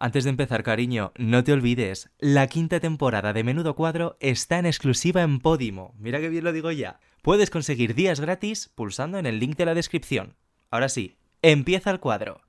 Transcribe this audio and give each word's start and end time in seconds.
Antes 0.00 0.22
de 0.22 0.30
empezar, 0.30 0.62
cariño, 0.62 1.12
no 1.16 1.42
te 1.42 1.52
olvides, 1.52 2.08
la 2.18 2.46
quinta 2.46 2.78
temporada 2.78 3.32
de 3.32 3.42
Menudo 3.42 3.74
Cuadro 3.74 4.16
está 4.20 4.60
en 4.60 4.66
exclusiva 4.66 5.22
en 5.22 5.40
Podimo. 5.40 5.92
Mira 5.98 6.20
que 6.20 6.28
bien 6.28 6.44
lo 6.44 6.52
digo 6.52 6.70
ya. 6.70 7.00
Puedes 7.20 7.50
conseguir 7.50 7.96
días 7.96 8.20
gratis 8.20 8.70
pulsando 8.76 9.18
en 9.18 9.26
el 9.26 9.40
link 9.40 9.56
de 9.56 9.66
la 9.66 9.74
descripción. 9.74 10.36
Ahora 10.70 10.88
sí, 10.88 11.16
empieza 11.42 11.90
el 11.90 11.98
cuadro. 11.98 12.42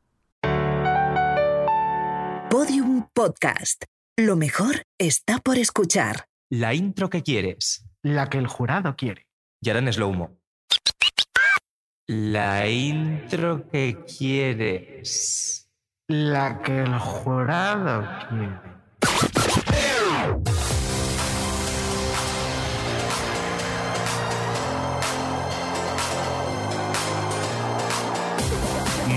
Podium 2.52 3.08
Podcast. 3.16 3.86
Lo 4.16 4.36
mejor 4.36 4.84
está 5.00 5.40
por 5.40 5.58
escuchar. 5.58 6.26
La 6.52 6.76
intro 6.76 7.10
que 7.10 7.24
quieres. 7.24 7.84
La 8.04 8.30
que 8.30 8.38
el 8.38 8.46
jurado 8.46 8.96
quiere. 8.96 9.26
Y 9.60 9.70
ahora 9.70 9.80
en 9.80 9.92
slow 9.92 10.14
mo. 10.14 10.38
La 12.06 12.70
intro 12.70 13.68
que 13.72 13.98
quieres. 14.06 15.69
La 16.10 16.60
que 16.64 16.82
el 16.82 16.98
jurado 16.98 18.04
quiere. 18.30 18.60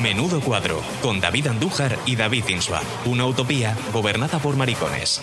Menudo 0.03 0.43
cuadro, 0.43 0.83
con 1.01 1.19
David 1.19 1.47
Andújar 1.47 1.97
y 2.05 2.17
David 2.17 2.45
Insua. 2.49 2.83
Una 3.07 3.25
utopía 3.25 3.75
gobernada 3.95 4.39
por 4.39 4.55
maricones. 4.57 5.23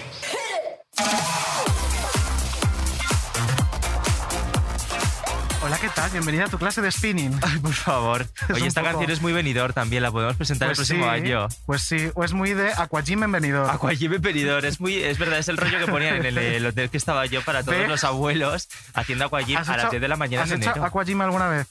Hola, 5.69 5.77
¿qué 5.81 5.89
tal? 5.89 6.09
Bienvenida 6.09 6.45
a 6.45 6.47
tu 6.47 6.57
clase 6.57 6.81
de 6.81 6.91
spinning. 6.91 7.39
Ay, 7.43 7.59
por 7.59 7.73
favor. 7.73 8.21
Es 8.21 8.55
Oye, 8.55 8.65
esta 8.65 8.81
poco- 8.81 8.93
canción 8.93 9.11
es 9.11 9.21
muy 9.21 9.33
venidor 9.33 9.71
también, 9.71 10.01
la 10.01 10.11
podemos 10.11 10.35
presentar 10.35 10.67
el 10.69 10.75
próximo 10.75 11.03
sí, 11.03 11.09
año. 11.09 11.47
Pues 11.67 11.83
sí, 11.83 12.09
o 12.15 12.23
es 12.23 12.33
muy 12.33 12.55
de 12.55 12.71
Aquagym 12.73 13.23
en 13.23 13.31
venidor. 13.31 13.69
Aquagym 13.69 14.19
venidor, 14.19 14.65
es 14.65 14.79
muy, 14.79 14.95
es 14.95 15.19
verdad, 15.19 15.37
es 15.37 15.47
el 15.47 15.57
rollo 15.57 15.77
que 15.77 15.85
ponían 15.91 16.15
en 16.15 16.25
el, 16.25 16.37
el 16.39 16.65
hotel 16.65 16.89
que 16.89 16.98
estaba 16.98 17.23
yo 17.27 17.43
para 17.43 17.61
todos 17.63 17.77
¿Ve? 17.77 17.87
los 17.87 18.03
abuelos 18.03 18.67
haciendo 18.95 19.26
Aquagym 19.26 19.57
¿Has 19.57 19.70
a 19.70 19.73
las 19.73 19.81
hecho- 19.85 19.91
10 19.91 20.01
de 20.01 20.07
la 20.07 20.15
mañana 20.15 20.43
¿Has 20.43 20.51
en 20.51 20.61
hecho 20.61 20.71
enero. 20.71 20.85
Aquagym 20.85 21.21
alguna 21.21 21.48
vez? 21.49 21.67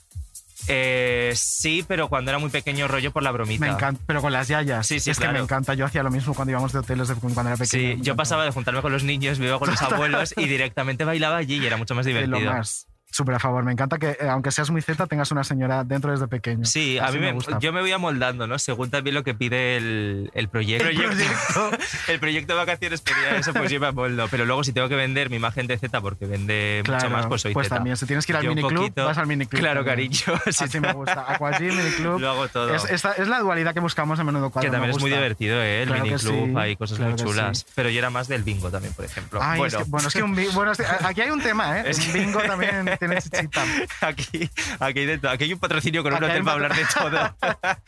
Eh, 0.68 1.32
sí, 1.34 1.84
pero 1.88 2.08
cuando 2.08 2.30
era 2.30 2.38
muy 2.38 2.50
pequeño 2.50 2.86
rollo 2.86 3.10
por 3.10 3.24
la 3.24 3.32
bromita. 3.32 3.66
Me 3.66 3.72
encanta, 3.72 4.00
pero 4.06 4.20
con 4.22 4.32
las 4.32 4.46
yayas. 4.46 4.86
Sí, 4.86 5.00
sí, 5.00 5.10
es 5.10 5.18
que 5.18 5.26
me 5.28 5.40
encanta. 5.40 5.74
Yo 5.74 5.84
hacía 5.86 6.04
lo 6.04 6.10
mismo 6.10 6.34
cuando 6.34 6.52
íbamos 6.52 6.72
de 6.72 6.78
hoteles 6.78 7.08
de 7.08 7.14
cuando 7.16 7.40
era 7.40 7.56
pequeño. 7.56 7.96
Sí, 7.96 8.00
yo 8.02 8.14
pasaba 8.14 8.44
de 8.44 8.52
juntarme 8.52 8.80
con 8.80 8.92
los 8.92 9.02
niños, 9.02 9.40
me 9.40 9.46
iba 9.46 9.58
con 9.58 9.70
los 9.70 9.82
abuelos 9.82 10.34
y 10.36 10.46
directamente 10.46 11.04
bailaba 11.04 11.38
allí 11.38 11.56
y 11.56 11.66
era 11.66 11.76
mucho 11.76 11.96
más 11.96 12.06
De 12.06 12.12
lo 12.12 12.20
divertido. 12.38 12.52
más. 12.52 12.86
Súper 13.10 13.34
a 13.36 13.38
favor. 13.38 13.64
Me 13.64 13.72
encanta 13.72 13.98
que, 13.98 14.10
eh, 14.10 14.28
aunque 14.28 14.50
seas 14.50 14.70
muy 14.70 14.82
Z, 14.82 15.06
tengas 15.06 15.30
una 15.32 15.42
señora 15.42 15.82
dentro 15.82 16.10
desde 16.12 16.28
pequeño. 16.28 16.64
Sí, 16.66 16.98
a 16.98 17.06
Así 17.06 17.14
mí 17.18 17.24
me, 17.24 17.32
gusta. 17.32 17.58
yo 17.58 17.72
me 17.72 17.80
voy 17.80 17.90
amoldando, 17.90 18.46
¿no? 18.46 18.58
Según 18.58 18.90
también 18.90 19.14
lo 19.14 19.24
que 19.24 19.34
pide 19.34 19.76
el, 19.78 20.30
el 20.34 20.48
proyecto. 20.48 20.86
El 20.88 20.94
proyecto. 20.96 21.70
el 22.08 22.20
proyecto 22.20 22.52
de 22.52 22.58
vacaciones 22.58 23.00
pedía 23.00 23.36
eso, 23.38 23.52
pues 23.54 23.70
yo 23.70 23.80
me 23.80 23.86
amoldo. 23.86 24.28
Pero 24.30 24.44
luego 24.44 24.62
si 24.62 24.72
tengo 24.72 24.88
que 24.90 24.94
vender 24.94 25.30
mi 25.30 25.36
imagen 25.36 25.66
de 25.66 25.78
Z 25.78 26.00
porque 26.02 26.26
vende 26.26 26.82
mucho 26.86 26.98
Claro, 26.98 27.10
más, 27.10 27.26
pues 27.26 27.42
soy 27.42 27.54
pues 27.54 27.66
Z. 27.68 27.76
también, 27.76 27.96
si 27.96 28.04
tienes 28.06 28.26
que 28.26 28.32
ir 28.32 28.36
al 28.36 28.46
miniclub, 28.46 28.74
poquito- 28.76 29.06
vas 29.06 29.18
al 29.18 29.26
miniclub. 29.26 29.58
Claro, 29.58 29.84
también. 29.84 30.10
cariño. 30.12 30.40
sí, 30.52 30.64
Así 30.64 30.78
me 30.80 30.92
gusta. 30.92 31.24
Aquagym, 31.32 31.74
miniclub. 31.76 32.20
Lo 32.20 32.30
hago 32.30 32.48
todo. 32.48 32.74
Es, 32.74 32.84
esta- 32.90 33.12
es 33.14 33.26
la 33.26 33.38
dualidad 33.40 33.72
que 33.72 33.80
buscamos 33.80 34.18
en 34.20 34.26
menudo 34.26 34.50
cuadro. 34.50 34.68
que 34.68 34.72
también 34.72 34.94
es 34.94 35.00
muy 35.00 35.10
divertido, 35.10 35.60
¿eh? 35.62 35.82
El 35.82 35.88
Claro 35.88 36.04
miniclub, 36.04 36.46
sí, 36.50 36.54
hay 36.56 36.76
cosas 36.76 36.98
claro 36.98 37.12
muy 37.16 37.20
chulas. 37.24 37.58
sí. 37.60 37.64
Pero 37.74 37.88
yo 37.88 37.98
era 37.98 38.10
más 38.10 38.28
del 38.28 38.42
bingo 38.42 38.70
también, 38.70 38.92
por 38.92 39.06
ejemplo. 39.06 39.40
Ay, 39.42 39.58
bueno, 39.58 39.78
es 39.78 39.84
que, 39.84 39.90
bueno, 39.90 40.08
es 40.08 40.14
que 40.14 40.22
un 40.22 40.34
bi- 40.34 40.48
bueno, 40.52 40.72
es 40.72 40.78
que 40.78 40.84
aquí 41.04 41.22
hay 41.22 41.30
un 41.30 41.40
tema, 41.40 41.80
¿eh? 41.80 41.84
Es 41.86 41.98
que- 41.98 42.12
bingo 42.12 42.40
también 42.42 42.97
chichita. 43.22 43.64
aquí, 44.00 44.50
aquí, 44.80 44.98
hay 45.00 45.06
de 45.06 45.18
todo. 45.18 45.30
Aquí 45.32 45.44
hay 45.44 45.52
un 45.52 45.58
patrocinio 45.58 46.02
con 46.02 46.12
un 46.12 46.22
hotel 46.22 46.42
para 46.44 46.52
hablar 46.54 46.74
de 46.74 46.84
todo. 46.84 47.36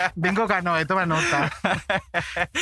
Bingo 0.14 0.46
canoe, 0.46 0.84
toma 0.86 1.06
nota. 1.06 1.50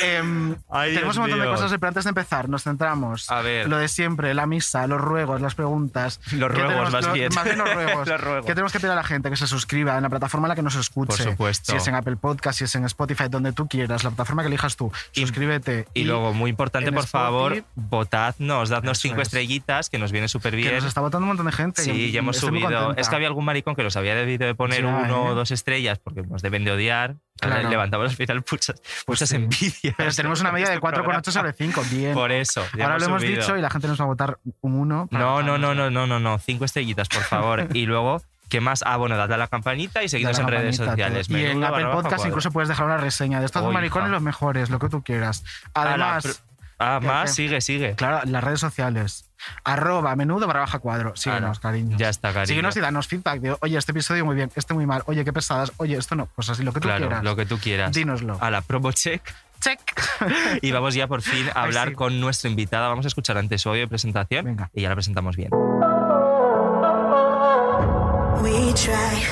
Em, 0.01 0.55
Ay, 0.69 0.93
tenemos 0.93 1.15
Dios 1.15 1.17
un 1.17 1.21
montón 1.23 1.39
de 1.39 1.45
cosas, 1.47 1.71
pero 1.71 1.87
antes 1.87 2.03
de 2.03 2.09
empezar, 2.09 2.49
nos 2.49 2.63
centramos. 2.63 3.29
A 3.29 3.41
ver. 3.41 3.67
Lo 3.69 3.77
de 3.77 3.87
siempre, 3.87 4.33
la 4.33 4.45
misa, 4.45 4.87
los 4.87 4.99
ruegos, 5.01 5.41
las 5.41 5.55
preguntas. 5.55 6.19
Los 6.31 6.51
¿Qué 6.51 6.61
ruegos, 6.63 6.91
más 6.91 7.13
bien. 7.13 7.29
Más 7.33 7.43
bien 7.43 7.57
los 7.57 7.73
ruegos. 7.73 8.07
Los 8.07 8.21
ruegos. 8.21 8.45
¿Qué 8.45 8.53
tenemos 8.53 8.71
que 8.71 8.79
pedir 8.79 8.91
a 8.91 8.95
la 8.95 9.03
gente? 9.03 9.29
Que 9.29 9.35
se 9.35 9.47
suscriba 9.47 9.95
en 9.97 10.03
la 10.03 10.09
plataforma 10.09 10.47
en 10.47 10.49
la 10.49 10.55
que 10.55 10.61
nos 10.61 10.75
escuche. 10.75 11.07
Por 11.23 11.31
supuesto. 11.31 11.71
Si 11.71 11.77
es 11.77 11.87
en 11.87 11.95
Apple 11.95 12.15
Podcast, 12.17 12.59
si 12.59 12.63
es 12.65 12.75
en 12.75 12.85
Spotify, 12.85 13.25
donde 13.29 13.53
tú 13.53 13.67
quieras, 13.67 14.03
la 14.03 14.09
plataforma 14.11 14.41
que 14.43 14.47
elijas 14.47 14.75
tú. 14.75 14.91
Y- 15.13 15.21
Suscríbete. 15.21 15.87
Y 15.93 16.03
luego, 16.05 16.33
muy 16.33 16.49
importante, 16.49 16.91
por 16.91 17.07
favor, 17.07 17.53
Spotify- 17.53 17.65
votadnos, 17.75 18.69
dadnos 18.69 18.97
Eso 18.97 19.01
cinco 19.07 19.21
es. 19.21 19.27
estrellitas, 19.27 19.89
que 19.89 19.97
nos 19.99 20.11
viene 20.11 20.27
súper 20.27 20.51
Que 20.51 20.57
bien. 20.57 20.75
nos 20.75 20.85
está 20.85 21.01
votando 21.01 21.23
un 21.23 21.29
montón 21.29 21.45
de 21.45 21.51
gente. 21.51 21.83
Sí, 21.83 21.91
y 21.91 22.11
ya 22.11 22.19
hemos 22.19 22.38
subido. 22.39 22.95
Es 22.95 23.09
que 23.09 23.15
había 23.15 23.27
algún 23.27 23.45
maricón 23.45 23.75
que 23.75 23.83
los 23.83 23.95
había 23.97 24.15
debido 24.15 24.45
de 24.47 24.55
poner 24.55 24.81
Ya, 24.83 24.87
uno 24.87 25.23
o 25.23 25.31
¿eh? 25.31 25.35
dos 25.35 25.51
estrellas 25.51 25.99
porque 25.99 26.21
nos 26.23 26.41
deben 26.41 26.63
de 26.65 26.71
odiar. 26.71 27.15
Claro. 27.39 27.69
Levantamos 27.69 28.09
al 28.09 28.15
final 28.17 28.43
muchas, 28.51 28.81
muchas 29.07 29.29
sí. 29.29 29.35
envidias. 29.37 29.95
Pero 29.97 30.11
tenemos 30.13 30.41
una 30.41 30.51
media 30.51 30.67
de 30.69 30.73
Este 30.75 30.85
4,8 30.87 30.93
programa. 30.93 31.21
sobre 31.23 31.53
5. 31.53 31.83
Bien. 31.91 32.13
Por 32.13 32.31
eso. 32.31 32.65
Ahora 32.81 32.97
lo 32.99 33.05
hemos 33.05 33.21
subido. 33.21 33.39
dicho 33.41 33.57
y 33.57 33.61
la 33.61 33.69
gente 33.69 33.87
nos 33.87 33.99
va 33.99 34.03
a 34.03 34.07
votar 34.07 34.39
un 34.61 34.73
1. 34.75 35.07
No, 35.11 35.41
no, 35.43 35.57
no, 35.57 35.73
no, 35.75 35.89
no, 35.89 36.05
no, 36.07 36.19
no. 36.19 36.39
Cinco 36.39 36.65
estrellitas, 36.65 37.07
por 37.07 37.23
favor. 37.23 37.67
y 37.73 37.85
luego, 37.85 38.21
¿qué 38.49 38.59
más? 38.59 38.83
Ah, 38.85 38.97
bueno, 38.97 39.15
dadle 39.15 39.35
a 39.35 39.37
la 39.37 39.47
campanita 39.47 40.03
y 40.03 40.09
seguidnos 40.09 40.37
en 40.39 40.47
redes 40.47 40.75
sociales. 40.77 41.29
Y 41.29 41.45
en 41.45 41.63
Apple 41.63 41.85
Podcast 41.85 42.07
cuadro. 42.15 42.27
incluso 42.27 42.51
puedes 42.51 42.67
dejar 42.67 42.85
una 42.87 42.97
reseña 42.97 43.39
de 43.39 43.45
estos 43.45 43.61
dos 43.61 43.69
Oh, 43.69 43.73
maricones 43.73 44.07
hija. 44.07 44.13
los 44.15 44.21
mejores, 44.21 44.69
lo 44.69 44.79
que 44.79 44.89
tú 44.89 45.01
quieras. 45.03 45.43
Además, 45.73 46.43
Ah, 46.81 46.97
¿qué- 47.01 47.07
más, 47.07 47.35
sigue, 47.35 47.61
sigue. 47.61 47.95
claro, 47.95 48.21
las 48.25 48.43
redes 48.43 48.59
sociales. 48.61 49.28
Arroba 49.63 50.15
menudo 50.15 50.47
barra 50.47 50.61
baja 50.61 50.79
cuadro. 50.79 51.15
Síguenos, 51.15 51.57
Ala, 51.57 51.59
cariño. 51.61 51.97
Ya 51.97 52.09
está, 52.09 52.29
cariño. 52.29 52.47
Síguenos 52.47 52.75
y 52.77 52.79
danos 52.79 53.07
feedback. 53.07 53.39
De, 53.41 53.55
oye, 53.61 53.77
este 53.77 53.91
episodio 53.91 54.25
muy 54.25 54.35
bien, 54.35 54.51
este 54.55 54.73
muy 54.73 54.85
mal. 54.85 55.03
Oye, 55.05 55.23
qué 55.25 55.33
pesadas. 55.33 55.71
Oye, 55.77 55.97
esto 55.97 56.15
no. 56.15 56.27
Pues 56.35 56.49
así, 56.49 56.63
lo 56.63 56.73
que 56.73 56.79
tú 56.79 56.87
Claro, 56.87 57.07
quieras. 57.07 57.23
lo 57.23 57.35
que 57.35 57.45
tú 57.45 57.57
quieras. 57.57 57.91
Dínoslo. 57.93 58.37
A 58.41 58.49
la 58.51 58.61
promo 58.61 58.91
check. 58.91 59.21
Check. 59.61 59.79
Y 60.61 60.71
vamos 60.71 60.93
ya 60.93 61.07
por 61.07 61.21
fin 61.21 61.47
a 61.49 61.51
Ay, 61.55 61.65
hablar 61.67 61.89
sí. 61.89 61.95
con 61.95 62.19
nuestra 62.21 62.49
invitada. 62.49 62.87
Vamos 62.87 63.05
a 63.05 63.09
escuchar 63.09 63.37
antes 63.37 63.61
su 63.61 63.69
audio 63.69 63.81
de 63.81 63.87
presentación 63.87 64.45
Venga. 64.45 64.69
y 64.73 64.81
ya 64.83 64.89
la 64.89 64.95
presentamos 64.95 65.35
bien. 65.35 65.49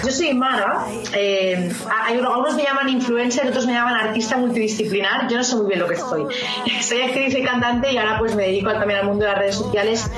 Yo 0.03 0.12
soy 0.12 0.34
Mara. 0.34 0.85
eh, 1.13 1.69
algunos 2.08 2.56
me 2.56 2.63
llaman 2.63 2.90
influencer, 2.90 3.47
otros 3.47 3.66
me 3.66 3.74
llaman 3.74 3.96
artista 3.96 4.38
multidisciplinar. 4.38 5.28
Yo 5.30 5.38
no 5.38 5.44
sé 5.44 5.56
muy 5.56 5.68
bien 5.68 5.80
lo 5.80 5.88
que 5.88 5.97
soy. 5.97 6.25
Soy 6.81 7.02
actriz 7.02 7.35
y 7.35 7.44
cantante 7.44 7.91
y 7.91 7.97
ahora 7.97 8.19
pues 8.19 8.36
me 8.36 8.44
dedico 8.44 8.72
también 8.72 9.00
al 9.02 9.07
mundo 9.07 9.25
de 9.25 9.31
las 9.31 9.40
redes 9.40 9.56
sociales. 9.56 10.09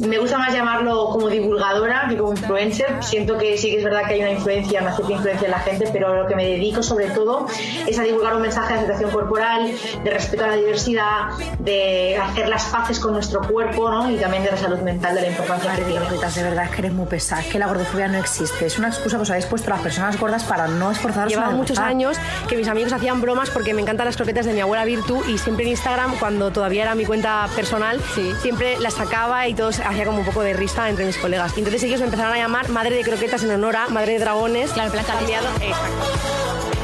Me 0.00 0.18
gusta 0.18 0.38
más 0.38 0.52
llamarlo 0.52 1.10
como 1.10 1.28
divulgadora 1.28 2.06
que 2.08 2.16
como 2.16 2.32
influencer. 2.32 3.02
Siento 3.02 3.38
que 3.38 3.56
sí 3.56 3.70
que 3.70 3.78
es 3.78 3.84
verdad 3.84 4.02
que 4.06 4.14
hay 4.14 4.20
una 4.20 4.32
influencia, 4.32 4.82
una 4.82 4.94
cierta 4.94 5.12
influencia 5.12 5.46
en 5.46 5.50
la 5.52 5.60
gente, 5.60 5.88
pero 5.92 6.22
lo 6.22 6.28
que 6.28 6.34
me 6.34 6.44
dedico 6.44 6.82
sobre 6.82 7.06
todo 7.10 7.46
es 7.86 7.98
a 7.98 8.02
divulgar 8.02 8.34
un 8.34 8.42
mensaje 8.42 8.72
de 8.72 8.80
aceptación 8.80 9.10
corporal, 9.10 9.70
de 10.02 10.10
respeto 10.10 10.44
a 10.44 10.48
la 10.48 10.56
diversidad, 10.56 11.28
de 11.60 12.16
hacer 12.16 12.48
las 12.48 12.64
paces 12.64 12.98
con 12.98 13.12
nuestro 13.12 13.40
cuerpo 13.42 13.88
¿no? 13.88 14.10
y 14.10 14.16
también 14.16 14.42
de 14.42 14.50
la 14.50 14.56
salud 14.56 14.78
mental, 14.80 15.14
de 15.14 15.22
la 15.22 15.28
importancia 15.28 15.76
que 15.76 15.82
tiene. 15.82 16.06
De 16.06 16.42
verdad 16.42 16.64
es 16.64 16.70
que 16.70 16.78
eres 16.78 16.92
muy 16.92 17.06
pesada, 17.06 17.42
es 17.42 17.48
que 17.48 17.58
la 17.58 17.66
gordofobia 17.66 18.08
no 18.08 18.18
existe. 18.18 18.66
Es 18.66 18.78
una 18.78 18.88
excusa 18.88 19.18
os 19.26 19.30
habéis 19.30 19.46
puesto 19.46 19.70
las 19.70 19.80
personas 19.80 20.18
gordas 20.18 20.44
para 20.44 20.68
no 20.68 20.90
esforzaros 20.90 21.32
Llevaba 21.32 21.50
muchos 21.50 21.78
años 21.78 22.16
que 22.48 22.56
mis 22.56 22.68
amigos 22.68 22.92
hacían 22.92 23.20
bromas 23.20 23.50
porque 23.50 23.74
me 23.74 23.82
encantan 23.82 24.06
las 24.06 24.16
croquetas 24.16 24.46
de 24.46 24.52
mi 24.52 24.60
abuela 24.60 24.84
Virtu 24.84 25.22
y 25.28 25.38
siempre 25.38 25.64
en 25.64 25.72
Instagram, 25.72 26.16
cuando 26.18 26.50
todavía 26.50 26.82
era 26.82 26.94
mi 26.94 27.04
cuenta 27.04 27.48
personal, 27.54 28.00
siempre 28.40 28.78
las 28.78 28.94
sacaba 28.94 29.48
y 29.48 29.54
todos 29.54 29.80
hacía 29.80 30.04
como 30.04 30.20
un 30.20 30.24
poco 30.24 30.42
de 30.42 30.52
risa 30.52 30.88
entre 30.88 31.04
mis 31.04 31.18
colegas. 31.18 31.52
Entonces 31.56 31.82
ellos 31.82 32.00
me 32.00 32.06
empezaron 32.06 32.32
a 32.32 32.36
llamar 32.36 32.68
madre 32.68 32.94
de 32.94 33.02
croquetas 33.02 33.42
en 33.42 33.50
honor 33.50 33.76
a 33.76 33.88
madre 33.88 34.12
de 34.14 34.18
dragones. 34.20 34.70
Claro, 34.72 34.92
cambiado. 35.06 35.48
Exacto. 35.60 36.75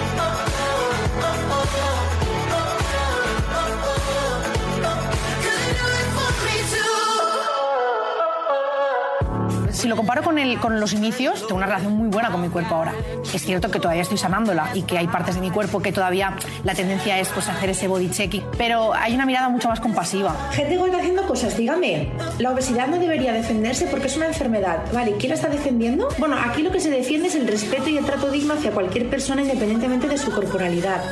Lo 9.92 9.97
comparo 9.97 10.22
con, 10.22 10.38
el, 10.38 10.58
con 10.58 10.80
los 10.80 10.94
inicios, 10.94 11.41
tengo 11.41 11.56
una 11.56 11.66
relación 11.66 11.92
muy 11.92 12.08
buena 12.08 12.30
con 12.30 12.41
mi 12.41 12.48
cuerpo 12.48 12.76
ahora. 12.76 12.94
Es 13.34 13.42
cierto 13.44 13.70
que 13.70 13.78
todavía 13.78 14.00
estoy 14.00 14.16
sanándola 14.16 14.70
y 14.72 14.84
que 14.84 14.97
hay 14.97 15.06
partes 15.06 15.34
de 15.34 15.42
mi 15.42 15.50
cuerpo 15.50 15.82
que 15.82 15.92
todavía 15.92 16.34
la 16.64 16.75
tendencia 16.75 17.19
es 17.19 17.28
pues, 17.28 17.47
hacer 17.50 17.69
ese 17.69 17.88
body 17.88 18.08
checking, 18.08 18.42
pero 18.56 18.94
hay 18.94 19.14
una 19.14 19.26
mirada 19.26 19.50
mucho 19.50 19.69
más 19.69 19.80
compasiva. 19.80 20.34
Gente 20.53 20.78
gorda 20.78 20.97
haciendo 20.97 21.27
cosas, 21.27 21.59
dígame. 21.59 22.10
La 22.39 22.53
obesidad 22.53 22.86
no 22.86 22.98
debería 22.98 23.34
defenderse 23.34 23.86
porque 23.86 24.06
es 24.06 24.16
una 24.16 24.28
enfermedad. 24.28 24.78
Vale, 24.94 25.15
¿quién 25.18 25.28
la 25.28 25.34
está 25.34 25.48
defendiendo? 25.48 26.09
Bueno, 26.16 26.36
aquí 26.42 26.62
lo 26.62 26.71
que 26.71 26.80
se 26.80 26.89
defiende 26.89 27.28
es 27.28 27.34
el 27.34 27.47
respeto 27.47 27.91
y 27.91 27.98
el 27.98 28.06
trato 28.06 28.30
digno 28.30 28.54
hacia 28.54 28.71
cualquier 28.71 29.10
persona 29.10 29.42
independientemente 29.42 30.09
de 30.09 30.16
su 30.16 30.33
corporalidad. 30.33 31.03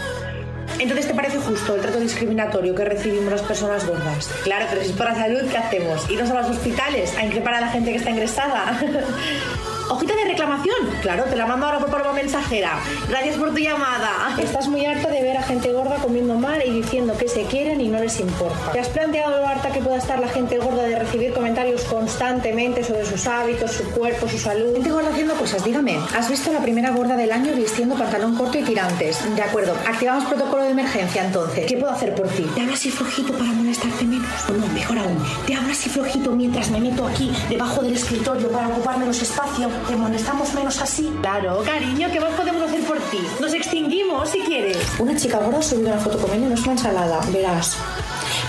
Entonces, 0.80 1.06
¿te 1.06 1.14
parece 1.14 1.38
justo 1.38 1.74
el 1.74 1.82
trato 1.82 2.00
discriminatorio 2.00 2.74
que 2.74 2.86
recibimos 2.86 3.30
las 3.30 3.42
personas 3.42 3.86
gordas? 3.86 4.30
Claro, 4.44 4.64
pero 4.70 4.82
si 4.82 4.88
es 4.88 4.96
por 4.96 5.04
la 5.04 5.14
salud, 5.14 5.42
¿qué 5.50 5.58
hacemos? 5.58 6.08
¿Irnos 6.10 6.30
a 6.30 6.40
los 6.40 6.50
hospitales 6.50 7.14
a 7.18 7.26
increpar 7.26 7.54
a 7.54 7.60
la 7.60 7.68
gente 7.68 7.90
que 7.90 7.98
está 7.98 8.10
ingresada? 8.10 8.80
hojita 9.90 10.14
de 10.14 10.24
reclamación. 10.24 10.76
Claro, 11.02 11.24
te 11.24 11.36
la 11.36 11.46
mando 11.46 11.66
ahora 11.66 11.78
por 11.78 11.90
paloma 11.90 12.12
mensajera. 12.12 12.80
Gracias 13.08 13.36
por 13.36 13.50
tu 13.50 13.58
llamada. 13.58 14.36
Estás 14.38 14.68
muy 14.68 14.86
harta 14.86 15.10
de 15.10 15.22
ver 15.22 15.36
a 15.36 15.42
gente 15.42 15.72
gorda 15.72 15.96
comiendo 15.96 16.34
mal 16.34 16.62
y 16.64 16.70
diciendo 16.70 17.14
que 17.18 17.28
se 17.28 17.42
quieren 17.44 17.80
y 17.80 17.88
no 17.88 17.98
les 17.98 18.20
importa. 18.20 18.72
¿Te 18.72 18.80
has 18.80 18.88
planteado 18.88 19.38
lo 19.38 19.46
harta 19.46 19.70
que 19.72 19.80
pueda 19.80 19.98
estar 19.98 20.18
la 20.18 20.28
gente 20.28 20.58
gorda 20.58 20.84
de 20.84 20.98
recibir 20.98 21.32
comentarios 21.32 21.82
constantemente 21.84 22.84
sobre 22.84 23.04
sus 23.04 23.26
hábitos, 23.26 23.72
su 23.72 23.84
cuerpo, 23.90 24.28
su 24.28 24.38
salud? 24.38 24.72
Gente 24.74 24.90
gorda 24.90 25.10
haciendo 25.10 25.34
cosas, 25.34 25.64
dígame. 25.64 25.98
¿Has 26.16 26.30
visto 26.30 26.52
la 26.52 26.60
primera 26.60 26.90
gorda 26.90 27.16
del 27.16 27.32
año 27.32 27.52
vistiendo 27.54 27.96
pantalón 27.96 28.36
corto 28.36 28.58
y 28.58 28.62
tirantes? 28.62 29.18
De 29.34 29.42
acuerdo, 29.42 29.74
activamos 29.86 30.24
protocolo 30.24 30.62
de 30.64 30.70
emergencia 30.70 31.24
entonces. 31.24 31.66
¿Qué 31.66 31.76
puedo 31.76 31.92
hacer 31.92 32.14
por 32.14 32.28
ti? 32.28 32.42
¿Te 32.54 32.60
hablas 32.60 32.78
así 32.78 32.90
flojito 32.90 33.32
para 33.32 33.50
molestarte 33.52 34.04
menos? 34.04 34.28
O 34.48 34.52
no, 34.52 34.66
mejor 34.68 34.98
aún, 34.98 35.18
te 35.46 35.54
hablas 35.54 35.78
así 35.78 35.90
flojito 35.90 36.30
mientras 36.32 36.70
me 36.70 36.80
meto 36.80 37.06
aquí, 37.06 37.32
debajo 37.48 37.82
del 37.82 37.94
escritorio, 37.94 38.48
para 38.50 38.68
ocupar 38.68 38.98
menos 38.98 39.20
espacio. 39.20 39.68
¿Te 39.88 39.96
molestamos 39.96 40.54
menos 40.54 40.80
así? 40.80 41.12
Claro, 41.20 41.62
cariño, 41.64 42.08
¿qué 42.12 42.20
más 42.20 42.32
podemos 42.34 42.62
hacer 42.62 42.80
por 42.84 42.98
ti? 42.98 43.18
Nos 43.40 43.52
extinguimos 43.54 44.30
si 44.30 44.40
quieres. 44.40 44.78
Una 44.98 45.16
chica 45.16 45.38
gorda 45.38 45.58
ha 45.58 45.62
subido 45.62 45.88
una 45.88 45.98
foto 45.98 46.18
comiendo 46.18 46.46
una 46.46 46.72
ensalada, 46.72 47.20
verás. 47.32 47.76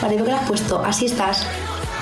Vale, 0.02 0.18
¿lo 0.18 0.24
que 0.24 0.32
le 0.32 0.38
has 0.38 0.48
puesto? 0.48 0.84
Así 0.84 1.06
estás. 1.06 1.46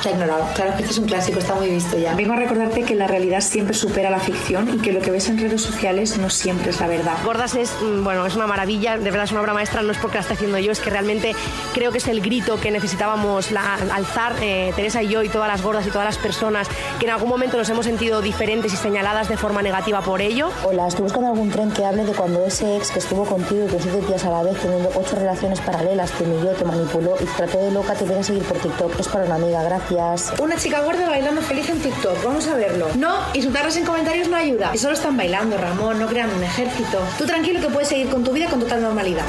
Se 0.01 0.09
ha 0.09 0.11
ignorado. 0.13 0.45
Claro 0.55 0.71
que 0.75 0.81
este 0.83 0.93
es 0.93 0.97
un 0.97 1.05
clásico, 1.07 1.39
está 1.39 1.55
muy 1.55 1.67
visto 1.69 1.97
ya. 1.97 2.15
Vengo 2.15 2.31
a 2.33 2.37
recordarte 2.37 2.83
que 2.83 2.95
la 2.95 3.05
realidad 3.07 3.41
siempre 3.41 3.73
supera 3.73 4.09
la 4.09 4.19
ficción 4.19 4.69
y 4.73 4.77
que 4.77 4.93
lo 4.93 5.01
que 5.01 5.11
ves 5.11 5.27
en 5.27 5.37
redes 5.37 5.61
sociales 5.61 6.17
no 6.17 6.29
siempre 6.29 6.69
es 6.69 6.79
la 6.79 6.87
verdad. 6.87 7.13
Gordas 7.25 7.55
es, 7.55 7.71
mm, 7.81 8.03
bueno, 8.05 8.25
es 8.25 8.35
una 8.35 8.47
maravilla, 8.47 8.97
de 8.97 9.03
verdad 9.11 9.23
es 9.25 9.31
una 9.31 9.41
obra 9.41 9.53
maestra, 9.53 9.81
no 9.81 9.91
es 9.91 9.97
porque 9.97 10.15
la 10.15 10.21
esté 10.21 10.35
haciendo 10.35 10.57
yo, 10.59 10.71
es 10.71 10.79
que 10.79 10.89
realmente 10.89 11.35
creo 11.73 11.91
que 11.91 11.97
es 11.97 12.07
el 12.07 12.21
grito 12.21 12.59
que 12.61 12.71
necesitábamos 12.71 13.51
la- 13.51 13.75
alzar 13.93 14.35
eh, 14.41 14.71
Teresa 14.75 15.03
y 15.03 15.09
yo 15.09 15.21
y 15.23 15.27
todas 15.29 15.49
las 15.49 15.61
gordas 15.61 15.85
y 15.85 15.89
todas 15.89 16.05
las 16.05 16.17
personas 16.17 16.67
que 16.99 17.05
en 17.05 17.11
algún 17.11 17.27
momento 17.29 17.57
nos 17.57 17.69
hemos 17.69 17.85
sentido 17.85 18.21
diferentes 18.21 18.71
y 18.73 18.77
señaladas 18.77 19.27
de 19.27 19.35
forma 19.35 19.61
negativa 19.61 19.99
por 20.01 20.21
ello. 20.21 20.49
Hola, 20.63 20.87
estoy 20.87 21.03
buscando 21.03 21.27
algún 21.27 21.49
tren 21.49 21.71
que 21.71 21.83
hable 21.85 22.05
de 22.05 22.13
cuando 22.13 22.45
ese 22.45 22.77
ex 22.77 22.91
que 22.91 22.99
estuvo 22.99 23.25
contigo 23.25 23.65
y 23.65 23.69
con 23.69 23.81
siete 23.81 23.99
tías 24.07 24.23
a 24.23 24.29
la 24.29 24.43
vez 24.43 24.57
teniendo 24.61 24.89
ocho 24.95 25.17
relaciones 25.17 25.59
paralelas 25.59 26.11
te 26.11 26.23
humilló, 26.23 26.51
te 26.51 26.63
manipuló 26.63 27.15
y 27.19 27.25
te 27.25 27.31
trató 27.35 27.57
de 27.57 27.71
loca, 27.71 27.93
te 27.95 28.05
viene 28.05 28.21
a 28.21 28.23
seguir 28.23 28.43
por 28.43 28.57
TikTok. 28.59 28.97
Es 28.97 29.07
para 29.09 29.25
una 29.25 29.35
amiga, 29.35 29.61
gracias. 29.63 29.88
Una 30.39 30.55
chica 30.55 30.81
gorda 30.81 31.09
bailando 31.09 31.41
feliz 31.41 31.67
en 31.69 31.79
TikTok, 31.79 32.23
vamos 32.23 32.47
a 32.47 32.55
verlo. 32.55 32.89
No, 32.95 33.17
insultarlas 33.33 33.75
en 33.75 33.85
comentarios 33.85 34.27
no 34.27 34.35
ayuda. 34.35 34.69
Y 34.73 34.77
solo 34.77 34.93
están 34.93 35.17
bailando, 35.17 35.57
Ramón, 35.57 35.97
no 35.97 36.05
crean 36.05 36.29
un 36.31 36.43
ejército. 36.43 36.99
Tú 37.17 37.25
tranquilo 37.25 37.59
que 37.59 37.69
puedes 37.69 37.89
seguir 37.89 38.07
con 38.09 38.23
tu 38.23 38.31
vida 38.31 38.47
con 38.47 38.59
total 38.59 38.83
normalidad. 38.83 39.25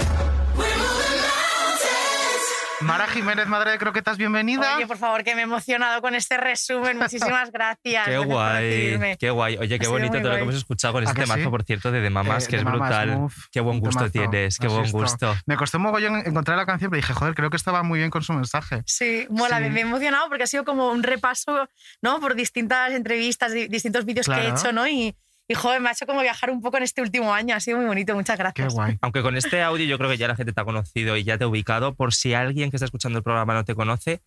Mara 2.81 3.07
Jiménez, 3.09 3.47
madre 3.47 3.73
de 3.73 3.79
croquetas, 3.79 4.17
bienvenida. 4.17 4.77
Oye, 4.77 4.87
por 4.87 4.97
favor, 4.97 5.23
que 5.23 5.35
me 5.35 5.43
he 5.43 5.45
emocionado 5.45 6.01
con 6.01 6.15
este 6.15 6.39
resumen. 6.39 6.97
Muchísimas 6.99 7.53
gracias. 7.53 8.07
Qué 8.07 8.17
guay, 8.19 9.17
qué 9.19 9.31
guay. 9.31 9.59
Oye, 9.59 9.79
qué 9.79 9.87
bonito 9.87 10.19
todo 10.19 10.31
lo 10.31 10.37
que 10.37 10.43
hemos 10.43 10.55
escuchado 10.55 10.95
con 10.95 11.05
¿A 11.07 11.11
este 11.11 11.21
temazo, 11.21 11.43
sí? 11.43 11.49
por 11.49 11.63
cierto, 11.65 11.93
de, 11.93 12.01
de 12.01 12.09
Mamás, 12.09 12.45
Eh, 12.45 12.49
que 12.49 12.57
de 12.57 12.63
es 12.63 12.69
brutal. 12.69 13.27
Qué 13.53 13.61
buen 13.61 13.81
gusto 13.81 14.11
temazo. 14.11 14.13
tienes, 14.31 14.57
qué 14.59 14.67
Así 14.67 14.75
buen 14.75 14.87
esto. 14.87 14.99
gusto. 14.99 15.37
Me 15.45 15.57
costó 15.57 15.77
un 15.77 15.85
mogollón 15.85 16.23
encontrar 16.25 16.57
la 16.57 16.65
canción, 16.65 16.91
pero 16.91 17.03
dije, 17.03 17.13
joder, 17.13 17.35
creo 17.35 17.51
que 17.51 17.57
estaba 17.59 17.83
muy 17.83 17.99
bien 17.99 18.11
con 18.11 18.23
su 18.23 18.33
mensaje. 18.33 18.83
Sí, 18.87 19.27
mola, 19.29 19.59
Sí. 19.59 19.65
me 19.65 19.71
me 19.71 19.81
he 19.81 19.83
emocionado 19.83 20.29
porque 20.29 20.45
ha 20.45 20.47
sido 20.47 20.65
como 20.65 20.91
un 20.91 21.03
repaso, 21.03 21.69
¿no? 22.01 22.19
Por 22.19 22.35
distintas 22.35 22.93
entrevistas, 22.93 23.53
di- 23.53 23.69
distintos 23.69 24.07
vídeos 24.07 24.27
que 24.27 24.33
he 24.33 24.41
Claro. 24.41 24.57
hecho, 24.59 24.73
¿no? 24.73 24.89
Y, 24.89 25.15
y, 25.51 25.55
joder, 25.55 25.81
me 25.81 25.89
ha 25.89 25.93
hecho 25.93 26.07
como 26.07 26.21
viajar 26.21 26.49
un 26.53 26.63
poco 26.63 26.77
en 26.77 26.85
este 26.85 27.03
último 27.03 27.35
año. 27.35 27.57
Ha 27.57 27.61
sido 27.61 27.79
muy 27.79 27.87
bonito, 27.87 28.15
muchas 28.15 28.37
Qué 28.37 28.43
gracias. 28.45 28.73
guay. 28.73 28.99
Aunque 29.01 29.21
con 29.21 29.37
este 29.37 29.61
audio 29.63 29.85
yo 29.85 29.99
creo 29.99 30.09
que 30.09 30.17
ya 30.17 30.29
la 30.29 30.37
gente 30.37 30.53
te 30.53 30.61
ha 30.61 30.65
conocido 30.65 31.17
y 31.17 31.25
ya 31.25 31.39
te 31.39 31.43
ha 31.43 31.49
ubicado. 31.49 31.97
Por 31.97 32.15
si 32.15 32.35
alguien 32.35 32.71
que 32.71 32.77
está 32.77 32.85
escuchando 32.85 33.19
el 33.19 33.25
programa 33.25 33.53
no 33.55 33.65
te 33.65 33.75
conoce, 33.75 34.23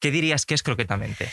¿qué 0.00 0.10
dirías 0.10 0.46
que 0.46 0.54
es 0.54 0.62
croquetamente? 0.62 1.28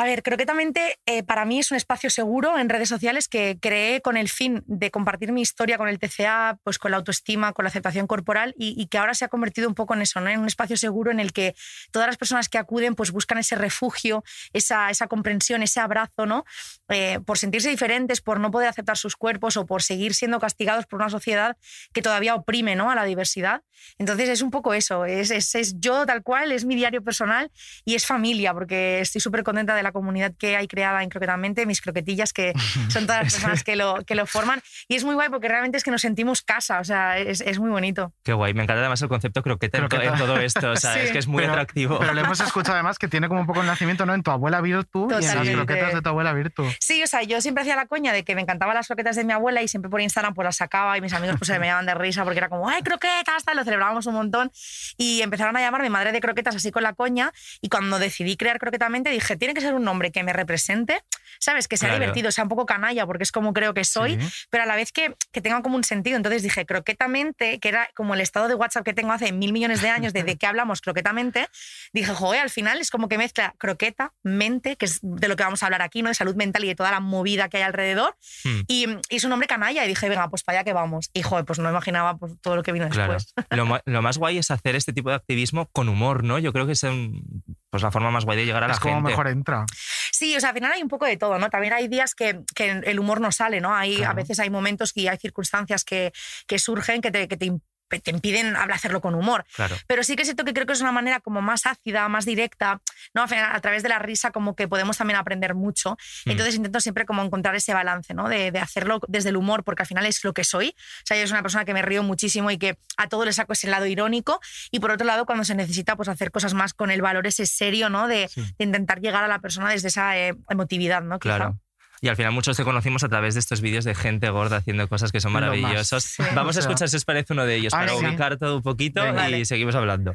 A 0.00 0.04
ver, 0.04 0.22
croquetamente 0.22 0.98
eh, 1.04 1.22
para 1.22 1.44
mí 1.44 1.58
es 1.58 1.70
un 1.70 1.76
espacio 1.76 2.08
seguro 2.08 2.58
en 2.58 2.70
redes 2.70 2.88
sociales 2.88 3.28
que 3.28 3.58
creé 3.60 4.00
con 4.00 4.16
el 4.16 4.30
fin 4.30 4.64
de 4.66 4.90
compartir 4.90 5.30
mi 5.30 5.42
historia 5.42 5.76
con 5.76 5.90
el 5.90 5.98
TCA, 5.98 6.58
pues 6.64 6.78
con 6.78 6.92
la 6.92 6.96
autoestima, 6.96 7.52
con 7.52 7.64
la 7.64 7.68
aceptación 7.68 8.06
corporal 8.06 8.54
y, 8.56 8.74
y 8.80 8.86
que 8.86 8.96
ahora 8.96 9.12
se 9.12 9.26
ha 9.26 9.28
convertido 9.28 9.68
un 9.68 9.74
poco 9.74 9.92
en 9.92 10.00
eso, 10.00 10.22
¿no? 10.22 10.30
en 10.30 10.40
un 10.40 10.46
espacio 10.46 10.78
seguro 10.78 11.10
en 11.10 11.20
el 11.20 11.34
que 11.34 11.54
todas 11.90 12.08
las 12.08 12.16
personas 12.16 12.48
que 12.48 12.56
acuden 12.56 12.94
pues 12.94 13.10
buscan 13.10 13.36
ese 13.36 13.56
refugio, 13.56 14.24
esa, 14.54 14.88
esa 14.88 15.06
comprensión, 15.06 15.62
ese 15.62 15.80
abrazo, 15.80 16.24
¿no? 16.24 16.46
Eh, 16.88 17.20
por 17.26 17.36
sentirse 17.36 17.68
diferentes, 17.68 18.22
por 18.22 18.40
no 18.40 18.50
poder 18.50 18.68
aceptar 18.68 18.96
sus 18.96 19.16
cuerpos 19.16 19.58
o 19.58 19.66
por 19.66 19.82
seguir 19.82 20.14
siendo 20.14 20.40
castigados 20.40 20.86
por 20.86 20.98
una 20.98 21.10
sociedad 21.10 21.58
que 21.92 22.00
todavía 22.00 22.34
oprime 22.36 22.74
¿no? 22.74 22.90
a 22.90 22.94
la 22.94 23.04
diversidad. 23.04 23.64
Entonces 23.98 24.30
es 24.30 24.40
un 24.40 24.50
poco 24.50 24.72
eso, 24.72 25.04
es, 25.04 25.30
es, 25.30 25.54
es 25.54 25.78
yo 25.78 26.06
tal 26.06 26.22
cual, 26.22 26.52
es 26.52 26.64
mi 26.64 26.74
diario 26.74 27.02
personal 27.02 27.50
y 27.84 27.94
es 27.96 28.06
familia, 28.06 28.54
porque 28.54 29.00
estoy 29.00 29.20
súper 29.20 29.42
contenta 29.42 29.74
de 29.74 29.82
la 29.82 29.89
comunidad 29.92 30.32
que 30.38 30.56
hay 30.56 30.68
creada 30.68 31.02
en 31.02 31.08
Croquetamente, 31.10 31.66
mis 31.66 31.80
croquetillas, 31.80 32.32
que 32.32 32.52
son 32.88 33.06
todas 33.06 33.24
las 33.24 33.32
personas 33.34 33.64
que 33.64 33.76
lo, 33.76 34.04
que 34.06 34.14
lo 34.14 34.26
forman. 34.26 34.62
Y 34.88 34.96
es 34.96 35.04
muy 35.04 35.14
guay 35.14 35.28
porque 35.28 35.48
realmente 35.48 35.78
es 35.78 35.84
que 35.84 35.90
nos 35.90 36.02
sentimos 36.02 36.42
casa, 36.42 36.80
o 36.80 36.84
sea, 36.84 37.18
es, 37.18 37.40
es 37.40 37.58
muy 37.58 37.70
bonito. 37.70 38.12
Qué 38.22 38.32
guay, 38.32 38.54
me 38.54 38.62
encanta 38.62 38.80
además 38.80 39.02
el 39.02 39.08
concepto 39.08 39.42
croqueta, 39.42 39.78
en 39.78 39.84
to- 39.84 39.88
Croqueta. 39.88 40.12
En, 40.14 40.18
todo 40.18 40.38
esto, 40.40 40.70
o 40.70 40.76
sea, 40.76 40.94
Sí. 41.00 41.00
es 41.00 41.12
que 41.12 41.18
es 41.18 41.26
muy 41.26 41.42
Pero- 41.42 41.52
atractivo. 41.52 41.98
Pero 41.98 42.14
le 42.14 42.20
hemos 42.22 42.40
escuchado 42.40 42.74
además 42.74 42.98
que 42.98 43.08
tiene 43.08 43.28
como 43.28 43.40
un 43.40 43.46
poco 43.46 43.60
el 43.60 43.66
nacimiento, 43.66 44.06
¿no? 44.06 44.14
En 44.14 44.22
tu 44.22 44.30
abuela 44.30 44.60
Virtu 44.60 45.08
y 45.10 45.24
en 45.24 45.34
las 45.34 45.48
croquetas 45.48 45.94
de 45.94 46.02
tu 46.02 46.08
abuela 46.08 46.32
Virtu. 46.32 46.64
Sí, 46.80 47.02
o 47.02 47.06
sea, 47.06 47.22
yo 47.22 47.40
siempre 47.40 47.62
hacía 47.62 47.76
la 47.76 47.86
coña 47.86 48.12
de 48.12 48.24
que 48.24 48.34
me 48.34 48.40
encantaban 48.42 48.74
las 48.74 48.86
croquetas 48.86 49.16
de 49.16 49.24
mi 49.24 49.32
abuela 49.32 49.62
y 49.62 49.68
siempre 49.68 49.90
por 49.90 50.00
Instagram 50.00 50.34
pues 50.34 50.44
las 50.44 50.56
sacaba 50.56 50.96
y 50.96 51.00
mis 51.00 51.12
amigos 51.12 51.36
pues 51.38 51.46
se 51.48 51.58
me 51.58 51.66
llamaban 51.66 51.86
de 51.86 51.94
risa 51.94 52.24
porque 52.24 52.38
era 52.38 52.48
como, 52.48 52.68
¡ay, 52.68 52.82
croquetas! 52.82 53.44
Tal, 53.44 53.56
lo 53.56 53.64
celebrábamos 53.64 54.06
un 54.06 54.14
montón 54.14 54.50
y 54.96 55.22
empezaron 55.22 55.56
a 55.56 55.60
llamarme 55.60 55.90
madre 55.90 56.12
de 56.12 56.20
croquetas 56.20 56.54
así 56.56 56.70
con 56.70 56.82
la 56.82 56.92
coña 56.92 57.32
y 57.60 57.68
cuando 57.68 57.98
decidí 57.98 58.36
crear 58.36 58.58
croquetamente 58.58 59.10
dije, 59.10 59.36
tiene 59.36 59.54
que 59.54 59.60
ser 59.60 59.74
un 59.74 59.79
nombre 59.84 60.10
que 60.12 60.22
me 60.22 60.32
represente, 60.32 61.02
¿sabes? 61.38 61.68
Que 61.68 61.76
sea 61.76 61.88
Claro. 61.88 62.00
divertido, 62.02 62.30
sea 62.32 62.44
un 62.44 62.48
poco 62.50 62.66
canalla 62.66 63.06
porque 63.06 63.22
es 63.24 63.32
como 63.32 63.52
creo 63.52 63.74
que 63.74 63.84
soy, 63.84 64.20
Sí. 64.20 64.28
pero 64.50 64.64
a 64.64 64.66
la 64.66 64.76
vez 64.76 64.92
que, 64.92 65.14
que 65.32 65.40
tenga 65.40 65.62
como 65.62 65.76
un 65.76 65.84
sentido. 65.84 66.16
Entonces 66.16 66.42
dije, 66.42 66.66
croquetamente, 66.66 67.58
que 67.60 67.68
era 67.68 67.88
como 67.94 68.14
el 68.14 68.20
estado 68.20 68.48
de 68.48 68.54
WhatsApp 68.54 68.84
que 68.84 68.92
tengo 68.94 69.12
hace 69.12 69.32
mil 69.32 69.52
millones 69.52 69.80
de 69.82 69.88
años 69.88 70.12
de 70.12 70.22
de 70.22 70.36
qué 70.36 70.46
hablamos 70.46 70.80
croquetamente, 70.82 71.48
dije, 71.92 72.12
joder, 72.12 72.40
al 72.42 72.50
final 72.50 72.78
es 72.80 72.90
como 72.90 73.08
que 73.08 73.16
mezcla 73.18 73.54
croqueta, 73.58 74.12
mente, 74.22 74.76
que 74.76 74.84
es 74.84 74.98
de 75.02 75.28
lo 75.28 75.36
que 75.36 75.44
vamos 75.44 75.62
a 75.62 75.66
hablar 75.66 75.82
aquí, 75.82 76.02
¿no? 76.02 76.08
De 76.08 76.14
salud 76.14 76.34
mental 76.34 76.62
y 76.64 76.68
de 76.68 76.74
toda 76.74 76.90
la 76.90 77.00
movida 77.00 77.48
que 77.48 77.56
hay 77.56 77.62
alrededor. 77.62 78.16
Hmm. 78.44 78.60
Y, 78.68 78.86
y 79.08 79.16
es 79.16 79.24
un 79.24 79.30
nombre 79.30 79.48
canalla. 79.48 79.84
Y 79.84 79.88
dije, 79.88 80.08
venga, 80.08 80.28
pues 80.28 80.42
para 80.42 80.58
allá 80.58 80.64
que 80.64 80.72
vamos. 80.72 81.10
Y 81.14 81.22
joder, 81.22 81.44
pues 81.44 81.58
no 81.58 81.70
imaginaba 81.70 82.16
pues, 82.18 82.32
todo 82.42 82.56
lo 82.56 82.62
que 82.62 82.72
vino 82.72 82.88
Claro. 82.90 83.14
después. 83.14 83.34
Lo, 83.50 83.80
lo 83.86 84.02
más 84.02 84.18
guay 84.18 84.38
es 84.38 84.50
hacer 84.50 84.76
este 84.76 84.92
tipo 84.92 85.08
de 85.10 85.16
activismo 85.16 85.68
con 85.72 85.88
humor, 85.88 86.22
¿no? 86.24 86.38
Yo 86.38 86.52
creo 86.52 86.66
que 86.66 86.72
es 86.72 86.82
un- 86.82 87.24
pues 87.70 87.82
la 87.82 87.90
forma 87.90 88.10
más 88.10 88.24
guay 88.24 88.36
de 88.38 88.44
llegar 88.46 88.64
a 88.64 88.68
la 88.68 88.74
Es 88.74 88.80
como 88.80 88.96
gente. 88.96 89.10
mejor 89.10 89.28
entra. 89.28 89.64
Sí, 90.12 90.36
o 90.36 90.40
sea, 90.40 90.50
al 90.50 90.54
final 90.56 90.72
hay 90.72 90.82
un 90.82 90.88
poco 90.88 91.06
de 91.06 91.16
todo, 91.16 91.38
¿no? 91.38 91.48
También 91.50 91.72
hay 91.72 91.88
días 91.88 92.14
que, 92.14 92.40
que 92.54 92.70
el 92.70 92.98
humor 92.98 93.20
no 93.20 93.30
sale, 93.32 93.60
¿no? 93.60 93.74
Hay, 93.74 94.02
A 94.02 94.12
veces 94.12 94.38
hay 94.40 94.50
momentos 94.50 94.92
y 94.96 95.08
hay 95.08 95.16
circunstancias 95.18 95.84
que, 95.84 96.12
que 96.46 96.58
surgen 96.58 97.00
que 97.00 97.10
te, 97.10 97.28
que 97.28 97.36
te 97.36 97.52
te 97.98 98.10
impiden 98.10 98.54
hacerlo 98.56 99.00
con 99.00 99.14
humor. 99.14 99.44
Claro. 99.56 99.76
Pero 99.86 100.04
sí 100.04 100.16
que 100.16 100.24
siento 100.24 100.44
que 100.44 100.52
creo 100.52 100.66
que 100.66 100.72
es 100.74 100.80
una 100.80 100.92
manera 100.92 101.20
como 101.20 101.42
más 101.42 101.66
ácida, 101.66 102.08
más 102.08 102.24
directa, 102.24 102.80
¿no? 103.14 103.22
A 103.24 103.60
través 103.60 103.82
de 103.82 103.88
la 103.88 103.98
risa 103.98 104.30
como 104.30 104.54
que 104.54 104.68
podemos 104.68 104.96
también 104.98 105.18
aprender 105.18 105.54
mucho. 105.54 105.96
Mm. 106.26 106.30
Entonces 106.30 106.54
intento 106.54 106.80
siempre 106.80 107.04
como 107.06 107.22
encontrar 107.22 107.54
ese 107.56 107.74
balance, 107.74 108.14
¿no? 108.14 108.28
De, 108.28 108.52
de 108.52 108.58
hacerlo 108.58 109.00
desde 109.08 109.30
el 109.30 109.36
humor, 109.36 109.64
porque 109.64 109.82
al 109.82 109.86
final 109.86 110.06
es 110.06 110.22
lo 110.22 110.32
que 110.32 110.44
soy. 110.44 110.68
O 110.68 111.06
sea, 111.06 111.16
yo 111.18 111.26
soy 111.26 111.32
una 111.32 111.42
persona 111.42 111.64
que 111.64 111.74
me 111.74 111.82
río 111.82 112.02
muchísimo 112.02 112.50
y 112.50 112.58
que 112.58 112.78
a 112.96 113.08
todo 113.08 113.24
le 113.24 113.32
saco 113.32 113.54
ese 113.54 113.68
lado 113.68 113.86
irónico. 113.86 114.40
Y 114.70 114.80
por 114.80 114.90
otro 114.90 115.06
lado, 115.06 115.26
cuando 115.26 115.44
se 115.44 115.54
necesita 115.54 115.96
pues 115.96 116.08
hacer 116.08 116.30
cosas 116.30 116.54
más 116.54 116.74
con 116.74 116.90
el 116.90 117.02
valor 117.02 117.26
ese 117.26 117.46
serio, 117.46 117.88
¿no? 117.88 118.06
De, 118.06 118.28
Sí. 118.28 118.42
de 118.58 118.64
intentar 118.64 119.00
llegar 119.00 119.24
a 119.24 119.28
la 119.28 119.38
persona 119.40 119.70
desde 119.70 119.88
esa 119.88 120.16
eh, 120.18 120.34
emotividad, 120.48 121.02
¿no? 121.02 121.18
Quizá. 121.18 121.54
Y 122.02 122.08
al 122.08 122.16
final 122.16 122.32
muchos 122.32 122.56
te 122.56 122.64
conocimos 122.64 123.04
a 123.04 123.08
través 123.08 123.34
de 123.34 123.40
estos 123.40 123.60
vídeos 123.60 123.84
de 123.84 123.94
gente 123.94 124.30
gorda 124.30 124.56
haciendo 124.56 124.88
cosas 124.88 125.12
que 125.12 125.20
son 125.20 125.32
maravillosos. 125.32 126.02
Sí. 126.02 126.22
Vamos 126.34 126.56
a 126.56 126.60
escuchar 126.60 126.88
si 126.88 126.96
os 126.96 127.04
parece 127.04 127.32
uno 127.34 127.44
de 127.44 127.56
ellos 127.56 127.72
para 127.72 127.88
sí. 127.92 128.04
ubicar 128.04 128.38
todo 128.38 128.56
un 128.56 128.62
poquito 128.62 129.02
Venga. 129.02 129.28
y 129.28 129.32
Vale. 129.32 129.44
seguimos 129.44 129.74
hablando. 129.74 130.14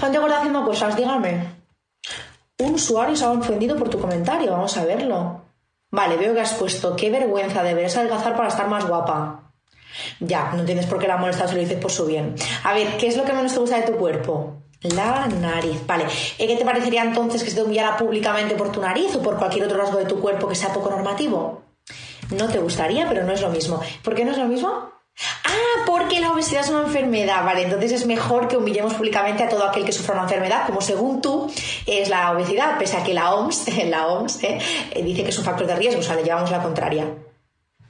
Gente 0.00 0.18
gorda 0.18 0.38
haciendo 0.38 0.64
cosas, 0.64 0.96
dígame. 0.96 1.62
Un 2.58 2.74
usuario 2.74 3.16
se 3.16 3.24
ha 3.24 3.30
ofendido 3.30 3.76
por 3.76 3.88
tu 3.90 3.98
comentario, 3.98 4.52
vamos 4.52 4.76
a 4.76 4.84
verlo. 4.84 5.44
Vale, 5.90 6.16
veo 6.16 6.32
que 6.32 6.40
has 6.40 6.54
puesto, 6.54 6.94
qué 6.96 7.10
vergüenza, 7.10 7.62
deberías 7.62 7.96
adelgazar 7.96 8.36
para 8.36 8.48
estar 8.48 8.68
más 8.68 8.86
guapa. 8.86 9.52
Ya, 10.20 10.52
no 10.54 10.60
entiendes 10.60 10.86
por 10.86 10.98
qué 10.98 11.06
la 11.08 11.16
molesta, 11.18 11.46
se 11.48 11.54
lo 11.54 11.60
dices 11.60 11.78
por 11.78 11.90
su 11.90 12.06
bien. 12.06 12.34
A 12.62 12.72
ver, 12.72 12.96
¿qué 12.98 13.08
es 13.08 13.16
lo 13.16 13.24
que 13.24 13.32
menos 13.32 13.52
te 13.52 13.58
gusta 13.58 13.76
de 13.78 13.86
tu 13.86 13.96
cuerpo? 13.98 14.61
La 14.82 15.26
nariz. 15.26 15.86
Vale, 15.86 16.06
¿y 16.38 16.46
qué 16.46 16.56
te 16.56 16.64
parecería 16.64 17.02
entonces 17.02 17.42
que 17.44 17.50
se 17.50 17.56
te 17.56 17.62
humillara 17.62 17.96
públicamente 17.96 18.54
por 18.56 18.72
tu 18.72 18.80
nariz 18.80 19.14
o 19.14 19.22
por 19.22 19.38
cualquier 19.38 19.64
otro 19.64 19.78
rasgo 19.78 19.98
de 19.98 20.06
tu 20.06 20.20
cuerpo 20.20 20.48
que 20.48 20.54
sea 20.54 20.72
poco 20.72 20.90
normativo? 20.90 21.62
No 22.30 22.48
te 22.48 22.58
gustaría, 22.58 23.08
pero 23.08 23.24
no 23.24 23.32
es 23.32 23.42
lo 23.42 23.50
mismo. 23.50 23.80
¿Por 24.02 24.14
qué 24.14 24.24
no 24.24 24.32
es 24.32 24.38
lo 24.38 24.46
mismo? 24.46 24.90
Ah, 25.44 25.84
porque 25.86 26.20
la 26.20 26.32
obesidad 26.32 26.62
es 26.62 26.70
una 26.70 26.84
enfermedad, 26.84 27.44
vale, 27.44 27.64
entonces 27.64 27.92
es 27.92 28.06
mejor 28.06 28.48
que 28.48 28.56
humillemos 28.56 28.94
públicamente 28.94 29.42
a 29.42 29.48
todo 29.48 29.68
aquel 29.68 29.84
que 29.84 29.92
sufra 29.92 30.14
una 30.14 30.22
enfermedad, 30.22 30.66
como 30.66 30.80
según 30.80 31.20
tú 31.20 31.52
es 31.86 32.08
la 32.08 32.32
obesidad, 32.32 32.78
pese 32.78 32.96
a 32.96 33.04
que 33.04 33.12
la 33.12 33.34
OMS, 33.34 33.66
la 33.86 34.06
OMS 34.06 34.42
eh, 34.42 34.58
eh, 34.90 35.02
dice 35.02 35.22
que 35.22 35.28
es 35.28 35.38
un 35.38 35.44
factor 35.44 35.66
de 35.66 35.76
riesgo, 35.76 36.00
o 36.00 36.02
sea, 36.02 36.16
le 36.16 36.24
llevamos 36.24 36.50
la 36.50 36.62
contraria. 36.62 37.06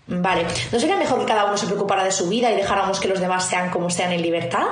Vale, 0.09 0.47
¿no 0.73 0.81
sería 0.81 0.97
mejor 0.97 1.21
que 1.21 1.27
cada 1.27 1.45
uno 1.45 1.57
se 1.57 1.67
preocupara 1.67 2.03
de 2.05 2.11
su 2.11 2.29
vida 2.29 2.51
y 2.51 2.57
dejáramos 2.57 2.99
que 2.99 3.09
los 3.09 3.21
demás 3.21 3.47
sean 3.47 3.71
como 3.71 3.89
sean 3.89 4.13
en 4.13 4.21
libertad? 4.21 4.67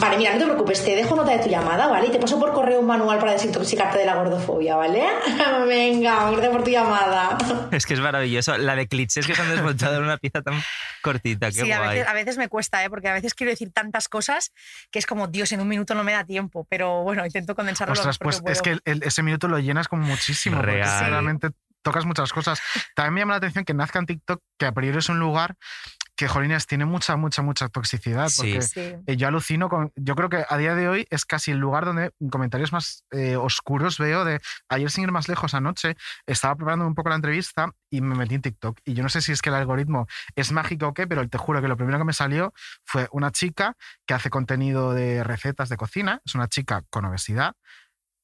Vale, 0.00 0.16
mira, 0.16 0.32
no 0.32 0.38
te 0.38 0.44
preocupes, 0.46 0.82
te 0.84 0.96
dejo 0.96 1.14
nota 1.14 1.32
de 1.32 1.38
tu 1.42 1.48
llamada, 1.50 1.86
¿vale? 1.86 2.06
Y 2.08 2.10
te 2.10 2.18
paso 2.18 2.38
por 2.40 2.52
correo 2.54 2.80
un 2.80 2.86
manual 2.86 3.18
para 3.18 3.32
desintoxicarte 3.32 3.98
de 3.98 4.06
la 4.06 4.14
gordofobia, 4.14 4.74
¿vale? 4.76 5.04
Venga, 5.66 6.30
gracias 6.30 6.50
por 6.50 6.64
tu 6.64 6.70
llamada. 6.70 7.36
Es 7.70 7.84
que 7.86 7.94
es 7.94 8.00
maravilloso. 8.00 8.56
La 8.56 8.74
de 8.76 8.88
clichés 8.88 9.26
que 9.26 9.34
se 9.34 9.42
han 9.42 9.50
desmontado 9.50 9.96
en 9.96 10.04
una 10.04 10.16
pieza 10.16 10.40
tan 10.42 10.54
cortita. 11.02 11.48
Qué 11.48 11.60
sí, 11.62 11.72
a 11.72 11.78
guay. 11.78 11.90
veces, 11.98 12.08
a 12.08 12.12
veces 12.14 12.38
me 12.38 12.48
cuesta, 12.48 12.82
¿eh? 12.84 12.88
porque 12.90 13.08
a 13.08 13.12
veces 13.12 13.34
quiero 13.34 13.50
decir 13.50 13.70
tantas 13.72 14.08
cosas 14.08 14.52
que 14.90 14.98
es 14.98 15.06
como, 15.06 15.28
Dios, 15.28 15.52
en 15.52 15.60
un 15.60 15.68
minuto 15.68 15.94
no 15.94 16.02
me 16.02 16.12
da 16.12 16.24
tiempo, 16.24 16.66
pero 16.70 17.02
bueno, 17.02 17.24
intento 17.26 17.54
condensarlo. 17.54 17.94
lo 17.94 18.00
Ostras, 18.00 18.18
que 18.18 18.24
pues 18.24 18.36
es 18.36 18.42
puedo. 18.42 18.62
que 18.62 18.70
el- 18.70 18.82
el- 18.84 19.02
ese 19.02 19.22
minuto 19.22 19.48
lo 19.48 19.58
llenas 19.58 19.86
como 19.88 20.04
muchísimo. 20.06 20.56
porque 20.56 20.72
Real. 20.72 21.10
realmente 21.10 21.50
tocas 21.82 22.04
muchas 22.06 22.32
cosas. 22.32 22.60
También 22.94 23.14
me 23.14 23.20
llama 23.20 23.32
la 23.34 23.38
atención 23.38 23.64
que 23.64 23.74
nazca 23.74 23.98
en 23.98 24.06
TikTok, 24.06 24.40
que 24.58 24.66
a 24.66 24.72
priori 24.72 24.98
es 24.98 25.08
un 25.08 25.18
lugar 25.18 25.56
que, 26.20 26.28
jolines, 26.28 26.66
tiene 26.66 26.84
mucha, 26.84 27.16
mucha, 27.16 27.40
mucha 27.40 27.68
toxicidad. 27.70 28.28
Sí. 28.28 28.52
Porque 28.52 28.60
Sí. 28.62 28.94
eh, 29.06 29.16
yo 29.16 29.26
alucino 29.26 29.70
con. 29.70 29.90
Yo 29.96 30.14
creo 30.14 30.28
que 30.28 30.44
a 30.46 30.56
día 30.58 30.74
de 30.74 30.86
hoy 30.86 31.06
es 31.08 31.24
casi 31.24 31.50
el 31.50 31.56
lugar 31.56 31.86
donde 31.86 32.12
comentarios 32.30 32.72
más 32.72 33.04
eh, 33.10 33.36
oscuros 33.36 33.96
veo 33.96 34.26
de. 34.26 34.38
Ayer, 34.68 34.90
sin 34.90 35.04
ir 35.04 35.12
más 35.12 35.28
lejos, 35.28 35.54
anoche, 35.54 35.96
estaba 36.26 36.54
preparando 36.56 36.86
un 36.86 36.94
poco 36.94 37.08
la 37.08 37.14
entrevista 37.14 37.70
y 37.88 38.02
me 38.02 38.14
metí 38.14 38.34
en 38.34 38.42
TikTok. 38.42 38.78
Y 38.84 38.92
yo 38.92 39.02
no 39.02 39.08
sé 39.08 39.22
si 39.22 39.32
es 39.32 39.40
que 39.40 39.48
el 39.48 39.54
algoritmo 39.54 40.06
es 40.36 40.52
mágico 40.52 40.88
o 40.88 40.94
qué, 40.94 41.06
pero 41.06 41.26
te 41.26 41.38
juro 41.38 41.62
que 41.62 41.68
lo 41.68 41.76
primero 41.78 41.96
que 41.98 42.04
me 42.04 42.12
salió 42.12 42.52
fue 42.84 43.08
una 43.12 43.30
chica 43.32 43.76
que 44.06 44.12
hace 44.12 44.28
contenido 44.28 44.92
de 44.92 45.24
recetas 45.24 45.70
de 45.70 45.78
cocina. 45.78 46.20
Es 46.26 46.34
una 46.34 46.48
chica 46.48 46.82
con 46.90 47.06
obesidad. 47.06 47.54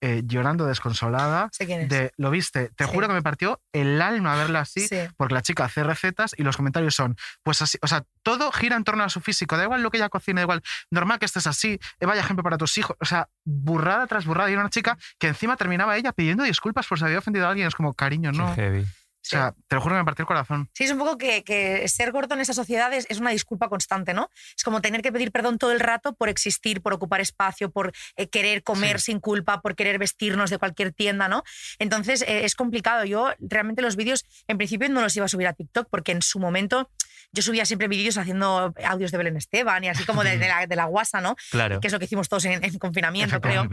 Eh, 0.01 0.23
llorando 0.27 0.67
desconsolada 0.67 1.49
Sé 1.53 1.67
quién 1.67 1.83
es. 1.83 1.89
de 1.89 2.13
lo 2.17 2.31
viste 2.31 2.71
te 2.77 2.85
Sí. 2.85 2.91
juro 2.93 3.09
que 3.09 3.15
me 3.15 3.23
partió 3.23 3.61
el 3.73 4.01
alma 4.03 4.37
verla 4.37 4.61
así 4.61 4.87
Sí. 4.87 4.99
porque 5.17 5.35
la 5.35 5.43
chica 5.43 5.65
hace 5.65 5.83
recetas 5.85 6.35
y 6.37 6.43
los 6.43 6.57
comentarios 6.57 6.95
son 6.95 7.17
pues 7.43 7.63
así 7.63 7.79
o 7.83 7.87
sea 7.87 8.05
todo 8.23 8.53
gira 8.53 8.77
en 8.77 8.85
torno 8.85 9.05
a 9.05 9.09
su 9.09 9.21
físico 9.21 9.57
da 9.57 9.65
igual 9.65 9.83
lo 9.83 9.91
que 9.91 9.97
ella 9.97 10.09
cocina 10.09 10.41
da 10.41 10.45
igual 10.45 10.63
normal 10.91 11.19
que 11.19 11.25
estés 11.27 11.47
así 11.47 11.79
eh, 12.01 12.07
vaya 12.07 12.21
ejemplo 12.21 12.43
para 12.43 12.59
tus 12.59 12.77
hijos 12.79 12.97
o 13.01 13.05
sea 13.05 13.29
burrada 13.45 14.07
tras 14.07 14.27
burrada 14.27 14.51
y 14.51 14.53
era 14.53 14.61
una 14.63 14.71
chica 14.71 14.99
que 15.19 15.29
encima 15.29 15.57
terminaba 15.57 15.97
ella 15.97 16.13
pidiendo 16.13 16.45
disculpas 16.45 16.87
por 16.87 16.99
si 16.99 17.05
había 17.05 17.19
ofendido 17.19 17.47
a 17.47 17.51
alguien 17.51 17.67
es 17.69 17.75
como 17.75 17.95
cariño 17.95 18.33
no 18.33 18.55
Qué 18.55 18.63
heavy. 18.63 18.87
O 19.27 19.31
sea 19.31 19.55
te 19.69 19.77
lo 19.77 19.83
juro 19.83 19.95
que 19.95 20.01
me 20.01 20.05
partió 20.05 20.23
el 20.23 20.27
corazón 20.27 20.71
Sí, 20.73 20.85
es 20.85 20.91
un 20.91 20.99
poco 20.99 21.19
que, 21.19 21.43
que 21.43 21.89
ser 21.89 22.13
gordo 22.13 22.35
en 22.35 22.41
esta 22.41 22.53
sociedad 22.53 22.93
es, 22.93 23.07
es 23.09 23.19
una 23.19 23.31
disculpa 23.31 23.69
constante, 23.69 24.15
¿no? 24.15 24.31
Es 24.57 24.63
como 24.63 24.81
tener 24.81 25.03
que 25.03 25.13
pedir 25.13 25.33
perdón 25.33 25.59
todo 25.59 25.73
el 25.73 25.81
rato 25.81 26.15
por 26.15 26.29
existir, 26.29 26.83
por 26.83 26.93
ocupar 26.93 27.21
espacio, 27.21 27.71
por 27.71 27.93
eh, 28.17 28.29
querer 28.29 28.63
comer 28.63 29.01
sin 29.01 29.21
culpa, 29.21 29.61
por 29.61 29.75
querer 29.75 29.99
vestirnos 29.99 30.51
de 30.51 30.59
cualquier 30.59 30.93
tienda, 30.93 31.29
¿no? 31.29 31.43
Entonces 31.79 32.23
eh, 32.23 32.45
es 32.45 32.55
complicado. 32.55 33.05
Yo 33.05 33.31
realmente 33.39 33.83
los 33.83 33.97
vídeos, 33.97 34.25
en 34.49 34.57
principio 34.57 34.89
no 34.89 35.01
los 35.01 35.17
iba 35.17 35.27
a 35.27 35.29
subir 35.29 35.47
a 35.47 35.53
TikTok 35.53 35.89
porque 35.91 36.13
en 36.13 36.23
su 36.23 36.39
momento 36.39 36.91
yo 37.33 37.43
subía 37.43 37.65
siempre 37.65 37.89
vídeos 37.89 38.19
haciendo 38.19 38.73
audios 38.85 39.11
de 39.11 39.19
Belén 39.19 39.37
Esteban 39.37 39.85
y 39.85 39.89
así 39.89 40.05
como 40.05 40.25
de, 40.25 40.39
de 40.39 40.49
la, 40.49 40.67
de 40.67 40.77
la 40.77 40.85
guasa, 40.85 41.21
¿no? 41.21 41.37
Claro. 41.51 41.81
Que 41.81 41.89
es 41.89 41.93
lo 41.93 41.99
que 41.99 42.07
hicimos 42.07 42.29
todos 42.29 42.45
en, 42.47 42.65
en 42.65 42.79
confinamiento, 42.79 43.41
creo. 43.41 43.67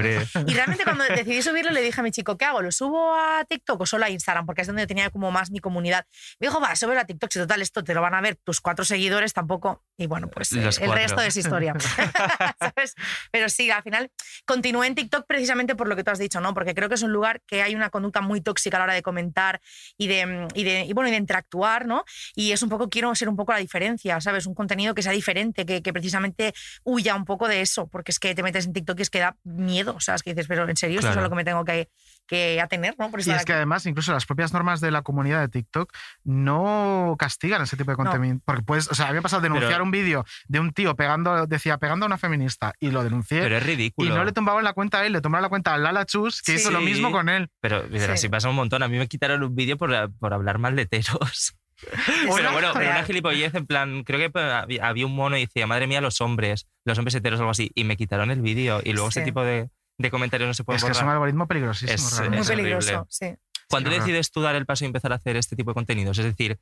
Y 0.48 0.54
realmente 0.54 0.84
cuando 0.84 1.04
decidí 1.06 1.42
subirlo 1.42 1.72
le 1.72 1.82
dije 1.82 2.00
a 2.00 2.04
mi 2.04 2.12
chico, 2.12 2.38
¿qué 2.38 2.46
hago? 2.46 2.62
¿Lo 2.62 2.72
subo 2.72 3.16
a 3.16 3.44
TikTok 3.48 3.82
o 3.82 3.86
solo 3.86 4.06
a 4.06 4.10
Instagram? 4.10 4.46
Porque 4.46 4.62
es 4.62 4.68
donde 4.68 4.88
tenía 4.88 5.10
como 5.10 5.32
más 5.32 5.52
mi 5.52 5.60
comunidad. 5.60 6.06
Me 6.40 6.48
dijo, 6.48 6.60
va, 6.60 6.76
súbelo 6.76 7.02
a 7.02 7.06
TikTok, 7.06 7.32
si 7.32 7.40
total 7.40 7.62
esto 7.62 7.84
te 7.84 7.94
lo 7.94 8.02
van 8.02 8.16
a 8.16 8.22
ver 8.22 8.36
tus 8.44 8.62
cuatro 8.62 8.86
seguidores 8.86 9.34
tampoco. 9.34 9.84
Y 9.98 10.08
bueno, 10.08 10.28
pues 10.28 10.52
eh, 10.54 10.70
el 10.82 10.92
resto 10.92 11.22
es 11.22 11.36
historia. 11.36 11.76
¿Sabes? 12.60 12.96
Pero 13.32 13.50
sí, 13.50 13.70
al 13.72 13.84
final 13.84 14.12
continué 14.46 14.88
en 14.88 14.96
TikTok 14.96 15.26
precisamente 15.28 15.76
por 15.76 15.88
lo 15.88 15.96
que 15.96 16.04
tú 16.04 16.12
has 16.12 16.20
dicho, 16.20 16.40
¿no? 16.42 16.54
Porque 16.54 16.74
creo 16.74 16.90
que 16.90 16.96
es 16.96 17.04
un 17.04 17.12
lugar 17.12 17.42
que 17.46 17.62
hay 17.62 17.76
una 17.76 17.90
conducta 17.90 18.22
muy 18.22 18.42
tóxica 18.42 18.78
a 18.78 18.80
la 18.80 18.84
hora 18.86 18.94
de 18.94 19.02
comentar 19.02 19.62
y 19.98 20.08
de, 20.08 20.48
y 20.54 20.64
de, 20.64 20.86
y 20.86 20.94
bueno, 20.94 21.10
y 21.10 21.12
de 21.12 21.18
interactuar, 21.18 21.86
¿no? 21.86 22.06
Y 22.36 22.52
es 22.52 22.62
un 22.64 22.70
poco, 22.70 22.90
quiero 22.90 23.14
ser 23.16 23.30
un 23.30 23.36
poco 23.36 23.43
la 23.52 23.60
diferencia, 23.60 24.22
¿sabes? 24.22 24.46
Un 24.48 24.54
contenido 24.56 24.96
que 24.96 25.02
sea 25.02 25.12
diferente, 25.12 25.66
que, 25.66 25.82
que 25.82 25.92
precisamente 25.92 26.54
huya 26.84 27.16
un 27.16 27.26
poco 27.26 27.48
de 27.48 27.62
eso, 27.62 27.88
porque 27.88 28.12
es 28.12 28.20
que 28.20 28.34
te 28.34 28.44
metes 28.44 28.66
en 28.66 28.74
TikTok 28.74 28.98
y 29.00 29.02
es 29.02 29.10
que 29.10 29.20
da 29.20 29.36
miedo, 29.44 30.00
¿sabes? 30.00 30.24
Que 30.24 30.32
dices, 30.32 30.48
pero 30.48 30.70
en 30.70 30.78
serio, 30.78 31.00
esto 31.00 31.12
es 31.12 31.18
a 31.18 31.22
lo 31.22 31.30
que 31.30 31.36
me 31.36 31.44
tengo 31.44 31.66
que, 31.66 31.90
que 32.28 32.62
atener, 32.62 32.96
¿no? 32.98 33.12
Por 33.12 33.20
y 33.20 33.30
es 33.32 33.44
que 33.46 33.54
además 33.54 33.86
incluso 33.86 34.14
las 34.14 34.26
propias 34.26 34.54
normas 34.54 34.80
de 34.80 34.92
la 34.92 35.02
comunidad 35.02 35.42
de 35.42 35.50
TikTok 35.50 35.92
no 36.24 37.16
castigan 37.20 37.62
ese 37.62 37.78
tipo 37.78 37.92
de 37.92 37.98
contenido 37.98 38.40
porque 38.46 38.64
puedes 38.64 38.88
o 38.90 38.96
sea 38.96 39.06
a 39.06 39.10
mí 39.10 39.14
me 39.14 39.20
ha 39.20 39.22
pasado 39.22 39.42
denunciar 39.42 39.72
Pero- 39.74 39.84
un 39.84 39.92
vídeo 39.92 40.26
de 40.48 40.60
un 40.60 40.72
tío 40.74 40.96
pegando 40.96 41.46
decía 41.48 41.78
pegando 41.78 42.06
a 42.06 42.08
una 42.08 42.18
feminista 42.18 42.74
y 42.80 42.92
lo 42.92 43.04
denuncié 43.04 43.42
Pero 43.42 43.58
es 43.58 43.64
Y 43.64 43.66
ridículo. 43.68 44.16
no 44.16 44.24
le 44.24 44.32
tumbaban 44.32 44.64
la 44.64 44.74
cuenta 44.74 45.00
a 45.00 45.06
él, 45.06 45.14
le 45.14 45.22
tumbaron 45.22 45.44
la 45.44 45.50
cuenta 45.50 45.74
a 45.74 45.78
Lala 45.78 46.06
Chus, 46.06 46.42
que 46.42 46.54
Sí. 46.54 46.58
hizo 46.60 46.72
lo 46.72 46.82
mismo 46.82 47.12
con 47.12 47.30
él. 47.30 47.50
Pero, 47.62 47.84
pero 47.92 48.06
Sí. 48.06 48.12
así 48.12 48.30
pasa 48.30 48.50
un 48.50 48.56
montón. 48.56 48.84
A 48.84 48.88
mí 48.88 48.98
me 48.98 49.08
quitaron 49.08 49.44
un 49.44 49.56
vídeo 49.56 49.78
por, 49.78 49.92
por 50.20 50.34
hablar 50.34 50.60
mal 50.60 50.76
de 50.76 50.86
teros. 50.86 51.56
Pero 52.08 52.52
bueno, 52.52 52.72
pero 52.74 52.90
una 52.92 53.04
gilipollez 53.04 53.54
en 53.56 53.66
plan, 53.66 54.04
creo 54.04 54.20
que 54.32 54.80
había 54.82 55.06
un 55.06 55.16
mono 55.16 55.38
y 55.38 55.42
decía, 55.46 55.68
madre 55.68 55.88
mía, 55.88 56.02
los 56.02 56.22
hombres, 56.22 56.68
los 56.86 56.98
hombres 56.98 57.16
heteros 57.16 57.40
o 57.40 57.44
algo 57.44 57.52
así, 57.52 57.72
y 57.76 57.84
me 57.84 57.98
quitaron 57.98 58.32
el 58.32 58.42
vídeo. 58.42 58.82
Y 58.84 58.94
luego 58.94 59.12
Sí. 59.12 59.20
ese 59.20 59.26
tipo 59.26 59.44
de, 59.44 59.70
de 59.98 60.12
comentarios 60.12 60.48
no 60.48 60.54
se 60.54 60.64
pueden 60.64 60.78
Es 60.78 60.84
que 60.86 60.92
es 60.92 60.98
un 60.98 61.04
borrar. 61.04 61.16
algoritmo 61.16 61.48
peligrosísimo. 61.48 61.94
Es- 61.94 62.12
realmente. 62.18 62.38
Muy 62.38 62.42
es 62.42 62.50
horrible. 62.50 62.76
peligroso, 62.80 63.08
sí. 63.10 63.34
¿Cuándo 63.70 63.90
Sí, 63.92 63.98
decides 63.98 64.32
tú 64.32 64.42
dar 64.42 64.56
el 64.56 64.66
paso 64.66 64.84
y 64.84 64.88
empezar 64.88 65.12
a 65.14 65.16
hacer 65.16 65.36
este 65.38 65.56
tipo 65.56 65.72
de 65.72 65.76
contenidos? 65.76 66.18
Es 66.20 66.26
decir, 66.26 66.60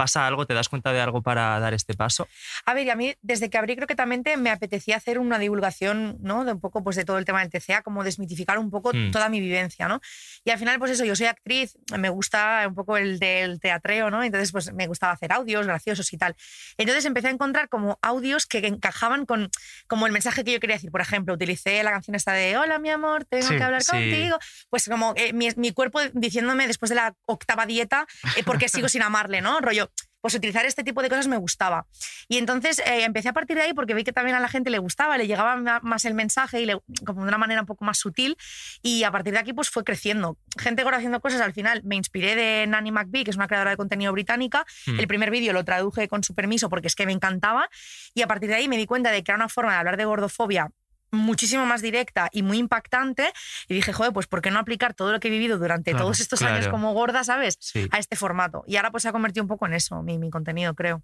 ¿pasa 0.00 0.26
algo? 0.26 0.46
¿Te 0.46 0.54
das 0.54 0.70
cuenta 0.70 0.94
de 0.94 1.00
algo 1.02 1.20
para 1.20 1.60
dar 1.60 1.74
este 1.74 1.92
paso? 1.92 2.26
A 2.64 2.72
ver, 2.72 2.86
y 2.86 2.90
a 2.90 2.96
mí 2.96 3.14
desde 3.20 3.50
que 3.50 3.58
abrí 3.58 3.76
Croquetamente 3.76 4.38
me 4.38 4.48
apetecía 4.50 4.96
hacer 4.96 5.18
una 5.18 5.38
divulgación, 5.38 6.16
¿no? 6.22 6.46
De 6.46 6.52
un 6.52 6.60
poco 6.60 6.82
pues 6.82 6.96
de 6.96 7.04
todo 7.04 7.18
el 7.18 7.26
tema 7.26 7.40
del 7.40 7.50
TCA, 7.50 7.82
como 7.82 8.02
desmitificar 8.02 8.58
un 8.58 8.70
poco 8.70 8.92
Mm. 8.94 9.10
toda 9.10 9.28
mi 9.28 9.40
vivencia, 9.40 9.88
¿no? 9.88 10.00
Y 10.44 10.50
al 10.50 10.58
final 10.58 10.78
pues 10.78 10.90
eso, 10.92 11.04
yo 11.04 11.14
soy 11.14 11.26
actriz, 11.26 11.76
me 11.98 12.08
gusta 12.08 12.64
un 12.66 12.74
poco 12.74 12.96
el 12.96 13.18
del 13.18 13.60
teatreo, 13.60 14.10
¿no? 14.10 14.22
Entonces 14.24 14.52
pues 14.52 14.72
me 14.72 14.86
gustaba 14.86 15.12
hacer 15.12 15.32
audios 15.32 15.66
graciosos 15.66 16.10
y 16.14 16.16
tal. 16.16 16.34
Entonces 16.78 17.04
empecé 17.04 17.28
a 17.28 17.30
encontrar 17.30 17.68
como 17.68 17.98
audios 18.00 18.46
que 18.46 18.66
encajaban 18.66 19.26
con 19.26 19.50
como 19.86 20.06
el 20.06 20.12
mensaje 20.12 20.44
que 20.44 20.52
yo 20.52 20.60
quería 20.60 20.76
decir. 20.76 20.90
Por 20.90 21.02
ejemplo, 21.02 21.34
utilicé 21.34 21.82
la 21.82 21.90
canción 21.90 22.14
esta 22.14 22.32
de 22.32 22.56
Hola 22.56 22.78
mi 22.78 22.88
amor, 22.88 23.26
tengo 23.26 23.48
Sí, 23.48 23.56
que 23.56 23.62
hablar 23.62 23.82
sí. 23.82 23.90
contigo. 23.90 24.38
Pues 24.70 24.88
como 24.88 25.12
eh, 25.16 25.32
mi, 25.34 25.48
mi 25.56 25.72
cuerpo 25.72 26.00
diciéndome 26.14 26.66
después 26.66 26.88
de 26.88 26.94
la 26.94 27.14
octava 27.26 27.66
dieta 27.66 28.06
eh, 28.36 28.44
por 28.44 28.56
qué 28.58 28.68
sigo 28.68 28.88
sin 28.88 29.02
amarle, 29.02 29.40
¿no? 29.42 29.60
Rollo, 29.60 29.89
pues 30.20 30.34
utilizar 30.34 30.66
este 30.66 30.84
tipo 30.84 31.00
de 31.02 31.08
cosas 31.08 31.28
me 31.28 31.38
gustaba. 31.38 31.86
Y 32.28 32.36
entonces 32.36 32.78
eh, 32.80 33.04
empecé 33.04 33.30
a 33.30 33.32
partir 33.32 33.56
de 33.56 33.62
ahí 33.62 33.72
porque 33.72 33.94
vi 33.94 34.04
que 34.04 34.12
también 34.12 34.36
a 34.36 34.40
la 34.40 34.48
gente 34.48 34.68
le 34.68 34.78
gustaba, 34.78 35.16
le 35.16 35.26
llegaba 35.26 35.80
más 35.82 36.04
el 36.04 36.12
mensaje 36.14 36.60
y 36.60 36.66
le- 36.66 36.78
como 37.06 37.22
de 37.22 37.28
una 37.28 37.38
manera 37.38 37.62
un 37.62 37.66
poco 37.66 37.84
más 37.84 37.98
sutil. 37.98 38.36
Y 38.82 39.04
a 39.04 39.10
partir 39.10 39.32
de 39.32 39.38
aquí 39.38 39.52
pues 39.54 39.70
fue 39.70 39.82
creciendo. 39.82 40.36
Gente 40.58 40.84
haciendo 40.90 41.20
cosas, 41.20 41.40
al 41.40 41.52
final 41.52 41.82
me 41.84 41.96
inspiré 41.96 42.34
de 42.34 42.66
Nanny 42.66 42.90
McBee, 42.92 43.24
que 43.24 43.30
es 43.30 43.36
una 43.36 43.46
creadora 43.46 43.70
de 43.70 43.76
contenido 43.76 44.12
británica. 44.12 44.66
Mm. 44.86 45.00
El 45.00 45.06
primer 45.06 45.30
vídeo 45.30 45.52
lo 45.52 45.64
traduje 45.64 46.08
con 46.08 46.22
su 46.22 46.34
permiso 46.34 46.68
porque 46.68 46.88
es 46.88 46.94
que 46.94 47.06
me 47.06 47.12
encantaba. 47.12 47.70
Y 48.14 48.22
a 48.22 48.26
partir 48.26 48.50
de 48.50 48.56
ahí 48.56 48.68
me 48.68 48.76
di 48.76 48.86
cuenta 48.86 49.10
de 49.10 49.22
que 49.22 49.30
era 49.32 49.36
una 49.36 49.48
forma 49.48 49.72
de 49.72 49.78
hablar 49.78 49.96
de 49.96 50.04
gordofobia 50.04 50.70
muchísimo 51.12 51.66
más 51.66 51.82
directa 51.82 52.28
y 52.32 52.42
muy 52.42 52.58
impactante 52.58 53.32
y 53.68 53.74
dije, 53.74 53.92
joder, 53.92 54.12
pues 54.12 54.26
¿por 54.26 54.40
qué 54.42 54.50
no 54.50 54.58
aplicar 54.58 54.94
todo 54.94 55.12
lo 55.12 55.20
que 55.20 55.28
he 55.28 55.30
vivido 55.30 55.58
durante 55.58 55.90
Claro, 55.92 56.04
todos 56.06 56.20
estos 56.20 56.38
claro. 56.40 56.56
años 56.56 56.68
como 56.68 56.92
gorda, 56.92 57.24
¿sabes? 57.24 57.56
Sí. 57.60 57.88
A 57.92 57.98
este 57.98 58.16
formato. 58.16 58.64
Y 58.66 58.76
ahora 58.76 58.90
pues 58.90 59.02
se 59.02 59.08
ha 59.08 59.12
convertido 59.12 59.42
un 59.44 59.48
poco 59.48 59.66
en 59.66 59.74
eso, 59.74 60.02
mi, 60.02 60.18
mi 60.18 60.30
contenido, 60.30 60.74
creo. 60.74 61.02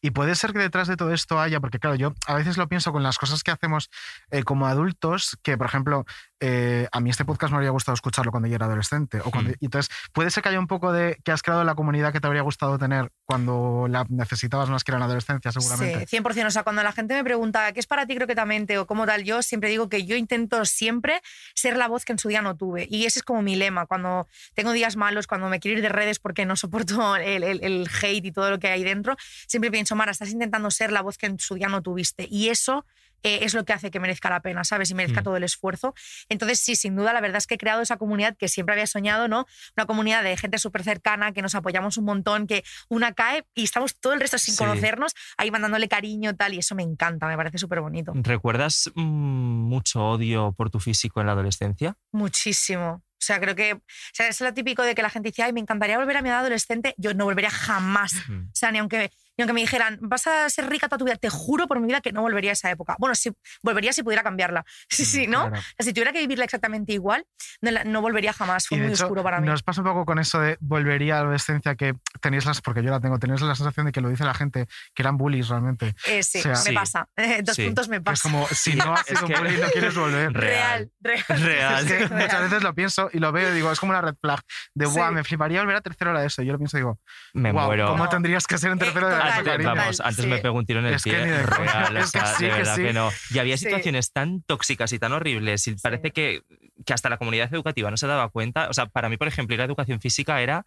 Y 0.00 0.10
puede 0.10 0.34
ser 0.34 0.52
que 0.52 0.58
detrás 0.60 0.88
de 0.88 0.96
todo 0.96 1.12
esto 1.12 1.38
haya, 1.40 1.60
porque 1.60 1.78
claro, 1.78 1.94
yo 1.96 2.14
a 2.26 2.34
veces 2.34 2.56
lo 2.56 2.68
pienso 2.68 2.92
con 2.92 3.02
las 3.02 3.18
cosas 3.18 3.42
que 3.42 3.50
hacemos 3.50 3.90
eh, 4.30 4.42
como 4.42 4.66
adultos, 4.66 5.36
que 5.42 5.58
por 5.58 5.66
ejemplo, 5.66 6.06
eh, 6.40 6.88
a 6.92 7.00
mí 7.00 7.10
este 7.10 7.24
podcast 7.24 7.50
me 7.50 7.56
habría 7.56 7.70
gustado 7.70 7.94
escucharlo 7.94 8.30
cuando 8.30 8.48
yo 8.48 8.54
era 8.54 8.66
adolescente. 8.66 9.20
O 9.24 9.30
cuando, 9.30 9.50
Mm. 9.50 9.54
entonces, 9.60 9.94
puede 10.12 10.30
ser 10.30 10.42
que 10.42 10.48
haya 10.50 10.58
un 10.58 10.66
poco 10.68 10.92
de 10.92 11.18
que 11.24 11.32
has 11.32 11.42
creado 11.42 11.64
la 11.64 11.74
comunidad 11.74 12.12
que 12.12 12.20
te 12.20 12.26
habría 12.26 12.42
gustado 12.42 12.78
tener 12.78 13.10
cuando 13.26 13.86
la 13.90 14.06
necesitabas 14.08 14.70
más 14.70 14.84
que 14.84 14.92
era 14.92 14.96
en 14.96 15.00
la 15.00 15.06
adolescencia, 15.06 15.52
seguramente. 15.52 16.06
Sí, 16.06 16.16
100%. 16.16 16.46
O 16.46 16.50
sea, 16.50 16.62
cuando 16.62 16.82
la 16.82 16.92
gente 16.92 17.14
me 17.14 17.24
pregunta 17.24 17.70
qué 17.72 17.80
es 17.80 17.86
para 17.86 18.06
ti 18.06 18.16
croquetamente 18.16 18.78
o 18.78 18.86
cómo 18.86 19.04
tal, 19.06 19.24
yo 19.24 19.42
siempre 19.48 19.70
digo 19.70 19.88
que 19.88 20.04
yo 20.04 20.14
intento 20.16 20.64
siempre 20.64 21.20
ser 21.54 21.76
la 21.76 21.88
voz 21.88 22.04
que 22.04 22.12
en 22.12 22.18
su 22.18 22.28
día 22.28 22.42
no 22.42 22.56
tuve. 22.56 22.86
Y 22.90 23.06
ese 23.06 23.18
es 23.18 23.22
como 23.24 23.42
mi 23.42 23.56
lema. 23.56 23.86
Cuando 23.86 24.28
tengo 24.54 24.72
días 24.72 24.96
malos, 24.96 25.26
cuando 25.26 25.48
me 25.48 25.58
quiero 25.58 25.78
ir 25.78 25.82
de 25.82 25.88
redes 25.88 26.18
porque 26.20 26.46
no 26.46 26.54
soporto 26.56 27.16
el, 27.16 27.42
el- 27.42 27.64
el 27.64 27.88
hate 28.02 28.24
y 28.26 28.32
todo 28.32 28.50
lo 28.50 28.58
que 28.58 28.68
hay 28.68 28.84
dentro, 28.84 29.16
siempre 29.46 29.70
pienso, 29.70 29.96
Mara, 29.96 30.12
estás 30.12 30.30
intentando 30.30 30.70
ser 30.70 30.92
la 30.92 31.02
voz 31.02 31.18
que 31.18 31.26
en 31.26 31.38
su 31.38 31.54
día 31.56 31.68
no 31.68 31.82
tuviste. 31.82 32.28
Y 32.30 32.50
eso 32.50 32.84
eh, 33.22 33.40
es 33.42 33.54
lo 33.54 33.64
que 33.64 33.72
hace 33.72 33.90
que 33.90 34.00
merezca 34.00 34.30
la 34.30 34.40
pena, 34.40 34.64
¿sabes? 34.64 34.90
Y 34.90 34.94
merezca 34.94 35.20
Mm. 35.20 35.24
todo 35.24 35.36
el 35.36 35.44
esfuerzo. 35.44 35.94
Entonces, 36.28 36.60
sí, 36.60 36.76
sin 36.76 36.96
duda, 36.96 37.12
la 37.12 37.20
verdad 37.20 37.38
es 37.38 37.46
que 37.46 37.54
he 37.54 37.58
creado 37.58 37.82
esa 37.82 37.96
comunidad 37.96 38.36
que 38.36 38.48
siempre 38.48 38.72
había 38.74 38.86
soñado, 38.86 39.28
¿no? 39.28 39.46
Una 39.76 39.86
comunidad 39.86 40.22
de 40.22 40.36
gente 40.36 40.58
súper 40.58 40.84
cercana, 40.84 41.32
que 41.32 41.42
nos 41.42 41.54
apoyamos 41.54 41.96
un 41.96 42.04
montón, 42.04 42.46
que 42.46 42.64
una 42.88 43.12
cae 43.12 43.44
y 43.54 43.64
estamos 43.64 43.98
todo 43.98 44.12
el 44.12 44.20
resto 44.20 44.38
sin 44.38 44.54
Sí. 44.54 44.58
conocernos, 44.58 45.14
ahí 45.36 45.50
mandándole 45.50 45.88
cariño 45.88 46.34
tal, 46.36 46.54
y 46.54 46.58
eso 46.58 46.74
me 46.74 46.82
encanta, 46.82 47.26
me 47.26 47.36
parece 47.36 47.58
súper 47.58 47.80
bonito. 47.80 48.12
¿Recuerdas 48.14 48.90
mm, 48.94 49.00
mucho 49.02 50.02
odio 50.04 50.52
por 50.56 50.70
tu 50.70 50.78
físico 50.80 51.20
en 51.20 51.26
la 51.26 51.32
adolescencia? 51.32 51.96
Muchísimo. 52.12 53.02
O 53.20 53.20
sea, 53.20 53.40
creo 53.40 53.56
que 53.56 53.72
o 53.72 53.80
sea, 54.12 54.28
es 54.28 54.40
lo 54.40 54.54
típico 54.54 54.82
de 54.84 54.94
que 54.94 55.02
la 55.02 55.10
gente 55.10 55.30
dice, 55.30 55.42
ay, 55.42 55.52
me 55.52 55.60
encantaría 55.60 55.98
volver 55.98 56.16
a 56.18 56.22
mi 56.22 56.28
edad 56.28 56.38
adolescente. 56.40 56.94
Yo 56.98 57.14
no 57.14 57.24
volvería 57.24 57.50
jamás. 57.50 58.12
O 58.30 58.50
sea, 58.54 58.70
ni 58.70 58.78
aunque 58.78 59.10
Y 59.38 59.42
aunque 59.42 59.52
me 59.54 59.60
dijeran, 59.60 59.98
vas 60.02 60.26
a 60.26 60.50
ser 60.50 60.68
rica 60.68 60.88
toda 60.88 60.98
tu 60.98 61.04
vida, 61.04 61.14
te 61.16 61.30
juro 61.30 61.66
por 61.68 61.78
mi 61.80 61.86
vida 61.86 62.00
que 62.00 62.12
no 62.12 62.22
volvería 62.22 62.50
a 62.50 62.54
esa 62.54 62.70
época. 62.70 62.96
Bueno, 62.98 63.14
sí, 63.14 63.30
volvería 63.62 63.92
si 63.92 64.02
pudiera 64.02 64.22
cambiarla. 64.24 64.64
Sí, 64.90 65.04
sí, 65.04 65.26
¿no? 65.28 65.48
claro. 65.48 65.56
O 65.58 65.60
sea, 65.78 65.84
si 65.84 65.92
tuviera 65.92 66.12
que 66.12 66.18
vivirla 66.18 66.44
exactamente 66.44 66.92
igual, 66.92 67.24
no, 67.62 68.02
volvería 68.02 68.32
jamás. 68.32 68.66
Fue 68.66 68.76
Y 68.76 68.80
de 68.80 68.86
muy 68.86 68.94
hecho, 68.94 69.04
oscuro 69.04 69.22
para 69.22 69.40
mí. 69.40 69.46
Nos 69.46 69.62
pasa 69.62 69.80
un 69.80 69.86
poco 69.86 70.04
con 70.04 70.18
eso 70.18 70.40
de 70.40 70.58
volvería 70.60 71.14
a 71.14 71.16
la 71.18 71.22
adolescencia 71.26 71.76
que 71.76 71.94
tenéis 72.20 72.44
las, 72.46 72.60
porque 72.60 72.82
yo 72.82 72.90
la 72.90 72.98
tengo, 73.00 73.18
tenéis 73.18 73.40
la 73.42 73.54
sensación 73.54 73.86
de 73.86 73.92
que 73.92 74.00
lo 74.00 74.08
dice 74.08 74.24
la 74.24 74.34
gente, 74.34 74.66
que 74.94 75.02
eran 75.02 75.16
bullies 75.16 75.48
realmente. 75.48 75.94
Eh, 76.06 76.22
sí, 76.24 76.38
o 76.40 76.42
sea, 76.56 76.72
me 76.72 76.72
pasa. 76.72 77.08
Dos 77.44 77.54
Sí. 77.54 77.64
puntos 77.66 77.88
me 77.88 78.00
pasa. 78.00 78.14
Es 78.14 78.22
como, 78.22 78.46
si 78.48 78.74
no 78.74 78.92
has 78.94 79.00
Es 79.08 79.18
sido 79.18 79.28
que- 79.28 79.34
un 79.34 79.40
bully, 79.44 79.56
no 79.60 79.68
quieres 79.68 79.94
volver. 79.94 80.32
Real, 80.32 80.90
real. 81.00 81.24
Real. 81.28 81.84
Es 81.86 81.92
que 81.92 82.06
Real. 82.08 82.22
muchas 82.22 82.40
veces 82.42 82.62
lo 82.64 82.74
pienso 82.74 83.08
y 83.12 83.18
lo 83.20 83.30
veo 83.30 83.50
y 83.52 83.54
digo, 83.54 83.70
es 83.70 83.78
como 83.78 83.90
una 83.90 84.00
red 84.00 84.14
flag 84.20 84.40
de, 84.74 84.86
Sí. 84.86 84.92
guau, 84.92 85.12
me 85.12 85.22
fliparía 85.22 85.60
volver 85.60 85.76
a 85.76 85.80
tercero 85.80 86.10
hora 86.10 86.20
de 86.22 86.26
eso. 86.26 86.42
Y 86.42 86.46
yo 86.46 86.52
lo 86.52 86.58
pienso 86.58 86.76
y 86.76 86.80
digo, 86.80 86.98
Me 87.34 87.52
guau, 87.52 87.66
muero. 87.66 87.86
¿cómo 87.88 88.04
No. 88.04 88.10
tendrías 88.10 88.46
que 88.48 88.58
ser 88.58 88.72
en 88.72 88.78
tercero 88.78 89.08
de 89.08 89.16
la 89.16 89.27
Antes, 89.30 89.64
vamos, 89.64 90.00
antes 90.00 90.24
sí. 90.24 90.30
me 90.30 90.38
pegó 90.38 90.58
un 90.58 90.66
tiro 90.66 90.80
en 90.80 90.86
el 90.86 90.94
Es 90.94 91.02
pie. 91.02 91.14
de 91.18 91.20
coña. 91.20 91.42
real, 91.44 91.96
o 91.96 92.00
Es 92.00 92.12
que 92.12 92.18
sea, 92.20 92.26
sí, 92.36 92.44
de 92.44 92.50
que 92.50 92.56
verdad 92.56 92.76
sí. 92.76 92.82
que 92.82 92.92
no. 92.92 93.10
Y 93.30 93.38
había 93.38 93.56
situaciones 93.56 94.12
tan 94.12 94.42
tóxicas 94.42 94.92
y 94.92 94.98
tan 94.98 95.12
horribles. 95.12 95.66
Y 95.68 95.74
parece 95.76 96.10
que, 96.10 96.42
que 96.84 96.92
hasta 96.92 97.08
la 97.10 97.18
comunidad 97.18 97.52
educativa 97.52 97.90
no 97.90 97.96
se 97.96 98.06
daba 98.06 98.28
cuenta. 98.30 98.68
O 98.68 98.72
sea, 98.72 98.86
para 98.86 99.08
mí, 99.08 99.16
por 99.16 99.28
ejemplo, 99.28 99.54
ir 99.54 99.60
a 99.60 99.64
educación 99.64 100.00
física 100.00 100.40
era. 100.42 100.64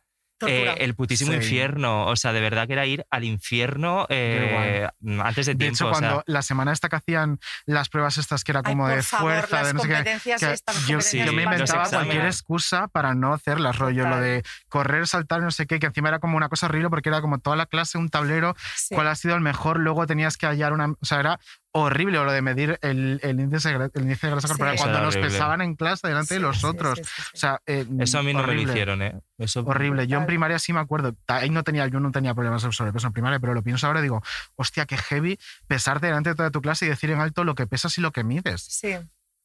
Eh, 0.47 0.75
el 0.79 0.95
putísimo 0.95 1.31
Sí. 1.31 1.37
infierno. 1.37 2.05
O 2.07 2.15
sea, 2.15 2.33
de 2.33 2.41
verdad 2.41 2.67
que 2.67 2.73
era 2.73 2.85
ir 2.85 3.05
al 3.09 3.23
infierno 3.23 4.05
eh, 4.09 4.87
antes 5.23 5.45
de 5.45 5.53
De 5.53 5.57
tiempo. 5.59 5.75
hecho, 5.75 5.87
o 5.89 5.93
sea, 5.93 5.99
cuando 5.99 6.23
la 6.27 6.41
semana 6.41 6.71
esta 6.71 6.89
que 6.89 6.95
hacían 6.95 7.39
las 7.65 7.89
pruebas 7.89 8.17
estas 8.17 8.43
que 8.43 8.51
era 8.51 8.63
como 8.63 8.87
de 8.87 9.01
favor, 9.03 9.31
fuerza, 9.33 9.57
las 9.57 9.67
de 9.67 9.73
no 9.73 9.79
sé 9.81 9.87
qué, 9.87 10.19
yo, 10.87 11.33
me 11.33 11.43
inventaba 11.43 11.87
cualquier 11.89 12.25
excusa 12.25 12.87
para 12.87 13.13
no 13.13 13.33
hacerlas, 13.33 13.77
rollo, 13.77 14.07
lo 14.07 14.17
de 14.19 14.43
correr, 14.69 15.07
saltar, 15.07 15.41
no 15.41 15.51
sé 15.51 15.67
qué, 15.67 15.79
que 15.79 15.87
encima 15.87 16.09
era 16.09 16.19
como 16.19 16.37
una 16.37 16.49
cosa 16.49 16.67
horrible 16.67 16.89
porque 16.89 17.09
era 17.09 17.21
como 17.21 17.39
toda 17.39 17.55
la 17.55 17.65
clase, 17.65 17.97
un 17.97 18.09
tablero, 18.09 18.55
Sí. 18.75 18.95
cuál 18.95 19.07
ha 19.07 19.15
sido 19.15 19.35
el 19.35 19.41
mejor, 19.41 19.79
luego 19.79 20.05
tenías 20.07 20.37
que 20.37 20.45
hallar 20.47 20.73
una... 20.73 20.87
O 20.87 21.05
sea, 21.05 21.19
era 21.19 21.39
horrible 21.73 22.17
lo 22.23 22.31
de 22.31 22.41
medir 22.41 22.77
el, 22.81 23.19
el 23.23 23.39
índice, 23.39 23.69
el 23.69 24.01
índice 24.01 24.27
de 24.27 24.31
grasa 24.31 24.47
corporal 24.47 24.75
cuando 24.77 24.99
nos 24.99 25.15
horrible. 25.15 25.29
pesaban 25.31 25.61
en 25.61 25.75
clase 25.75 26.07
delante 26.07 26.33
de 26.33 26.39
los 26.39 26.59
sí, 26.59 26.65
otros. 26.65 26.97
sí, 26.97 27.03
sí, 27.03 27.11
sí. 27.15 27.31
O 27.33 27.37
sea, 27.37 27.61
eh, 27.65 27.85
eso 27.99 28.19
a 28.19 28.23
mí 28.23 28.33
no 28.33 28.45
me 28.45 28.55
lo 28.55 28.61
hicieron, 28.61 29.01
¿eh? 29.01 29.19
Eso, 29.37 29.61
Horrible. 29.61 30.07
Yo 30.07 30.17
en 30.17 30.25
primaria 30.25 30.59
sí 30.59 30.73
me 30.73 30.79
acuerdo. 30.79 31.15
Ahí 31.27 31.49
no 31.49 31.63
tenía, 31.63 31.87
yo 31.87 31.99
no 31.99 32.11
tenía 32.11 32.33
problemas 32.33 32.63
de 32.63 32.71
sobrepeso 32.71 33.07
en 33.07 33.13
primaria, 33.13 33.39
pero 33.39 33.53
lo 33.53 33.63
pienso 33.63 33.87
ahora 33.87 33.99
y 33.99 34.03
digo, 34.03 34.21
hostia, 34.55 34.85
qué 34.85 34.97
heavy 34.97 35.39
pesarte 35.67 36.07
delante 36.07 36.29
de 36.31 36.35
toda 36.35 36.51
tu 36.51 36.61
clase 36.61 36.85
y 36.85 36.89
decir 36.89 37.09
en 37.11 37.19
alto 37.19 37.43
lo 37.43 37.55
que 37.55 37.67
pesas 37.67 37.97
y 37.97 38.01
lo 38.01 38.11
que 38.11 38.23
mides. 38.23 38.61
Sí. 38.61 38.95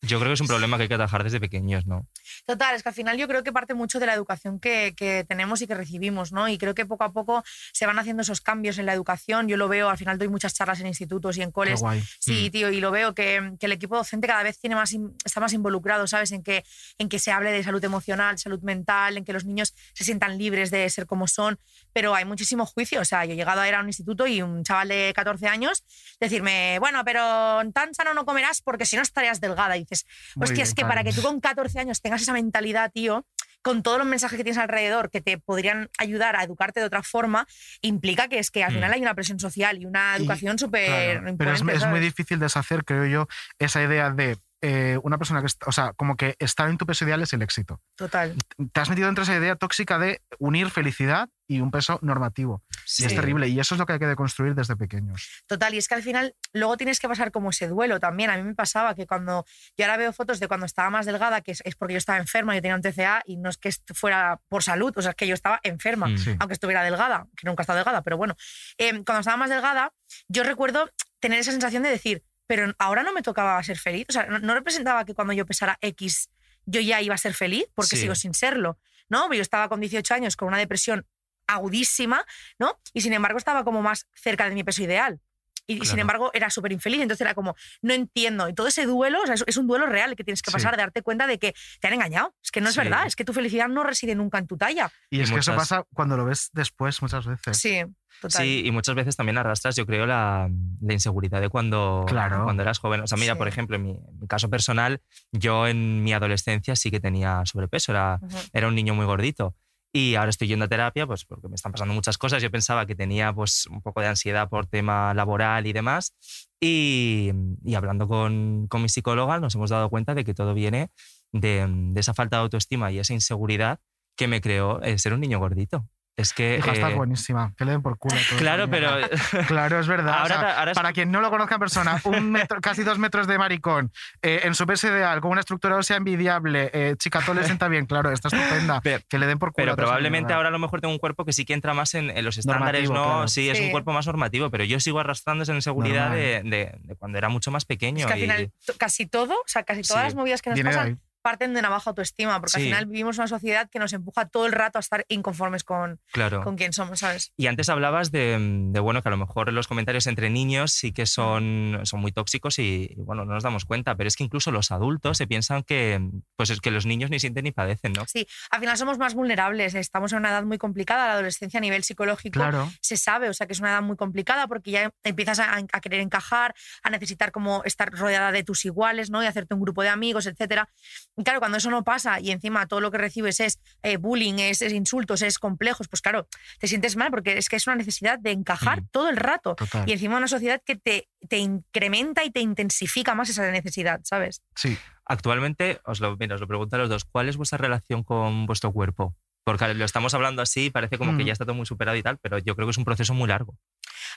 Yo 0.02 0.18
creo 0.18 0.28
que 0.30 0.34
es 0.34 0.40
un 0.40 0.46
problema 0.46 0.76
que 0.76 0.84
hay 0.84 0.88
que 0.88 0.94
atajar 0.94 1.24
desde 1.24 1.40
pequeños, 1.40 1.86
¿no? 1.86 2.06
Total, 2.44 2.76
es 2.76 2.82
que 2.82 2.90
al 2.90 2.94
final 2.94 3.16
yo 3.16 3.26
creo 3.26 3.42
que 3.42 3.50
parte 3.52 3.74
mucho 3.74 3.98
de 3.98 4.06
la 4.06 4.14
educación 4.14 4.60
que, 4.60 4.94
que 4.96 5.24
tenemos 5.26 5.62
y 5.62 5.66
que 5.66 5.74
recibimos, 5.74 6.32
¿no? 6.32 6.48
Y 6.48 6.58
creo 6.58 6.74
que 6.74 6.84
poco 6.86 7.02
a 7.04 7.12
poco 7.12 7.42
se 7.72 7.86
van 7.86 7.98
haciendo 7.98 8.22
esos 8.22 8.40
cambios 8.40 8.78
en 8.78 8.86
la 8.86 8.92
educación. 8.92 9.48
Yo 9.48 9.56
lo 9.56 9.68
veo, 9.68 9.88
al 9.88 9.96
final 9.98 10.18
doy 10.18 10.28
muchas 10.28 10.54
charlas 10.54 10.80
en 10.80 10.86
institutos 10.86 11.38
y 11.38 11.42
en 11.42 11.48
Qué 11.48 11.52
coles. 11.54 11.80
guay. 11.80 12.04
Sí, 12.20 12.46
Mm. 12.48 12.52
tío, 12.52 12.70
y 12.70 12.80
lo 12.80 12.90
veo 12.90 13.14
que, 13.14 13.52
que 13.58 13.66
el 13.66 13.72
equipo 13.72 13.96
docente 13.96 14.26
cada 14.28 14.42
vez 14.42 14.60
tiene 14.60 14.76
más, 14.76 14.92
in- 14.92 15.16
está 15.24 15.40
más 15.40 15.52
involucrado, 15.54 16.06
¿sabes? 16.06 16.30
En 16.30 16.42
que, 16.42 16.62
en 16.98 17.08
que 17.08 17.18
se 17.18 17.32
hable 17.32 17.50
de 17.50 17.64
salud 17.64 17.82
emocional, 17.82 18.38
salud 18.38 18.60
mental, 18.62 19.16
en 19.16 19.24
que 19.24 19.32
los 19.32 19.44
niños 19.44 19.74
se 19.94 20.04
sientan 20.04 20.36
libres 20.38 20.70
de 20.70 20.88
ser 20.90 21.06
como 21.06 21.26
son, 21.26 21.58
pero 21.94 22.14
hay 22.14 22.26
muchísimo 22.26 22.66
juicio. 22.66 23.00
O 23.00 23.04
sea, 23.04 23.24
yo 23.24 23.32
he 23.32 23.36
llegado 23.36 23.62
a 23.62 23.68
ir 23.68 23.74
a 23.74 23.80
un 23.80 23.86
instituto 23.88 24.26
y 24.26 24.42
un 24.42 24.62
chaval 24.62 24.88
de 24.88 25.12
14 25.16 25.48
años 25.48 25.84
decirme, 26.20 26.78
bueno, 26.80 27.02
pero 27.04 27.60
tan 27.72 27.94
sano 27.94 28.12
no 28.14 28.24
comerás 28.26 28.60
porque 28.60 28.84
si 28.86 28.94
no 28.96 29.02
estarías 29.02 29.40
delgada. 29.40 29.76
Y 29.76 29.85
dices, 29.88 30.06
hostia, 30.36 30.62
es 30.64 30.74
que 30.74 30.82
para 30.82 31.04
que 31.04 31.12
tú 31.12 31.22
con 31.22 31.40
14 31.40 31.78
años 31.80 32.00
tengas 32.00 32.22
esa 32.22 32.32
mentalidad, 32.32 32.90
tío, 32.92 33.26
con 33.62 33.82
todos 33.82 33.98
los 33.98 34.06
mensajes 34.06 34.36
que 34.36 34.44
tienes 34.44 34.58
alrededor 34.58 35.10
que 35.10 35.20
te 35.20 35.38
podrían 35.38 35.88
ayudar 35.98 36.36
a 36.36 36.44
educarte 36.44 36.78
de 36.78 36.86
otra 36.86 37.02
forma, 37.02 37.46
implica 37.80 38.28
que 38.28 38.38
es 38.38 38.50
que 38.52 38.62
al 38.62 38.70
Mm. 38.70 38.74
final 38.74 38.92
hay 38.92 39.00
una 39.00 39.14
presión 39.14 39.40
social 39.40 39.78
y 39.82 39.86
una 39.86 40.14
educación 40.16 40.56
súper 40.58 41.20
Claro, 41.20 41.36
pero 41.36 41.52
es, 41.52 41.62
es 41.82 41.86
muy 41.88 41.98
difícil 42.00 42.38
deshacer, 42.38 42.84
creo 42.84 43.06
yo, 43.06 43.26
esa 43.58 43.82
idea 43.82 44.10
de 44.10 44.36
eh, 44.62 44.98
una 45.02 45.18
persona 45.18 45.40
que, 45.40 45.46
está- 45.46 45.66
o 45.68 45.72
sea, 45.72 45.92
como 45.92 46.16
que 46.16 46.34
estar 46.38 46.68
en 46.68 46.78
tu 46.78 46.86
peso 46.86 47.04
ideal 47.04 47.22
es 47.22 47.32
el 47.32 47.42
éxito. 47.42 47.80
Total. 47.94 48.34
Te 48.72 48.80
has 48.80 48.88
metido 48.88 49.06
dentro 49.06 49.24
de 49.24 49.30
esa 49.32 49.38
idea 49.40 49.56
tóxica 49.56 49.98
de 49.98 50.22
unir 50.38 50.70
felicidad 50.70 51.28
y 51.48 51.60
un 51.60 51.70
peso 51.70 51.98
normativo. 52.02 52.62
Y 52.98 53.04
es 53.04 53.10
Sí. 53.10 53.14
terrible. 53.14 53.46
Y 53.48 53.60
eso 53.60 53.74
es 53.74 53.78
lo 53.78 53.86
que 53.86 53.92
hay 53.92 53.98
que 53.98 54.06
deconstruir 54.06 54.54
desde 54.54 54.74
pequeños. 54.74 55.44
Total, 55.46 55.74
y 55.74 55.78
es 55.78 55.86
que 55.86 55.94
al 55.94 56.02
final 56.02 56.34
luego 56.52 56.76
tienes 56.76 56.98
que 56.98 57.06
pasar 57.08 57.30
como 57.30 57.50
ese 57.50 57.68
duelo 57.68 58.00
también. 58.00 58.30
A 58.30 58.36
mí 58.36 58.42
me 58.42 58.54
pasaba 58.54 58.94
que 58.94 59.06
cuando 59.06 59.44
yo 59.76 59.84
ahora 59.84 59.96
veo 59.98 60.12
fotos 60.12 60.40
de 60.40 60.48
cuando 60.48 60.66
estaba 60.66 60.90
más 60.90 61.06
delgada, 61.06 61.42
que 61.42 61.52
es, 61.52 61.62
es 61.64 61.76
porque 61.76 61.94
yo 61.94 61.98
estaba 61.98 62.18
enferma, 62.18 62.54
yo 62.54 62.62
tenía 62.62 62.74
un 62.74 62.82
TCA 62.82 63.22
y 63.26 63.36
no 63.36 63.50
es 63.50 63.58
que 63.58 63.70
fuera 63.94 64.40
por 64.48 64.62
salud, 64.64 64.92
o 64.96 65.02
sea, 65.02 65.10
es 65.10 65.16
que 65.16 65.26
yo 65.28 65.34
estaba 65.34 65.60
enferma. 65.62 66.08
Sí. 66.18 66.34
aunque 66.40 66.54
estuviera 66.54 66.82
delgada, 66.82 67.26
que 67.36 67.46
nunca 67.46 67.60
he 67.60 67.64
estado 67.64 67.76
delgada, 67.76 68.02
pero 68.02 68.16
bueno. 68.16 68.34
Eh, 68.78 68.90
cuando 69.04 69.20
estaba 69.20 69.36
más 69.36 69.50
delgada, 69.50 69.92
yo 70.28 70.42
recuerdo 70.42 70.90
tener 71.20 71.38
esa 71.38 71.52
sensación 71.52 71.82
de 71.82 71.90
decir, 71.90 72.24
pero 72.46 72.72
ahora 72.78 73.02
no 73.02 73.12
me 73.12 73.22
tocaba 73.22 73.62
ser 73.62 73.78
feliz. 73.78 74.06
O 74.08 74.12
sea, 74.12 74.26
no, 74.26 74.38
no 74.38 74.54
representaba 74.54 75.04
que 75.04 75.14
cuando 75.14 75.32
yo 75.32 75.46
pesara 75.46 75.78
X 75.80 76.30
yo 76.64 76.80
ya 76.80 77.00
iba 77.00 77.14
a 77.14 77.18
ser 77.18 77.32
feliz, 77.34 77.64
porque 77.74 77.94
Sí. 77.96 78.02
sigo 78.02 78.14
sin 78.16 78.34
serlo, 78.34 78.78
¿no? 79.08 79.32
Yo 79.32 79.40
estaba 79.42 79.68
con 79.68 79.80
18 79.80 80.14
años 80.14 80.34
con 80.36 80.48
una 80.48 80.58
depresión 80.58 81.06
agudísima, 81.46 82.24
¿no? 82.58 82.80
Y 82.92 83.02
sin 83.02 83.12
embargo 83.12 83.38
estaba 83.38 83.62
como 83.64 83.82
más 83.82 84.06
cerca 84.14 84.48
de 84.48 84.54
mi 84.54 84.64
peso 84.64 84.82
ideal. 84.82 85.20
Y, 85.66 85.82
y 85.82 85.86
sin 85.86 85.98
embargo 85.98 86.30
era 86.32 86.48
súper 86.50 86.72
infeliz, 86.72 87.00
entonces 87.02 87.22
era 87.22 87.34
como, 87.34 87.54
no 87.82 87.92
entiendo. 87.92 88.48
Y 88.48 88.54
todo 88.54 88.68
ese 88.68 88.86
duelo, 88.86 89.20
o 89.22 89.26
sea, 89.26 89.34
es, 89.46 89.56
un 89.56 89.66
duelo 89.66 89.86
real 89.86 90.14
que 90.16 90.24
tienes 90.24 90.42
que 90.42 90.50
Sí. 90.50 90.54
pasar, 90.54 90.76
de 90.76 90.82
darte 90.82 91.02
cuenta 91.02 91.26
de 91.26 91.38
que 91.38 91.54
te 91.80 91.88
han 91.88 91.94
engañado. 91.94 92.34
Es 92.42 92.50
que 92.50 92.60
no 92.60 92.68
es 92.68 92.74
Sí. 92.74 92.80
verdad, 92.80 93.06
es 93.06 93.16
que 93.16 93.24
tu 93.24 93.32
felicidad 93.32 93.68
no 93.68 93.82
reside 93.82 94.14
nunca 94.14 94.38
en 94.38 94.46
tu 94.46 94.56
talla. 94.56 94.90
Y, 95.10 95.18
Y 95.18 95.20
es 95.22 95.30
que 95.30 95.38
eso 95.40 95.54
pasa 95.56 95.84
cuando 95.92 96.16
lo 96.16 96.24
ves 96.24 96.50
después 96.52 97.02
muchas 97.02 97.26
veces. 97.26 97.58
Sí, 97.58 97.82
total. 98.20 98.42
Sí, 98.44 98.62
y 98.64 98.70
muchas 98.70 98.94
veces 98.94 99.16
también 99.16 99.38
arrastras, 99.38 99.74
yo 99.76 99.86
creo, 99.86 100.06
la, 100.06 100.48
la 100.80 100.92
inseguridad 100.92 101.40
de 101.40 101.48
cuando, 101.48 102.04
Claro. 102.06 102.44
cuando 102.44 102.62
eras 102.62 102.78
joven. 102.78 103.00
O 103.00 103.06
sea, 103.06 103.18
mira, 103.18 103.32
Sí. 103.34 103.38
por 103.38 103.48
ejemplo, 103.48 103.76
en 103.76 103.82
mi, 103.82 103.90
en 103.90 104.20
mi 104.20 104.26
caso 104.28 104.48
personal, 104.48 105.00
yo 105.32 105.66
en 105.66 106.02
mi 106.04 106.12
adolescencia 106.12 106.76
sí 106.76 106.90
que 106.90 107.00
tenía 107.00 107.42
sobrepeso, 107.44 107.92
era, 107.92 108.20
era 108.52 108.68
un 108.68 108.74
niño 108.74 108.94
muy 108.94 109.04
gordito. 109.06 109.54
Y 109.96 110.14
ahora 110.14 110.28
estoy 110.28 110.48
yendo 110.48 110.66
a 110.66 110.68
terapia, 110.68 111.06
pues 111.06 111.24
porque 111.24 111.48
me 111.48 111.54
están 111.54 111.72
pasando 111.72 111.94
muchas 111.94 112.18
cosas. 112.18 112.42
Yo 112.42 112.50
pensaba 112.50 112.84
que 112.84 112.94
tenía 112.94 113.32
pues 113.32 113.66
un 113.66 113.80
poco 113.80 114.02
de 114.02 114.08
ansiedad 114.08 114.46
por 114.46 114.66
tema 114.66 115.14
laboral 115.14 115.66
y 115.66 115.72
demás. 115.72 116.14
Y, 116.60 117.32
y 117.64 117.74
hablando 117.76 118.06
con, 118.06 118.66
con 118.68 118.82
mi 118.82 118.90
psicóloga 118.90 119.40
nos 119.40 119.54
hemos 119.54 119.70
dado 119.70 119.88
cuenta 119.88 120.14
de 120.14 120.22
que 120.22 120.34
todo 120.34 120.52
viene 120.52 120.90
de, 121.32 121.66
de 121.66 121.98
esa 121.98 122.12
falta 122.12 122.36
de 122.36 122.42
autoestima 122.42 122.92
y 122.92 122.98
esa 122.98 123.14
inseguridad 123.14 123.80
que 124.18 124.28
me 124.28 124.42
creó 124.42 124.82
eh, 124.82 124.98
ser 124.98 125.14
un 125.14 125.20
niño 125.20 125.38
gordito. 125.38 125.88
Es 126.18 126.32
que... 126.32 126.56
Hija, 126.56 126.72
estás 126.72 126.92
eh, 126.92 126.94
buenísima. 126.94 127.52
Que 127.58 127.66
le 127.66 127.72
den 127.72 127.82
por 127.82 127.98
culo. 127.98 128.16
a. 128.16 128.36
Claro, 128.38 128.70
pero 128.70 128.90
Claro, 129.48 129.78
es 129.78 129.86
verdad. 129.86 130.14
Ahora 130.14 130.24
O 130.24 130.28
sea, 130.28 130.40
ta- 130.40 130.58
ahora 130.60 130.70
es- 130.72 130.76
para 130.76 130.92
quien 130.94 131.10
no 131.12 131.20
lo 131.20 131.28
conozca 131.28 131.56
en 131.56 131.60
persona, 131.60 132.00
un 132.04 132.30
metro, 132.32 132.58
casi 132.62 132.82
dos 132.84 132.98
metros 132.98 133.26
de 133.26 133.36
maricón, 133.36 133.92
eh, 134.22 134.40
en 134.44 134.54
su 134.54 134.66
peso 134.66 134.88
ideal, 134.88 135.20
con 135.20 135.32
una 135.32 135.40
estructura 135.40 135.76
ósea 135.76 135.98
envidiable, 135.98 136.70
eh, 136.72 136.94
chica, 136.98 137.20
todo 137.20 137.34
le 137.34 137.44
sienta 137.44 137.68
bien, 137.68 137.84
claro, 137.84 138.10
está 138.12 138.28
estupenda. 138.28 138.80
Pero- 138.82 139.02
que 139.08 139.18
le 139.18 139.26
den 139.26 139.38
por 139.38 139.52
culo. 139.52 139.64
Pero 139.66 139.76
probablemente 139.76 140.32
ahora 140.32 140.48
a 140.48 140.52
lo 140.52 140.58
mejor 140.58 140.80
tengo 140.80 140.92
un 140.94 140.98
cuerpo 140.98 141.26
que 141.26 141.34
sí 141.34 141.44
que 141.44 141.52
entra 141.52 141.74
más 141.74 141.92
en, 141.94 142.08
en 142.08 142.24
los 142.24 142.38
estándares, 142.38 142.84
Normativo, 142.88 142.94
¿no? 142.94 143.12
claro. 143.16 143.28
Sí, 143.28 143.50
es 143.50 143.60
un 143.60 143.70
cuerpo 143.70 143.92
más 143.92 144.06
normativo, 144.06 144.50
pero 144.50 144.64
yo 144.64 144.80
sigo 144.80 145.00
arrastrando 145.00 145.42
esa 145.42 145.54
inseguridad 145.54 146.10
de, 146.12 146.36
Normal. 146.36 146.50
de- 146.50 146.78
de 146.82 146.96
cuando 146.96 147.18
era 147.18 147.28
mucho 147.28 147.50
más 147.50 147.66
pequeño. 147.66 148.00
Es 148.00 148.06
que 148.06 148.12
al 148.14 148.18
y- 148.18 148.22
final 148.22 148.52
casi 148.78 149.06
todo, 149.06 149.34
o 149.34 149.44
sea, 149.46 149.64
casi 149.64 149.82
todas 149.82 150.02
Sí. 150.02 150.06
las 150.06 150.14
movidas 150.14 150.40
que 150.40 150.48
nos 150.50 150.54
Viene 150.54 150.70
pasan. 150.70 151.00
Parten 151.26 151.54
de 151.54 151.58
una 151.58 151.70
baja 151.70 151.90
autoestima, 151.90 152.38
porque 152.40 152.58
al 152.58 152.62
final 152.62 152.86
vivimos 152.86 153.18
una 153.18 153.26
sociedad 153.26 153.68
que 153.68 153.80
nos 153.80 153.92
empuja 153.92 154.28
todo 154.28 154.46
el 154.46 154.52
rato 154.52 154.78
a 154.78 154.80
estar 154.80 155.04
inconformes 155.08 155.64
con, 155.64 155.98
claro. 156.12 156.44
con 156.44 156.54
quién 156.54 156.72
somos, 156.72 157.00
¿sabes? 157.00 157.32
Y 157.36 157.48
antes 157.48 157.68
hablabas 157.68 158.12
de, 158.12 158.38
de, 158.70 158.78
bueno, 158.78 159.02
que 159.02 159.08
a 159.08 159.10
lo 159.10 159.16
mejor 159.16 159.52
los 159.52 159.66
comentarios 159.66 160.06
entre 160.06 160.30
niños 160.30 160.70
sí 160.70 160.92
que 160.92 161.04
son, 161.04 161.80
son 161.82 161.98
muy 161.98 162.12
tóxicos 162.12 162.60
y, 162.60 162.92
y, 162.96 163.02
bueno, 163.02 163.24
no 163.24 163.34
nos 163.34 163.42
damos 163.42 163.64
cuenta, 163.64 163.96
pero 163.96 164.06
es 164.06 164.14
que 164.14 164.22
incluso 164.22 164.52
los 164.52 164.70
adultos 164.70 165.18
se 165.18 165.26
piensan 165.26 165.64
que, 165.64 166.00
pues 166.36 166.50
es 166.50 166.60
que 166.60 166.70
los 166.70 166.86
niños 166.86 167.10
ni 167.10 167.18
sienten 167.18 167.42
ni 167.42 167.50
padecen, 167.50 167.92
¿no? 167.94 168.04
Sí, 168.06 168.24
al 168.52 168.60
final 168.60 168.76
somos 168.76 168.96
más 168.96 169.14
vulnerables, 169.14 169.74
estamos 169.74 170.12
en 170.12 170.18
una 170.18 170.28
edad 170.28 170.44
muy 170.44 170.58
complicada, 170.58 171.08
la 171.08 171.14
adolescencia 171.14 171.58
a 171.58 171.60
nivel 171.60 171.82
psicológico 171.82 172.38
Claro. 172.38 172.70
se 172.80 172.96
sabe, 172.96 173.28
o 173.28 173.34
sea 173.34 173.48
que 173.48 173.52
es 173.52 173.58
una 173.58 173.70
edad 173.70 173.82
muy 173.82 173.96
complicada 173.96 174.46
porque 174.46 174.70
ya 174.70 174.90
empiezas 175.02 175.40
a, 175.40 175.56
a 175.56 175.80
querer 175.80 175.98
encajar, 175.98 176.54
a 176.84 176.90
necesitar 176.90 177.32
como 177.32 177.64
estar 177.64 177.90
rodeada 177.90 178.30
de 178.30 178.44
tus 178.44 178.64
iguales, 178.64 179.10
¿no? 179.10 179.24
Y 179.24 179.26
hacerte 179.26 179.54
un 179.54 179.60
grupo 179.60 179.82
de 179.82 179.88
amigos, 179.88 180.26
etcétera. 180.26 180.68
Y 181.18 181.24
claro, 181.24 181.38
cuando 181.40 181.56
eso 181.58 181.70
no 181.70 181.82
pasa 181.82 182.20
y 182.20 182.30
encima 182.30 182.66
todo 182.66 182.80
lo 182.80 182.90
que 182.90 182.98
recibes 182.98 183.40
es 183.40 183.58
eh, 183.82 183.96
bullying, 183.96 184.34
es, 184.38 184.60
es 184.60 184.72
insultos, 184.72 185.22
es 185.22 185.38
complejos, 185.38 185.88
pues 185.88 186.02
claro, 186.02 186.28
te 186.58 186.68
sientes 186.68 186.94
mal 186.96 187.10
porque 187.10 187.38
es 187.38 187.48
que 187.48 187.56
es 187.56 187.66
una 187.66 187.76
necesidad 187.76 188.18
de 188.18 188.32
encajar 188.32 188.82
Mm. 188.82 188.88
todo 188.90 189.08
el 189.08 189.16
rato. 189.16 189.54
Total. 189.54 189.88
Y 189.88 189.92
encima 189.92 190.18
una 190.18 190.28
sociedad 190.28 190.60
que 190.64 190.76
te, 190.76 191.08
te 191.28 191.38
incrementa 191.38 192.22
y 192.24 192.30
te 192.30 192.40
intensifica 192.40 193.14
más 193.14 193.30
esa 193.30 193.50
necesidad, 193.50 194.00
¿sabes? 194.04 194.42
Sí. 194.54 194.76
Actualmente, 195.06 195.80
os 195.84 196.00
lo, 196.00 196.16
mira, 196.16 196.34
os 196.34 196.40
lo 196.40 196.48
pregunto 196.48 196.76
a 196.76 196.80
los 196.80 196.88
dos, 196.88 197.04
¿cuál 197.04 197.28
es 197.28 197.36
vuestra 197.36 197.58
relación 197.58 198.02
con 198.04 198.44
vuestro 198.46 198.72
cuerpo? 198.72 199.14
Porque 199.44 199.72
lo 199.74 199.84
estamos 199.84 200.12
hablando 200.14 200.42
así, 200.42 200.70
parece 200.70 200.98
como 200.98 201.16
que 201.16 201.22
Mm. 201.22 201.26
ya 201.28 201.32
está 201.32 201.44
todo 201.44 201.54
muy 201.54 201.64
superado 201.66 201.96
y 201.96 202.02
tal, 202.02 202.18
pero 202.18 202.38
yo 202.38 202.56
creo 202.56 202.66
que 202.66 202.72
es 202.72 202.78
un 202.78 202.84
proceso 202.84 203.14
muy 203.14 203.28
largo. 203.28 203.56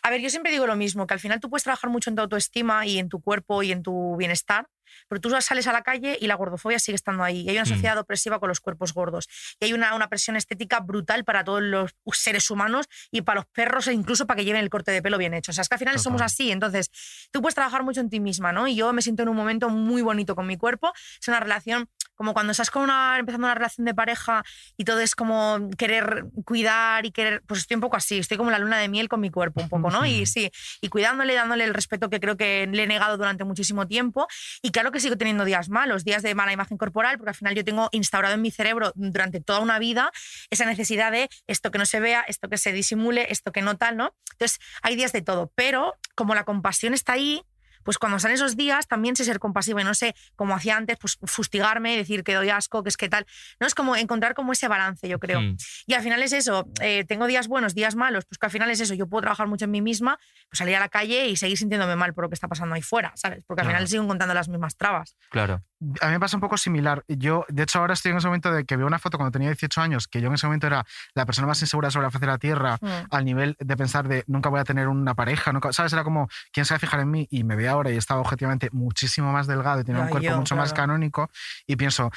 A 0.02 0.10
ver, 0.10 0.20
yo 0.22 0.30
siempre 0.30 0.52
digo 0.52 0.66
lo 0.66 0.76
mismo, 0.76 1.06
que 1.08 1.14
al 1.14 1.20
final 1.20 1.40
tú 1.40 1.50
puedes 1.50 1.64
trabajar 1.64 1.90
mucho 1.90 2.10
en 2.10 2.16
tu 2.16 2.22
autoestima 2.24 2.86
y 2.88 2.98
en 3.00 3.10
tu 3.10 3.22
cuerpo 3.22 3.62
y 3.64 3.72
en 3.72 3.84
tu 3.84 4.16
bienestar, 4.18 4.68
pero 5.08 5.22
tú 5.22 5.30
sales 5.42 5.68
a 5.68 5.74
la 5.74 5.82
calle 5.82 6.18
y 6.20 6.28
la 6.28 6.36
gordofobia 6.36 6.80
sigue 6.80 6.96
estando 6.96 7.24
ahí. 7.24 7.42
Y 7.42 7.50
hay 7.50 7.56
una 7.56 7.64
Mm. 7.66 7.74
sociedad 7.74 7.98
opresiva 7.98 8.40
con 8.40 8.50
los 8.50 8.60
cuerpos 8.60 8.94
gordos. 8.94 9.28
Y 9.60 9.66
hay 9.66 9.74
una, 9.74 9.94
una 9.96 10.08
presión 10.10 10.36
estética 10.36 10.80
brutal 10.80 11.24
para 11.24 11.44
todos 11.44 11.62
los 11.62 11.92
seres 12.14 12.50
humanos 12.50 12.88
y 13.12 13.22
para 13.22 13.42
los 13.42 13.46
perros 13.48 13.88
e 13.88 13.94
incluso 13.94 14.28
para 14.28 14.38
que 14.38 14.46
lleven 14.46 14.62
el 14.64 14.70
corte 14.70 14.92
de 14.92 15.02
pelo 15.02 15.18
bien 15.18 15.34
hecho. 15.34 15.52
O 15.52 15.54
sea, 15.54 15.62
es 15.62 15.70
que 15.70 15.76
al 15.76 15.80
final 15.80 16.00
somos 16.00 16.22
así. 16.22 16.52
Entonces, 16.52 16.90
tú 17.32 17.42
puedes 17.42 17.56
trabajar 17.56 17.84
mucho 17.84 18.02
en 18.02 18.10
ti 18.10 18.20
misma, 18.20 18.52
¿no? 18.52 18.68
Y 18.68 18.76
yo 18.76 18.92
me 18.94 19.02
siento 19.02 19.24
en 19.24 19.30
un 19.30 19.36
momento 19.36 19.70
muy 19.70 20.02
bonito 20.02 20.36
con 20.36 20.48
mi 20.48 20.58
cuerpo. 20.58 20.92
Es 21.22 21.28
una 21.28 21.40
relación 21.40 21.90
como 22.20 22.34
cuando 22.34 22.52
estás 22.52 22.70
con 22.70 22.84
una, 22.84 23.18
empezando 23.18 23.48
una 23.48 23.56
relación 23.56 23.86
de 23.86 23.94
pareja 23.94 24.44
y 24.76 24.84
todo 24.84 25.00
es 25.00 25.16
como 25.16 25.70
querer 25.78 26.26
cuidar 26.44 27.06
y 27.06 27.12
querer, 27.12 27.42
pues 27.48 27.62
estoy 27.62 27.76
un 27.76 27.82
poco 27.82 27.96
así, 27.96 28.18
estoy 28.18 28.36
como 28.36 28.52
la 28.52 28.60
luna 28.60 28.78
de 28.78 28.90
miel 28.90 29.08
con 29.08 29.22
mi 29.22 29.32
cuerpo 29.32 29.62
un 29.62 29.70
poco, 29.70 29.90
¿no? 29.90 30.06
Y 30.06 30.26
sí, 30.26 30.52
y 30.82 30.90
cuidándole, 30.90 31.34
dándole 31.34 31.64
el 31.64 31.74
respeto 31.74 32.10
que 32.10 32.20
creo 32.20 32.36
que 32.36 32.68
le 32.70 32.84
he 32.84 32.88
negado 32.88 33.16
durante 33.16 33.46
muchísimo 33.46 33.88
tiempo 33.88 34.28
y 34.62 34.72
claro 34.72 34.92
que 34.92 35.00
sigo 35.00 35.16
teniendo 35.16 35.46
días 35.46 35.70
malos, 35.70 36.04
días 36.04 36.22
de 36.22 36.36
mala 36.36 36.52
imagen 36.52 36.78
corporal, 36.78 37.18
porque 37.18 37.30
al 37.30 37.36
final 37.36 37.56
yo 37.56 37.64
tengo 37.64 37.88
instaurado 37.94 38.36
en 38.36 38.42
mi 38.42 38.52
cerebro 38.52 38.92
durante 38.96 39.40
toda 39.40 39.62
una 39.62 39.80
vida 39.80 40.12
esa 40.50 40.66
necesidad 40.66 41.14
de 41.14 41.30
esto 41.48 41.72
que 41.72 41.78
no 41.78 41.86
se 41.86 42.02
vea, 42.02 42.26
esto 42.28 42.50
que 42.50 42.58
se 42.58 42.74
disimule, 42.74 43.28
esto 43.32 43.54
que 43.54 43.62
no 43.62 43.78
tal, 43.78 43.96
¿no? 43.96 44.14
Entonces 44.34 44.60
hay 44.82 44.98
días 44.98 45.14
de 45.14 45.22
todo, 45.22 45.54
pero 45.56 45.96
como 46.16 46.36
la 46.36 46.44
compasión 46.44 46.94
está 46.94 47.14
ahí, 47.14 47.46
pues 47.84 47.98
cuando 47.98 48.18
están 48.18 48.32
esos 48.32 48.56
días 48.58 48.88
también 48.88 49.16
sé 49.16 49.24
ser 49.26 49.40
compasiva 49.40 49.82
y 49.82 49.84
no 49.84 49.94
sé, 49.94 50.16
como 50.36 50.56
hacía 50.56 50.78
antes, 50.78 50.98
pues 51.00 51.18
fustigarme, 51.24 51.96
decir 51.98 52.24
que 52.24 52.34
doy 52.36 52.50
asco, 52.50 52.84
que 52.84 52.90
es 52.90 52.98
que 52.98 53.10
tal. 53.10 53.26
No 53.60 53.68
es 53.68 53.76
como 53.76 53.96
encontrar 53.96 54.34
como 54.34 54.52
ese 54.52 54.68
balance, 54.68 55.08
yo 55.08 55.20
creo. 55.20 55.42
Mm. 55.42 55.58
Y 55.88 55.94
al 55.94 56.02
final 56.04 56.22
es 56.24 56.34
eso, 56.34 56.68
eh, 56.82 57.06
tengo 57.06 57.28
días 57.28 57.48
buenos, 57.48 57.76
días 57.76 57.96
malos, 57.96 58.26
pues 58.26 58.38
que 58.38 58.46
al 58.46 58.52
final 58.52 58.70
es 58.72 58.80
eso, 58.80 58.94
yo 58.94 59.08
puedo 59.08 59.22
trabajar 59.22 59.48
mucho 59.48 59.66
en 59.66 59.72
mí 59.72 59.82
misma, 59.82 60.18
pues 60.50 60.58
salir 60.60 60.76
a 60.76 60.80
la 60.80 60.90
calle 60.90 61.28
y 61.28 61.36
seguir 61.38 61.58
sintiéndome 61.58 61.96
mal 61.96 62.14
por 62.14 62.26
lo 62.26 62.30
que 62.30 62.36
está 62.36 62.48
pasando 62.48 62.76
ahí 62.76 62.82
fuera, 62.82 63.12
¿sabes? 63.16 63.44
Porque 63.48 63.62
al 63.62 63.66
Claro. 63.68 63.78
final 63.78 63.88
sigo 63.88 64.04
encontrando 64.04 64.34
las 64.34 64.50
mismas 64.50 64.76
trabas. 64.76 65.16
Claro. 65.30 65.64
A 66.02 66.08
mí 66.08 66.12
me 66.12 66.20
pasa 66.20 66.36
un 66.36 66.42
poco 66.42 66.58
similar. 66.58 67.06
Yo, 67.08 67.46
de 67.48 67.64
hecho, 67.64 67.80
ahora 67.80 67.94
estoy 67.94 68.12
en 68.12 68.18
ese 68.18 68.28
momento 68.28 68.52
de 68.52 68.66
que 68.66 68.76
veo 68.76 68.86
una 68.86 69.00
foto 69.00 69.18
cuando 69.18 69.32
tenía 69.32 69.48
18 69.48 69.80
años, 69.80 70.08
que 70.10 70.20
yo 70.20 70.28
en 70.28 70.34
ese 70.34 70.46
momento 70.46 70.68
era 70.68 70.86
la 71.14 71.26
persona 71.26 71.48
más 71.48 71.62
insegura 71.62 71.90
sobre 71.90 72.04
la 72.08 72.12
faz 72.12 72.20
de 72.20 72.28
la 72.28 72.38
Tierra, 72.38 72.78
Mm. 72.82 72.88
al 73.12 73.24
nivel 73.26 73.56
de 73.60 73.78
pensar 73.78 74.08
de 74.10 74.24
nunca 74.28 74.50
voy 74.50 74.60
a 74.60 74.66
tener 74.66 74.88
una 74.90 75.16
pareja, 75.16 75.54
nunca, 75.54 75.72
¿sabes? 75.72 75.94
Era 75.94 76.04
como, 76.04 76.28
¿quién 76.52 76.66
se 76.66 76.74
va 76.74 76.78
a 76.78 76.80
fijar 76.80 77.00
en 77.00 77.10
mí? 77.12 77.28
Y 77.32 77.44
me 77.46 77.56
veo 77.56 77.69
ahora 77.70 77.92
y 77.92 77.98
estaba 77.98 78.20
objetivamente 78.22 78.70
muchísimo 78.72 79.32
más 79.32 79.48
delgado 79.48 79.80
y 79.82 79.84
tenía 79.84 80.02
un 80.02 80.10
cuerpo 80.10 80.30
yo, 80.30 80.38
mucho 80.38 80.56
más 80.56 80.74
claro. 80.74 80.88
canónico 80.88 81.30
y 81.68 81.76
pienso... 81.76 82.12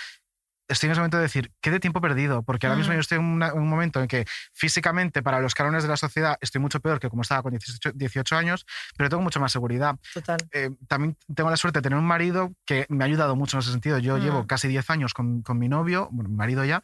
Estoy 0.69 0.87
en 0.87 0.93
ese 0.93 1.01
momento 1.01 1.19
de 1.19 1.25
decir, 1.25 1.53
¿qué 1.61 1.71
de 1.71 1.81
tiempo 1.81 2.01
perdido? 2.01 2.45
Porque 2.45 2.67
ahora 2.67 2.79
mismo 2.79 2.95
yo 2.95 3.01
estoy 3.01 3.19
en, 3.19 3.25
una- 3.25 3.53
un 3.53 3.69
momento 3.69 4.01
en 4.01 4.09
que 4.09 4.25
físicamente, 4.55 5.23
para 5.23 5.39
los 5.41 5.55
cánones 5.55 5.83
de 5.83 5.89
la 5.91 5.99
sociedad, 5.99 6.39
estoy 6.41 6.63
mucho 6.63 6.81
peor 6.81 6.99
que 6.99 7.11
como 7.11 7.21
estaba 7.23 7.43
con 7.43 7.51
18, 7.51 7.93
18 7.95 8.37
años, 8.37 8.65
pero 8.97 9.11
tengo 9.11 9.23
mucho 9.23 9.39
más 9.39 9.53
seguridad 9.53 9.97
Total. 10.15 10.39
eh, 10.53 10.71
también 10.89 11.19
tengo 11.35 11.51
la 11.51 11.57
suerte 11.59 11.81
de 11.81 11.83
tener 11.83 11.99
un 11.99 12.07
marido 12.07 12.53
que 12.65 12.87
me 12.89 13.05
ha 13.05 13.07
ayudado 13.07 13.37
mucho 13.37 13.57
en 13.59 13.63
ese 13.63 13.73
sentido. 13.73 13.99
Yo 13.99 14.17
Mm. 14.17 14.21
llevo 14.21 14.47
casi 14.47 14.67
10 14.69 14.89
años 14.89 15.13
con, 15.13 15.43
con 15.43 15.59
mi 15.59 15.69
novio, 15.69 16.09
bueno, 16.11 16.31
mi 16.31 16.37
marido 16.37 16.65
ya, 16.65 16.81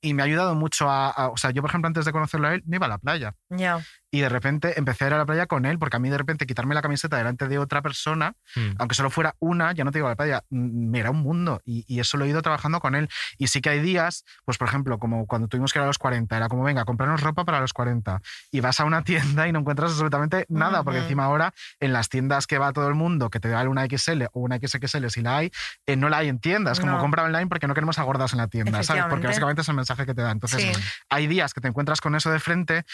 y 0.00 0.14
me 0.14 0.22
ha 0.22 0.24
ayudado 0.24 0.54
mucho 0.56 0.90
a, 0.90 1.10
a- 1.10 1.28
O 1.28 1.36
sea, 1.36 1.50
yo, 1.52 1.62
por 1.62 1.70
ejemplo, 1.70 1.86
antes 1.86 2.06
de 2.06 2.12
conocerlo 2.12 2.48
a 2.48 2.54
él, 2.54 2.62
no 2.66 2.74
iba 2.76 2.86
a 2.86 2.88
la 2.88 2.98
playa. 2.98 3.34
Ya. 3.50 3.80
Y 4.12 4.20
de 4.20 4.28
repente 4.28 4.76
empecé 4.78 5.04
a 5.04 5.06
ir 5.08 5.14
a 5.14 5.18
la 5.18 5.26
playa 5.26 5.46
con 5.46 5.64
él, 5.66 5.78
porque 5.78 5.96
a 5.96 6.00
mí 6.00 6.10
de 6.10 6.18
repente 6.18 6.46
quitarme 6.46 6.74
la 6.74 6.82
camiseta 6.82 7.16
delante 7.16 7.46
de 7.48 7.58
otra 7.58 7.80
persona, 7.82 8.34
Mm. 8.56 8.72
aunque 8.78 8.94
solo 8.96 9.10
fuera 9.10 9.36
una, 9.38 9.72
ya 9.72 9.84
no 9.84 9.92
te 9.92 9.98
digo 9.98 10.08
a 10.08 10.10
la 10.10 10.16
playa, 10.16 10.42
mm, 10.50 10.90
me 10.90 10.98
era 10.98 11.10
un 11.10 11.18
mundo. 11.22 11.62
Y, 11.64 11.84
y 11.86 12.00
eso 12.00 12.16
lo 12.16 12.24
he 12.24 12.28
ido 12.28 12.42
trabajando 12.42 12.80
con 12.80 12.94
él. 12.94 13.08
Y 13.38 13.46
sí 13.46 13.60
que 13.60 13.70
hay 13.70 13.80
días, 13.80 14.24
pues 14.44 14.58
por 14.58 14.66
ejemplo, 14.68 14.98
como 14.98 15.26
cuando 15.26 15.46
tuvimos 15.48 15.72
que 15.72 15.78
ir 15.78 15.84
a 15.84 15.86
los 15.86 15.98
40, 15.98 16.36
era 16.36 16.48
como, 16.48 16.64
venga, 16.64 16.84
comprarnos 16.84 17.20
ropa 17.20 17.44
para 17.44 17.60
los 17.60 17.72
40. 17.72 18.20
Y 18.50 18.60
vas 18.60 18.80
a 18.80 18.84
una 18.84 19.02
tienda 19.44 19.46
y 19.46 19.52
no 19.52 19.60
encuentras 19.60 19.92
absolutamente 19.92 20.44
nada, 20.48 20.82
porque 20.82 20.98
encima 21.00 21.24
ahora 21.24 21.54
en 21.78 21.92
las 21.92 22.08
tiendas 22.08 22.46
que 22.46 22.58
va 22.58 22.72
todo 22.72 22.88
el 22.88 22.94
mundo, 22.94 23.30
que 23.30 23.38
te 23.40 23.48
vale 23.48 23.68
una 23.68 23.84
XL 23.86 24.24
o 24.32 24.40
una 24.40 24.56
XXL 24.58 25.08
si 25.10 25.22
la 25.22 25.36
hay, 25.36 25.52
eh, 25.86 25.96
no 25.96 26.08
la 26.08 26.18
hay 26.18 26.28
en 26.28 26.40
tiendas, 26.40 26.80
como 26.80 26.92
No. 26.92 26.98
compra 26.98 27.22
online 27.24 27.46
porque 27.46 27.66
no 27.68 27.74
queremos 27.74 27.98
a 27.98 28.02
gordas 28.02 28.32
en 28.32 28.38
la 28.38 28.48
tienda, 28.48 28.82
¿sabes? 28.82 29.04
Porque 29.08 29.26
básicamente 29.28 29.62
es 29.62 29.68
el 29.68 29.76
mensaje 29.76 30.04
que 30.04 30.14
te 30.14 30.22
da. 30.22 30.30
Entonces, 30.32 30.60
Sí. 30.76 30.82
hay 31.08 31.26
días 31.28 31.54
que 31.54 31.60
te 31.60 31.68
encuentras 31.68 32.00
con 32.00 32.14
eso 32.16 32.30
de 32.30 32.40
frente 32.40 32.84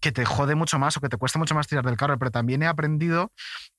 que 0.00 0.12
te 0.12 0.24
jode 0.24 0.54
mucho 0.54 0.78
más 0.78 0.96
o 0.96 1.00
que 1.00 1.08
te 1.08 1.16
cuesta 1.16 1.38
mucho 1.38 1.54
más 1.54 1.66
tirar 1.66 1.84
del 1.84 1.96
carro, 1.96 2.18
pero 2.18 2.30
también 2.30 2.62
he 2.62 2.66
aprendido 2.66 3.32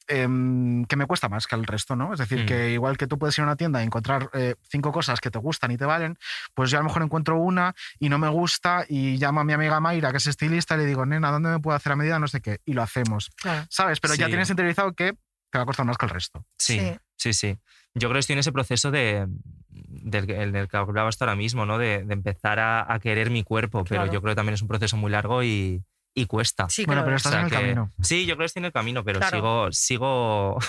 em, 0.07 0.85
que 0.85 0.95
me 0.95 1.05
cuesta 1.07 1.29
más 1.29 1.47
que 1.47 1.55
al 1.55 1.65
resto, 1.65 1.95
¿no? 1.95 2.13
Es 2.13 2.19
decir, 2.19 2.43
Mm. 2.43 2.45
que 2.45 2.69
igual 2.71 2.97
que 2.97 3.07
tú 3.07 3.17
puedes 3.17 3.35
ir 3.37 3.41
a 3.41 3.45
una 3.45 3.55
tienda 3.55 3.81
y 3.81 3.85
encontrar 3.85 4.29
eh, 4.33 4.55
cinco 4.69 4.91
cosas 4.91 5.19
que 5.19 5.31
te 5.31 5.39
gustan 5.39 5.71
y 5.71 5.77
te 5.77 5.85
valen, 5.85 6.17
pues 6.53 6.69
yo 6.69 6.77
a 6.77 6.81
lo 6.81 6.85
mejor 6.87 7.01
encuentro 7.01 7.37
una 7.37 7.73
y 7.99 8.09
no 8.09 8.19
me 8.19 8.27
gusta 8.29 8.85
y 8.87 9.17
llamo 9.17 9.39
a 9.39 9.43
mi 9.43 9.53
amiga 9.53 9.79
Mayra, 9.79 10.11
que 10.11 10.17
es 10.17 10.27
estilista, 10.27 10.75
y 10.75 10.79
le 10.79 10.85
digo, 10.85 11.05
nena, 11.07 11.31
¿dónde 11.31 11.49
me 11.49 11.59
puedo 11.59 11.75
hacer 11.75 11.91
a 11.91 11.95
medida? 11.95 12.19
No 12.19 12.27
sé 12.27 12.39
qué, 12.41 12.59
y 12.65 12.73
lo 12.73 12.83
hacemos, 12.83 13.31
Claro. 13.37 13.65
¿sabes? 13.69 13.99
Pero 13.99 14.13
ya 14.15 14.25
Sí. 14.25 14.31
tienes 14.31 14.49
interiorizado 14.51 14.93
que 14.93 15.13
te 15.49 15.57
va 15.57 15.63
a 15.63 15.65
costar 15.65 15.85
más 15.87 15.97
que 15.97 16.05
el 16.05 16.11
resto. 16.11 16.45
Sí, 16.59 16.79
Sí. 16.79 16.97
sí, 17.15 17.33
sí. 17.33 17.57
Yo 17.95 18.09
creo 18.09 18.13
que 18.13 18.19
estoy 18.19 18.33
en 18.33 18.39
ese 18.39 18.51
proceso 18.51 18.91
de, 18.91 19.25
del, 19.69 20.27
que- 20.27 20.33
del 20.35 20.67
que 20.67 20.77
hablabas 20.77 21.17
tú 21.17 21.23
ahora 21.23 21.35
mismo, 21.35 21.65
¿no? 21.65 21.77
De, 21.79 22.03
de 22.03 22.13
empezar 22.13 22.59
a, 22.59 22.93
a 22.93 22.99
querer 22.99 23.31
mi 23.31 23.43
cuerpo, 23.43 23.83
pero 23.85 24.01
Claro. 24.01 24.11
yo 24.13 24.21
creo 24.21 24.33
que 24.33 24.35
también 24.35 24.53
es 24.53 24.61
un 24.61 24.67
proceso 24.67 24.97
muy 24.97 25.09
largo 25.09 25.41
y, 25.41 25.81
y 26.15 26.25
cuesta. 26.27 26.67
Sí, 26.69 26.85
bueno, 26.85 27.03
pero 27.03 27.15
O 27.15 27.17
estás 27.17 27.33
sea 27.33 27.41
en 27.41 27.45
el 27.47 27.51
que- 27.51 27.57
camino. 27.57 27.91
Sí, 28.01 28.25
yo 28.25 28.35
creo 28.35 28.45
que 28.45 28.47
estoy 28.47 28.61
en 28.61 28.65
el 28.65 28.71
camino, 28.73 29.03
pero 29.03 29.19
Claro. 29.19 29.37
sigo, 29.37 29.71
sigo. 29.71 30.55
O 30.55 30.61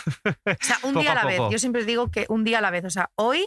sea, 0.61 0.79
un 0.83 0.93
Poco 0.93 1.01
día 1.01 1.11
a 1.11 1.13
a 1.13 1.25
la 1.25 1.27
vez. 1.27 1.41
Yo 1.51 1.59
siempre 1.59 1.85
digo 1.85 2.11
que 2.11 2.27
un 2.29 2.45
día 2.45 2.59
a 2.59 2.61
la 2.61 2.71
vez. 2.71 2.85
O 2.85 2.91
sea, 2.91 3.11
hoy, 3.15 3.47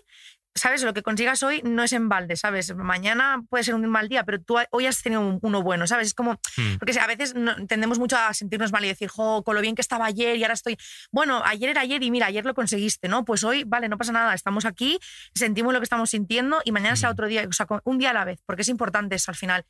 ¿sabes? 0.56 0.84
Lo 0.84 0.94
que 0.94 1.04
consigas 1.04 1.44
hoy 1.44 1.62
no 1.64 1.84
es 1.84 1.94
en 1.94 2.10
balde, 2.10 2.36
¿sabes? 2.36 2.76
Mañana 2.76 3.42
puede 3.50 3.64
ser 3.64 3.76
un 3.76 3.86
mal 3.88 4.10
día, 4.10 4.24
pero 4.24 4.42
tú 4.42 4.58
hoy 4.72 4.86
has 4.88 5.02
tenido 5.02 5.22
un- 5.22 5.40
uno 5.42 5.62
bueno, 5.62 5.88
¿sabes? 5.88 6.08
Es 6.08 6.14
como. 6.14 6.34
Hmm. 6.58 6.78
Porque 6.80 7.00
a 7.00 7.06
veces 7.08 7.34
tendemos 7.68 8.00
mucho 8.00 8.18
a 8.18 8.34
sentirnos 8.34 8.72
mal 8.72 8.84
y 8.84 8.88
decir, 8.88 9.10
jo, 9.10 9.44
con 9.44 9.56
lo 9.56 9.62
bien 9.62 9.76
que 9.76 9.82
estaba 9.82 10.06
ayer 10.06 10.36
y 10.38 10.44
ahora 10.44 10.56
estoy. 10.56 10.78
Bueno, 11.12 11.42
ayer 11.46 11.70
era 11.70 11.82
ayer 11.82 12.02
y 12.04 12.12
mira, 12.12 12.26
ayer 12.26 12.46
lo 12.46 12.54
conseguiste, 12.56 13.08
¿no? 13.08 13.24
Pues 13.26 13.44
hoy, 13.44 13.64
vale, 13.66 13.88
no 13.90 13.98
pasa 13.98 14.12
nada, 14.12 14.34
estamos 14.34 14.66
aquí, 14.66 15.00
sentimos 15.36 15.72
lo 15.74 15.80
que 15.80 15.84
estamos 15.86 16.10
sintiendo 16.10 16.62
y 16.66 16.72
mañana 16.72 16.96
será 16.96 17.10
Mm. 17.10 17.14
otro 17.14 17.28
día, 17.28 17.46
o 17.48 17.54
sea, 17.54 17.68
un 17.84 17.98
día 18.00 18.10
a 18.10 18.14
la 18.14 18.26
vez, 18.26 18.40
porque 18.46 18.64
es 18.64 18.70
importante 18.70 19.16
eso 19.16 19.32
al 19.32 19.36
final. 19.38 19.66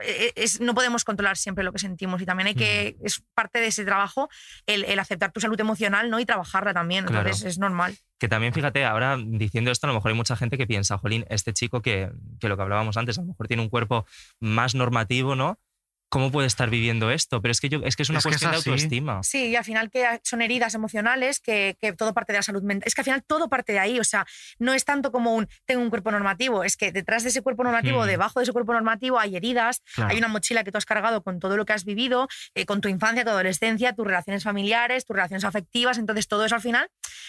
Eh, 0.00 0.32
es- 0.36 0.60
no 0.60 0.74
podemos 0.74 1.04
controlar 1.04 1.36
siempre 1.36 1.64
lo 1.64 1.72
que 1.72 1.78
sentimos 1.78 2.22
y 2.22 2.26
también 2.26 2.46
hay 2.48 2.54
que, 2.54 2.96
Mm. 3.00 3.06
es 3.06 3.22
parte 3.34 3.58
de 3.60 3.66
ese 3.66 3.84
trabajo 3.84 4.28
el, 4.66 4.84
el 4.84 4.98
aceptar 4.98 5.32
tu 5.32 5.40
salud 5.40 5.58
emocional 5.60 6.08
¿no? 6.10 6.20
y 6.20 6.26
trabajarla 6.26 6.72
también. 6.74 7.04
Claro. 7.04 7.26
Entonces 7.26 7.46
es 7.46 7.58
normal. 7.58 7.96
Que 8.18 8.28
también, 8.28 8.52
fíjate, 8.52 8.84
ahora 8.84 9.16
diciendo 9.20 9.70
esto, 9.70 9.86
a 9.86 9.88
lo 9.88 9.94
mejor 9.94 10.10
hay 10.10 10.16
mucha 10.16 10.36
gente 10.36 10.58
que 10.58 10.66
piensa, 10.66 10.98
Jolín, 10.98 11.24
este 11.30 11.52
chico 11.52 11.82
que, 11.82 12.10
que 12.40 12.48
lo 12.48 12.56
que 12.56 12.62
hablábamos 12.62 12.96
antes, 12.96 13.18
a 13.18 13.22
lo 13.22 13.28
mejor 13.28 13.46
tiene 13.48 13.62
un 13.62 13.68
cuerpo 13.68 14.06
más 14.40 14.74
normativo, 14.74 15.34
¿no? 15.36 15.58
¿Cómo 16.10 16.30
puede 16.32 16.46
estar 16.46 16.70
viviendo 16.70 17.10
esto? 17.10 17.42
Pero 17.42 17.52
es 17.52 17.60
que, 17.60 17.68
yo, 17.68 17.80
es, 17.84 17.94
que 17.94 18.02
es 18.02 18.08
una 18.08 18.18
Es 18.18 18.24
que 18.24 18.30
es 18.30 18.32
cuestión 18.40 18.50
de 18.52 18.56
autoestima. 18.56 19.22
Sí, 19.22 19.48
y 19.48 19.56
al 19.56 19.64
final 19.64 19.90
que 19.90 20.20
son 20.24 20.40
heridas 20.40 20.74
emocionales, 20.74 21.38
que, 21.40 21.76
que 21.80 21.92
todo 21.92 22.14
parte 22.14 22.32
de 22.32 22.38
la 22.38 22.42
salud 22.42 22.62
mental. 22.62 22.86
Es 22.86 22.94
que 22.94 23.02
al 23.02 23.04
final 23.04 23.22
todo 23.24 23.48
parte 23.48 23.72
de 23.72 23.78
ahí, 23.78 24.00
o 24.00 24.04
sea, 24.04 24.26
no 24.58 24.72
es 24.72 24.84
tanto 24.84 25.12
como 25.12 25.34
un 25.34 25.48
tengo 25.66 25.82
un 25.82 25.90
cuerpo 25.90 26.10
normativo, 26.10 26.64
es 26.64 26.76
que 26.76 26.92
detrás 26.92 27.24
de 27.24 27.28
ese 27.28 27.42
cuerpo 27.42 27.62
normativo, 27.64 28.02
Hmm. 28.02 28.06
debajo 28.06 28.40
de 28.40 28.44
ese 28.44 28.52
cuerpo 28.52 28.72
normativo 28.72 29.18
hay 29.18 29.36
heridas, 29.36 29.82
Claro. 29.94 30.10
hay 30.10 30.18
una 30.18 30.28
mochila 30.28 30.64
que 30.64 30.72
tú 30.72 30.78
has 30.78 30.86
cargado 30.86 31.22
con 31.22 31.40
todo 31.40 31.56
lo 31.56 31.64
que 31.66 31.72
has 31.74 31.84
vivido, 31.84 32.28
eh, 32.54 32.64
con 32.64 32.80
tu 32.80 32.88
infancia, 32.88 33.24
tu 33.24 33.30
adolescencia, 33.30 33.92
tus 33.94 34.06
relaciones 34.06 34.44
familiares, 34.44 35.04
tus 35.04 35.14
relaciones 35.14 35.44
afectivas, 35.44 35.98
entonces 35.98 36.26
todo 36.28 36.44
eso 36.44 36.54
al 36.54 36.60
final 36.62 36.88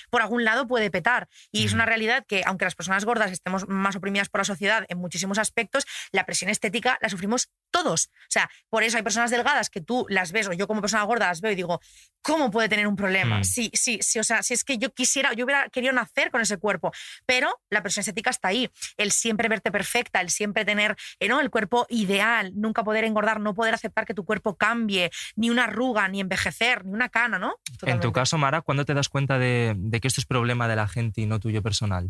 por 0.10 0.22
algún 0.22 0.44
lado 0.46 0.68
puede 0.68 0.90
petar. 0.90 1.28
Y 1.52 1.66
es 1.66 1.74
Mm. 1.74 1.76
una 1.76 1.86
realidad 1.86 2.26
que 2.28 2.44
aunque 2.46 2.66
las 2.66 2.76
personas 2.76 3.04
gordas 3.06 3.32
estemos 3.32 3.68
más 3.68 3.96
oprimidas 3.96 4.30
por 4.30 4.40
la 4.40 4.46
sociedad 4.46 4.86
en 4.90 4.98
muchísimos 5.00 5.38
aspectos, 5.38 5.86
la 6.12 6.26
presión 6.26 6.50
estética 6.50 6.98
la 7.02 7.10
sufrimos 7.10 7.50
todos. 7.72 8.08
O 8.08 8.30
sea, 8.32 8.50
por 8.70 8.84
eso 8.84 8.98
hay 8.98 9.04
personas 9.04 9.32
delgadas 9.32 9.70
que 9.70 9.82
tú 9.82 10.06
las 10.10 10.32
ves, 10.32 10.48
o 10.48 10.54
yo 10.54 10.68
como 10.68 10.82
persona 10.82 11.04
gorda 11.04 11.28
las 11.28 11.42
veo 11.42 11.52
y 11.52 11.56
digo, 11.56 11.82
¿cómo 12.22 12.52
puede 12.52 12.70
tener 12.70 12.88
un 12.88 12.96
problema? 12.96 13.40
Mm. 13.40 13.44
Sí, 13.44 13.72
sí, 13.74 14.00
sí, 14.02 14.20
o 14.20 14.24
sea, 14.24 14.44
si 14.44 14.54
es 14.54 14.64
que 14.64 14.78
yo 14.78 14.94
quisiera, 14.94 15.34
yo 15.34 15.46
hubiera 15.46 15.70
querido 15.70 15.94
nacer 15.94 16.32
con 16.32 16.42
ese 16.42 16.58
cuerpo, 16.58 16.92
pero 17.26 17.62
la 17.70 17.82
presión 17.82 18.02
estética 18.02 18.30
está 18.30 18.50
ahí. 18.50 18.70
El 18.98 19.12
siempre 19.12 19.50
verte 19.50 19.72
perfecta, 19.72 20.22
el 20.22 20.30
siempre 20.30 20.66
tener 20.66 20.96
eh, 21.20 21.28
¿no? 21.28 21.40
el 21.42 21.50
cuerpo 21.50 21.86
ideal, 21.90 22.52
nunca 22.56 22.84
poder 22.84 23.04
engordar, 23.04 23.40
no 23.40 23.54
poder 23.54 23.74
aceptar 23.74 24.06
que 24.06 24.14
tu 24.14 24.26
cuerpo 24.26 24.56
cambie, 24.56 25.12
ni 25.36 25.50
una 25.50 25.66
arruga, 25.66 26.08
ni 26.08 26.22
envejecer, 26.22 26.86
ni 26.86 26.94
una 26.94 27.10
cana, 27.10 27.40
¿no? 27.40 27.56
En 27.68 27.74
tu 27.74 27.78
Totalmente. 27.80 28.12
caso, 28.12 28.38
Mara, 28.38 28.62
¿cuándo 28.62 28.86
te 28.86 28.94
das 28.94 29.10
cuenta 29.10 29.40
de, 29.40 29.74
de 29.78 30.00
que 30.00 30.08
esto 30.08 30.22
es 30.22 30.26
problema 30.28 30.68
de 30.68 30.76
la 30.76 30.88
gente 30.88 31.22
y 31.22 31.26
no 31.26 31.40
tuyo 31.40 31.62
personal? 31.62 32.10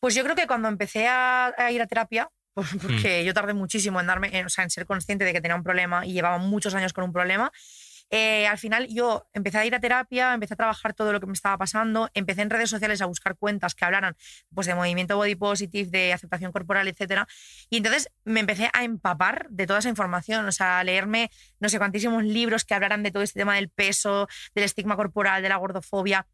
Pues 0.00 0.14
yo 0.14 0.24
creo 0.24 0.34
que 0.34 0.46
cuando 0.46 0.68
empecé 0.68 1.06
a, 1.06 1.52
a 1.56 1.70
ir 1.70 1.80
a 1.80 1.86
terapia, 1.86 2.28
Mm. 2.56 2.78
porque 2.82 3.24
yo 3.24 3.32
tardé 3.34 3.54
muchísimo 3.54 4.00
en 4.00 4.06
darme, 4.06 4.30
en, 4.32 4.46
o 4.46 4.48
sea, 4.48 4.64
en 4.64 4.70
ser 4.70 4.86
consciente 4.86 5.24
de 5.24 5.32
que 5.32 5.40
tenía 5.40 5.56
un 5.56 5.62
problema 5.62 6.04
y 6.06 6.12
llevaba 6.12 6.38
muchos 6.38 6.74
años 6.74 6.92
con 6.92 7.04
un 7.04 7.12
problema. 7.12 7.52
eh, 8.12 8.46
al 8.48 8.58
final 8.58 8.88
yo 8.88 9.24
empecé 9.34 9.58
a 9.58 9.64
ir 9.64 9.74
a 9.74 9.78
terapia, 9.80 10.34
empecé 10.34 10.54
a 10.54 10.56
trabajar 10.56 10.94
todo 10.94 11.12
lo 11.12 11.20
que 11.20 11.26
me 11.26 11.32
estaba 11.32 11.56
pasando, 11.58 12.10
empecé 12.12 12.42
en 12.42 12.50
redes 12.50 12.68
sociales 12.68 13.00
a 13.00 13.06
buscar 13.06 13.36
cuentas 13.36 13.76
que 13.76 13.84
hablaran 13.84 14.16
pues, 14.52 14.66
de 14.66 14.74
movimiento 14.74 15.16
body 15.16 15.36
positive, 15.36 15.88
de 15.90 16.12
aceptación 16.12 16.50
corporal, 16.50 16.88
etcétera. 16.88 17.28
Y 17.68 17.76
entonces 17.76 18.10
me 18.24 18.40
empecé 18.40 18.68
a 18.72 18.82
empapar 18.82 19.46
de 19.50 19.66
toda 19.68 19.78
esa 19.78 19.88
información, 19.90 20.44
o 20.46 20.52
sea, 20.52 20.80
a 20.80 20.84
leerme 20.84 21.30
no 21.60 21.68
sé 21.68 21.78
cuantísimos 21.78 22.24
libros 22.24 22.64
que 22.64 22.74
hablaran 22.74 23.04
de 23.04 23.12
todo 23.12 23.22
este 23.22 23.38
tema 23.38 23.54
del 23.54 23.68
peso, 23.68 24.26
del 24.56 24.64
estigma 24.64 24.96
corporal, 24.96 25.40
de 25.42 25.48
la 25.48 25.56
gordofobia. 25.56 26.26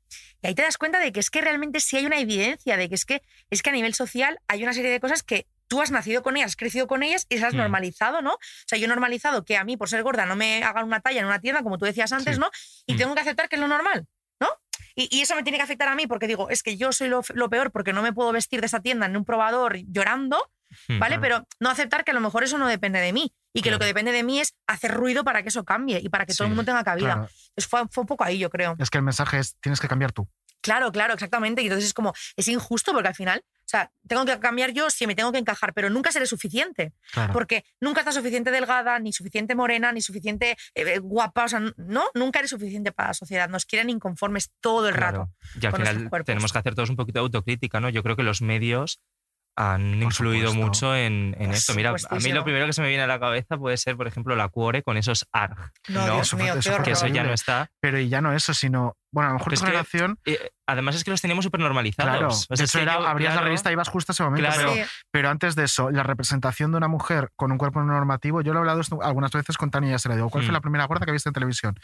Y 0.43 0.47
ahí 0.47 0.55
te 0.55 0.63
das 0.63 0.79
cuenta 0.79 0.99
de 0.99 1.13
que 1.13 1.21
es 1.21 1.31
que 1.31 1.43
realmente 1.43 1.81
sí 1.81 1.99
hay 1.99 2.07
una 2.07 2.19
evidencia, 2.19 2.79
de 2.79 2.89
que 2.89 2.95
es 2.95 3.05
que, 3.05 3.21
es 3.51 3.61
que 3.61 3.69
a 3.71 3.75
nivel 3.75 3.93
social 3.93 4.39
hay 4.49 4.63
una 4.63 4.73
serie 4.73 4.91
de 4.91 5.01
cosas 5.01 5.23
que 5.23 5.47
tú 5.69 5.81
has 5.83 5.91
nacido 5.91 6.23
con 6.23 6.37
ellas, 6.37 6.51
has 6.53 6.57
crecido 6.57 6.87
con 6.87 7.03
ellas 7.03 7.27
y 7.29 7.37
las 7.37 7.45
has 7.49 7.55
Mm. 7.55 7.59
normalizado, 7.59 8.23
¿no? 8.23 8.33
O 8.35 8.39
sea, 8.67 8.79
yo 8.79 8.85
he 8.85 8.89
normalizado 8.89 9.45
que 9.45 9.57
a 9.57 9.65
mí, 9.65 9.77
por 9.77 9.89
ser 9.89 10.03
gorda, 10.03 10.27
no 10.27 10.37
me 10.37 10.63
hagan 10.65 10.85
una 10.85 11.01
talla 11.01 11.21
en 11.21 11.27
una 11.27 11.41
tienda, 11.41 11.63
como 11.63 11.79
tú 11.79 11.85
decías 11.85 12.13
antes, 12.13 12.35
Sí. 12.37 12.41
¿no? 12.41 12.51
Y 12.87 12.95
Mm. 12.95 12.97
tengo 12.99 13.15
que 13.15 13.21
aceptar 13.21 13.49
que 13.49 13.57
es 13.57 13.61
lo 13.61 13.69
normal. 13.69 14.07
¿no? 14.39 14.49
Y, 14.95 15.09
y 15.17 15.23
eso 15.23 15.35
me 15.35 15.43
tiene 15.43 15.57
que 15.57 15.65
afectar 15.65 15.89
a 15.89 15.95
mí 15.95 16.07
porque 16.07 16.27
digo, 16.27 16.51
es 16.51 16.63
que 16.63 16.77
yo 16.77 16.93
soy 16.93 17.09
lo, 17.09 17.23
lo 17.35 17.49
peor 17.49 17.73
porque 17.73 17.95
no 17.95 18.03
me 18.03 18.13
puedo 18.13 18.33
vestir 18.33 18.61
de 18.61 18.67
esa 18.67 18.81
tienda 18.81 19.07
en 19.07 19.17
un 19.17 19.25
probador 19.25 19.79
llorando, 19.91 20.39
Hmm. 20.89 20.99
¿vale? 20.99 21.19
Pero 21.21 21.47
no 21.61 21.71
aceptar 21.71 22.05
que 22.05 22.11
a 22.11 22.15
lo 22.15 22.21
mejor 22.21 22.43
eso 22.45 22.59
no 22.59 22.67
depende 22.67 22.99
de 23.01 23.13
mí 23.13 23.33
y 23.55 23.63
que 23.63 23.71
lo 23.71 23.79
que 23.79 23.87
depende 23.87 24.11
de 24.13 24.25
mí 24.25 24.41
es 24.41 24.55
hacer 24.67 24.93
ruido 24.93 25.23
para 25.25 25.43
que 25.43 25.49
eso 25.49 25.65
cambie 25.65 26.01
y 26.03 26.09
para 26.11 26.27
que 26.27 26.35
todo 26.35 26.45
el 26.45 26.49
mundo 26.51 26.65
tenga 26.65 26.83
cabida. 26.85 27.15
Claro. 27.15 27.89
Fue 27.91 28.01
un 28.03 28.07
poco 28.07 28.25
ahí, 28.25 28.37
yo 28.39 28.51
creo. 28.51 28.75
Es 28.79 28.91
que 28.91 28.99
el 28.99 29.05
mensaje 29.05 29.39
es, 29.39 29.57
tienes 29.61 29.81
que 29.81 29.87
cambiar 29.89 30.13
tú. 30.13 30.29
Claro, 30.61 30.91
claro, 30.91 31.15
exactamente. 31.15 31.63
Y 31.63 31.67
entonces 31.67 31.87
es 31.87 31.95
como, 31.95 32.13
es 32.37 32.49
injusto 32.49 32.93
porque 32.93 33.09
al 33.09 33.15
final, 33.15 33.43
o 33.67 33.69
sea, 33.69 33.91
tengo 34.07 34.25
que 34.25 34.39
cambiar 34.39 34.71
yo 34.71 34.91
si 34.91 35.09
me 35.09 35.17
tengo 35.17 35.33
que 35.33 35.39
encajar, 35.39 35.75
pero 35.75 35.91
nunca 35.91 36.13
seré 36.13 36.27
suficiente. 36.27 36.93
Claro. 37.11 37.33
Porque 37.33 37.65
nunca 37.81 38.01
estás 38.03 38.15
suficiente 38.15 38.53
delgada, 38.53 39.01
ni 39.01 39.13
suficiente 39.13 39.57
morena, 39.57 39.91
ni 39.91 40.01
suficiente 40.03 40.57
eh, 40.77 41.01
guapa. 41.01 41.45
O 41.45 41.49
sea, 41.49 41.61
no, 41.77 42.05
nunca 42.15 42.39
eres 42.39 42.51
suficiente 42.51 42.93
para 42.93 43.09
la 43.09 43.15
sociedad. 43.15 43.49
Nos 43.49 43.67
quieren 43.67 43.91
inconformes 43.91 44.53
todo 44.61 44.89
el 44.89 44.95
Claro. 44.95 45.19
rato. 45.19 45.33
Y 45.61 45.67
al 45.67 45.73
final 45.73 46.11
tenemos 46.25 46.53
que 46.53 46.59
hacer 46.61 46.77
todos 46.77 46.91
un 46.91 46.97
poquito 46.97 47.19
de 47.19 47.23
autocrítica, 47.25 47.81
¿no? 47.81 47.89
Yo 47.89 48.05
creo 48.05 48.15
que 48.15 48.23
los 48.23 48.41
medios 48.41 49.01
han 49.57 49.93
Por 49.95 50.03
influido 50.03 50.51
supuesto. 50.51 50.67
mucho 50.67 50.95
en, 50.97 51.35
esto. 51.41 51.75
Mira, 51.75 51.95
a 52.11 52.15
mí 52.17 52.33
lo 52.33 52.45
primero 52.45 52.67
que 52.67 52.73
se 52.75 52.83
me 52.83 52.89
viene 52.89 53.03
a 53.05 53.07
la 53.07 53.19
cabeza 53.19 53.57
puede 53.57 53.77
ser, 53.79 53.97
por 53.97 54.07
ejemplo, 54.07 54.37
la 54.37 54.49
cuore 54.49 54.83
con 54.83 54.97
esos 54.99 55.27
ARG. 55.33 55.73
No, 55.89 56.07
¿no? 56.07 56.15
Dios 56.17 56.35
mío, 56.35 56.55
eso 56.55 56.83
que 56.83 56.91
eso 56.93 57.07
ya 57.07 57.25
no 57.25 57.33
está. 57.33 57.71
Pero 57.81 57.99
y 57.99 58.09
ya 58.11 58.21
no 58.21 58.33
eso, 58.35 58.53
sino, 58.53 58.97
bueno, 59.11 59.29
a 59.29 59.33
lo 59.33 59.39
mejor 59.39 59.49
Pues 59.51 59.61
tu 59.61 59.67
generación, 59.67 60.19
Eh, 60.27 60.51
además 60.67 60.95
es 60.97 61.05
que 61.05 61.11
los 61.11 61.23
teníamos 61.23 61.45
súper 61.45 61.61
normalizados. 61.61 62.11
claro, 62.13 62.29
O 62.29 62.31
sea, 62.33 62.47
de 62.57 62.65
es 62.65 62.71
hecho 62.71 62.79
que 62.79 62.83
era, 62.83 62.95
yo, 63.01 63.07
abrías 63.09 63.35
la 63.35 63.41
revista 63.41 63.71
y 63.71 63.73
ibas 63.73 63.89
justo 63.89 64.13
a 64.13 64.15
ese 64.15 64.23
momento, 64.25 64.49
Claro. 64.51 64.73
pero, 64.75 64.85
Sí. 64.87 64.91
pero 65.11 65.31
antes 65.31 65.55
de 65.55 65.65
eso, 65.65 65.91
la 65.91 66.03
representación 66.03 66.71
de 66.73 66.77
una 66.77 66.89
mujer 66.89 67.31
con 67.35 67.51
un 67.51 67.57
cuerpo 67.59 67.83
normativo, 67.83 68.43
yo 68.43 68.53
lo 68.53 68.59
he 68.59 68.61
hablado 68.61 68.83
algunas 69.03 69.31
veces 69.31 69.57
con 69.57 69.71
Tania 69.71 69.89
y 69.89 69.93
ya 69.93 69.99
se 69.99 70.09
le 70.11 70.17
digo, 70.17 70.29
¿cuál 70.29 70.45
fue 70.45 70.51
Mm. 70.51 70.55
la 70.55 70.61
primera 70.61 70.85
gorda 70.85 71.07
que 71.07 71.13
viste 71.13 71.31
en 71.31 71.33
televisión? 71.33 71.75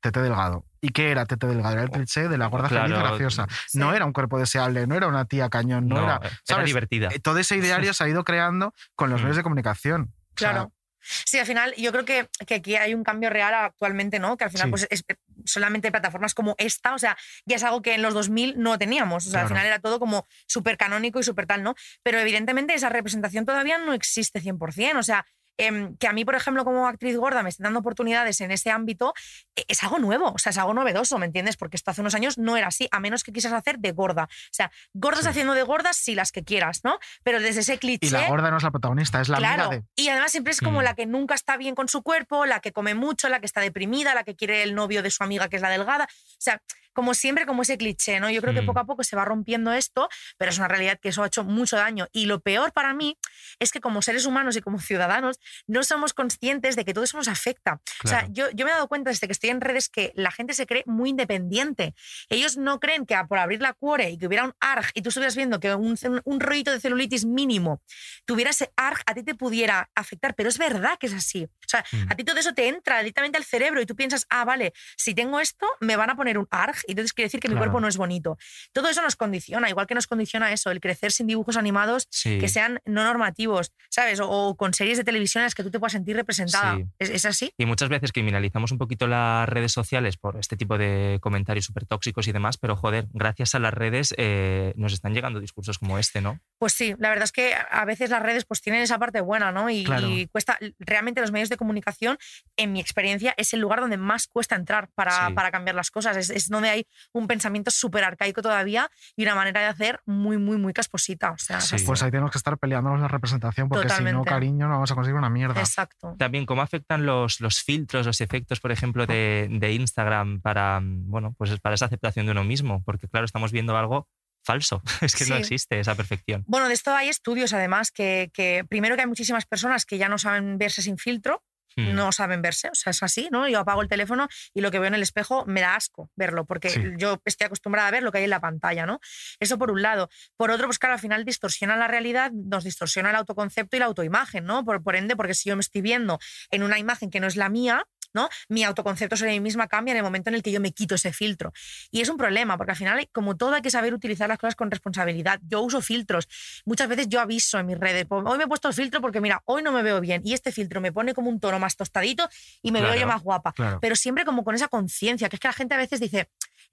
Tete 0.00 0.20
Delgado. 0.22 0.64
¿Y 0.80 0.90
qué 0.90 1.10
era 1.10 1.26
Tete 1.26 1.46
Delgado? 1.46 1.74
Era 1.74 1.82
el 1.82 1.90
cliché 1.90 2.28
de 2.28 2.38
la 2.38 2.46
gorda 2.46 2.68
feliz 2.68 2.84
Claro, 2.86 3.08
graciosa. 3.08 3.46
sí. 3.66 3.78
No 3.78 3.92
era 3.94 4.04
un 4.04 4.12
cuerpo 4.12 4.38
deseable, 4.38 4.86
no 4.86 4.94
era 4.94 5.08
una 5.08 5.24
tía 5.24 5.48
cañón, 5.48 5.88
no, 5.88 5.96
No, 5.96 6.04
era... 6.04 6.16
era 6.22 6.30
¿sabes? 6.44 6.66
divertida. 6.66 7.08
Eh, 7.12 7.18
Todo 7.20 7.38
ese 7.38 7.56
ideario 7.88 7.92
se 7.94 8.04
ha 8.04 8.08
ido 8.08 8.24
creando 8.24 8.74
con 8.94 9.10
los 9.10 9.20
Mm. 9.20 9.24
medios 9.24 9.36
de 9.36 9.42
comunicación. 9.42 10.02
O 10.02 10.38
sea, 10.38 10.50
Claro. 10.52 10.72
Sí, 11.00 11.38
al 11.38 11.46
final 11.46 11.72
yo 11.76 11.90
creo 11.92 12.04
que, 12.04 12.28
que 12.46 12.56
aquí 12.56 12.76
hay 12.76 12.92
un 12.92 13.02
cambio 13.04 13.30
real 13.30 13.54
actualmente, 13.54 14.18
¿no? 14.18 14.36
Que 14.36 14.44
al 14.44 14.50
final 14.50 14.66
Sí. 14.66 14.70
pues 14.70 14.86
es 14.90 15.04
solamente 15.44 15.90
plataformas 15.90 16.34
como 16.34 16.54
esta, 16.58 16.92
o 16.92 16.98
sea, 16.98 17.16
ya 17.46 17.56
es 17.56 17.62
algo 17.64 17.80
que 17.82 17.94
en 17.94 18.02
los 18.02 18.12
2000 18.14 18.58
no 18.58 18.76
teníamos, 18.78 19.26
o 19.26 19.30
sea, 19.30 19.42
al 19.42 19.48
final 19.48 19.64
era 19.64 19.78
todo 19.78 19.98
como 20.00 20.26
súper 20.46 20.76
canónico 20.76 21.20
y 21.20 21.22
súper 21.22 21.46
tal, 21.46 21.62
¿no? 21.62 21.74
Pero 22.02 22.18
evidentemente 22.18 22.74
esa 22.74 22.88
representación 22.90 23.46
todavía 23.46 23.78
no 23.78 23.94
existe 23.94 24.40
100%, 24.40 24.98
o 24.98 25.02
sea, 25.02 25.24
em, 25.58 25.96
que 25.96 26.06
a 26.06 26.12
mí, 26.12 26.24
por 26.24 26.34
ejemplo, 26.34 26.64
como 26.64 26.86
actriz 26.86 27.16
gorda 27.16 27.42
me 27.42 27.50
estén 27.50 27.64
dando 27.64 27.80
oportunidades 27.80 28.40
en 28.40 28.50
ese 28.50 28.70
ámbito, 28.70 29.12
eh, 29.56 29.64
es 29.68 29.82
algo 29.82 29.98
nuevo, 29.98 30.32
o 30.32 30.38
sea, 30.38 30.50
es 30.50 30.58
algo 30.58 30.72
novedoso, 30.72 31.18
¿me 31.18 31.26
entiendes? 31.26 31.56
Porque 31.56 31.76
esto 31.76 31.90
hace 31.90 32.00
unos 32.00 32.14
años 32.14 32.38
no 32.38 32.56
era 32.56 32.68
así, 32.68 32.88
a 32.92 33.00
menos 33.00 33.24
que 33.24 33.32
quisieras 33.32 33.58
hacer 33.58 33.78
de 33.78 33.92
gorda. 33.92 34.24
O 34.24 34.52
sea, 34.52 34.70
gordas 34.94 35.24
Sí. 35.24 35.28
haciendo 35.30 35.52
de 35.54 35.62
gordas, 35.64 35.96
sí, 35.96 36.14
las 36.14 36.32
que 36.32 36.42
quieras, 36.44 36.80
¿no? 36.84 36.98
Pero 37.22 37.40
desde 37.40 37.60
ese 37.60 37.78
cliché... 37.78 38.06
y 38.06 38.10
la 38.10 38.28
gorda 38.28 38.50
no 38.50 38.56
es 38.56 38.62
la 38.62 38.70
protagonista, 38.70 39.20
es 39.20 39.28
la 39.28 39.38
Claro, 39.38 39.64
amiga 39.64 39.82
de... 39.96 40.02
y 40.02 40.08
además 40.08 40.30
siempre 40.32 40.52
es 40.52 40.60
como 40.60 40.80
Mm. 40.80 40.84
la 40.84 40.94
que 40.94 41.06
nunca 41.06 41.34
está 41.34 41.56
bien 41.56 41.74
con 41.74 41.88
su 41.88 42.02
cuerpo, 42.02 42.46
la 42.46 42.60
que 42.60 42.72
come 42.72 42.94
mucho, 42.94 43.28
la 43.28 43.40
que 43.40 43.46
está 43.46 43.60
deprimida, 43.60 44.14
la 44.14 44.24
que 44.24 44.36
quiere 44.36 44.62
el 44.62 44.74
novio 44.74 45.02
de 45.02 45.10
su 45.10 45.24
amiga 45.24 45.48
que 45.48 45.56
es 45.56 45.62
la 45.62 45.70
delgada. 45.70 46.04
O 46.04 46.36
sea, 46.40 46.62
como 46.98 47.14
siempre, 47.14 47.46
como 47.46 47.62
ese 47.62 47.78
cliché, 47.78 48.18
¿no? 48.18 48.28
Yo 48.28 48.40
creo 48.40 48.52
que 48.54 48.62
Mm. 48.62 48.66
poco 48.66 48.80
a 48.80 48.84
poco 48.86 49.04
se 49.04 49.14
va 49.14 49.24
rompiendo 49.24 49.72
esto, 49.72 50.08
pero 50.36 50.50
es 50.50 50.58
una 50.58 50.66
realidad 50.66 50.98
que 51.00 51.10
eso 51.10 51.22
ha 51.22 51.28
hecho 51.28 51.44
mucho 51.44 51.76
daño. 51.76 52.08
Y 52.10 52.26
lo 52.26 52.40
peor 52.40 52.72
para 52.72 52.92
mí 52.92 53.16
es 53.60 53.70
que 53.70 53.78
como 53.80 54.02
seres 54.02 54.26
humanos 54.26 54.56
y 54.56 54.60
como 54.62 54.80
ciudadanos 54.80 55.38
no 55.68 55.84
somos 55.84 56.12
conscientes 56.12 56.74
de 56.74 56.84
que 56.84 56.92
todo 56.94 57.04
eso 57.04 57.16
nos 57.16 57.28
afecta. 57.28 57.80
O 58.04 58.08
sea, 58.08 58.18
Claro. 58.22 58.32
yo, 58.32 58.50
yo 58.50 58.64
me 58.64 58.72
he 58.72 58.74
dado 58.74 58.88
cuenta 58.88 59.10
desde 59.10 59.28
que 59.28 59.32
estoy 59.32 59.50
en 59.50 59.60
redes 59.60 59.88
que 59.88 60.12
la 60.16 60.32
gente 60.32 60.54
se 60.54 60.66
cree 60.66 60.82
muy 60.86 61.10
independiente. 61.10 61.94
Ellos 62.30 62.56
no 62.56 62.80
creen 62.80 63.06
que 63.06 63.14
a- 63.14 63.28
por 63.28 63.38
abrir 63.38 63.60
la 63.60 63.74
cuore 63.74 64.10
y 64.10 64.18
que 64.18 64.26
hubiera 64.26 64.42
un 64.44 64.54
ARG 64.58 64.90
y 64.94 65.02
tú 65.02 65.10
estuvieras 65.10 65.36
viendo 65.36 65.60
que 65.60 65.72
un, 65.76 65.96
un 66.24 66.40
rollito 66.40 66.72
de 66.72 66.80
celulitis 66.80 67.24
mínimo 67.26 67.80
tuviera 68.24 68.50
ese 68.50 68.72
ARG, 68.76 69.02
a 69.06 69.14
ti 69.14 69.22
te 69.22 69.36
pudiera 69.36 69.88
afectar. 69.94 70.34
Pero 70.34 70.48
es 70.48 70.58
verdad 70.58 70.98
que 70.98 71.06
es 71.06 71.14
así. 71.14 71.44
O 71.44 71.68
sea, 71.68 71.84
Mm. 71.92 72.10
a 72.10 72.14
ti 72.16 72.24
todo 72.24 72.38
eso 72.40 72.54
te 72.54 72.66
entra 72.66 72.98
directamente 72.98 73.38
al 73.38 73.44
cerebro 73.44 73.80
y 73.80 73.86
tú 73.86 73.94
piensas, 73.94 74.26
ah, 74.30 74.44
vale, 74.44 74.72
si 74.96 75.14
tengo 75.14 75.38
esto, 75.38 75.66
me 75.80 75.94
van 75.96 76.10
a 76.10 76.16
poner 76.16 76.38
un 76.38 76.48
ARG 76.50 76.78
y 76.88 76.92
entonces 76.92 77.12
quiere 77.12 77.26
decir 77.26 77.38
que 77.40 77.48
mi 77.48 77.54
cuerpo 77.56 77.80
no 77.80 77.86
es 77.86 77.96
bonito. 77.98 78.38
Todo 78.72 78.88
eso 78.88 79.02
nos 79.02 79.14
condiciona, 79.14 79.68
igual 79.68 79.86
que 79.86 79.94
nos 79.94 80.06
condiciona 80.06 80.50
eso, 80.52 80.70
el 80.70 80.80
crecer 80.80 81.12
sin 81.12 81.26
dibujos 81.26 81.56
animados 81.58 82.08
Sí. 82.10 82.38
que 82.38 82.48
sean 82.48 82.80
no 82.86 83.04
normativos, 83.04 83.72
¿sabes? 83.90 84.20
O, 84.20 84.28
o 84.30 84.56
con 84.56 84.72
series 84.72 84.96
de 84.96 85.04
televisión 85.04 85.42
en 85.42 85.46
las 85.46 85.54
que 85.54 85.62
tú 85.62 85.70
te 85.70 85.78
puedas 85.78 85.92
sentir 85.92 86.16
representada. 86.16 86.76
Sí. 86.76 86.84
¿Es, 86.98 87.10
es 87.10 87.24
así? 87.26 87.52
Y 87.58 87.66
muchas 87.66 87.90
veces 87.90 88.10
criminalizamos 88.12 88.72
un 88.72 88.78
poquito 88.78 89.06
las 89.06 89.48
redes 89.48 89.70
sociales 89.72 90.16
por 90.16 90.38
este 90.38 90.56
tipo 90.56 90.78
de 90.78 91.18
comentarios 91.20 91.66
súper 91.66 91.84
tóxicos 91.84 92.26
y 92.26 92.32
demás, 92.32 92.56
pero 92.56 92.74
joder, 92.74 93.06
gracias 93.12 93.54
a 93.54 93.58
las 93.58 93.74
redes 93.74 94.14
eh, 94.16 94.72
nos 94.76 94.94
están 94.94 95.12
llegando 95.12 95.40
discursos 95.40 95.78
como 95.78 95.98
este, 95.98 96.22
¿no? 96.22 96.40
Pues 96.58 96.72
sí, 96.72 96.94
la 96.98 97.10
verdad 97.10 97.24
es 97.24 97.32
que 97.32 97.52
a 97.54 97.84
veces 97.84 98.08
las 98.10 98.22
redes 98.22 98.46
pues 98.46 98.62
tienen 98.62 98.80
esa 98.82 98.98
parte 98.98 99.20
buena, 99.20 99.52
¿no? 99.52 99.68
Y, 99.68 99.84
Claro. 99.84 100.08
y 100.08 100.26
cuesta, 100.28 100.58
realmente 100.78 101.20
los 101.20 101.32
medios 101.32 101.50
de 101.50 101.56
comunicación, 101.58 102.18
en 102.56 102.72
mi 102.72 102.80
experiencia, 102.80 103.34
es 103.36 103.52
el 103.52 103.60
lugar 103.60 103.80
donde 103.80 103.96
más 103.98 104.26
cuesta 104.26 104.56
entrar 104.56 104.88
para, 104.94 105.28
Sí. 105.28 105.34
para 105.34 105.50
cambiar 105.50 105.74
las 105.74 105.90
cosas. 105.90 106.16
Es, 106.16 106.30
es 106.30 106.48
donde 106.48 106.68
hay 106.70 106.77
un 107.12 107.26
pensamiento 107.26 107.70
súper 107.70 108.04
arcaico 108.04 108.42
todavía 108.42 108.90
y 109.16 109.22
una 109.22 109.34
manera 109.34 109.60
de 109.60 109.66
hacer 109.66 110.00
muy, 110.06 110.38
muy, 110.38 110.58
muy 110.58 110.72
casposita. 110.72 111.32
O 111.32 111.38
sea, 111.38 111.60
Sí. 111.60 111.76
Pues 111.84 112.02
ahí 112.02 112.10
tenemos 112.10 112.30
que 112.30 112.38
estar 112.38 112.58
peleándonos 112.58 113.00
la 113.00 113.08
representación 113.08 113.68
porque 113.68 113.88
si 113.88 114.02
no, 114.04 114.24
cariño, 114.24 114.66
no 114.66 114.74
vamos 114.74 114.90
a 114.90 114.94
conseguir 114.94 115.16
una 115.16 115.30
mierda. 115.30 115.60
Exacto. 115.60 116.14
También 116.18 116.46
cómo 116.46 116.62
afectan 116.62 117.06
los, 117.06 117.40
los 117.40 117.62
filtros, 117.62 118.06
los 118.06 118.20
efectos, 118.20 118.60
por 118.60 118.72
ejemplo, 118.72 119.06
de, 119.06 119.48
de 119.50 119.72
Instagram 119.72 120.40
para, 120.40 120.80
bueno, 120.82 121.34
pues 121.36 121.58
para 121.60 121.74
esa 121.74 121.86
aceptación 121.86 122.26
de 122.26 122.32
uno 122.32 122.44
mismo, 122.44 122.82
porque 122.84 123.08
claro, 123.08 123.24
estamos 123.24 123.52
viendo 123.52 123.76
algo 123.76 124.08
falso, 124.44 124.82
es 125.02 125.14
que 125.14 125.26
no 125.26 125.36
existe 125.36 125.78
esa 125.78 125.94
perfección. 125.94 126.44
Bueno, 126.46 126.68
de 126.68 126.74
esto 126.74 126.94
hay 126.94 127.08
estudios 127.08 127.52
además 127.52 127.90
que, 127.90 128.30
que 128.32 128.64
primero 128.68 128.96
que 128.96 129.02
hay 129.02 129.06
muchísimas 129.06 129.46
personas 129.46 129.84
que 129.84 129.98
ya 129.98 130.08
no 130.08 130.18
saben 130.18 130.58
verse 130.58 130.82
sin 130.82 130.96
filtro, 130.96 131.42
Mm. 131.78 131.94
no 131.94 132.12
saben 132.12 132.42
verse, 132.42 132.68
o 132.70 132.74
sea, 132.74 132.90
es 132.90 133.02
así, 133.02 133.28
¿no? 133.30 133.48
Yo 133.48 133.60
apago 133.60 133.82
el 133.82 133.88
teléfono 133.88 134.28
y 134.54 134.60
lo 134.60 134.70
que 134.70 134.78
veo 134.78 134.88
en 134.88 134.94
el 134.94 135.02
espejo 135.02 135.44
me 135.46 135.60
da 135.60 135.74
asco 135.76 136.10
verlo, 136.16 136.44
porque 136.44 136.70
Sí. 136.70 136.82
yo 136.96 137.20
estoy 137.24 137.46
acostumbrada 137.46 137.88
a 137.88 137.90
ver 137.90 138.02
lo 138.02 138.12
que 138.12 138.18
hay 138.18 138.24
en 138.24 138.30
la 138.30 138.40
pantalla, 138.40 138.86
¿no? 138.86 139.00
Eso 139.40 139.58
por 139.58 139.70
un 139.70 139.82
lado. 139.82 140.08
Por 140.36 140.50
otro, 140.50 140.66
pues 140.66 140.78
claro, 140.78 140.94
al 140.94 141.00
final 141.00 141.24
distorsiona 141.24 141.76
la 141.76 141.88
realidad, 141.88 142.30
nos 142.32 142.64
distorsiona 142.64 143.10
el 143.10 143.16
autoconcepto 143.16 143.76
y 143.76 143.80
la 143.80 143.86
autoimagen, 143.86 144.44
¿no? 144.44 144.64
Por, 144.64 144.82
por 144.82 144.96
ende, 144.96 145.16
porque 145.16 145.34
si 145.34 145.48
yo 145.48 145.56
me 145.56 145.60
estoy 145.60 145.82
viendo 145.82 146.18
en 146.50 146.62
una 146.62 146.78
imagen 146.78 147.10
que 147.10 147.20
no 147.20 147.26
es 147.26 147.36
la 147.36 147.48
mía, 147.48 147.84
¿no? 148.18 148.28
Mi 148.48 148.64
autoconcepto 148.64 149.16
sobre 149.16 149.30
mí 149.30 149.40
misma 149.40 149.68
cambia 149.68 149.92
en 149.92 149.98
el 149.98 150.02
momento 150.02 150.28
en 150.30 150.34
el 150.34 150.42
que 150.42 150.50
yo 150.50 150.60
me 150.60 150.72
quito 150.72 150.96
ese 150.96 151.12
filtro. 151.12 151.52
Y 151.92 152.00
es 152.00 152.08
un 152.08 152.16
problema, 152.16 152.56
porque 152.56 152.72
al 152.72 152.76
final, 152.76 153.08
como 153.12 153.36
todo, 153.36 153.54
hay 153.54 153.62
que 153.62 153.70
saber 153.70 153.94
utilizar 153.94 154.28
las 154.28 154.38
cosas 154.38 154.56
con 154.56 154.70
responsabilidad. 154.70 155.38
Yo 155.48 155.62
uso 155.62 155.80
filtros. 155.80 156.26
Muchas 156.64 156.88
veces 156.88 157.08
yo 157.08 157.20
aviso 157.20 157.58
en 157.60 157.66
mis 157.66 157.78
redes, 157.78 158.06
"Pues 158.08 158.24
hoy 158.26 158.38
me 158.38 158.44
he 158.44 158.46
puesto 158.48 158.66
el 158.68 158.74
filtro 158.74 159.00
porque 159.00 159.20
mira, 159.20 159.40
hoy 159.44 159.62
no 159.62 159.70
me 159.70 159.82
veo 159.82 160.00
bien 160.00 160.22
y 160.24 160.32
este 160.34 160.50
filtro 160.50 160.80
me 160.80 160.90
pone 160.90 161.14
como 161.14 161.30
un 161.30 161.38
tono 161.38 161.58
más 161.60 161.76
tostadito 161.76 162.28
y 162.62 162.72
me 162.72 162.80
veo 162.80 162.94
yo 162.96 163.06
más 163.06 163.22
guapa. 163.22 163.52
Claro. 163.52 163.78
Pero 163.80 163.94
siempre 163.94 164.24
como 164.24 164.42
con 164.42 164.54
esa 164.54 164.68
conciencia, 164.68 165.28
que 165.28 165.36
es 165.36 165.40
que 165.40 165.48
la 165.48 165.54
gente 165.54 165.74
a 165.74 165.78
veces 165.78 166.00
dice, 166.00 166.28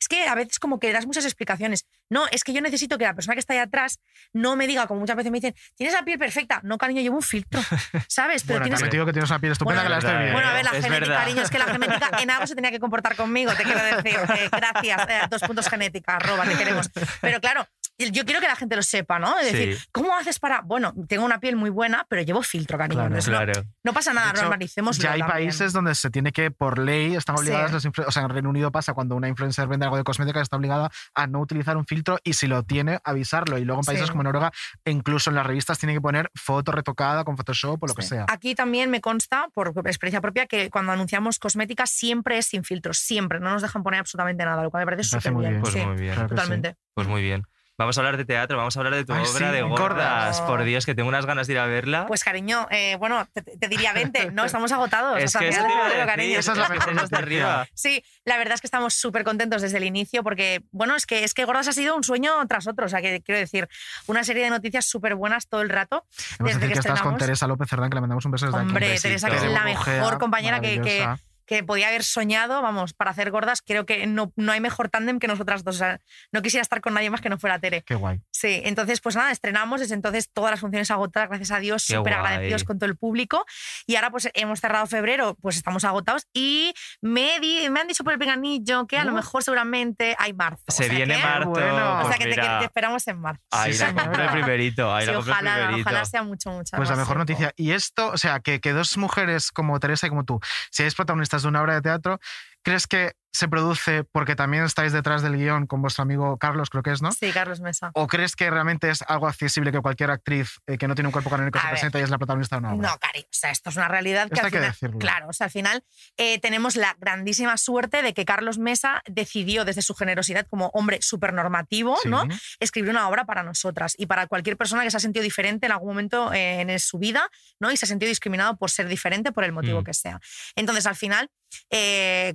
es 0.06 0.08
que 0.08 0.28
a 0.28 0.36
veces 0.36 0.60
como 0.60 0.80
que 0.80 0.94
das 0.94 1.08
muchas 1.08 1.26
explicaciones. 1.26 1.86
No, 2.10 2.28
es 2.32 2.44
que 2.44 2.54
yo 2.54 2.62
necesito 2.62 2.98
que 3.00 3.06
la 3.06 3.16
persona 3.16 3.34
que 3.34 3.40
está 3.40 3.54
ahí 3.54 3.60
atrás 3.60 4.00
no 4.34 4.56
me 4.56 4.68
diga, 4.68 4.86
como 4.86 5.00
muchas 5.00 5.16
veces 5.16 5.32
me 5.32 5.40
dicen, 5.40 5.56
tienes 5.76 5.96
la 5.96 6.04
piel 6.06 6.20
perfecta. 6.20 6.60
No, 6.64 6.78
cariño, 6.78 7.02
llevo 7.02 7.16
un 7.16 7.24
filtro, 7.24 7.60
¿sabes? 8.08 8.44
Pero 8.44 8.60
Bueno, 8.60 8.76
tienes 8.76 8.82
te 8.82 8.96
digo 8.96 9.06
que 9.08 9.14
tienes 9.14 9.30
una 9.32 9.40
piel 9.40 9.54
estupenda 9.54 9.82
Bueno, 9.82 9.88
que 9.88 9.90
la 9.90 9.98
estoy 9.98 10.12
verdad, 10.12 10.24
viendo. 10.26 10.38
bueno, 10.40 10.50
a 10.50 10.54
ver, 10.54 10.64
la 10.66 10.70
Es 10.78 10.84
genética, 10.86 11.00
verdad. 11.00 11.24
cariño, 11.24 11.42
es 11.42 11.50
que 11.50 11.58
la 11.60 11.66
genética 11.66 12.10
en 12.22 12.30
algo 12.32 12.48
se 12.48 12.56
tenía 12.56 12.72
que 12.72 12.80
comportar 12.80 13.16
conmigo, 13.16 13.52
te 13.56 13.64
quiero 13.64 13.84
decir. 13.84 14.20
eh, 14.38 14.50
gracias, 14.52 15.10
eh, 15.10 15.22
dos 15.30 15.42
puntos 15.42 15.68
genética, 15.70 16.16
arroba, 16.18 16.46
te 16.46 16.56
queremos. 16.56 16.90
Pero 17.22 17.40
claro, 17.42 17.68
yo 17.98 18.26
quiero 18.26 18.42
que 18.42 18.48
la 18.48 18.56
gente 18.56 18.76
lo 18.76 18.84
sepa, 18.84 19.20
¿no? 19.20 19.38
Es 19.40 19.52
decir, 19.52 19.78
Sí. 19.78 19.86
¿cómo 19.92 20.14
haces 20.16 20.38
para...? 20.40 20.62
Bueno, 20.62 20.94
tengo 21.08 21.24
una 21.26 21.40
piel 21.40 21.56
muy 21.56 21.70
buena, 21.70 22.06
pero 22.10 22.22
llevo 22.22 22.42
filtro, 22.44 22.78
cariño. 22.78 22.96
Claro, 22.96 23.08
Entonces, 23.08 23.32
no- 23.32 23.38
Claro. 23.38 23.68
no, 23.84 23.94
pasa 23.94 24.14
nada, 24.14 24.32
hecho, 24.32 24.42
normalicemos. 24.42 24.98
Ya 24.98 25.14
hay 25.14 25.22
países 25.24 25.72
donde 25.74 25.96
se 25.96 26.10
tiene 26.10 26.32
que, 26.32 26.52
por 26.52 26.78
ley, 26.80 27.16
están 27.16 27.38
Sí. 27.38 27.44
obligadas 27.44 27.72
las 27.72 27.86
influ- 27.86 28.06
O 28.08 28.12
sea, 28.12 28.24
en 28.24 28.30
Reino 28.30 28.50
Unido 28.50 28.72
pasa 28.72 28.94
cuando 28.94 29.16
una 29.16 29.28
influencer 29.28 29.68
vende 29.68 29.86
algo 29.86 29.98
de 29.98 30.04
cosmética, 30.04 30.42
está 30.42 30.58
obligada 30.58 30.90
a 31.14 31.28
no 31.28 31.40
utilizar 31.40 31.78
un 31.78 31.86
filtro 31.86 32.20
y 32.24 32.34
si 32.34 32.48
lo 32.48 32.64
tiene, 32.64 33.00
avisarlo. 33.04 33.58
Y 33.58 33.66
luego 33.66 33.82
en 33.82 33.86
países 33.86 34.08
Sí. 34.08 34.12
como 34.12 34.24
Noruega, 34.24 34.52
incluso 34.86 35.30
en 35.30 35.36
las 35.38 35.46
revistas 35.48 35.80
tiene 35.80 35.94
que 35.94 36.02
poner 36.02 36.30
foto 36.36 36.72
retocada 36.72 37.24
con 37.24 37.38
Photoshop 37.38 37.82
o 37.84 37.88
lo 37.88 37.94
que 37.96 38.02
Sí. 38.02 38.10
sea. 38.10 38.26
Aquí 38.28 38.56
también 38.56 38.90
me 38.92 39.02
consta, 39.02 39.48
por 39.54 39.70
experiencia 39.88 40.22
propia, 40.22 40.48
que 40.48 40.70
cuando 40.70 40.92
anunciamos 40.92 41.40
cosmética 41.40 41.86
siempre 41.88 42.38
es 42.38 42.48
sin 42.48 42.64
filtros, 42.64 42.98
siempre. 42.98 43.40
No 43.40 43.52
nos 43.52 43.62
dejan 43.62 43.84
poner 43.84 44.00
absolutamente 44.02 44.44
nada, 44.44 44.64
lo 44.64 44.70
cual 44.72 44.82
me 44.82 44.86
parece 44.92 45.04
súper 45.10 45.32
muy 45.32 45.48
bien. 45.48 45.62
Pues 45.62 45.74
sí, 45.74 45.80
muy 45.80 45.96
bien. 45.96 46.14
Claro 46.14 46.30
sí. 46.30 46.36
totalmente. 46.36 46.76
Pues 46.94 47.08
muy 47.08 47.22
bien. 47.22 47.46
Vamos 47.78 47.98
a 47.98 48.02
hablar 48.02 48.16
de 48.16 48.24
teatro, 48.24 48.56
vamos 48.58 48.76
a 48.78 48.80
hablar 48.80 48.96
de 48.96 49.04
tu 49.04 49.12
Ay, 49.12 49.20
obra 49.28 49.50
sí, 49.50 49.54
de 49.56 49.62
gordas. 49.62 49.80
gordas. 49.80 50.42
Por 50.42 50.64
Dios, 50.64 50.86
que 50.86 50.96
tengo 50.96 51.10
unas 51.10 51.26
ganas 51.26 51.46
de 51.48 51.54
ir 51.54 51.60
a 51.60 51.66
verla. 51.66 52.06
Pues 52.08 52.24
cariño, 52.24 52.68
eh, 52.72 52.96
bueno, 52.98 53.28
te, 53.34 53.42
te 53.42 53.68
diría 53.68 53.92
20, 53.92 54.32
no, 54.32 54.46
estamos 54.46 54.72
agotados. 54.72 55.18
es 55.18 55.26
hasta 55.26 55.40
que 55.40 55.48
el 55.50 55.54
eso 55.54 55.62
te 55.62 55.68
de 55.68 55.74
iba 55.74 55.82
a 55.82 55.90
febrero, 55.90 56.06
decir, 56.06 56.16
cariño. 56.16 56.40
Esa 56.40 56.52
es 56.54 56.58
la 56.58 56.68
que 56.68 56.74
mejor 56.74 56.96
noticia. 56.96 57.18
arriba. 57.18 57.68
Sí, 57.74 58.04
la 58.24 58.38
verdad 58.38 58.54
es 58.56 58.62
que 58.62 58.68
estamos 58.68 58.94
súper 58.94 59.26
contentos 59.26 59.62
desde 59.62 59.78
el 59.78 59.84
inicio 59.84 60.24
porque, 60.24 60.64
bueno, 60.72 60.96
es 60.96 61.06
que, 61.06 61.26
es 61.26 61.34
que 61.34 61.44
Gordas 61.44 61.68
ha 61.68 61.74
sido 61.74 61.96
un 61.98 62.04
sueño 62.06 62.34
tras 62.48 62.66
otro. 62.68 62.86
O 62.86 62.90
sea, 62.90 63.02
que 63.02 63.22
quiero 63.22 63.40
decir, 63.40 63.68
una 64.08 64.24
serie 64.24 64.46
de 64.46 64.52
noticias 64.52 64.86
súper 64.86 65.16
buenas 65.16 65.48
todo 65.50 65.62
el 65.62 65.70
rato. 65.70 66.06
Hemos 66.40 66.54
desde 66.54 66.60
decir 66.60 66.68
que 66.70 66.74
que 66.76 66.80
estás 66.80 67.02
con. 67.02 67.18
Teresa 67.18 67.46
López 67.46 67.70
Cerdán, 67.70 67.90
que 67.90 67.96
le 67.96 68.02
mandamos 68.02 68.24
un 68.24 68.32
beso 68.32 68.46
desde 68.46 68.58
aquí. 68.58 68.68
Hombre. 68.68 69.00
Teresa, 69.02 69.30
que 69.30 69.36
es 69.36 69.44
la 69.44 69.66
mujer 69.66 70.00
mejor 70.00 70.18
compañera 70.18 70.62
que, 70.62 70.80
que. 70.80 71.06
Que 71.46 71.64
podía 71.64 71.88
haber 71.90 72.04
soñado, 72.04 72.62
vamos, 72.62 72.94
para 72.94 73.12
hacer 73.12 73.32
gordas, 73.32 73.62
creo 73.62 73.86
que 73.86 74.08
no, 74.08 74.32
no 74.36 74.52
hay 74.52 74.60
mejor 74.60 74.90
tándem 74.90 75.20
que 75.20 75.28
nosotras 75.28 75.64
dos. 75.64 75.76
O 75.76 75.80
sea, 75.80 76.00
no 76.32 76.42
quisiera 76.42 76.62
estar 76.62 76.82
con 76.82 76.94
nadie 76.94 77.10
más 77.10 77.22
que 77.22 77.30
no 77.30 77.38
fuera 77.38 77.60
Tere. 77.60 77.84
Qué 77.86 77.96
guay. 77.96 78.22
Sí, 78.32 78.62
entonces, 78.64 79.02
pues 79.02 79.16
nada, 79.16 79.32
estrenamos, 79.32 79.80
desde 79.80 79.96
entonces 79.96 80.30
todas 80.32 80.52
las 80.52 80.60
funciones 80.60 80.90
agotadas, 80.92 81.30
gracias 81.30 81.52
a 81.52 81.60
Dios, 81.60 81.84
súper 81.84 82.14
agradecidos 82.14 82.64
con 82.64 82.80
todo 82.80 82.90
el 82.90 82.98
público. 82.98 83.46
Y 83.88 83.96
ahora, 83.96 84.10
pues 84.12 84.30
hemos 84.34 84.60
cerrado 84.60 84.86
febrero, 84.88 85.36
pues 85.42 85.58
estamos 85.58 85.84
agotados. 85.84 86.28
Y 86.34 86.74
me, 87.02 87.40
di- 87.40 87.70
me 87.70 87.80
han 87.82 87.88
dicho 87.88 88.04
por 88.04 88.14
el 88.14 88.20
pinganillo 88.20 88.88
que 88.88 88.98
a 88.98 89.06
lo 89.06 89.12
mejor 89.12 89.44
seguramente 89.44 90.16
hay 90.20 90.34
marzo. 90.34 90.64
O 90.68 90.72
Se 90.72 90.86
sea 90.86 90.94
viene 90.96 91.16
que- 91.18 91.24
marzo. 91.24 91.50
bueno. 91.50 92.00
O 92.00 92.02
pues 92.04 92.16
sea 92.16 92.26
que 92.26 92.34
te, 92.36 92.42
te 92.42 92.66
esperamos 92.66 93.08
en 93.08 93.20
marzo. 93.20 93.42
Ahí 93.52 93.74
Sí, 93.74 93.80
la 93.84 93.94
compré 93.94 94.28
primerito. 94.30 94.94
Ahí 94.94 95.06
Sí, 95.06 95.12
la 95.12 95.20
ojalá, 95.20 95.56
primerito. 95.56 95.90
ojalá 95.90 96.06
sea 96.06 96.24
mucho, 96.24 96.50
mucho 96.52 96.76
Pues 96.78 96.90
la 96.90 96.96
mejor 96.96 97.26
tiempo. 97.26 97.32
noticia. 97.44 97.54
Y 97.56 97.72
esto, 97.72 98.08
o 98.10 98.18
sea, 98.18 98.40
que, 98.40 98.60
que 98.60 98.72
dos 98.74 98.98
mujeres 98.98 99.52
como 99.52 99.80
Teresa 99.80 100.08
y 100.08 100.10
como 100.10 100.24
tú 100.26 100.40
seáis 100.72 100.96
protagonistas 100.96 101.35
de 101.44 101.50
una 101.50 101.62
obra 101.62 101.76
de 101.76 101.82
teatro, 101.82 102.20
¿crees 102.62 102.88
que 102.88 103.14
se 103.36 103.48
produce 103.50 104.04
porque 104.06 104.36
también 104.36 104.64
estáis 104.64 104.94
detrás 104.94 105.22
del 105.22 105.36
guion 105.38 105.68
con 105.68 105.82
vuestro 105.82 106.04
amigo 106.04 106.38
Carlos, 106.38 106.70
creo 106.70 106.84
que 106.84 106.92
es, 106.92 107.02
¿no? 107.02 107.12
Sí, 107.12 107.32
Carlos 107.34 107.60
Mesa. 107.60 107.92
¿O 107.94 108.08
crees 108.08 108.36
que 108.36 108.50
realmente 108.50 108.90
es 108.90 109.02
algo 109.08 109.28
accesible 109.28 109.72
que 109.74 109.82
cualquier 109.82 110.10
actriz 110.10 110.60
eh, 110.68 110.78
que 110.78 110.88
no 110.88 110.96
tiene 110.96 111.10
un 111.10 111.12
cuerpo 111.12 111.30
canónico 111.30 111.60
se 111.60 111.68
presenta 111.68 112.00
y 112.00 112.04
es 112.04 112.10
la 112.10 112.18
protagonista 112.18 112.56
de 112.56 112.60
una 112.62 112.74
obra? 112.74 112.90
No, 112.92 112.98
Cari, 112.98 113.22
o 113.22 113.28
sea, 113.30 113.52
esto 113.52 113.70
es 113.70 113.76
una 113.76 113.90
realidad 113.90 114.28
que 114.30 114.36
Esto 114.36 114.48
al 114.48 114.54
hay 114.54 114.60
que 114.60 114.66
decirlo. 114.66 115.00
claro, 115.00 115.28
o 115.28 115.34
sea, 115.34 115.46
al 115.46 115.52
final 115.52 115.84
eh, 116.18 116.40
tenemos 116.40 116.76
la 116.78 116.96
grandísima 117.00 117.58
suerte 117.58 118.02
de 118.02 118.14
que 118.14 118.24
Carlos 118.24 118.58
Mesa 118.58 119.02
decidió 119.06 119.66
desde 119.66 119.82
su 119.82 119.94
generosidad 119.96 120.48
como 120.48 120.68
hombre 120.74 121.00
súper 121.02 121.34
normativo, 121.34 121.98
Sí. 122.02 122.08
¿no? 122.10 122.24
Escribir 122.62 122.92
una 122.92 123.10
obra 123.10 123.26
para 123.26 123.44
nosotras 123.44 123.96
y 123.98 124.06
para 124.06 124.28
cualquier 124.28 124.56
persona 124.56 124.84
que 124.84 124.92
se 124.92 124.98
ha 124.98 125.02
sentido 125.02 125.24
diferente 125.24 125.66
en 125.66 125.74
algún 125.74 125.90
momento 125.90 126.32
eh, 126.34 126.62
en 126.62 126.80
su 126.80 127.00
vida, 127.00 127.30
¿no? 127.60 127.70
Y 127.72 127.76
se 127.78 127.86
ha 127.86 127.88
sentido 127.90 128.08
discriminado 128.10 128.56
por 128.58 128.72
ser 128.72 128.88
diferente 128.88 129.32
por 129.34 129.44
el 129.44 129.52
motivo 129.52 129.82
Mm. 129.82 129.84
que 129.84 129.94
sea. 129.94 130.20
Entonces, 130.56 130.86
al 130.86 130.96
final, 130.96 131.30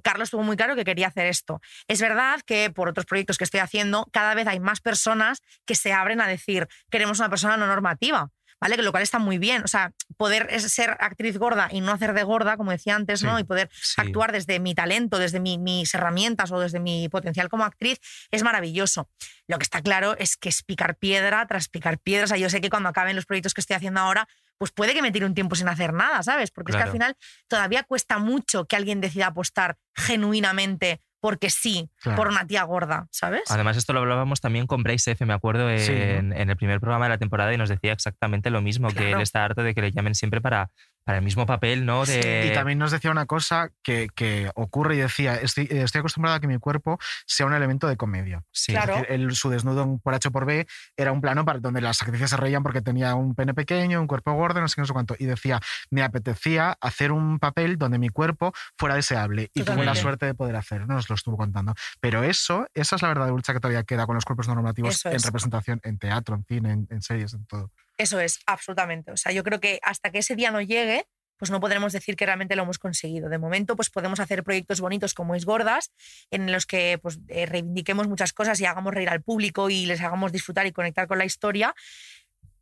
Carlos 0.03 0.31
tuvo 0.31 0.43
muy 0.43 0.57
claro 0.57 0.77
que 0.77 0.85
quería 0.91 1.09
hacer 1.09 1.27
esto. 1.27 1.61
Es 1.89 2.01
verdad 2.01 2.41
que 2.45 2.71
por 2.71 2.89
otros 2.89 3.07
proyectos 3.07 3.39
que 3.39 3.45
estoy 3.45 3.61
haciendo, 3.61 4.07
cada 4.13 4.35
vez 4.35 4.47
hay 4.47 4.61
más 4.61 4.81
personas 4.81 5.41
que 5.67 5.75
se 5.75 5.93
abren 5.93 6.21
a 6.21 6.27
decir, 6.27 6.69
queremos 6.91 7.19
una 7.19 7.31
persona 7.31 7.57
no 7.57 7.67
normativa. 7.67 8.31
¿Vale? 8.63 8.77
Que 8.77 8.83
Lo 8.83 8.91
cual 8.91 9.03
está 9.03 9.19
muy 9.19 9.39
bien. 9.39 9.63
O 9.65 9.69
sea, 9.69 9.93
poder 10.19 10.61
ser 10.61 10.91
actriz 11.01 11.39
gorda 11.39 11.71
y 11.73 11.81
no 11.81 11.93
hacer 11.93 12.13
de 12.13 12.25
gorda, 12.25 12.59
como 12.59 12.73
decía 12.73 12.95
antes, 12.95 13.23
¿no? 13.23 13.39
Y 13.39 13.45
poder 13.45 13.71
sí. 13.73 13.95
actuar 13.97 14.33
desde 14.33 14.61
mi 14.61 14.75
talento, 14.75 15.19
desde 15.19 15.41
mi- 15.41 15.57
mis 15.57 15.95
herramientas 15.95 16.53
o 16.53 16.61
desde 16.61 16.79
mi 16.79 17.09
potencial 17.09 17.49
como 17.49 17.65
actriz 17.65 17.99
es 18.31 18.43
maravilloso. 18.43 19.09
Lo 19.49 19.57
que 19.57 19.63
está 19.63 19.81
claro 19.81 20.15
es 20.19 20.37
que 20.37 20.51
es 20.51 20.63
picar 20.63 20.97
piedra 20.97 21.47
tras 21.47 21.69
picar 21.71 21.99
piedra. 22.01 22.25
O 22.25 22.29
sea, 22.29 22.37
yo 22.37 22.51
sé 22.51 22.61
que 22.61 22.69
cuando 22.69 22.91
acaben 22.91 23.17
los 23.17 23.25
proyectos 23.25 23.55
que 23.55 23.63
estoy 23.63 23.77
haciendo 23.77 24.01
ahora, 24.01 24.29
pues 24.61 24.73
puede 24.73 24.93
que 24.93 25.01
me 25.01 25.11
tire 25.11 25.25
un 25.25 25.33
tiempo 25.35 25.57
sin 25.57 25.69
hacer 25.69 25.95
nada, 25.95 26.23
¿sabes? 26.23 26.51
Porque 26.51 26.73
es 26.73 26.77
que 26.77 26.83
al 26.83 26.91
final 26.91 27.17
todavía 27.49 27.83
cuesta 27.83 28.19
mucho 28.19 28.67
que 28.67 28.77
alguien 28.77 29.01
decida 29.01 29.29
apostar 29.29 29.79
genuinamente 29.95 31.01
porque 31.19 31.49
sí, 31.51 31.89
Claro. 32.03 32.17
por 32.17 32.29
una 32.29 32.47
tía 32.47 32.63
gorda, 32.65 33.07
¿sabes? 33.11 33.43
Además, 33.51 33.77
esto 33.79 33.93
lo 33.95 34.01
hablábamos 34.01 34.41
también 34.43 34.67
con 34.67 34.83
Bryce 34.83 35.13
F., 35.13 35.25
me 35.27 35.33
acuerdo, 35.35 35.71
en, 35.71 35.79
Sí. 35.79 35.93
en 35.93 36.33
el 36.51 36.57
primer 36.57 36.79
programa 36.81 37.07
de 37.07 37.11
la 37.11 37.19
temporada 37.19 37.53
y 37.55 37.57
nos 37.59 37.69
decía 37.71 37.93
exactamente 37.93 38.51
lo 38.51 38.61
mismo, 38.61 38.89
que 38.91 39.13
él 39.13 39.21
está 39.23 39.45
harto 39.45 39.63
de 39.63 39.75
que 39.75 39.81
le 39.83 39.93
llamen 39.93 40.15
siempre 40.15 40.41
para, 40.43 40.71
para 41.11 41.19
el 41.19 41.25
mismo 41.25 41.45
papel, 41.45 41.85
¿no? 41.87 42.07
De, 42.07 42.47
Y 42.47 42.55
también 42.55 42.79
nos 42.79 42.93
decía 42.93 43.11
una 43.11 43.27
cosa 43.27 43.73
que, 43.83 44.09
que 44.15 44.49
ocurre 44.55 44.95
y 44.95 44.99
decía, 44.99 45.35
estoy, 45.35 45.67
estoy 45.69 45.99
acostumbrada 45.99 46.37
a 46.37 46.41
que 46.41 46.47
mi 46.47 46.57
cuerpo 46.59 47.01
sea 47.27 47.47
un 47.47 47.53
elemento 47.53 47.89
de 47.89 47.97
comedia. 47.97 48.45
Sí. 48.53 48.71
Claro. 48.71 48.95
Decir, 48.95 49.07
él, 49.11 49.35
su 49.35 49.51
desnudo 49.51 49.99
por 50.05 50.15
H 50.15 50.31
por 50.31 50.47
B 50.47 50.69
era 50.97 51.11
un 51.11 51.21
plano 51.21 51.45
para, 51.45 51.59
donde 51.59 51.81
las 51.81 52.01
actrices 52.01 52.31
se 52.31 52.37
reían 52.37 52.63
porque 52.63 52.81
tenía 52.81 53.17
un 53.17 53.35
pene 53.35 53.55
pequeño, 53.55 54.01
un 54.01 54.07
cuerpo 54.07 54.35
gordo, 54.35 54.61
no 54.61 54.69
sé 54.69 54.77
qué, 54.77 54.83
no 54.83 54.87
sé 54.87 54.93
cuánto. 54.93 55.17
Y 55.19 55.25
decía, 55.25 55.59
me 55.91 56.05
apetecía 56.05 56.79
hacer 56.81 57.11
un 57.11 57.41
papel 57.41 57.77
donde 57.77 57.99
mi 57.99 58.11
cuerpo 58.11 58.53
fuera 58.79 58.95
deseable. 58.95 59.51
Y 59.53 59.65
tuve 59.65 59.85
la 59.85 59.97
suerte 59.97 60.27
de 60.27 60.35
poder 60.35 60.55
hacer, 60.55 60.87
nos 60.87 61.09
lo 61.09 61.17
estuvo 61.17 61.37
contando. 61.37 61.75
Pero 61.99 62.23
eso, 62.23 62.69
esa 62.73 62.95
es 62.95 63.03
la 63.03 63.09
verdadera 63.09 63.35
lucha 63.35 63.53
que 63.53 63.59
todavía 63.59 63.83
queda 63.83 64.07
con 64.07 64.15
los 64.15 64.25
cuerpos 64.25 64.47
no 64.47 64.55
normativos 64.55 64.95
Eso 64.95 65.09
en 65.09 65.17
es. 65.17 65.25
representación, 65.25 65.81
en 65.83 65.99
teatro, 65.99 66.37
en 66.37 66.45
cine, 66.45 66.71
en, 66.71 66.87
en 66.89 67.03
series, 67.03 67.35
en 67.35 67.47
todo. 67.47 67.73
Eso 68.01 68.19
es, 68.19 68.39
absolutamente. 68.47 69.13
O 69.13 69.17
sea, 69.19 69.31
yo 69.31 69.45
creo 69.45 69.61
que 69.61 69.79
hasta 69.83 70.11
que 70.11 70.21
ese 70.21 70.35
día 70.35 70.51
no 70.51 70.63
llegue, 70.63 71.05
pues 71.37 71.51
no 71.51 71.61
podremos 71.61 71.93
decir 71.93 72.17
que 72.17 72.25
realmente 72.25 72.57
lo 72.57 72.63
hemos 72.63 72.79
conseguido. 72.79 73.29
De 73.29 73.37
momento, 73.37 73.77
pues 73.77 73.91
podemos 73.91 74.21
hacer 74.21 74.43
proyectos 74.43 74.81
bonitos 74.81 75.13
como 75.13 75.35
Es 75.35 75.45
Gordas, 75.45 75.93
en 76.31 76.51
los 76.51 76.65
que 76.65 76.99
pues, 77.03 77.19
eh, 77.29 77.45
reivindiquemos 77.45 78.09
muchas 78.09 78.33
cosas 78.33 78.59
y 78.59 78.65
hagamos 78.65 78.95
reír 78.95 79.11
al 79.11 79.23
público 79.23 79.69
y 79.69 79.85
les 79.85 80.01
hagamos 80.01 80.33
disfrutar 80.33 80.67
y 80.67 80.73
conectar 80.73 81.07
con 81.09 81.19
la 81.19 81.27
historia, 81.27 81.75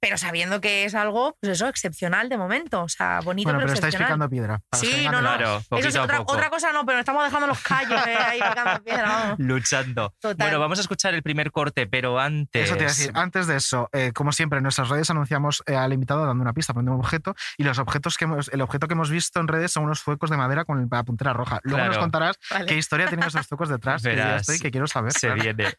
pero 0.01 0.17
sabiendo 0.17 0.61
que 0.61 0.85
es 0.85 0.95
algo, 0.95 1.37
pues 1.41 1.53
eso, 1.53 1.69
excepcional 1.69 2.29
de 2.29 2.39
momento. 2.39 2.83
O 2.83 2.89
sea, 2.89 3.21
bonito, 3.21 3.49
Bueno, 3.49 3.59
pero, 3.61 3.75
pero 3.75 3.87
estáis 3.87 3.97
picando 3.97 4.29
piedra. 4.29 4.61
Sí, 4.73 4.91
que 4.91 5.05
no, 5.05 5.21
no. 5.23 5.37
Claro, 5.37 5.63
Eso 5.77 5.89
es 5.89 5.97
otra, 5.97 6.25
cosa, 6.51 6.73
no, 6.73 6.85
pero 6.87 6.99
estamos 7.01 7.25
dejando 7.25 7.47
los 7.47 7.61
callos 7.61 8.07
eh, 8.07 8.17
ahí 8.17 8.41
picando 8.41 8.83
piedra, 8.83 9.03
vamos. 9.09 9.39
Luchando. 9.39 10.15
Total. 10.21 10.37
Bueno, 10.37 10.61
vamos 10.61 10.79
a 10.79 10.83
escuchar 10.83 11.15
el 11.15 11.23
primer 11.23 11.53
corte, 11.53 11.87
pero 11.87 12.19
antes. 12.19 12.65
Eso 12.65 12.75
te 12.75 12.85
iba 12.85 12.91
a 12.91 12.95
decir. 12.95 13.11
Antes 13.15 13.47
de 13.47 13.57
eso, 13.57 13.89
eh, 13.93 14.13
como 14.13 14.33
siempre, 14.33 14.59
en 14.59 14.63
nuestras 14.63 14.89
redes 14.89 15.11
anunciamos 15.11 15.63
eh, 15.67 15.77
al 15.77 15.93
invitado 15.93 16.27
dando 16.27 16.43
una 16.43 16.53
pista, 16.53 16.73
poniendo 16.73 16.93
un 16.93 17.01
objeto, 17.01 17.35
y 17.57 17.65
los 17.65 17.79
objetos 17.79 18.17
que 18.17 18.25
hemos, 18.25 18.49
el 18.49 18.61
objeto 18.61 18.89
que 18.89 18.95
hemos 18.95 19.11
visto 19.11 19.41
en 19.41 19.49
redes 19.49 19.73
son 19.73 19.85
unos 19.85 20.03
zuecos 20.03 20.31
de 20.31 20.37
madera 20.37 20.65
con 20.65 20.89
la 20.91 21.03
puntera 21.03 21.33
roja. 21.33 21.61
Luego 21.63 21.87
nos 21.87 21.99
contarás 21.99 22.37
Vale. 22.51 22.67
qué 22.67 22.77
historia 22.77 23.07
tienen 23.09 23.29
esos 23.29 23.47
zuecos 23.49 23.69
detrás, 23.69 24.03
que 24.03 24.17
ya 24.17 24.25
Verás. 24.25 24.41
estoy, 24.43 24.61
que 24.61 24.71
quiero 24.71 24.87
saber. 24.87 25.13
Se 25.13 25.29
claro. 25.29 25.43
viene. 25.43 25.75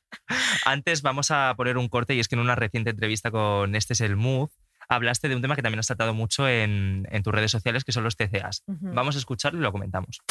Antes 0.65 1.01
vamos 1.01 1.31
a 1.31 1.53
poner 1.55 1.77
un 1.77 1.87
corte 1.87 2.13
y 2.15 2.19
es 2.19 2.27
que 2.27 2.35
en 2.35 2.41
una 2.41 2.55
reciente 2.55 2.91
entrevista 2.91 3.31
con 3.31 3.75
Este 3.75 3.95
es 4.09 4.17
el 4.17 4.17
Move 4.17 4.49
hablaste 4.89 5.29
de 5.29 5.35
un 5.35 5.41
tema 5.41 5.55
que 5.55 5.61
también 5.61 5.79
has 5.79 5.87
tratado 5.87 6.13
mucho 6.13 6.47
en, 6.47 7.07
en 7.11 7.23
tus 7.23 7.31
redes 7.31 7.51
sociales, 7.51 7.83
que 7.83 7.91
son 7.91 8.03
los 8.03 8.17
TCAs. 8.17 8.63
Vamos 8.65 9.15
a 9.15 9.19
escucharlo 9.19 9.59
y 9.59 9.61
lo 9.61 9.71
comentamos. 9.71 10.21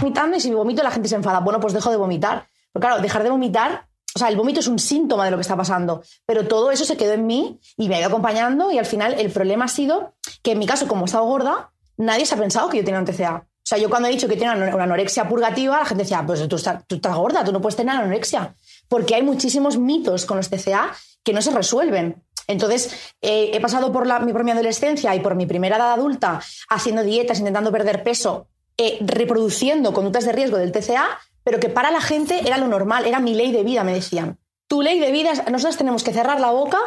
vomitando 0.00 0.36
y 0.36 0.40
si 0.40 0.50
vomito 0.52 0.82
la 0.82 0.90
gente 0.90 1.08
se 1.08 1.16
enfada. 1.16 1.40
Bueno, 1.40 1.60
pues 1.60 1.74
dejo 1.74 1.90
de 1.90 1.98
vomitar. 1.98 2.46
Pero 2.72 2.80
claro, 2.80 3.02
dejar 3.02 3.22
de 3.22 3.30
vomitar, 3.30 3.86
o 4.14 4.18
sea, 4.18 4.28
el 4.28 4.36
vómito 4.36 4.60
es 4.60 4.68
un 4.68 4.78
síntoma 4.78 5.26
de 5.26 5.30
lo 5.30 5.36
que 5.36 5.42
está 5.42 5.56
pasando, 5.56 6.02
pero 6.26 6.48
todo 6.48 6.70
eso 6.70 6.84
se 6.84 6.96
quedó 6.96 7.12
en 7.12 7.26
mí 7.26 7.60
y 7.76 7.88
me 7.88 7.96
ha 7.96 7.98
ido 8.00 8.08
acompañando 8.08 8.72
y 8.72 8.78
al 8.78 8.86
final 8.86 9.14
el 9.14 9.30
problema 9.30 9.66
ha 9.66 9.68
sido 9.68 10.14
que 10.42 10.52
en 10.52 10.58
mi 10.58 10.66
caso, 10.66 10.88
como 10.88 11.02
he 11.02 11.04
estado 11.04 11.24
gorda, 11.24 11.70
nadie 11.96 12.26
se 12.26 12.34
ha 12.34 12.38
pensado 12.38 12.68
que 12.68 12.78
yo 12.78 12.84
tenía 12.84 13.00
un 13.00 13.06
TCA. 13.06 13.36
O 13.36 13.68
sea, 13.68 13.76
yo 13.76 13.90
cuando 13.90 14.08
he 14.08 14.12
dicho 14.12 14.28
que 14.28 14.36
tenía 14.36 14.54
una 14.54 14.74
una 14.74 14.84
anorexia 14.84 15.28
purgativa, 15.28 15.78
la 15.78 15.84
gente 15.84 16.04
decía, 16.04 16.24
pues 16.26 16.46
tú 16.48 16.56
estás, 16.56 16.86
tú 16.86 16.96
estás 16.96 17.14
gorda, 17.14 17.44
tú 17.44 17.52
no 17.52 17.60
puedes 17.60 17.76
tener 17.76 17.94
anorexia. 17.94 18.54
Porque 18.88 19.14
hay 19.14 19.22
muchísimos 19.22 19.76
mitos 19.76 20.24
con 20.24 20.38
los 20.38 20.48
TCA 20.48 20.94
que 21.22 21.34
no 21.34 21.42
se 21.42 21.50
resuelven. 21.50 22.24
Entonces, 22.48 23.14
eh, 23.22 23.50
he 23.54 23.60
pasado 23.60 23.92
por, 23.92 24.06
la, 24.06 24.18
mi- 24.18 24.32
por 24.32 24.42
mi 24.42 24.50
adolescencia 24.50 25.14
y 25.14 25.20
por 25.20 25.34
mi 25.36 25.46
primera 25.46 25.76
edad 25.76 25.92
adulta 25.92 26.40
haciendo 26.70 27.04
dietas, 27.04 27.38
intentando 27.38 27.70
perder 27.70 28.02
peso, 28.02 28.48
eh, 28.76 28.98
reproduciendo 29.02 29.92
conductas 29.92 30.24
de 30.24 30.32
riesgo 30.32 30.56
del 30.56 30.72
TCA, 30.72 31.06
pero 31.44 31.60
que 31.60 31.68
para 31.68 31.90
la 31.90 32.00
gente 32.00 32.40
era 32.46 32.58
lo 32.58 32.66
normal, 32.66 33.04
era 33.06 33.20
mi 33.20 33.34
ley 33.34 33.52
de 33.52 33.62
vida, 33.64 33.84
me 33.84 33.92
decían. 33.94 34.38
Tu 34.66 34.82
ley 34.82 34.98
de 34.98 35.12
vida, 35.12 35.30
es- 35.32 35.50
nosotros 35.50 35.76
tenemos 35.76 36.02
que 36.02 36.12
cerrar 36.12 36.40
la 36.40 36.50
boca 36.50 36.78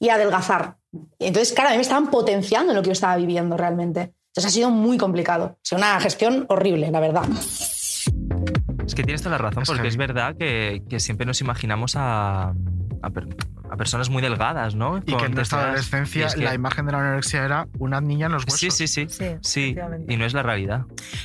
y 0.00 0.08
adelgazar. 0.08 0.76
Entonces, 1.18 1.52
claro, 1.52 1.68
a 1.70 1.72
mí 1.72 1.78
me 1.78 1.82
estaban 1.82 2.10
potenciando 2.10 2.70
en 2.72 2.76
lo 2.76 2.82
que 2.82 2.88
yo 2.88 2.92
estaba 2.92 3.16
viviendo 3.16 3.56
realmente. 3.56 4.12
Entonces 4.30 4.46
ha 4.46 4.54
sido 4.54 4.70
muy 4.70 4.98
complicado. 4.98 5.56
Ha 5.56 5.58
sido 5.64 5.78
una 5.78 5.98
gestión 6.00 6.46
horrible, 6.48 6.90
la 6.92 7.00
verdad. 7.00 7.24
Es 8.86 8.94
que 8.94 9.02
tienes 9.02 9.22
toda 9.22 9.36
la 9.36 9.38
razón, 9.38 9.64
porque 9.66 9.88
es 9.88 9.96
verdad 9.96 10.34
que, 10.38 10.82
que 10.88 11.00
siempre 11.00 11.26
nos 11.26 11.40
imaginamos 11.40 11.94
a, 11.96 12.54
a 13.70 13.76
personas 13.76 14.08
muy 14.10 14.22
delgadas, 14.22 14.74
¿no? 14.74 14.98
Y 14.98 15.02
que 15.02 15.12
Con 15.12 15.24
en 15.26 15.34
nuestra 15.34 15.62
adolescencia 15.64 16.26
es 16.26 16.34
que- 16.34 16.42
la 16.42 16.54
imagen 16.54 16.86
de 16.86 16.92
la 16.92 16.98
anorexia 16.98 17.44
era 17.44 17.66
una 17.78 18.00
niña 18.00 18.26
en 18.26 18.32
los 18.32 18.44
huesos. 18.44 18.60
Sí, 18.60 18.70
sí, 18.70 18.86
sí. 18.88 19.06
Sí, 19.08 19.36
Sí, 19.42 19.76
y 20.08 20.16
no 20.16 20.24
es 20.24 20.32
la 20.34 20.42
realidad. 20.42 20.82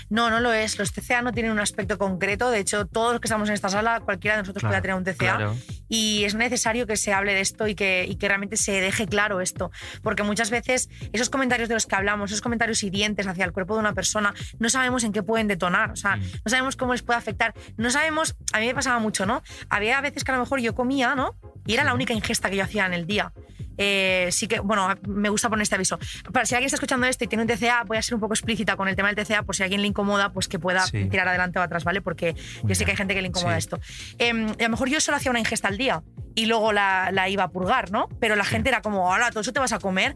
No, 0.10 0.30
no 0.30 0.40
lo 0.40 0.52
es. 0.54 0.78
Los 0.80 0.92
TCA 0.92 1.22
no 1.22 1.32
tienen 1.32 1.52
un 1.52 1.60
aspecto 1.60 1.98
concreto. 1.98 2.50
De 2.50 2.60
hecho, 2.60 2.86
todos 2.86 3.12
los 3.14 3.22
que 3.22 3.28
estamos 3.28 3.48
en 3.50 3.54
esta 3.56 3.70
sala, 3.70 4.00
cualquiera 4.02 4.36
de 4.38 4.42
nosotros 4.44 4.62
Claro, 4.62 4.72
puede 4.74 4.82
tener 4.82 4.96
un 4.98 5.04
TCA. 5.04 5.38
Claro. 5.38 5.56
Y 5.90 6.24
es 6.26 6.36
necesario 6.36 6.88
que 6.88 6.98
se 6.98 7.14
hable 7.14 7.34
de 7.34 7.42
esto 7.42 7.68
y 7.68 7.76
que, 7.76 8.06
y 8.08 8.16
que 8.16 8.28
realmente 8.28 8.58
se 8.58 8.72
deje 8.82 9.08
claro 9.08 9.42
esto. 9.42 9.72
Porque 10.02 10.24
muchas 10.24 10.50
veces 10.50 10.90
esos 11.12 11.30
comentarios 11.30 11.70
de 11.70 11.76
los 11.76 11.86
que 11.86 11.96
hablamos, 11.96 12.32
esos 12.32 12.42
comentarios 12.42 12.82
hirientes 12.84 13.28
hacia 13.28 13.46
el 13.46 13.52
cuerpo 13.52 13.76
de 13.76 13.80
una 13.82 13.94
persona, 13.94 14.34
no 14.60 14.70
sabemos 14.70 15.04
en 15.04 15.12
qué 15.14 15.22
pueden 15.24 15.48
detonar. 15.48 15.92
O 15.92 15.96
sea, 15.96 16.16
Mm. 16.18 16.22
no 16.46 16.50
sabemos 16.50 16.76
cómo 16.76 16.94
les 16.94 17.04
puede 17.04 17.18
afectar. 17.20 17.54
No 17.78 17.90
sabemos, 17.92 18.36
a 18.54 18.60
mí 18.60 18.66
me 18.68 18.74
pasaba 18.76 19.00
mucho, 19.00 19.26
¿no? 19.26 19.44
Había 19.70 20.02
veces 20.02 20.24
que 20.24 20.32
a 20.32 20.36
lo 20.36 20.42
mejor 20.42 20.60
yo 20.62 20.74
comía, 20.76 21.16
¿no? 21.16 21.36
Y 21.66 21.74
era 21.76 21.84
la 21.84 21.94
única 21.94 22.14
ingesta 22.14 22.33
que 22.50 22.56
yo 22.58 22.64
hacía 22.64 22.86
en 22.86 22.94
el 22.94 23.06
día. 23.08 23.32
Eh, 23.78 24.30
sí 24.32 24.48
que, 24.48 24.60
bueno, 24.60 24.88
me 25.08 25.30
gusta 25.30 25.50
poner 25.50 25.64
este 25.64 25.76
aviso. 25.76 25.98
Para 26.32 26.46
si 26.46 26.56
alguien 26.56 26.68
está 26.68 26.76
escuchando 26.76 27.06
esto 27.08 27.24
y 27.24 27.28
tiene 27.28 27.42
un 27.44 27.48
TCA, 27.48 27.84
voy 27.86 27.98
a 27.98 28.02
ser 28.02 28.16
un 28.16 28.22
poco 28.22 28.34
explícita 28.34 28.76
con 28.76 28.88
el 28.88 28.96
tema 28.96 29.12
del 29.12 29.26
TCA, 29.26 29.44
por 29.44 29.56
si 29.56 29.64
a 29.64 29.66
alguien 29.66 29.82
le 29.82 29.88
incomoda, 29.88 30.32
pues 30.32 30.48
que 30.48 30.60
pueda 30.60 30.82
Sí. 30.86 31.06
tirar 31.06 31.28
adelante 31.28 31.60
o 31.60 31.62
atrás, 31.62 31.84
¿vale? 31.84 32.02
Porque 32.02 32.36
yo 32.64 32.76
sé 32.76 32.86
que 32.86 32.92
hay 32.92 32.98
gente 32.98 33.14
que 33.16 33.22
le 33.22 33.28
incomoda 33.30 33.54
Sí. 33.54 33.60
esto. 33.60 33.80
Y 34.20 34.24
a 34.30 34.34
lo 34.34 34.70
mejor 34.70 34.90
yo 34.90 35.00
solo 35.02 35.18
hacía 35.18 35.32
una 35.32 35.40
ingesta 35.40 35.68
al 35.68 35.78
día 35.78 36.04
y 36.36 36.48
luego 36.48 36.74
la, 36.74 37.10
la 37.12 37.30
iba 37.30 37.44
a 37.44 37.50
purgar, 37.50 37.92
¿no? 37.92 38.10
Pero 38.20 38.36
la 38.36 38.44
gente 38.44 38.70
era 38.70 38.82
como, 38.82 39.08
hola, 39.10 39.30
todo 39.30 39.42
eso 39.42 39.54
te 39.54 39.60
vas 39.60 39.72
a 39.72 39.80
comer. 39.80 40.16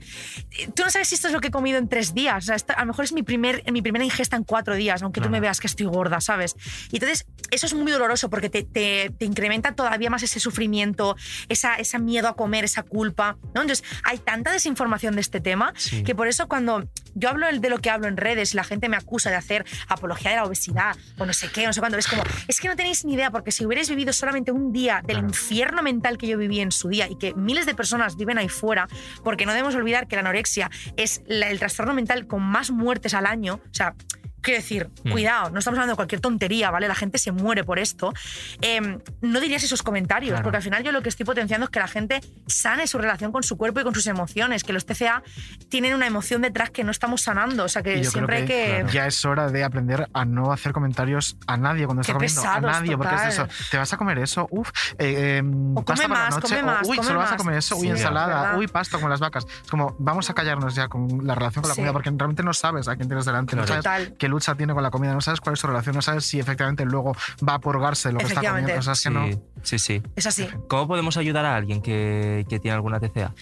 Eh, 0.57 0.69
Tú 0.75 0.83
no 0.83 0.89
sabes 0.89 1.07
si 1.09 1.15
esto 1.15 1.27
es 1.27 1.33
lo 1.33 1.39
que 1.41 1.47
he 1.47 1.51
comido 1.51 1.77
en 1.77 1.87
tres 1.87 2.13
días. 2.15 2.43
O 2.43 2.47
sea, 2.47 2.55
esto 2.55 2.73
a 2.75 2.81
lo 2.81 2.87
mejor 2.87 3.05
es 3.05 3.13
mi, 3.13 3.21
primer, 3.23 3.63
mi 3.71 3.81
primera 3.81 4.03
ingesta 4.03 4.35
en 4.35 4.43
cuatro 4.43 4.75
días, 4.75 5.01
aunque 5.03 5.21
tú 5.21 5.29
me 5.29 5.39
veas 5.39 5.59
que 5.59 5.67
estoy 5.67 5.85
gorda, 5.85 6.19
¿sabes? 6.21 6.55
Y 6.91 6.95
entonces, 6.97 7.25
eso 7.51 7.65
es 7.67 7.73
muy 7.73 7.91
doloroso 7.91 8.29
porque 8.29 8.49
te, 8.49 8.63
te- 8.63 9.11
te 9.17 9.25
incrementa 9.25 9.73
todavía 9.75 10.09
más 10.09 10.23
ese 10.23 10.39
sufrimiento, 10.39 11.15
esa, 11.49 11.75
ese 11.75 11.99
miedo 11.99 12.27
a 12.27 12.35
comer, 12.35 12.63
esa 12.65 12.83
culpa. 12.83 13.37
¿No? 13.53 13.61
Entonces, 13.61 13.83
hay 14.03 14.17
tanta 14.19 14.51
desinformación 14.51 15.15
de 15.15 15.21
este 15.21 15.39
tema 15.41 15.73
Sí. 15.75 16.03
que 16.03 16.15
por 16.15 16.27
eso 16.27 16.47
cuando 16.47 16.87
yo 17.15 17.29
hablo 17.29 17.47
de 17.51 17.69
lo 17.69 17.79
que 17.79 17.89
hablo 17.89 18.07
en 18.07 18.17
redes 18.17 18.53
y 18.53 18.57
la 18.57 18.63
gente 18.63 18.89
me 18.89 18.97
acusa 18.97 19.29
de 19.29 19.35
hacer 19.35 19.65
apología 19.87 20.31
de 20.31 20.37
la 20.37 20.43
obesidad 20.45 20.95
o 21.17 21.25
no 21.25 21.33
sé 21.33 21.49
qué, 21.51 21.65
no 21.65 21.73
sé 21.73 21.79
cuándo, 21.79 21.97
es 21.97 22.07
como, 22.07 22.23
es 22.47 22.59
que 22.59 22.67
no 22.67 22.75
tenéis 22.75 23.05
ni 23.05 23.13
idea, 23.13 23.31
porque 23.31 23.51
si 23.51 23.65
hubierais 23.65 23.89
vivido 23.89 24.13
solamente 24.13 24.51
un 24.51 24.71
día 24.71 25.01
del 25.05 25.17
infierno 25.19 25.81
mental 25.81 26.17
que 26.17 26.27
yo 26.27 26.37
viví 26.37 26.59
en 26.59 26.71
su 26.71 26.89
día 26.89 27.07
y 27.09 27.17
que 27.17 27.33
miles 27.33 27.65
de 27.65 27.73
personas 27.73 28.15
viven 28.17 28.37
ahí 28.37 28.49
fuera, 28.49 28.87
porque 29.23 29.45
no 29.45 29.51
debemos 29.53 29.75
olvidar 29.75 30.07
que 30.07 30.15
la 30.15 30.21
anorexia 30.21 30.69
es 30.95 31.21
la- 31.27 31.49
el 31.49 31.59
trastorno 31.59 31.93
mental 31.93 32.27
con 32.27 32.41
más 32.43 32.69
muertes 32.71 33.13
al 33.13 33.25
año, 33.25 33.55
o 33.55 33.73
sea, 33.73 33.95
Quiero 34.41 34.61
decir, 34.61 34.89
Mm. 35.03 35.11
cuidado, 35.11 35.49
no 35.49 35.59
estamos 35.59 35.77
hablando 35.77 35.93
de 35.93 35.95
cualquier 35.97 36.21
tontería, 36.21 36.69
¿vale? 36.71 36.87
La 36.87 36.95
gente 36.95 37.17
se 37.17 37.31
muere 37.31 37.63
por 37.63 37.79
esto. 37.79 38.13
Eh, 38.61 38.99
no 39.21 39.39
dirías 39.39 39.63
esos 39.63 39.83
comentarios, 39.83 40.31
Claro. 40.31 40.43
porque 40.43 40.57
al 40.57 40.63
final 40.63 40.83
yo 40.83 40.91
lo 40.91 41.01
que 41.01 41.09
estoy 41.09 41.25
potenciando 41.25 41.65
es 41.65 41.69
que 41.69 41.79
la 41.79 41.87
gente 41.87 42.21
sane 42.45 42.87
su 42.87 42.97
relación 42.97 43.31
con 43.31 43.43
su 43.43 43.57
cuerpo 43.57 43.79
y 43.79 43.83
con 43.83 43.93
sus 43.93 44.07
emociones, 44.07 44.63
que 44.63 44.73
los 44.73 44.85
TCA 44.85 45.23
tienen 45.69 45.93
una 45.95 46.07
emoción 46.07 46.41
detrás 46.41 46.69
que 46.69 46.83
no 46.83 46.91
estamos 46.91 47.21
sanando, 47.23 47.63
o 47.65 47.67
sea 47.69 47.81
que 47.83 48.03
siempre 48.05 48.45
creo 48.45 48.77
hay 48.77 48.85
que... 48.85 48.93
ya 48.93 49.07
es 49.07 49.25
hora 49.25 49.49
de 49.49 49.63
aprender 49.63 50.07
a 50.13 50.23
no 50.25 50.51
hacer 50.53 50.71
comentarios 50.71 51.35
a 51.47 51.57
nadie 51.57 51.85
cuando 51.85 52.01
está 52.01 52.13
Qué 52.13 52.17
comiendo. 52.17 52.41
pesados, 52.41 52.69
a 52.69 52.79
nadie, 52.79 52.95
porque 52.97 53.15
es 53.15 53.21
eso. 53.33 53.41
total. 53.43 53.57
¿Te 53.71 53.77
vas 53.77 53.93
a 53.93 53.97
comer 53.97 54.19
eso? 54.19 54.47
Uf. 54.51 54.69
Eh, 54.99 55.39
eh, 55.39 55.43
O 55.75 55.83
pasta 55.83 56.03
come 56.05 56.07
para 56.13 56.19
la 56.23 56.25
más, 56.29 56.35
noche. 56.35 56.47
come 56.47 56.61
o, 56.61 56.65
más, 56.65 56.87
uy, 56.87 56.95
come 56.97 57.07
solo 57.07 57.19
vas 57.19 57.27
a 57.27 57.31
más. 57.31 57.37
comer 57.41 57.57
eso. 57.57 57.75
Uy, 57.75 57.81
Sí, 57.81 57.87
ensalada. 57.89 58.55
Uy, 58.57 58.67
pasta 58.67 58.97
con 58.99 59.09
las 59.09 59.19
vacas. 59.19 59.45
Es 59.63 59.69
como, 59.69 59.95
vamos 59.99 60.29
a 60.29 60.33
callarnos 60.33 60.75
ya 60.75 60.87
con 60.87 61.25
la 61.25 61.35
relación 61.35 61.63
con 61.63 61.69
la 61.69 61.75
Sí. 61.75 61.81
comida, 61.81 61.93
porque 61.93 62.09
realmente 62.11 62.43
no 62.43 62.53
sabes 62.53 62.87
a 62.87 62.95
quién 62.95 63.07
tienes 63.07 63.25
delante. 63.25 63.55
No 63.55 63.63
Claro. 63.65 63.81
sabes 63.81 64.07
Total. 64.09 64.17
Qué 64.27 64.29
lucha 64.29 64.55
tiene 64.55 64.73
con 64.73 64.83
la 64.83 64.91
comida, 64.91 65.13
no 65.13 65.21
sabes 65.21 65.39
cuál 65.39 65.53
es 65.53 65.59
su 65.59 65.67
relación, 65.67 65.95
no 65.95 66.01
sabes 66.01 66.25
si 66.25 66.37
efectivamente 66.37 66.83
luego 66.83 67.15
va 67.47 67.55
a 67.55 67.59
purgarse 67.59 68.11
lo 68.11 68.19
que 68.19 68.25
está 68.25 68.41
comiendo. 68.41 68.77
O 68.77 68.81
sea, 68.81 68.93
es 68.93 69.01
que 69.01 69.09
no. 69.09 69.25
Sí, 69.25 69.39
sí, 69.63 69.79
sí. 69.79 70.03
Es 70.17 70.27
así. 70.27 70.47
¿Cómo 70.67 70.85
podemos 70.85 71.15
ayudar 71.15 71.45
a 71.45 71.55
alguien 71.55 71.81
que, 71.81 72.45
que 72.49 72.59
tiene 72.59 72.75
alguna 72.75 72.99
TCA? 72.99 73.33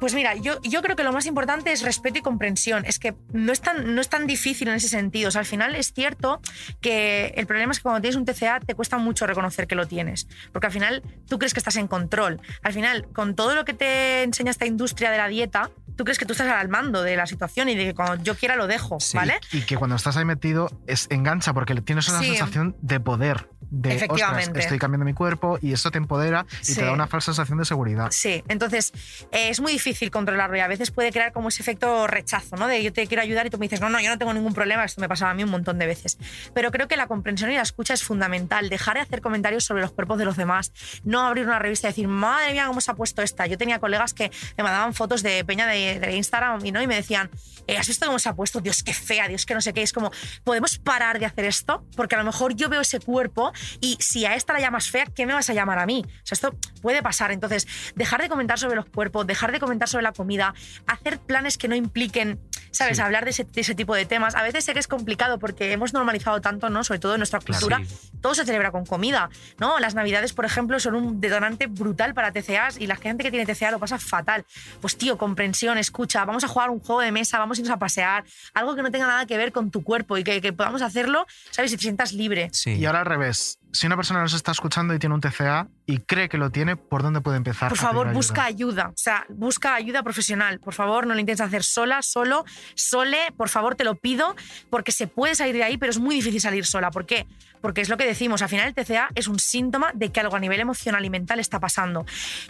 Pues 0.00 0.12
mira, 0.14 0.34
yo, 0.34 0.60
yo 0.62 0.82
creo 0.82 0.94
que 0.96 1.02
lo 1.04 1.12
más 1.12 1.26
importante 1.26 1.72
es 1.72 1.82
respeto 1.82 2.18
y 2.18 2.22
comprensión. 2.22 2.84
Es 2.86 2.98
que 2.98 3.14
no 3.32 3.52
es, 3.52 3.60
tan, 3.60 3.94
no 3.94 4.00
es 4.00 4.08
tan 4.08 4.26
difícil 4.26 4.68
en 4.68 4.74
ese 4.74 4.88
sentido. 4.88 5.28
O 5.28 5.30
sea, 5.30 5.40
al 5.40 5.46
final 5.46 5.74
es 5.74 5.92
cierto 5.92 6.40
que 6.80 7.32
el 7.36 7.46
problema 7.46 7.72
es 7.72 7.78
que 7.78 7.82
cuando 7.84 8.00
tienes 8.02 8.16
un 8.16 8.24
TCA 8.24 8.60
te 8.60 8.74
cuesta 8.74 8.98
mucho 8.98 9.26
reconocer 9.26 9.66
que 9.66 9.74
lo 9.74 9.86
tienes. 9.86 10.28
Porque 10.52 10.66
al 10.66 10.72
final 10.72 11.02
tú 11.28 11.38
crees 11.38 11.54
que 11.54 11.60
estás 11.60 11.76
en 11.76 11.88
control. 11.88 12.40
Al 12.62 12.72
final, 12.72 13.08
con 13.12 13.34
todo 13.34 13.54
lo 13.54 13.64
que 13.64 13.72
te 13.72 14.22
enseña 14.22 14.50
esta 14.50 14.66
industria 14.66 15.10
de 15.10 15.18
la 15.18 15.28
dieta, 15.28 15.70
tú 15.96 16.04
crees 16.04 16.18
que 16.18 16.26
tú 16.26 16.32
estás 16.32 16.48
al 16.48 16.68
mando 16.68 17.02
de 17.02 17.16
la 17.16 17.26
situación 17.26 17.68
y 17.70 17.74
de 17.74 17.86
que 17.86 17.94
cuando 17.94 18.22
yo 18.22 18.34
quiera 18.36 18.54
lo 18.56 18.66
dejo, 18.66 19.00
Sí. 19.00 19.16
¿vale? 19.16 19.40
Y 19.52 19.62
que 19.62 19.76
cuando 19.76 19.96
estás 19.96 20.16
ahí 20.18 20.24
metido 20.26 20.68
es 20.86 21.06
engancha 21.10 21.54
porque 21.54 21.74
tienes 21.80 22.08
una 22.10 22.18
Sí. 22.20 22.26
sensación 22.28 22.76
de 22.82 23.00
poder. 23.00 23.48
De, 23.68 23.88
ostras, 23.88 24.02
Efectivamente. 24.04 24.60
estoy 24.60 24.78
cambiando 24.78 25.04
mi 25.04 25.12
cuerpo 25.12 25.58
y 25.60 25.72
eso 25.72 25.90
te 25.90 25.98
empodera 25.98 26.46
y 26.62 26.64
Sí. 26.66 26.74
te 26.76 26.84
da 26.84 26.92
una 26.92 27.08
falsa 27.08 27.32
sensación 27.32 27.58
de 27.58 27.64
seguridad. 27.64 28.08
Sí, 28.12 28.44
entonces 28.46 28.92
eh, 29.32 29.48
es 29.48 29.58
muy 29.60 29.72
difícil 29.72 29.85
controlarlo 30.10 30.56
y 30.56 30.60
a 30.60 30.68
veces 30.68 30.90
puede 30.90 31.12
crear 31.12 31.32
como 31.32 31.48
ese 31.48 31.62
efecto 31.62 32.06
rechazo, 32.06 32.56
¿no? 32.56 32.66
De 32.66 32.82
yo 32.82 32.92
te 32.92 33.06
quiero 33.06 33.22
ayudar 33.22 33.46
y 33.46 33.50
tú 33.50 33.58
me 33.58 33.66
dices, 33.66 33.80
no, 33.80 33.88
no, 33.88 34.00
yo 34.00 34.08
no 34.10 34.18
tengo 34.18 34.32
ningún 34.34 34.54
problema, 34.54 34.84
esto 34.84 35.00
me 35.00 35.08
pasaba 35.08 35.30
a 35.30 35.34
mí 35.34 35.44
un 35.44 35.50
montón 35.50 35.78
de 35.78 35.86
veces. 35.86 36.18
Pero 36.54 36.70
creo 36.70 36.88
que 36.88 36.96
la 36.96 37.06
comprensión 37.06 37.50
y 37.50 37.54
la 37.54 37.62
escucha 37.62 37.94
es 37.94 38.02
fundamental, 38.02 38.68
dejar 38.68 38.94
de 38.96 39.00
hacer 39.02 39.20
comentarios 39.20 39.64
sobre 39.64 39.82
los 39.82 39.92
cuerpos 39.92 40.18
de 40.18 40.24
los 40.24 40.36
demás, 40.36 40.72
no 41.04 41.26
abrir 41.26 41.46
una 41.46 41.58
revista 41.58 41.88
y 41.88 41.90
decir, 41.90 42.08
madre 42.08 42.52
mía, 42.52 42.66
cómo 42.66 42.80
se 42.80 42.90
ha 42.90 42.94
puesto 42.94 43.22
esta. 43.22 43.46
Yo 43.46 43.58
tenía 43.58 43.78
colegas 43.78 44.14
que 44.14 44.30
me 44.56 44.64
mandaban 44.64 44.94
fotos 44.94 45.22
de 45.22 45.44
peña 45.44 45.66
de, 45.66 46.00
de 46.00 46.16
Instagram 46.16 46.64
y, 46.64 46.72
¿no? 46.72 46.82
y 46.82 46.86
me 46.86 46.96
decían, 46.96 47.30
eh, 47.66 47.76
¿has 47.78 47.88
visto 47.88 48.06
cómo 48.06 48.18
se 48.18 48.28
ha 48.28 48.34
puesto? 48.34 48.60
Dios, 48.60 48.82
qué 48.82 48.94
fea, 48.94 49.28
Dios, 49.28 49.44
que 49.44 49.54
no 49.54 49.60
sé 49.60 49.72
qué. 49.72 49.82
Es 49.82 49.92
como, 49.92 50.10
¿podemos 50.44 50.78
parar 50.78 51.18
de 51.18 51.26
hacer 51.26 51.44
esto? 51.44 51.84
Porque 51.96 52.14
a 52.14 52.18
lo 52.18 52.24
mejor 52.24 52.54
yo 52.54 52.68
veo 52.68 52.80
ese 52.80 53.00
cuerpo 53.00 53.52
y 53.80 53.96
si 54.00 54.24
a 54.24 54.34
esta 54.34 54.52
la 54.52 54.60
llamas 54.60 54.90
fea, 54.90 55.06
¿qué 55.06 55.26
me 55.26 55.32
vas 55.32 55.50
a 55.50 55.54
llamar 55.54 55.78
a 55.78 55.86
mí? 55.86 56.04
O 56.06 56.26
sea, 56.26 56.34
esto 56.34 56.54
puede 56.80 57.02
pasar. 57.02 57.32
Entonces, 57.32 57.66
dejar 57.94 58.22
de 58.22 58.28
comentar 58.28 58.58
sobre 58.58 58.76
los 58.76 58.86
cuerpos, 58.86 59.26
dejar 59.26 59.52
de 59.52 59.58
comentar 59.58 59.75
sobre 59.86 60.02
la 60.04 60.12
comida, 60.12 60.54
hacer 60.86 61.18
planes 61.18 61.58
que 61.58 61.68
no 61.68 61.74
impliquen, 61.74 62.40
¿sabes? 62.70 62.96
Sí. 62.96 63.02
Hablar 63.02 63.24
de 63.24 63.30
ese, 63.30 63.44
de 63.44 63.60
ese 63.60 63.74
tipo 63.74 63.94
de 63.94 64.06
temas. 64.06 64.34
A 64.34 64.42
veces 64.42 64.64
sé 64.64 64.72
que 64.72 64.78
es 64.78 64.88
complicado 64.88 65.38
porque 65.38 65.72
hemos 65.72 65.92
normalizado 65.92 66.40
tanto, 66.40 66.70
¿no? 66.70 66.84
Sobre 66.84 67.00
todo 67.00 67.14
en 67.14 67.18
nuestra 67.20 67.40
cultura, 67.40 67.80
Sí. 67.84 68.10
todo 68.22 68.34
se 68.34 68.44
celebra 68.46 68.70
con 68.70 68.86
comida, 68.86 69.28
¿no? 69.58 69.78
Las 69.78 69.94
navidades, 69.94 70.32
por 70.32 70.44
ejemplo, 70.46 70.80
son 70.80 70.94
un 70.94 71.20
detonante 71.20 71.66
brutal 71.66 72.14
para 72.14 72.32
TCAs 72.32 72.78
y 72.78 72.86
la 72.86 72.96
gente 72.96 73.22
que 73.24 73.30
tiene 73.30 73.44
TCA 73.44 73.70
lo 73.70 73.78
pasa 73.78 73.98
fatal. 73.98 74.46
Pues 74.80 74.96
tío, 74.96 75.18
comprensión, 75.18 75.76
escucha, 75.78 76.24
vamos 76.24 76.44
a 76.44 76.48
jugar 76.48 76.70
un 76.70 76.80
juego 76.80 77.00
de 77.02 77.12
mesa, 77.12 77.38
vamos 77.38 77.58
a 77.58 77.60
irnos 77.60 77.74
a 77.74 77.78
pasear, 77.78 78.24
algo 78.54 78.74
que 78.74 78.82
no 78.82 78.90
tenga 78.90 79.06
nada 79.06 79.26
que 79.26 79.36
ver 79.36 79.52
con 79.52 79.70
tu 79.70 79.82
cuerpo 79.82 80.16
y 80.16 80.24
que, 80.24 80.40
que 80.40 80.52
podamos 80.52 80.82
hacerlo, 80.82 81.26
¿sabes? 81.50 81.72
Y 81.72 81.76
te 81.76 81.82
sientas 81.82 82.12
libre. 82.12 82.48
Sí. 82.52 82.72
Y 82.74 82.86
ahora 82.86 83.00
al 83.00 83.06
revés, 83.06 83.58
si 83.72 83.86
una 83.86 83.96
persona 83.96 84.20
nos 84.22 84.32
está 84.34 84.52
escuchando 84.52 84.94
y 84.94 84.98
tiene 84.98 85.14
un 85.14 85.20
TCA 85.20 85.68
y 85.86 85.98
cree 85.98 86.28
que 86.28 86.36
lo 86.36 86.50
tiene, 86.50 86.76
¿por 86.76 87.02
dónde 87.02 87.20
puede 87.20 87.36
empezar? 87.36 87.68
Por 87.68 87.78
favor, 87.78 88.08
ayuda? 88.08 88.16
busca 88.16 88.44
ayuda. 88.44 88.88
O 88.88 88.96
sea, 88.96 89.24
busca 89.28 89.74
ayuda 89.74 90.02
profesional. 90.02 90.58
Por 90.58 90.74
favor, 90.74 91.06
no 91.06 91.14
lo 91.14 91.20
intentes 91.20 91.40
hacer 91.40 91.62
sola, 91.62 92.02
solo, 92.02 92.44
sole. 92.74 93.18
Por 93.36 93.48
favor, 93.48 93.76
te 93.76 93.84
lo 93.84 93.94
pido, 93.94 94.34
porque 94.68 94.90
se 94.90 95.06
puede 95.06 95.36
salir 95.36 95.54
de 95.54 95.62
ahí, 95.62 95.78
pero 95.78 95.90
es 95.90 95.98
muy 95.98 96.16
difícil 96.16 96.40
salir 96.40 96.66
sola. 96.66 96.90
¿Por 96.90 97.06
qué? 97.06 97.26
Porque 97.60 97.80
es 97.80 97.88
lo 97.88 97.96
que 97.96 98.04
decimos. 98.04 98.42
Al 98.42 98.48
final, 98.48 98.66
el 98.66 98.74
TCA 98.74 99.10
es 99.14 99.28
un 99.28 99.38
síntoma 99.38 99.92
de 99.94 100.10
que 100.10 100.18
algo 100.18 100.34
a 100.34 100.40
nivel 100.40 100.58
emocional 100.58 101.04
y 101.04 101.10
mental 101.10 101.38
está 101.38 101.60
pasando. 101.60 102.04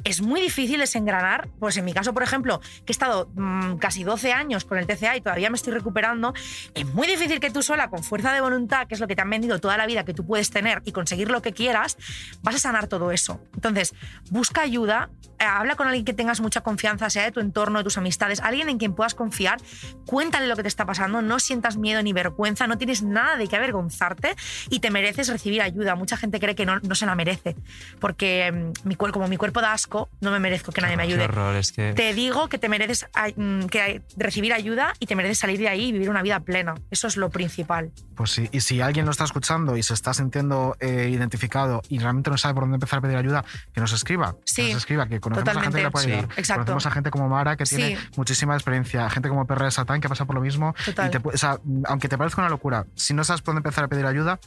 Es 0.05 0.23
muy 0.23 0.41
difícil 0.41 0.81
desengranar. 0.81 1.49
Pues 1.61 1.77
en 1.77 1.85
mi 1.85 1.93
caso, 1.93 2.15
por 2.15 2.23
ejemplo, 2.23 2.61
que 2.61 2.89
he 2.89 2.93
estado 2.93 3.31
mm, 3.35 3.77
casi 3.77 4.03
12 4.03 4.33
años 4.33 4.65
con 4.65 4.79
el 4.79 4.87
TCA 4.87 5.15
y 5.15 5.21
todavía 5.21 5.51
me 5.51 5.57
estoy 5.57 5.75
recuperando, 5.75 6.33
es 6.75 6.87
muy 6.87 7.07
difícil 7.07 7.39
que 7.39 7.51
tú 7.51 7.63
sola, 7.63 7.91
con 7.91 8.03
fuerza 8.03 8.33
de 8.33 8.41
voluntad, 8.41 8.87
que 8.87 8.95
es 8.95 9.01
lo 9.01 9.07
que 9.07 9.15
te 9.15 9.21
han 9.21 9.31
vendido 9.31 9.59
toda 9.61 9.77
la 9.77 9.87
vida 9.87 10.05
que 10.05 10.15
tú 10.15 10.27
puedes 10.27 10.51
tener 10.51 10.81
y 10.87 10.93
conseguir 10.93 11.31
lo 11.31 11.43
que 11.43 11.53
quieras, 11.53 11.99
vas 12.43 12.55
a 12.55 12.59
sanar 12.59 12.87
todo 12.87 13.11
eso. 13.11 13.26
Entonces, 13.55 13.95
busca 14.31 14.63
ayuda, 14.63 15.11
habla 15.39 15.77
con 15.77 15.87
alguien 15.87 16.05
que 16.05 16.13
tengas 16.15 16.41
mucha 16.41 16.61
confianza, 16.63 17.11
sea 17.11 17.25
de 17.25 17.33
tu 17.33 17.41
entorno, 17.41 17.79
de 17.79 17.85
tus 17.85 17.99
amistades, 17.99 18.41
alguien 18.41 18.69
en 18.69 18.79
quien 18.79 18.95
puedas 18.95 19.15
confiar, 19.15 19.59
cuéntale 20.07 20.47
lo 20.47 20.57
que 20.57 20.63
te 20.63 20.69
está 20.69 20.87
pasando, 20.87 21.23
no 21.23 21.39
sientas 21.39 21.77
miedo 21.77 22.03
ni 22.03 22.13
vergüenza, 22.13 22.67
no 22.67 22.79
tienes 22.79 23.03
nada 23.03 23.37
de 23.37 23.47
qué 23.49 23.57
avergonzarte 23.57 24.35
y 24.71 24.81
te 24.81 24.91
mereces 24.91 25.29
recibir 25.29 25.63
ayuda. 25.63 25.95
Mucha 25.95 26.17
gente 26.17 26.41
cree 26.41 26.55
que 26.55 26.67
no, 26.67 26.79
no 26.81 26.95
se 26.95 27.07
la 27.07 27.15
merece, 27.15 27.57
porque 28.01 28.53
mm, 28.53 28.89
mi, 28.89 28.97
cuer- 28.97 29.13
como 29.13 29.29
mi 29.29 29.37
cuerpo 29.37 29.61
da 29.61 29.73
asco, 29.73 30.09
no 30.21 30.31
me 30.31 30.41
merezco 30.41 30.73
que 30.73 30.81
nadie 30.81 30.97
me 30.97 31.07
Qué 31.07 31.13
ayude. 31.13 31.25
horror, 31.25 31.57
es 31.57 31.73
que... 31.73 31.93
Te 31.95 32.15
digo 32.15 32.49
que 32.49 32.59
te 32.59 32.69
mereces 32.69 33.07
mm, 33.37 33.67
que 33.67 34.03
recibir 34.17 34.53
ayuda 34.53 34.93
y 34.99 35.07
te 35.07 35.15
mereces 35.17 35.39
salir 35.39 35.59
de 35.59 35.69
ahí 35.69 35.87
y 35.89 35.93
vivir 35.93 36.11
una 36.11 36.23
vida 36.23 36.41
plena. 36.41 36.75
Eso 36.91 37.07
es 37.07 37.17
lo 37.17 37.31
principal. 37.31 37.93
Pues 38.15 38.31
sí, 38.31 38.49
y 38.53 38.61
si 38.61 38.81
alguien 38.81 39.05
lo 39.05 39.11
está 39.11 39.25
escuchando 39.25 39.77
y 39.77 39.83
se 39.83 39.95
está 39.95 40.15
sintiendo 40.15 40.77
eh, 40.81 41.09
identificado 41.11 41.83
y 41.89 41.99
realmente 41.99 42.31
no 42.31 42.39
sabe 42.39 42.55
por 42.55 42.63
dónde 42.65 42.77
empezar 42.77 42.99
a 42.99 43.03
pedir 43.03 43.17
ayuda, 43.17 43.45
que 43.75 43.81
nos 43.81 43.93
escriba. 43.93 44.37
Sí, 44.45 44.63
que 44.69 44.73
nos 44.73 44.83
escriba, 44.83 45.07
que 45.09 45.21
conocemos 45.31 45.57
a 45.57 45.61
gente 45.63 45.77
que 45.79 45.83
le 45.85 45.91
puede 45.91 46.05
totalmente. 46.07 46.25
ayudar. 46.25 46.35
Sí, 46.35 46.41
exacto. 46.41 46.61
Conocemos 46.61 46.87
a 46.87 46.91
gente 46.91 47.11
como 47.11 47.29
Mara 47.29 47.57
que 47.57 47.65
tiene 47.65 47.97
Sí. 47.97 48.09
muchísima 48.17 48.55
experiencia, 48.55 49.09
gente 49.11 49.29
como 49.29 49.47
Perra 49.47 49.67
de 49.67 49.71
Satán 49.71 50.01
que 50.01 50.09
pasa 50.09 50.25
por 50.25 50.35
lo 50.35 50.41
mismo. 50.41 50.75
Total. 50.85 51.09
Y 51.09 51.11
te 51.11 51.21
pu- 51.21 51.35
o 51.35 51.37
sea, 51.39 51.59
aunque 51.87 52.09
te 52.09 52.17
parezca 52.19 52.41
una 52.43 52.51
locura, 52.51 52.87
si 52.95 53.15
no 53.15 53.25
sabes 53.25 53.43
por 53.43 53.55
dónde 53.55 53.67
empezar 53.69 53.85
a 53.85 53.89
pedir 53.89 54.07
ayuda, 54.07 54.39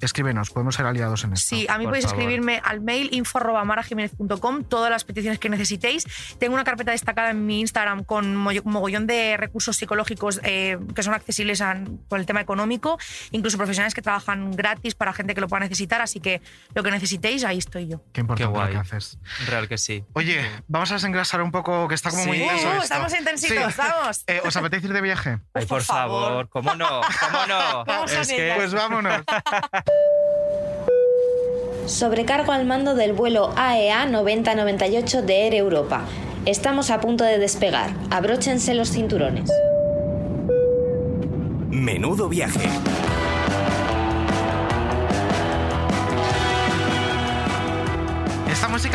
escríbenos, 0.00 0.50
podemos 0.50 0.74
ser 0.74 0.86
aliados 0.86 1.24
en 1.24 1.32
esto. 1.32 1.54
Sí, 1.56 1.66
a 1.68 1.78
mí 1.78 1.84
podéis 1.86 2.04
favor. 2.06 2.18
escribirme 2.20 2.60
al 2.64 2.80
mail 2.80 3.08
info.marajiménez.com 3.12 4.64
todas 4.64 4.90
las 4.90 5.04
peticiones 5.04 5.38
que 5.38 5.48
necesitéis. 5.48 6.04
Tengo 6.38 6.54
una 6.54 6.64
carpeta 6.64 6.92
destacada 6.92 7.30
en 7.30 7.46
mi 7.46 7.60
Instagram 7.60 8.04
con 8.04 8.36
mo- 8.36 8.50
mogollón 8.64 9.06
de 9.06 9.36
recursos 9.36 9.76
psicológicos 9.76 10.40
eh, 10.44 10.78
que 10.94 11.02
son 11.02 11.14
accesibles 11.14 11.60
a- 11.60 11.76
por 12.08 12.18
el 12.18 12.26
tema 12.26 12.40
económico, 12.40 12.98
incluso 13.30 13.56
profesionales 13.56 13.94
que 13.94 14.02
trabajan 14.02 14.52
gratis 14.52 14.94
para 14.94 15.12
gente 15.12 15.34
que 15.34 15.40
lo 15.40 15.48
pueda 15.48 15.60
necesitar. 15.60 16.00
Así 16.00 16.20
que 16.20 16.40
lo 16.74 16.82
que 16.82 16.90
necesitéis, 16.90 17.44
ahí 17.44 17.58
estoy 17.58 17.88
yo. 17.88 18.02
Qué 18.12 18.20
importante 18.20 18.52
Qué 18.52 18.64
lo 18.64 18.70
que 18.70 18.76
haces. 18.78 19.18
Real 19.46 19.68
que 19.68 19.78
sí. 19.78 20.04
Oye, 20.12 20.44
vamos 20.68 20.90
a 20.90 20.94
desengrasar 20.94 21.42
un 21.42 21.50
poco, 21.52 21.88
que 21.88 21.94
está 21.94 22.10
como 22.10 22.26
muy 22.26 22.36
Sí. 22.38 22.42
intenso 22.42 22.66
Uh, 22.68 22.70
esto. 22.72 22.82
estamos 22.84 23.14
intensitos, 23.18 23.74
Sí. 23.74 23.78
vamos. 23.78 24.24
Eh, 24.26 24.40
¿Os 24.44 24.56
apetece 24.56 24.86
ir 24.86 24.92
de 24.92 25.00
viaje? 25.00 25.30
Ay, 25.54 25.66
por 25.66 25.76
por 25.76 25.82
favor, 25.82 26.28
favor. 26.28 26.48
¿cómo 26.48 26.74
no? 26.74 27.00
¿Cómo 27.20 27.46
no? 27.46 27.84
Vamos 27.86 28.12
es 28.12 28.28
que... 28.28 28.52
Pues 28.56 28.72
vámonos. 28.74 29.22
Sobrecargo 31.86 32.50
al 32.50 32.66
mando 32.66 32.96
del 32.96 33.12
vuelo 33.12 33.52
E 33.56 33.90
AEA 33.90 34.06
9098 34.06 35.22
de 35.22 35.46
Air 35.46 35.54
Europa. 35.54 36.02
Estamos 36.44 36.90
a 36.90 37.00
punto 37.00 37.22
de 37.22 37.38
despegar. 37.38 37.90
Abróchense 38.10 38.74
los 38.74 38.90
cinturones. 38.90 39.50
Menudo 41.70 42.28
viaje. 42.28 42.68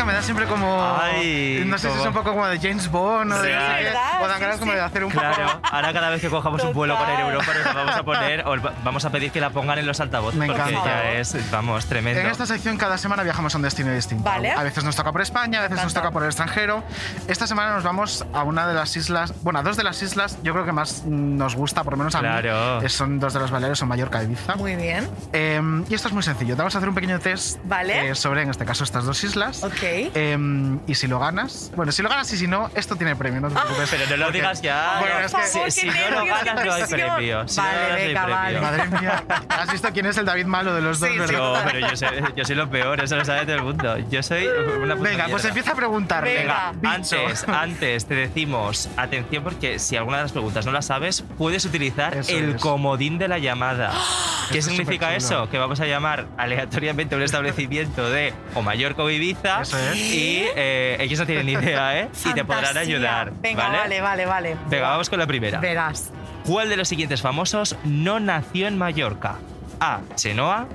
Música 0.02 0.04
me 0.06 0.12
da 0.14 0.22
siempre 0.22 0.46
como. 0.46 0.96
Ay, 1.00 1.62
no 1.66 1.78
sé 1.78 1.90
si 1.90 1.98
es 1.98 2.06
un 2.06 2.12
poco 2.12 2.30
como 2.30 2.46
de 2.46 2.58
James 2.58 2.90
Bond 2.90 3.32
o 3.32 3.42
de. 3.42 3.52
O 3.52 4.28
dan 4.28 4.36
Sí, 4.36 4.40
ganas 4.42 4.58
como 4.58 4.72
sí. 4.72 4.76
de 4.76 4.82
hacer 4.84 5.04
un 5.04 5.10
Claro, 5.10 5.46
poco. 5.46 5.60
ahora 5.70 5.92
cada 5.92 6.10
vez 6.10 6.20
que 6.20 6.28
cojamos 6.28 6.62
un 6.64 6.72
vuelo 6.72 6.96
con 6.96 7.08
Air. 7.08 7.20
Europa 7.20 7.52
nos 7.64 7.74
vamos 7.74 7.96
a 7.96 8.02
poner, 8.02 8.46
o 8.46 8.60
va- 8.60 8.72
vamos 8.84 9.04
a 9.04 9.10
pedir 9.10 9.30
que 9.30 9.40
la 9.40 9.50
pongan 9.50 9.78
en 9.78 9.86
los 9.86 10.00
altavoces 10.00 10.38
Me 10.38 10.46
porque 10.46 10.62
encanta. 10.62 10.84
ya 10.84 11.12
es, 11.12 11.50
vamos, 11.50 11.86
tremendo. 11.86 12.20
En 12.20 12.26
esta 12.26 12.46
sección 12.46 12.76
cada 12.76 12.98
semana 12.98 13.22
viajamos 13.22 13.54
a 13.54 13.58
un 13.58 13.62
destino 13.62 13.92
distinto. 13.92 14.24
Vale. 14.24 14.50
A 14.50 14.62
veces 14.62 14.84
nos 14.84 14.96
toca 14.96 15.12
por 15.12 15.20
España, 15.22 15.60
a 15.60 15.62
veces 15.62 15.82
nos 15.82 15.94
toca 15.94 16.10
por 16.10 16.22
el 16.22 16.28
extranjero. 16.28 16.82
Esta 17.28 17.46
semana 17.46 17.74
nos 17.74 17.84
vamos 17.84 18.24
a 18.32 18.42
una 18.42 18.66
de 18.66 18.74
las 18.74 18.96
islas, 18.96 19.32
bueno, 19.42 19.58
a 19.60 19.62
dos 19.62 19.76
de 19.76 19.84
las 19.84 20.02
islas, 20.02 20.38
yo 20.42 20.52
creo 20.52 20.64
que 20.64 20.72
más 20.72 21.04
nos 21.04 21.54
gusta, 21.54 21.84
por 21.84 21.92
lo 21.94 21.98
menos 21.98 22.14
a 22.14 22.20
Claro. 22.20 22.80
mí. 22.80 22.88
Son 22.88 23.18
dos 23.20 23.32
de 23.34 23.40
los 23.40 23.50
Baleares, 23.50 23.78
son 23.78 23.88
Mallorca 23.88 24.20
y 24.22 24.26
Ibiza. 24.26 24.56
Muy 24.56 24.76
bien. 24.76 25.08
Eh, 25.32 25.60
y 25.88 25.94
esto 25.94 26.08
es 26.08 26.14
muy 26.14 26.22
sencillo. 26.22 26.54
Te 26.54 26.58
vamos 26.62 26.74
a 26.74 26.78
hacer 26.78 26.88
un 26.88 26.94
pequeño 26.94 27.18
test 27.18 27.58
Vale. 27.64 28.10
eh, 28.10 28.14
sobre, 28.14 28.42
en 28.42 28.50
este 28.50 28.64
caso, 28.64 28.84
estas 28.84 29.04
dos 29.04 29.22
islas. 29.24 29.62
Ok. 29.64 29.82
Em, 30.14 30.78
y 30.86 30.94
si 30.94 31.06
lo 31.06 31.18
ganas, 31.18 31.70
bueno, 31.76 31.92
si 31.92 32.02
lo 32.02 32.08
ganas 32.08 32.32
y 32.32 32.36
si 32.38 32.46
no, 32.46 32.70
esto 32.74 32.96
tiene 32.96 33.16
premio, 33.16 33.40
no 33.40 33.48
te 33.48 33.54
preocupes. 33.54 33.90
Pero 33.90 34.04
no 34.10 34.16
lo 34.16 34.24
Porque- 34.26 34.38
digas 34.38 34.62
ya. 34.62 34.96
Bueno, 35.00 35.14
no. 35.20 35.26
es 35.26 35.32
que- 35.34 35.70
Si- 35.70 35.80
si, 35.80 35.90
favor, 35.90 36.02
qué 36.02 36.10
no 36.10 36.10
lo 36.10 36.24
nervios, 36.24 36.38
qué 36.38 36.44
ganas, 36.46 36.64
no 36.66 36.72
hay 36.72 36.82
presión. 36.84 37.14
premio. 37.16 37.48
Si 37.48 37.56
Vale, 37.60 37.72
no 37.72 37.82
ganas, 37.88 37.96
venga, 38.06 38.20
no 38.26 38.26
hay 38.26 38.54
vale. 38.54 38.78
premio. 38.78 38.88
Madre 38.88 39.00
mía, 39.00 39.24
¿has 39.48 39.72
visto 39.72 39.88
quién 39.92 40.06
es 40.06 40.16
el 40.16 40.24
David 40.24 40.46
malo 40.46 40.74
de 40.74 40.80
los 40.80 41.00
dos, 41.00 41.08
Sí? 41.10 41.16
No, 41.32 41.54
pero 41.64 41.78
yo 41.88 41.96
soy, 41.96 42.08
yo 42.36 42.44
soy 42.44 42.56
lo 42.56 42.70
peor, 42.70 43.00
eso 43.02 43.16
lo 43.16 43.24
sabe 43.24 43.42
todo 43.44 43.56
el 43.56 43.62
mundo. 43.62 43.98
Yo 44.10 44.22
soy 44.22 44.46
una 44.46 44.96
puta 44.96 45.10
Venga, 45.10 45.26
pues 45.28 45.44
empieza 45.44 45.72
a 45.72 45.74
preguntar. 45.74 46.24
Venga. 46.24 46.72
Antes, 46.84 47.46
antes 47.48 48.06
te 48.06 48.14
decimos, 48.14 48.88
atención 48.96 49.42
porque 49.44 49.78
si 49.78 49.96
alguna 49.96 50.18
de 50.18 50.22
las 50.24 50.32
preguntas 50.32 50.64
no 50.66 50.72
la 50.72 50.82
sabes, 50.82 51.24
puedes 51.38 51.64
utilizar 51.64 52.16
Eso 52.16 52.32
el 52.32 52.54
es. 52.56 52.60
comodín 52.60 53.18
de 53.18 53.28
la 53.28 53.38
llamada. 53.38 53.92
¿Qué 54.50 54.58
Eso 54.58 54.70
significa 54.70 55.14
eso? 55.14 55.48
Que 55.48 55.58
vamos 55.58 55.80
a 55.80 55.86
llamar 55.86 56.26
aleatoriamente 56.36 57.14
a 57.14 57.18
un 57.18 57.24
establecimiento 57.24 58.10
de 58.10 58.34
o 58.54 58.60
Mallorca 58.62 59.02
o 59.02 59.08
Ibiza 59.10 59.62
Eso 59.62 59.76
y 59.94 60.44
eh, 60.56 60.96
ellos 61.00 61.18
no 61.18 61.26
tienen 61.26 61.46
ni 61.46 61.52
idea, 61.52 61.98
¿eh? 62.00 62.08
Y 62.24 62.32
te 62.32 62.44
podrán 62.44 62.64
Fantasía. 62.66 62.80
ayudar. 62.96 63.32
Venga, 63.40 63.68
¿vale? 63.68 63.78
vale, 63.78 64.00
vale, 64.00 64.26
vale. 64.26 64.56
Venga, 64.68 64.88
vamos 64.88 65.10
con 65.10 65.18
la 65.18 65.26
primera. 65.26 65.60
Verás. 65.60 66.10
¿Cuál 66.46 66.68
de 66.68 66.76
los 66.76 66.88
siguientes 66.88 67.22
famosos 67.22 67.76
no 67.84 68.20
nació 68.20 68.66
en 68.66 68.78
Mallorca? 68.78 69.36
A. 69.80 70.00
Chenoa. 70.16 70.66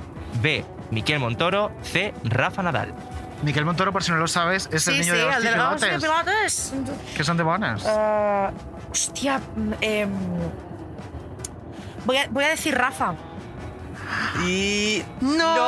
B. 0.42 0.64
Miquel 0.92 1.20
Montoro. 1.20 1.72
C. 1.84 2.14
Rafa 2.24 2.64
Nadal. 2.64 2.94
Miquel 3.44 3.66
Montoro, 3.66 3.92
por 3.94 4.04
si 4.04 4.12
no 4.12 4.18
lo 4.18 4.28
sabes, 4.28 4.68
es 4.72 4.88
el 4.88 4.96
sí, 4.96 5.00
niño 5.02 5.14
sí, 5.14 5.20
de 5.20 5.26
los 5.26 5.36
el 5.36 5.44
de 5.44 5.56
los 5.56 6.02
pilotes, 6.02 6.74
que 7.16 7.24
son 7.24 7.38
de 7.38 7.44
buenas. 7.44 7.86
Ah, 7.86 8.52
hostia, 8.90 9.40
mm, 9.56 9.74
em, 9.82 10.10
voy, 12.04 12.18
a, 12.18 12.28
voy 12.30 12.44
a 12.46 12.48
decir 12.50 12.76
Rafa. 12.76 13.14
Y. 14.46 15.04
¡No! 15.22 15.68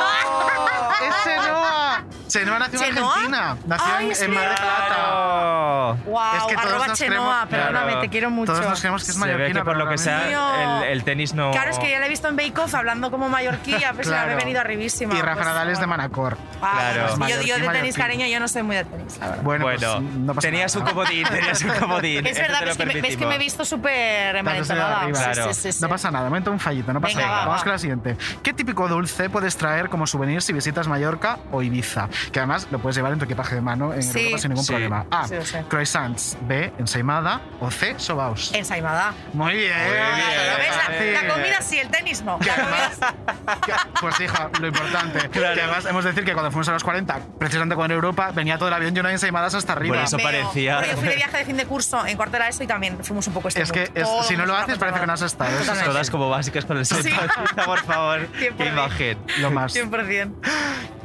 ¡Es 1.00 1.14
Chenoa! 1.24 2.04
Chenoa 2.28 2.58
nació 2.60 2.82
en. 2.84 2.98
Argentina. 2.98 3.56
Nació 3.66 3.94
Ay, 3.96 4.10
en, 4.16 4.22
en 4.24 4.30
Mar 4.34 4.48
del 4.48 4.54
Plata. 4.56 4.86
¡Claro! 4.86 5.96
Wow, 6.06 6.20
Es 6.36 6.42
que 6.44 6.54
todos 6.54 6.66
arroba 6.70 6.92
Chenoa, 6.92 7.46
perdóname, 7.50 7.86
claro. 7.86 8.00
te 8.00 8.08
quiero 8.08 8.30
mucho. 8.30 8.52
Todos 8.52 8.66
nos 8.68 8.80
creemos 8.80 9.04
que 9.04 9.10
es 9.10 9.16
Se 9.16 9.20
ve 9.24 9.32
mallorquina, 9.32 9.60
que 9.60 9.64
por 9.64 9.74
pero 9.74 9.84
lo 9.84 9.90
que 9.90 9.98
sea, 9.98 10.82
el, 10.84 10.88
el 10.92 11.04
tenis 11.04 11.34
no. 11.34 11.50
Claro, 11.50 11.70
es 11.70 11.78
que 11.78 11.90
ya 11.90 11.98
la 11.98 12.06
he 12.06 12.08
visto 12.08 12.28
en 12.28 12.36
Bake 12.36 12.56
Off 12.60 12.74
hablando 12.74 13.10
como 13.10 13.28
mallorquilla, 13.28 13.92
pues 13.94 14.06
Claro. 14.06 14.28
me 14.28 14.32
he 14.34 14.36
venido 14.36 14.60
arribísima. 14.60 15.14
Y 15.14 15.20
Rafa 15.20 15.34
pues, 15.34 15.46
Nadal 15.46 15.70
es 15.70 15.80
de. 15.80 15.86
Manacor. 15.86 16.36
Ah, 16.62 16.90
Claro. 16.92 17.14
pues 17.18 17.30
yo, 17.36 17.42
yo 17.42 17.58
de 17.58 17.68
tenis, 17.68 17.96
cariño, 17.96 18.26
yo 18.26 18.38
no 18.38 18.46
soy 18.46 18.62
muy 18.62 18.76
de 18.76 18.84
tenis, 18.84 19.18
la 19.18 19.26
verdad. 19.30 19.42
Bueno, 19.42 19.64
Bueno, 19.64 19.78
pues, 19.96 20.02
no 20.18 20.34
pasa 20.34 20.46
tenías 20.48 20.76
un 20.76 20.82
nada. 20.84 20.92
comodín, 20.94 21.26
tenías 21.26 21.62
un 21.62 21.70
comodín. 21.70 22.26
Es 22.26 22.38
verdad, 22.38 22.60
ves 22.64 22.76
que, 22.76 22.86
me, 22.86 23.00
ves 23.00 23.16
que 23.16 23.26
me 23.26 23.34
he 23.34 23.38
visto 23.38 23.64
súper 23.64 24.36
envalentonada. 24.36 25.08
Claro. 25.10 25.52
sí, 25.52 25.54
sí, 25.62 25.72
sí. 25.72 25.82
No 25.82 25.88
pasa 25.88 26.10
nada, 26.12 26.26
momento 26.26 26.52
un 26.52 26.60
fallito, 26.60 26.92
no 26.92 27.00
pasa 27.00 27.18
nada. 27.18 27.30
va, 27.32 27.38
Vamos 27.46 27.60
va. 27.60 27.64
con 27.64 27.72
la 27.72 27.78
siguiente. 27.78 28.16
¿Qué 28.42 28.52
típico 28.52 28.88
dulce 28.88 29.30
puedes 29.30 29.56
traer 29.56 29.88
como 29.88 30.06
souvenir 30.06 30.42
si 30.42 30.52
visitas 30.52 30.88
Mallorca 30.88 31.38
o 31.52 31.62
Ibiza? 31.62 32.08
Que 32.32 32.40
además 32.40 32.66
lo 32.70 32.78
puedes 32.78 32.96
llevar 32.96 33.12
en 33.12 33.18
tu 33.18 33.24
equipaje 33.24 33.54
de 33.54 33.60
mano 33.60 33.92
en 33.94 34.02
Sí. 34.02 34.18
Europa 34.20 34.38
sin 34.38 34.48
ningún 34.50 34.64
Sí. 34.64 34.72
problema. 34.72 35.06
A. 35.10 35.26
Croissants. 35.68 36.36
B. 36.42 36.72
Ensaimada. 36.78 37.40
O 37.60 37.70
C. 37.70 37.94
Sobaos. 37.98 38.52
Ensaimada. 38.54 39.12
Muy 39.32 39.54
bien. 39.54 39.72
¿Lo 39.72 40.56
ves? 40.58 40.76
La, 40.76 40.98
Sí. 40.98 41.10
la 41.26 41.32
comida 41.34 41.60
sí, 41.62 41.78
el 41.78 41.88
tenis 41.88 42.22
no. 42.22 42.38
La. 42.40 42.90
Que- 43.64 43.72
Pues 44.00 44.20
hija, 44.20 44.50
lo 44.60 44.66
importante. 44.68 45.28
Claro. 45.30 45.54
Que 45.54 45.62
además 45.62 45.84
hemos 45.86 46.04
de 46.04 46.10
decir 46.10 46.24
que 46.24 46.32
cuando 46.32 46.50
fuimos 46.50 46.68
a 46.68 46.72
los 46.72 46.84
40, 46.84 47.18
precisamente 47.38 47.74
cuando 47.74 47.94
en 47.94 47.96
Europa, 47.98 48.30
venía 48.34 48.56
todo 48.58 48.68
el 48.68 48.74
avión 48.74 48.94
lleno 48.94 49.08
de 49.08 49.14
ensaimadas 49.14 49.54
hasta 49.54 49.72
arriba. 49.72 49.96
Bueno, 49.96 50.06
eso 50.06 50.18
parecía. 50.18 50.76
Bueno, 50.78 50.92
yo 50.92 50.98
fui 50.98 51.08
de 51.08 51.16
viaje 51.16 51.36
de 51.36 51.44
fin 51.44 51.56
de 51.56 51.66
curso 51.66 52.04
en 52.06 52.16
cuarto 52.16 52.36
era 52.36 52.48
eso 52.48 52.62
y 52.62 52.66
también 52.66 53.02
fuimos 53.04 53.26
un 53.26 53.34
poco 53.34 53.48
este 53.48 53.62
Es 53.62 53.72
que 53.72 53.90
es- 53.94 54.08
si 54.26 54.36
no 54.36 54.46
lo 54.46 54.56
haces, 54.56 54.78
parece 54.78 55.00
que 55.00 55.06
no 55.06 55.12
has 55.12 55.22
estado. 55.22 55.50
Totalmente. 55.58 55.84
Todas 55.90 56.10
como 56.10 56.28
básicas 56.30 56.64
con 56.64 56.76
el 56.78 56.86
Sí. 56.86 56.94
por 57.64 57.78
favor. 57.84 58.19
Qué 58.38 58.66
imagen. 58.66 59.18
Lo 59.40 59.50
más. 59.50 59.74
100%. 59.74 60.32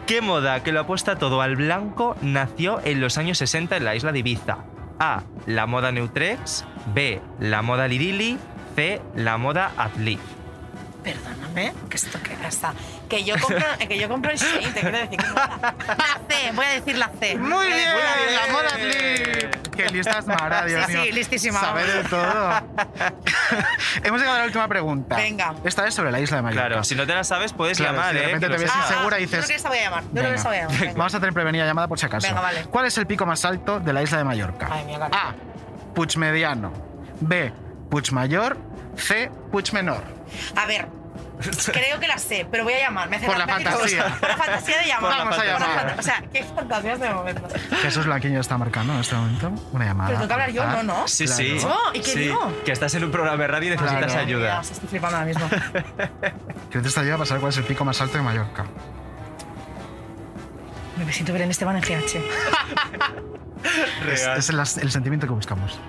¿Qué 0.08 0.22
moda 0.22 0.62
que 0.62 0.72
lo 0.72 0.82
apuesta 0.82 1.16
todo 1.16 1.42
al 1.42 1.56
blanco 1.56 2.16
nació 2.22 2.80
en 2.84 3.02
los 3.02 3.18
años 3.18 3.40
60 3.40 3.78
en 3.78 3.86
la 3.86 3.96
isla 3.96 4.12
de 4.12 4.20
Ibiza? 4.20 4.58
A. 5.00 5.24
La 5.48 5.66
moda 5.66 5.92
Neutrex. 5.92 6.66
B. 6.94 7.22
La 7.40 7.62
moda 7.62 7.88
Lirili. 7.88 8.38
C. 8.76 9.02
La 9.16 9.38
moda 9.38 9.72
Atli. 9.78 10.20
Perdóname, 11.04 11.74
que 11.90 11.98
esto 11.98 12.20
que 12.22 12.34
está. 12.48 12.74
Que 13.10 13.24
yo 13.24 13.36
compro, 13.40 13.66
que 13.88 13.98
yo 14.00 14.10
compro 14.10 14.32
en 14.32 14.38
Shein, 14.38 14.74
te 14.74 14.80
quiero 14.82 14.98
decir. 14.98 15.20
La 15.22 16.20
C, 16.28 16.52
voy 16.54 16.66
a 16.66 16.70
decir 16.72 16.98
la 16.98 17.10
C. 17.20 17.38
Muy 17.38 17.66
bien, 17.68 17.78
bien. 17.78 18.36
la 18.48 18.54
moda 18.54 18.70
Flip. 18.70 19.56
Qué 19.76 19.90
listas 19.90 20.26
Mara, 20.26 20.66
Dios 20.66 20.86
Sí, 20.88 20.94
mío. 20.94 21.04
sí, 21.04 21.12
listísima, 21.12 21.60
Sabe 21.60 21.84
vamos. 21.86 22.04
de 22.04 22.10
todo. 22.10 22.52
Hemos 24.04 24.20
llegado 24.20 24.36
a 24.38 24.40
la 24.40 24.46
última 24.46 24.68
pregunta. 24.68 25.16
Venga. 25.18 25.54
Esta 25.64 25.86
es 25.88 25.94
sobre 25.94 26.12
la 26.12 26.20
isla 26.20 26.38
de 26.38 26.44
Mallorca. 26.44 26.68
Claro, 26.68 26.84
si 26.84 26.96
no 26.96 27.06
te 27.06 27.14
la 27.14 27.24
sabes, 27.24 27.54
puedes 27.54 27.78
Claro, 27.78 27.94
llamar, 27.94 28.12
si 28.12 28.18
de 28.18 28.24
¿eh? 28.24 28.26
repente 28.28 28.48
te 28.48 28.54
ves 28.58 28.72
sepas. 28.72 28.90
insegura 28.92 29.20
y 29.20 29.24
Yo 29.24 29.30
creo 29.30 29.42
dices- 29.42 29.50
que 29.50 29.56
esta 29.56 29.70
voy 29.70 29.78
a 29.78 29.82
llamar. 29.84 30.04
Yo 30.04 30.10
creo 30.12 30.30
que 30.30 30.36
esta 30.36 30.50
voy 30.50 30.58
a 30.58 30.62
llamar. 30.62 30.80
Venga. 30.80 30.94
Vamos 30.96 31.16
a 31.16 31.20
tener 31.20 31.34
prevenida 31.34 31.66
llamada 31.66 31.88
por 31.88 32.00
si 32.00 32.06
acaso. 32.06 32.28
Venga, 32.28 32.42
vale. 32.42 32.64
¿Cuál 32.66 32.86
es 32.86 32.98
el 32.98 33.06
pico 33.08 33.26
más 33.26 33.44
alto 33.46 33.80
de 33.80 33.94
la 33.94 34.02
isla 34.02 34.18
de 34.18 34.24
Mallorca? 34.24 34.70
Ay, 34.72 34.86
mía, 34.86 34.98
claro. 34.98 35.14
A. 35.16 35.36
Puig 35.94 36.18
mediano. 36.18 36.72
B. 37.20 37.52
Puig 37.90 38.12
mayor. 38.12 38.58
C. 38.98 39.30
Puig 39.52 39.72
menor. 39.74 40.04
A 40.56 40.66
ver, 40.66 40.88
creo 41.74 42.00
que 42.00 42.08
la 42.08 42.18
sé, 42.18 42.48
pero 42.50 42.64
voy 42.64 42.74
a 42.74 42.80
llamar. 42.80 43.10
Me 43.10 43.18
hace 43.18 43.26
Por 43.26 43.38
la 43.38 43.48
fantasía. 43.48 44.18
Por 44.20 44.30
la 44.30 44.38
fantasía 44.38 44.78
de 44.80 44.86
llamar. 44.88 45.18
Vamos 45.18 45.38
a 45.40 45.46
llamar. 45.46 45.96
O 46.00 46.02
sea, 46.02 46.24
qué 46.32 46.44
fantasías 46.44 47.00
de 47.00 47.10
momento. 47.10 47.48
Jesús 47.82 48.06
Blanquiño 48.06 48.40
está 48.40 48.58
marcando 48.58 48.94
en 48.94 49.00
este 49.00 49.16
momento 49.16 49.52
una 49.72 49.86
llamada. 49.86 50.08
Pero 50.10 50.20
tengo 50.20 50.28
que 50.28 50.34
hablar 50.34 50.52
yo, 50.52 50.64
Ah, 50.64 50.76
¿no? 50.78 50.84
¿no? 50.84 51.08
Sí, 51.08 51.26
Claro. 51.26 51.44
sí. 51.44 51.58
Oh, 51.66 51.92
¿y 51.94 52.00
qué 52.00 52.12
Sí, 52.12 52.20
digo? 52.20 52.54
Que 52.64 52.72
estás 52.72 52.94
en 52.96 53.04
un 53.04 53.12
programa 53.12 53.42
de 53.42 53.48
radio 53.48 53.68
y 53.68 53.72
necesitas 53.76 54.06
Claro. 54.06 54.20
ayuda. 54.28 54.48
Ya, 54.48 54.60
os 54.60 54.72
estoy 54.72 54.88
flipando 54.90 55.18
ahora 55.18 55.28
mismo. 55.28 55.50
Que 56.72 56.80
te 56.82 56.88
está 56.88 57.02
ayuda 57.02 57.16
para 57.18 57.26
saber 57.26 57.42
cuál 57.42 57.52
es 57.52 57.58
el 57.58 57.64
pico 57.64 57.86
más 57.86 58.02
alto 58.02 58.18
de 58.18 58.24
Mallorca. 58.24 58.66
Me 60.98 61.12
siento 61.14 61.34
ver 61.34 61.42
en 61.44 61.52
Esteban 61.52 61.76
en 61.78 61.82
GH. 61.84 62.22
Es, 64.12 64.28
es 64.28 64.50
el, 64.50 64.60
el 64.60 64.92
sentimiento 64.92 65.26
que 65.26 65.34
buscamos. 65.34 65.80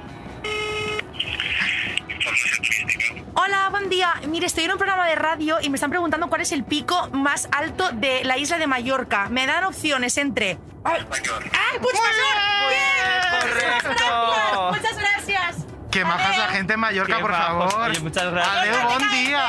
Buen 3.87 3.99
día. 3.99 4.15
Mire, 4.27 4.47
estoy 4.47 4.65
en 4.65 4.73
un 4.73 4.79
programa 4.79 5.07
de 5.07 5.15
radio 5.15 5.59
y 5.63 5.71
me 5.71 5.77
están 5.77 5.91
preguntando 5.91 6.29
cuál 6.29 6.41
es 6.41 6.51
el 6.51 6.65
pico 6.65 7.09
más 7.13 7.49
alto 7.53 7.93
de 7.93 8.25
la 8.25 8.37
isla 8.37 8.59
de 8.59 8.67
Mallorca. 8.67 9.29
Me 9.29 9.47
dan 9.47 9.63
opciones 9.63 10.19
entre. 10.19 10.59
¡Ay, 10.83 11.07
¡Ay, 11.09 11.79
Puig 11.79 11.95
Mayor! 11.95 12.37
¡Bien! 12.69 13.85
¡Correcto! 13.85 14.73
Muchas 14.73 14.99
gracias. 14.99 15.66
Que 15.97 16.05
majas 16.05 16.37
la 16.37 16.49
gente 16.49 16.75
en 16.75 16.81
Mallorca, 16.81 17.17
Qué 17.17 17.23
por 17.23 17.33
favor. 17.33 17.89
Oye, 17.89 18.01
muchas 18.01 18.31
gracias. 18.31 18.77
Adeu, 18.77 18.87
buen 18.99 19.11
día. 19.13 19.45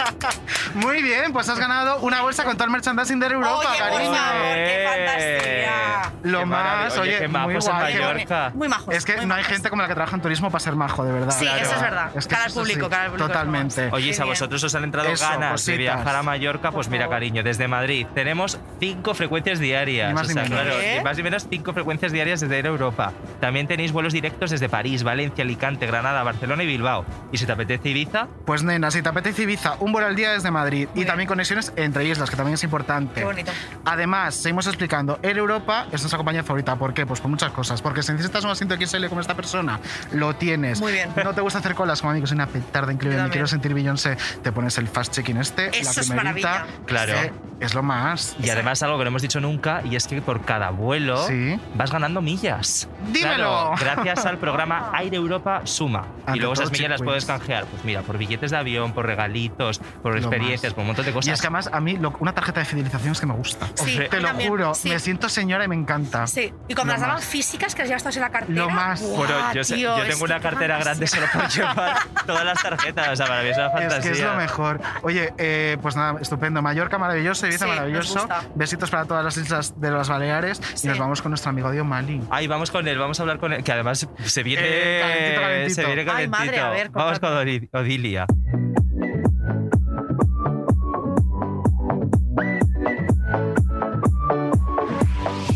Muy 0.74 1.02
bien, 1.02 1.32
pues 1.34 1.48
has 1.50 1.58
ganado 1.58 1.98
una 1.98 2.22
bolsa 2.22 2.44
con 2.44 2.54
todo 2.56 2.64
el 2.64 2.70
merchandising 2.70 3.20
de 3.20 3.26
Europa, 3.26 3.58
Oye, 3.58 3.78
por 3.78 3.90
cariño. 3.90 4.14
favor, 4.14 4.54
qué 4.54 4.86
fantasía. 4.88 6.12
Lo 6.22 6.38
Qué 6.40 6.46
más, 6.46 6.64
maravilla. 6.96 7.00
oye, 7.02 7.18
qué 7.18 7.28
muy 7.28 7.38
majos 7.54 7.66
en 7.68 7.72
guay. 7.76 7.94
Mallorca. 7.94 8.50
Muy 8.54 8.68
majos. 8.68 8.94
Es 8.94 9.04
que 9.04 9.16
muy 9.18 9.26
no 9.26 9.34
hay 9.34 9.42
majos. 9.42 9.52
gente 9.54 9.70
como 9.70 9.82
la 9.82 9.88
que 9.88 9.94
trabaja 9.94 10.16
en 10.16 10.22
turismo 10.22 10.50
para 10.50 10.60
ser 10.64 10.76
majo, 10.76 11.04
de 11.04 11.12
verdad. 11.12 11.34
Sí, 11.38 11.46
eso 11.46 11.74
es 11.74 11.80
verdad. 11.80 12.10
Es 12.14 12.26
que 12.26 12.30
Cara 12.30 12.44
al 12.44 12.50
eso 12.50 12.60
es 12.62 12.66
público, 12.68 12.86
así. 12.86 12.90
cara 12.90 13.02
al 13.04 13.10
público, 13.10 13.28
Totalmente. 13.28 13.88
Oye, 13.92 14.12
si 14.14 14.20
a 14.20 14.24
bien. 14.24 14.32
vosotros 14.32 14.64
os 14.64 14.74
han 14.74 14.84
entrado 14.84 15.08
Eso, 15.10 15.24
ganas 15.24 15.40
de 15.66 15.72
cositas. 15.72 15.78
viajar 15.78 16.16
a 16.16 16.22
Mallorca, 16.22 16.72
pues 16.72 16.88
mira, 16.88 17.04
favor. 17.04 17.16
cariño, 17.16 17.42
desde 17.42 17.68
Madrid 17.68 18.06
tenemos 18.14 18.58
cinco 18.80 19.14
frecuencias 19.14 19.58
diarias. 19.58 20.08
Ni 20.08 20.14
más 20.14 20.24
o 20.24 20.28
ni 20.28 20.32
sea, 20.34 20.42
menos. 20.44 20.58
claro, 20.58 20.80
¿Eh? 20.80 20.94
ni 20.98 21.04
más 21.04 21.16
ni 21.18 21.22
menos 21.22 21.46
cinco 21.50 21.72
frecuencias 21.74 22.12
diarias 22.12 22.40
desde 22.40 22.58
Europa. 22.60 23.12
También 23.40 23.66
tenéis 23.66 23.92
vuelos 23.92 24.12
directos 24.14 24.50
desde 24.50 24.68
París, 24.68 25.02
Valencia, 25.02 25.44
Alicante, 25.66 25.86
Granada, 25.86 26.22
Barcelona 26.22 26.62
y 26.62 26.66
Bilbao. 26.66 27.04
Y 27.32 27.38
si 27.38 27.46
te 27.46 27.52
apetece 27.52 27.88
Ibiza, 27.88 28.28
Pues 28.44 28.62
nena, 28.62 28.90
si 28.90 29.02
te 29.02 29.08
apetece 29.08 29.42
Ibiza, 29.42 29.74
un 29.80 29.90
vuelo 29.92 30.06
al 30.06 30.14
día 30.16 30.32
desde 30.32 30.50
Madrid 30.50 30.88
y 30.92 30.94
bien. 30.94 31.06
también 31.08 31.26
conexiones 31.28 31.72
entre 31.76 32.04
islas, 32.04 32.30
que 32.30 32.36
también 32.36 32.54
es 32.54 32.62
importante. 32.64 33.20
Qué 33.20 33.24
bonito. 33.24 33.50
Además, 33.84 34.34
seguimos 34.36 34.66
explicando, 34.66 35.18
Air 35.22 35.38
Europa 35.38 35.86
es 35.92 36.00
nuestra 36.02 36.16
compañía 36.18 36.42
favorita. 36.44 36.76
¿Por 36.76 36.94
qué? 36.94 37.04
Pues 37.06 37.20
por 37.20 37.30
muchas 37.30 37.50
cosas. 37.52 37.82
Porque 37.82 38.02
si 38.02 38.12
necesitas 38.12 38.44
un 38.44 38.50
asiento 38.50 38.76
XL 38.76 39.06
como 39.08 39.20
esta 39.20 39.34
persona, 39.34 39.80
lo 40.12 40.34
tienes. 40.36 40.80
Muy 40.80 40.92
bien. 40.92 41.10
No 41.24 41.34
te 41.34 41.40
gusta 41.40 41.58
hacer 41.58 41.74
colas, 41.74 42.00
como 42.00 42.12
a 42.12 42.14
mí, 42.14 42.20
que 42.20 42.26
soy 42.26 42.36
una 42.36 42.46
petarda 42.46 42.92
increíble, 42.92 43.22
me 43.22 43.30
quiero 43.30 43.46
sentir 43.46 43.74
Beyoncé, 43.74 44.16
te 44.42 44.52
pones 44.52 44.78
el 44.78 44.86
fast 44.88 45.12
check-in 45.14 45.38
este, 45.38 45.68
Eso 45.76 45.82
la 45.94 46.00
es 46.00 46.08
primerita. 46.10 46.48
maravilla. 46.50 46.66
Claro. 46.86 47.12
Es 47.58 47.74
lo 47.74 47.82
más. 47.82 48.36
y 48.38 48.50
además 48.50 48.82
algo 48.82 48.98
que 48.98 49.04
no 49.04 49.08
hemos 49.08 49.22
dicho 49.22 49.40
nunca, 49.40 49.80
y 49.84 49.96
es 49.96 50.06
que 50.06 50.20
por 50.20 50.42
cada 50.44 50.70
vuelo 50.70 51.26
Sí. 51.26 51.58
vas 51.74 51.90
ganando 51.90 52.20
millas. 52.20 52.86
¡Dímelo! 53.12 53.72
Claro, 53.76 53.94
gracias 54.04 54.26
al 54.26 54.36
programa 54.38 54.90
Aire 54.92 55.16
Europa 55.16 55.55
Suma. 55.64 56.06
Ante 56.26 56.36
y 56.36 56.40
luego 56.40 56.54
esas 56.54 56.70
millas 56.72 56.90
las 56.90 57.02
puedes 57.02 57.24
canjear, 57.24 57.64
pues 57.66 57.84
mira, 57.84 58.02
por 58.02 58.18
billetes 58.18 58.50
de 58.50 58.56
avión, 58.56 58.92
por 58.92 59.06
regalitos, 59.06 59.78
por 60.02 60.12
Lo 60.12 60.18
experiencias, 60.18 60.72
más. 60.72 60.74
por 60.74 60.80
un 60.82 60.86
montón 60.88 61.04
de 61.06 61.12
cosas. 61.12 61.28
Y 61.28 61.30
es 61.32 61.40
que 61.40 61.46
además 61.46 61.68
a 61.72 61.80
mí 61.80 61.96
lo- 61.96 62.14
una 62.20 62.32
tarjeta 62.32 62.60
de 62.60 62.66
fidelización 62.66 63.12
es 63.12 63.20
que 63.20 63.26
me 63.26 63.34
gusta. 63.34 63.66
Sí, 63.74 63.90
Hombre, 63.92 64.08
Te 64.08 64.20
lo 64.20 64.28
también, 64.28 64.50
juro, 64.50 64.74
sí. 64.74 64.88
me 64.88 64.98
siento 64.98 65.28
señora 65.28 65.64
y 65.64 65.68
me 65.68 65.74
encanta. 65.76 66.26
Sí, 66.26 66.52
y 66.68 66.74
cuando 66.74 66.92
Lo 66.94 66.98
las 66.98 67.08
daban 67.08 67.22
físicas, 67.22 67.74
que 67.74 67.82
las 67.82 67.88
llevas 67.88 68.02
todas 68.02 68.16
en 68.16 68.22
la 68.22 68.30
cartera. 68.30 68.58
Lo 68.58 68.70
más. 68.70 69.00
¡buah, 69.02 69.16
Bueno, 69.16 69.34
yo, 69.54 69.64
sé- 69.64 69.74
tío, 69.76 69.96
yo 69.98 70.04
tengo 70.04 70.24
una 70.24 70.40
cartera 70.40 70.78
grande 70.78 71.06
solo 71.06 71.26
para 71.32 71.48
llevar 71.48 71.96
todas 72.26 72.44
las 72.44 72.62
tarjetas. 72.62 73.08
O 73.08 73.16
sea, 73.16 73.26
para 73.26 73.42
mí 73.42 73.48
es 73.48 73.56
una 73.56 73.70
fantasía. 73.70 73.98
Es 73.98 74.04
que 74.06 74.12
es 74.12 74.20
lo 74.22 74.36
mejor. 74.36 74.80
Oye, 75.02 75.32
eh, 75.38 75.76
pues 75.82 75.96
nada, 75.96 76.18
estupendo. 76.20 76.62
Mallorca 76.62 76.98
maravilloso, 76.98 77.46
Ibiza 77.46 77.64
Sí, 77.66 77.70
maravilloso. 77.70 78.28
Besitos 78.54 78.90
para 78.90 79.04
todas 79.04 79.24
las 79.24 79.36
islas 79.36 79.80
de 79.80 79.90
las 79.90 80.08
Baleares 80.08 80.60
Sí. 80.74 80.86
y 80.86 80.90
nos 80.90 80.98
vamos 80.98 81.22
con 81.22 81.30
nuestro 81.30 81.50
amigo 81.50 81.70
Dio 81.70 81.84
Mali. 81.84 82.20
Ay, 82.30 82.46
vamos 82.46 82.70
con 82.70 82.86
él, 82.88 82.98
vamos 82.98 83.18
a 83.20 83.22
hablar 83.22 83.38
con 83.38 83.52
él, 83.52 83.62
que 83.62 83.72
además 83.72 84.08
se 84.24 84.42
viene, 84.42 84.62
Eh, 84.66 85.35
calentito, 85.40 85.74
calentito. 85.74 85.74
se 85.74 85.86
viene 85.86 86.00
Ay, 86.00 86.06
calentito. 86.06 86.38
madre, 86.38 86.60
a 86.60 86.70
ver, 86.70 86.90
vamos 86.90 87.18
con 87.20 87.32
Odilia. 87.72 88.26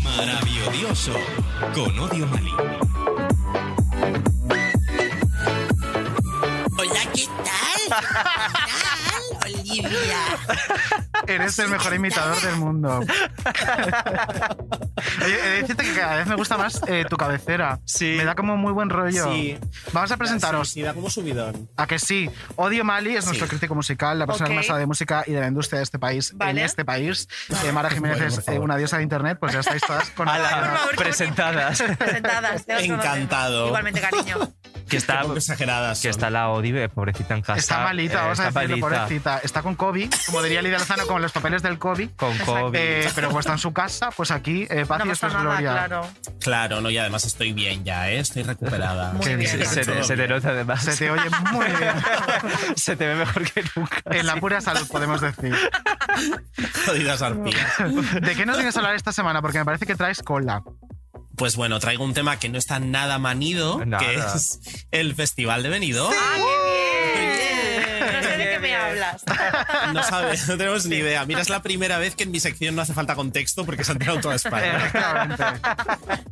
Maravilloso. 0.03 1.13
Con 1.73 1.97
Odio 1.99 2.27
Mali. 2.27 2.53
Hola, 6.77 7.01
¿qué 7.13 7.25
tal? 7.37 7.81
¿Qué 8.65 8.71
tal, 8.83 9.23
Olivia? 9.45 10.19
Eres 11.27 11.59
el 11.59 11.69
mejor 11.69 11.93
imitador 11.93 12.41
del 12.41 12.55
mundo. 12.57 12.99
De 15.25 15.61
decirte 15.61 15.83
que 15.83 15.93
cada 15.93 16.17
vez 16.17 16.27
me 16.27 16.35
gusta 16.35 16.57
más 16.57 16.81
eh, 16.87 17.05
tu 17.09 17.17
cabecera. 17.17 17.79
Sí. 17.85 18.15
Me 18.17 18.25
da 18.25 18.35
como 18.35 18.57
muy 18.57 18.71
buen 18.73 18.89
rollo. 18.89 19.31
Sí. 19.31 19.57
Vamos 19.93 20.11
a 20.11 20.17
presentaros. 20.17 20.67
Sí, 20.69 20.73
sí, 20.75 20.81
da 20.81 20.93
como 20.93 21.09
subidón. 21.09 21.69
A 21.77 21.87
que 21.87 21.99
sí. 21.99 22.29
Odio 22.55 22.83
Mali 22.83 23.15
es 23.15 23.25
nuestro 23.25 23.47
crítico 23.47 23.75
musical, 23.75 24.17
la 24.19 24.27
persona 24.27 24.49
Ok. 24.49 24.55
más 24.67 24.77
de 24.79 24.85
música 24.85 25.23
y 25.27 25.31
de 25.33 25.39
la 25.41 25.47
industria 25.47 25.77
de 25.79 25.83
este 25.83 25.99
país. 25.99 26.31
Vale. 26.35 26.51
En 26.51 26.57
este 26.65 26.85
país. 26.85 27.27
Eh, 27.65 27.71
Mara 27.71 27.89
Jiménez 27.89 28.17
Bueno, 28.17 28.33
es 28.39 28.47
eh, 28.47 28.59
una 28.59 28.77
diosa 28.77 28.97
de 28.97 29.03
internet, 29.03 29.37
pues 29.39 29.53
ya 29.53 29.59
estáis 29.59 29.81
todas 29.81 30.09
con 30.11 30.27
Por 30.27 30.35
favor, 30.35 30.95
presentadas. 30.95 31.81
Presentadas. 31.97 32.65
las 32.67 32.81
conocemos. 32.87 33.05
Encantado. 33.05 33.67
Igualmente, 33.67 34.01
cariño. 34.01 34.37
Que 34.91 34.97
está, 34.97 35.21
exageradas 35.35 35.97
que 35.99 36.03
son. 36.03 36.11
está 36.11 36.29
la 36.29 36.49
Odive, 36.49 36.87
pobrecita 36.89 37.33
en 37.35 37.41
casa. 37.41 37.59
Está 37.59 37.83
malita, 37.83 38.13
eh, 38.13 38.21
vamos 38.21 38.39
a 38.39 38.47
está 38.49 38.59
decirlo, 38.59 38.77
malita. 38.85 39.01
pobrecita. 39.03 39.37
Está 39.39 39.61
con 39.63 39.75
COVID, 39.75 40.13
como 40.27 40.41
diría 40.43 40.61
Lidia 40.61 40.77
Lozano, 40.77 41.07
con 41.07 41.21
los 41.21 41.31
papeles 41.31 41.63
del 41.63 41.79
COVID. 41.79 42.09
Con 42.17 42.37
COVID. 42.37 42.75
Eh, 42.77 43.09
pero 43.15 43.27
como 43.29 43.39
está 43.39 43.53
en 43.53 43.57
su 43.59 43.73
casa, 43.73 44.11
pues 44.11 44.29
aquí, 44.31 44.67
eh, 44.69 44.85
paz 44.85 44.99
No 44.99 45.05
y 45.05 45.09
pasa 45.09 45.27
después 45.27 45.33
nada, 45.33 45.43
gloria. 45.61 45.71
claro. 45.71 46.07
Claro, 46.39 46.81
no, 46.81 46.89
y 46.89 46.97
además 46.97 47.25
estoy 47.25 47.53
bien 47.53 47.83
ya, 47.83 48.11
¿eh? 48.11 48.19
Estoy 48.19 48.43
recuperada. 48.43 49.13
Muy 49.13 49.21
Qué 49.25 49.35
bien. 49.35 49.51
bien. 49.57 49.65
se, 49.67 49.81
te, 49.85 50.03
se 50.03 50.15
te 50.15 50.27
nota 50.27 50.49
además. 50.49 50.83
Se 50.83 50.95
te 50.97 51.09
oye 51.09 51.29
muy 51.51 51.65
bien. 51.65 51.93
Se 52.75 52.95
te 52.95 53.07
ve 53.07 53.15
mejor 53.15 53.49
que 53.51 53.63
nunca. 53.75 53.97
En 54.05 54.25
la 54.25 54.35
pura 54.37 54.61
salud, 54.61 54.87
podemos 54.87 55.21
decir. 55.21 55.55
Jodidas 56.85 57.21
arpías. 57.21 57.71
¿De 58.21 58.35
qué 58.35 58.45
nos 58.45 58.57
vienes 58.57 58.75
a 58.75 58.79
hablar 58.79 58.95
esta 58.95 59.11
semana? 59.11 59.41
Porque 59.41 59.59
me 59.59 59.65
parece 59.65 59.85
que 59.85 59.95
traes 59.95 60.21
cola. 60.21 60.61
Pues 61.41 61.55
bueno, 61.55 61.79
traigo 61.79 62.03
un 62.03 62.13
tema 62.13 62.37
que 62.37 62.49
no 62.49 62.59
está 62.59 62.79
nada 62.79 63.17
manido, 63.17 63.83
Nada. 63.83 64.05
que 64.05 64.13
es 64.13 64.59
el 64.91 65.15
Festival 65.15 65.63
de 65.63 65.69
Benidorm. 65.69 66.13
¡Ah, 66.15 66.35
qué 66.37 67.19
bien! 67.19 67.30
Hablas. 68.91 69.23
No 69.93 70.03
sabes, 70.03 70.47
no 70.47 70.57
tenemos 70.57 70.85
ni 70.85 70.97
idea. 70.97 71.25
Mira, 71.25 71.41
es 71.41 71.49
la 71.49 71.61
primera 71.61 71.97
vez 71.97 72.15
que 72.15 72.23
en 72.23 72.31
mi 72.31 72.39
sección 72.39 72.75
no 72.75 72.81
hace 72.81 72.93
falta 72.93 73.15
contexto 73.15 73.65
porque 73.65 73.83
se 73.83 73.91
ha 73.91 73.93
enterado 73.93 74.19
toda 74.21 74.35
España. 74.35 74.91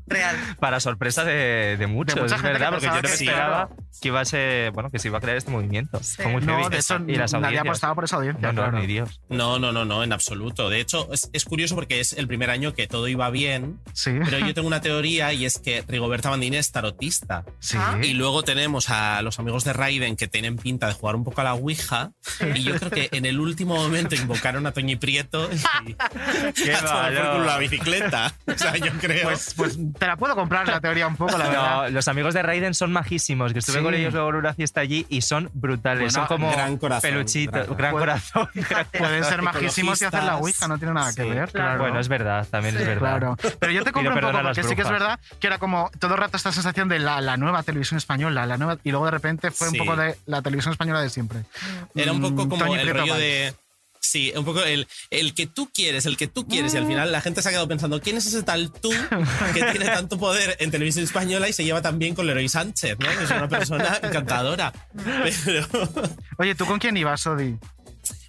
Real. 0.07 0.35
Para 0.59 0.79
sorpresa 0.79 1.23
de, 1.23 1.75
de 1.77 1.87
muchos, 1.87 2.19
mucha 2.19 2.35
es 2.35 2.41
verdad, 2.41 2.67
que 2.69 2.71
porque 2.73 2.85
yo 2.87 2.93
no 2.95 3.01
me 3.01 3.07
sí, 3.09 3.25
esperaba 3.25 3.69
que 4.01 4.07
iba 4.07 4.21
a 4.21 4.25
ser, 4.25 4.71
bueno, 4.71 4.89
que 4.89 4.97
se 4.99 5.07
iba 5.09 5.17
a 5.17 5.21
crear 5.21 5.37
este 5.37 5.51
movimiento. 5.51 5.99
Fue 5.99 6.27
muy 6.27 6.41
No, 6.41 6.57
heavy. 6.57 6.69
de 6.69 6.77
hecho, 6.79 6.99
y 7.07 7.15
las 7.15 7.33
nadie 7.33 7.59
apostaba 7.59 7.95
por 7.95 8.05
esa 8.05 8.15
audiencia. 8.17 8.47
No, 8.47 8.53
no, 8.53 8.61
claro. 8.63 8.79
ni 8.79 8.87
Dios. 8.87 9.19
No, 9.29 9.59
no, 9.59 9.71
no, 9.71 9.85
no, 9.85 10.03
en 10.03 10.13
absoluto. 10.13 10.69
De 10.69 10.79
hecho, 10.79 11.11
es, 11.13 11.29
es 11.33 11.45
curioso 11.45 11.75
porque 11.75 11.99
es 11.99 12.13
el 12.13 12.27
primer 12.27 12.49
año 12.49 12.73
que 12.73 12.87
todo 12.87 13.07
iba 13.07 13.29
bien, 13.29 13.79
Sí. 13.93 14.11
pero 14.23 14.39
yo 14.39 14.53
tengo 14.53 14.67
una 14.67 14.81
teoría 14.81 15.33
y 15.33 15.45
es 15.45 15.59
que 15.59 15.83
Rigoberta 15.87 16.29
Bandini 16.29 16.57
es 16.57 16.71
tarotista. 16.71 17.43
Sí. 17.59 17.77
Y 18.03 18.13
luego 18.13 18.43
tenemos 18.43 18.89
a 18.89 19.21
los 19.21 19.37
amigos 19.39 19.63
de 19.63 19.73
Raiden 19.73 20.15
que 20.15 20.27
tienen 20.27 20.55
pinta 20.57 20.87
de 20.87 20.93
jugar 20.93 21.15
un 21.15 21.23
poco 21.23 21.41
a 21.41 21.43
la 21.43 21.53
Ouija. 21.53 22.11
Y 22.59 22.63
yo 22.63 22.75
creo 22.77 22.91
que 22.91 23.09
en 23.11 23.25
el 23.25 23.39
último 23.39 23.75
momento 23.75 24.15
invocaron 24.15 24.65
a 24.67 24.71
Toñi 24.71 24.95
Prieto 24.95 25.49
y 25.85 25.93
Qué 26.53 26.75
por 26.81 27.45
la 27.45 27.57
bicicleta. 27.59 28.33
O 28.47 28.57
sea, 28.57 28.75
yo 28.77 28.91
creo. 28.99 29.23
Pues, 29.29 29.53
pues 29.55 29.77
te 29.97 30.07
la 30.07 30.17
puedo 30.17 30.35
comprar 30.35 30.67
la 30.67 30.79
teoría 30.81 31.07
un 31.07 31.15
poco, 31.15 31.37
la 31.37 31.47
verdad. 31.47 31.83
No, 31.83 31.89
los 31.89 32.07
amigos 32.07 32.33
de 32.33 32.41
Raiden 32.43 32.73
son 32.73 32.91
majísimos, 32.91 33.53
que 33.53 33.59
estuve 33.59 33.77
Sí. 33.77 33.83
con 33.83 33.93
ellos 33.93 34.13
luego 34.13 34.29
en 34.29 34.35
una 34.35 34.53
fiesta 34.53 34.81
allí 34.81 35.05
y 35.09 35.21
son 35.21 35.49
brutales, 35.53 36.13
Bueno, 36.13 36.27
son 36.27 36.37
como 36.37 36.51
gran 36.51 36.77
corazón, 36.77 37.09
peluchitos, 37.09 37.65
gran 37.67 37.77
gran, 37.77 37.91
corazón. 37.93 38.47
corazón. 38.53 38.85
Pueden 38.97 39.23
ser 39.23 39.41
majísimos 39.41 40.01
y 40.01 40.05
hacer 40.05 40.23
la 40.23 40.37
Ouija, 40.37 40.67
no 40.67 40.77
tiene 40.77 40.93
nada 40.93 41.13
que 41.13 41.23
Sí, 41.23 41.29
ver. 41.29 41.49
claro. 41.49 41.51
Claro. 41.51 41.79
Bueno, 41.81 41.99
es 41.99 42.07
verdad, 42.07 42.47
también 42.49 42.75
es 42.77 42.85
verdad. 42.85 42.99
Claro. 43.19 43.37
Pero 43.59 43.71
yo 43.71 43.83
te 43.83 43.91
compro 43.91 44.13
un 44.15 44.21
poco 44.21 44.41
porque 44.41 44.63
sí 44.63 44.75
que 44.75 44.81
es 44.81 44.89
verdad 44.89 45.19
que 45.39 45.47
era 45.47 45.57
como 45.59 45.91
todo 45.99 46.15
el 46.15 46.19
rato 46.19 46.37
esta 46.37 46.51
sensación 46.51 46.87
de 46.89 46.99
la, 46.99 47.21
la 47.21 47.37
nueva 47.37 47.63
televisión 47.63 47.97
española, 47.97 48.45
la 48.45 48.57
nueva 48.57 48.77
y 48.83 48.91
luego 48.91 49.05
de 49.05 49.11
repente 49.11 49.51
fue 49.51 49.69
Sí. 49.69 49.79
un 49.79 49.85
poco 49.85 49.97
de 49.99 50.15
la 50.25 50.41
televisión 50.41 50.71
española 50.71 51.01
de 51.01 51.09
siempre. 51.09 51.43
Era 51.95 52.11
un 52.11 52.21
poco 52.21 52.38
Mm, 52.45 52.49
como 52.49 52.75
el 52.75 52.81
Prieto 52.81 52.99
rollo 52.99 53.15
de. 53.15 53.53
Sí, 54.01 54.31
un 54.35 54.45
poco 54.45 54.63
el, 54.63 54.87
el 55.09 55.33
que 55.33 55.45
tú 55.45 55.69
quieres, 55.73 56.05
el 56.05 56.15
que 56.15 56.27
tú 56.27 56.47
quieres. 56.47 56.73
Y 56.73 56.77
al 56.77 56.87
final 56.87 57.11
la 57.11 57.19
gente 57.21 57.41
se 57.41 57.49
ha 57.49 57.51
quedado 57.51 57.67
pensando, 57.67 57.99
¿quién 57.99 58.15
es 58.15 58.25
ese 58.25 58.43
tal 58.43 58.71
tú 58.71 58.89
que 59.53 59.61
tiene 59.61 59.85
tanto 59.85 60.17
poder 60.17 60.55
en 60.59 60.71
televisión 60.71 61.03
española 61.03 61.49
y 61.49 61.53
se 61.53 61.65
lleva 61.65 61.81
tan 61.81 61.99
bien 61.99 62.15
con 62.15 62.25
Leroy 62.25 62.47
Sánchez? 62.47 62.97
es 63.21 63.31
una 63.31 63.49
persona 63.49 63.99
encantadora. 64.01 64.71
Pero, 65.45 65.67
Oye, 66.37 66.55
¿tú 66.55 66.65
con 66.65 66.79
quién 66.79 66.95
ibas, 66.95 67.27
Odi? 67.27 67.57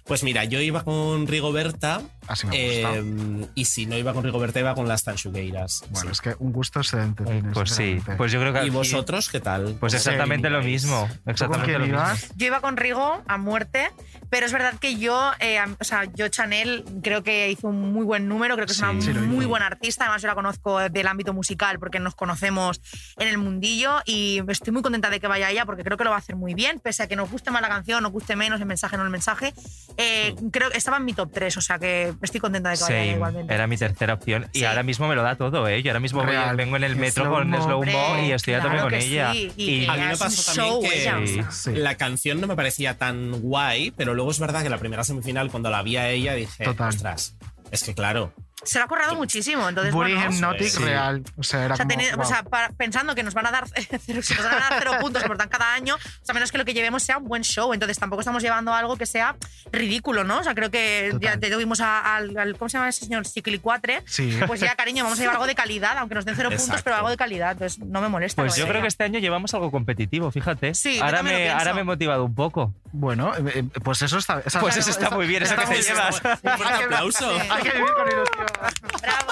Pues 0.05 0.23
mira, 0.23 0.43
yo 0.45 0.59
iba 0.61 0.83
con 0.83 1.27
Rigoberta. 1.27 2.01
Así 2.27 2.47
me 2.47 2.51
gusta. 2.81 2.95
eh, 2.97 3.47
y 3.55 3.65
si 3.65 3.85
no 3.85 3.97
iba 3.97 4.13
con 4.13 4.23
Rigoberta, 4.23 4.59
iba 4.59 4.73
con 4.75 4.87
las 4.87 5.03
Tanchugueiras. 5.03 5.83
Bueno, 5.89 6.11
es 6.11 6.21
que 6.21 6.35
un 6.39 6.51
gusto 6.53 6.79
excelente. 6.79 7.23
Tienes, 7.23 7.53
Pues 7.53 7.71
sí, 7.71 7.97
pues 8.17 8.31
yo 8.31 8.39
creo 8.39 8.53
que 8.53 8.59
¿Y 8.59 8.61
aquí- 8.63 8.69
vosotros 8.69 9.29
qué 9.29 9.39
tal? 9.39 9.75
Pues 9.79 9.93
Sí, 9.93 9.97
exactamente 9.97 10.49
lo 10.49 10.61
mismo. 10.61 11.07
¿Tú 11.11 11.19
con 11.23 11.31
Exactamente 11.31 11.73
lo 11.73 11.79
mismo. 11.79 11.95
ibas? 11.97 12.31
Yo 12.35 12.45
iba 12.47 12.61
con 12.61 12.77
Rigo 12.77 13.21
a 13.27 13.37
muerte, 13.37 13.89
pero 14.29 14.45
es 14.45 14.51
verdad 14.53 14.75
que 14.79 14.97
yo, 14.97 15.31
eh, 15.39 15.59
o 15.79 15.83
sea, 15.83 16.05
yo 16.13 16.27
Chanel 16.29 16.85
creo 17.03 17.23
que 17.23 17.49
hizo 17.49 17.67
un 17.67 17.91
muy 17.93 18.05
buen 18.05 18.27
número, 18.27 18.55
creo 18.55 18.65
que 18.67 18.73
es 18.73 18.79
una 18.79 18.93
muy 18.93 19.45
buena 19.45 19.67
artista, 19.67 20.05
además 20.05 20.21
yo 20.21 20.27
la 20.27 20.35
conozco 20.35 20.79
del 20.79 21.07
ámbito 21.07 21.33
musical 21.33 21.79
porque 21.79 21.99
nos 21.99 22.15
conocemos 22.15 22.81
en 23.17 23.27
el 23.27 23.37
mundillo 23.37 23.99
y 24.05 24.41
estoy 24.47 24.71
muy 24.73 24.81
contenta 24.83 25.09
de 25.09 25.19
que 25.19 25.27
vaya 25.27 25.49
ella 25.49 25.65
porque 25.65 25.83
creo 25.83 25.97
que 25.97 26.03
lo 26.03 26.11
va 26.11 26.17
a 26.17 26.19
hacer 26.19 26.35
muy 26.35 26.53
bien, 26.53 26.79
pese 26.79 27.03
a 27.03 27.07
que 27.07 27.15
nos 27.15 27.29
guste 27.29 27.51
más 27.51 27.61
la 27.61 27.69
canción, 27.69 28.03
nos 28.03 28.11
guste 28.11 28.35
menos 28.35 28.59
el 28.61 28.67
mensaje, 28.67 28.95
no 28.97 29.03
el 29.03 29.09
mensaje. 29.09 29.53
Eh, 30.01 30.35
creo 30.51 30.69
que 30.71 30.77
estaba 30.77 30.97
en 30.97 31.05
mi 31.05 31.13
top 31.13 31.31
3, 31.31 31.57
o 31.57 31.61
sea 31.61 31.77
que 31.79 32.13
estoy 32.21 32.39
contenta 32.41 32.69
de 32.69 32.75
que 32.77 32.81
vaya 32.83 32.95
ella 32.97 33.03
Same. 33.05 33.15
igualmente. 33.15 33.53
Era 33.53 33.67
mi 33.67 33.77
tercera 33.77 34.13
opción 34.15 34.47
y 34.53 34.59
Sí. 34.59 34.65
ahora 34.65 34.83
mismo 34.83 35.07
me 35.07 35.15
lo 35.15 35.23
da 35.23 35.35
todo, 35.35 35.67
¿eh? 35.67 35.81
Yo 35.83 35.91
ahora 35.91 35.99
mismo 35.99 36.23
voy- 36.23 36.35
vengo 36.55 36.75
en 36.77 36.83
el 36.83 36.93
Y 36.93 36.99
metro 36.99 37.23
slow 37.25 37.35
con. 37.35 37.53
Slow 37.61 37.83
Mo 37.85 38.19
y 38.25 38.31
estoy 38.31 38.53
a 38.55 38.61
tope 38.61 38.77
con 38.79 38.89
que 38.89 38.97
ella. 38.99 39.31
sí, 39.33 39.51
y 39.57 39.85
que 39.85 39.89
A 39.91 39.93
mí 39.95 40.05
me 40.05 40.17
pasó 40.17 40.53
show 40.53 40.81
también 40.81 40.91
que 40.91 41.01
ella. 41.35 41.51
Sí. 41.51 41.71
la 41.75 41.95
canción 41.95 42.41
no 42.41 42.47
me 42.47 42.55
parecía 42.55 42.97
tan 42.97 43.31
guay, 43.41 43.91
pero 43.91 44.13
luego 44.13 44.31
es 44.31 44.39
verdad 44.39 44.63
que 44.63 44.69
la 44.69 44.77
primera 44.77 45.03
semifinal, 45.03 45.49
cuando 45.51 45.69
la 45.69 45.81
vi 45.83 45.97
a 45.97 46.09
ella, 46.09 46.33
dije, 46.33 46.63
Total. 46.63 46.89
ostras, 46.89 47.35
es 47.71 47.83
que 47.83 47.93
claro, 47.93 48.33
Se 48.63 48.77
lo 48.77 48.85
ha 48.85 48.87
currado 48.87 49.15
muchísimo, 49.15 49.67
entonces 49.67 49.93
bueno, 49.93 50.21
Hypnotic 50.23 50.67
Sí. 50.69 50.83
real. 50.83 51.23
O 51.37 51.43
sea, 51.43 51.65
era 51.65 51.73
O 51.73 51.77
sea, 51.77 51.85
como, 51.87 52.21
o 52.21 52.25
sea, 52.25 52.43
para- 52.43 52.69
pensando 52.69 53.15
que 53.15 53.23
nos 53.23 53.33
van 53.33 53.47
a 53.47 53.51
dar 53.51 53.65
cero, 54.05 54.21
si 54.21 54.33
nos 54.35 54.43
van 54.43 54.53
a 54.55 54.59
dar 54.69 54.75
cero 54.79 54.91
puntos 55.01 55.23
que 55.23 55.29
nos 55.29 55.37
dan 55.37 55.49
cada 55.49 55.73
año, 55.73 55.95
o 55.95 55.99
sea, 56.25 56.33
menos 56.33 56.51
que 56.51 56.57
lo 56.59 56.65
que 56.65 56.73
llevemos 56.73 57.01
sea 57.03 57.17
un 57.17 57.27
buen 57.27 57.43
show. 57.43 57.73
Entonces 57.73 57.97
tampoco 57.97 58.21
estamos 58.21 58.43
llevando 58.43 58.73
algo 58.73 58.97
que 58.97 59.05
sea 59.05 59.35
ridículo, 59.71 60.23
¿no? 60.23 60.39
O 60.39 60.43
sea, 60.43 60.53
creo 60.53 60.69
que 60.69 61.09
ya 61.13 61.31
Total. 61.33 61.39
te 61.39 61.49
tuvimos 61.51 61.81
al, 61.81 62.37
al- 62.37 62.57
¿cómo 62.57 62.69
se 62.69 62.77
llama 62.77 62.89
ese 62.89 63.05
señor? 63.05 63.25
Ciclicuatre. 63.27 64.03
Sí. 64.05 64.39
Pues 64.45 64.59
ya, 64.59 64.75
cariño, 64.75 65.03
vamos 65.03 65.17
a 65.19 65.21
llevar 65.21 65.35
algo 65.37 65.47
de 65.47 65.55
calidad, 65.55 65.97
aunque 65.97 66.15
nos 66.15 66.25
den 66.25 66.35
cero 66.35 66.49
puntos, 66.55 66.81
pero 66.83 66.95
algo 66.95 67.09
de 67.09 67.17
calidad. 67.17 67.53
Entonces 67.53 67.79
no 67.79 67.99
me 68.01 68.09
molesta. 68.09 68.41
Pues 68.43 68.55
yo 68.55 68.67
creo 68.67 68.81
que 68.81 68.87
este 68.87 69.03
año 69.03 69.19
llevamos 69.19 69.53
algo 69.53 69.71
competitivo, 69.71 70.29
fíjate. 70.31 70.75
Sí, 70.75 70.99
ahora, 70.99 71.23
me, 71.23 71.49
ahora 71.49 71.73
me 71.73 71.81
he 71.81 71.83
motivado 71.83 72.25
un 72.25 72.35
poco. 72.35 72.73
Bueno, 72.93 73.33
eh, 73.35 73.41
eh, 73.55 73.63
pues 73.83 74.01
eso 74.03 74.17
está. 74.19 74.41
esa- 74.45 74.59
Pues 74.59 74.77
eso 74.77 74.89
está 74.91 75.09
muy 75.09 75.25
bien, 75.25 75.41
eso 75.43 75.53
está 75.55 75.65
que 75.67 75.75
te 75.75 75.81
llevas. 75.81 76.21
un 76.23 76.57
fuerte 76.57 76.83
aplauso. 76.83 77.29
Hay 77.49 77.63
que 77.63 77.71
vivir 77.71 77.93
con 77.93 78.07
ilusión. 78.07 78.50
¡Bravo! 79.01 79.31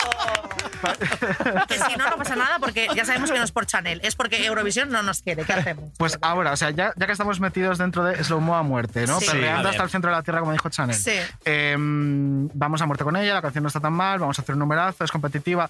que 1.68 1.76
si 1.76 1.96
no, 1.98 2.10
no 2.10 2.18
pasa 2.18 2.36
nada, 2.36 2.60
porque 2.60 2.88
ya 2.96 3.06
sabemos 3.06 3.32
que 3.32 3.38
no 3.38 3.44
es 3.44 3.52
por 3.52 3.66
Chanel, 3.66 4.00
es 4.04 4.16
porque 4.16 4.46
Eurovisión 4.46 4.90
no 4.90 5.04
nos 5.04 5.22
quiere. 5.22 5.44
¿Qué 5.44 5.54
hacemos? 5.54 5.92
Pues 5.98 6.18
ahora, 6.22 6.54
o 6.54 6.58
sea, 6.58 6.70
ya, 6.72 6.94
ya 6.96 7.06
que 7.06 7.12
estamos 7.12 7.40
metidos 7.40 7.78
dentro 7.78 8.04
de 8.04 8.24
Slow 8.24 8.40
Mo 8.40 8.56
a 8.56 8.64
muerte, 8.64 9.06
¿no? 9.06 9.20
Sí. 9.20 9.28
Perreando 9.32 9.70
hasta 9.70 9.84
el 9.84 9.90
centro 9.90 10.10
de 10.10 10.18
la 10.18 10.24
tierra, 10.24 10.40
como 10.40 10.52
dijo 10.52 10.70
Chanel. 10.70 10.96
Sí. 10.96 11.12
Eh, 11.46 11.76
vamos 11.78 12.82
a 12.82 12.86
muerte 12.86 13.04
con 13.04 13.16
ella, 13.18 13.34
la 13.34 13.42
canción 13.42 13.64
no 13.64 13.68
está 13.68 13.80
tan 13.80 13.94
mal, 13.94 14.20
vamos 14.20 14.40
a 14.40 14.42
hacer 14.42 14.54
un 14.54 14.60
numerazo, 14.60 15.04
es 15.04 15.12
competitiva. 15.12 15.70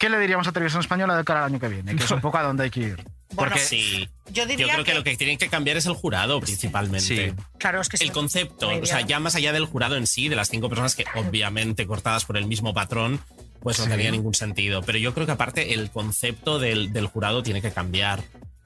¿Qué 0.00 0.08
le 0.08 0.18
diríamos 0.18 0.48
a 0.48 0.52
Televisión 0.52 0.80
Española 0.80 1.16
de 1.16 1.22
cara 1.24 1.40
al 1.40 1.46
año 1.52 1.60
que 1.60 1.68
viene? 1.68 1.94
Que 1.94 2.02
es 2.04 2.10
un 2.10 2.20
poco 2.22 2.38
a 2.38 2.42
dónde 2.42 2.64
hay 2.64 2.70
que 2.70 2.80
ir. 2.80 3.04
Bueno, 3.32 3.52
Porque 3.52 3.60
sí. 3.64 4.08
yo 4.32 4.44
diría 4.44 4.66
creo 4.72 4.78
que, 4.78 4.90
que- 4.90 4.98
lo 4.98 5.04
que 5.04 5.16
tienen 5.16 5.38
que 5.38 5.48
cambiar 5.48 5.76
es 5.76 5.86
el 5.86 5.92
jurado, 5.92 6.40
principalmente. 6.40 7.00
Sí. 7.30 7.32
Claro, 7.60 7.80
es 7.80 7.88
que 7.88 7.96
sí. 7.96 8.02
El 8.06 8.10
concepto, 8.10 8.68
o 8.70 8.84
sea, 8.84 9.02
ya 9.02 9.20
más 9.20 9.36
allá 9.36 9.52
del 9.52 9.66
jurado 9.66 9.96
en 9.96 10.08
sí, 10.08 10.28
de 10.28 10.34
las 10.34 10.48
cinco 10.48 10.68
personas 10.68 10.96
que 10.96 11.04
obviamente 11.14 11.86
cortadas 11.86 12.24
por 12.24 12.36
el 12.36 12.46
mismo 12.46 12.74
patrón, 12.74 13.20
pues 13.60 13.78
no 13.78 13.84
Sí. 13.84 13.90
tenía 13.92 14.10
ningún 14.10 14.34
sentido. 14.34 14.82
Pero 14.82 14.98
yo 14.98 15.14
creo 15.14 15.26
que 15.26 15.32
aparte 15.32 15.74
el 15.74 15.92
concepto 15.92 16.58
del, 16.58 16.92
del 16.92 17.06
jurado 17.06 17.44
tiene 17.44 17.62
que 17.62 17.70
cambiar 17.70 18.20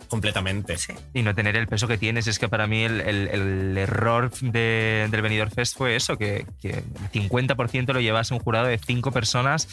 completamente. 0.08 0.78
Sí. 0.78 0.94
Y 1.12 1.20
no 1.22 1.34
tener 1.34 1.56
el 1.56 1.66
peso 1.66 1.86
que 1.86 1.98
tienes. 1.98 2.26
Es 2.26 2.38
que 2.38 2.48
para 2.48 2.66
mí 2.66 2.84
el, 2.84 3.02
el- 3.02 3.28
el 3.28 3.76
error 3.76 4.30
de- 4.40 5.08
del 5.10 5.20
Benidorm 5.20 5.50
Fest 5.50 5.76
fue 5.76 5.94
eso, 5.96 6.16
que, 6.16 6.46
que 6.62 6.70
el 6.70 7.10
50% 7.12 7.92
lo 7.92 8.00
llevase 8.00 8.32
un 8.32 8.40
jurado 8.40 8.66
de 8.68 8.78
cinco 8.78 9.12
personas. 9.12 9.68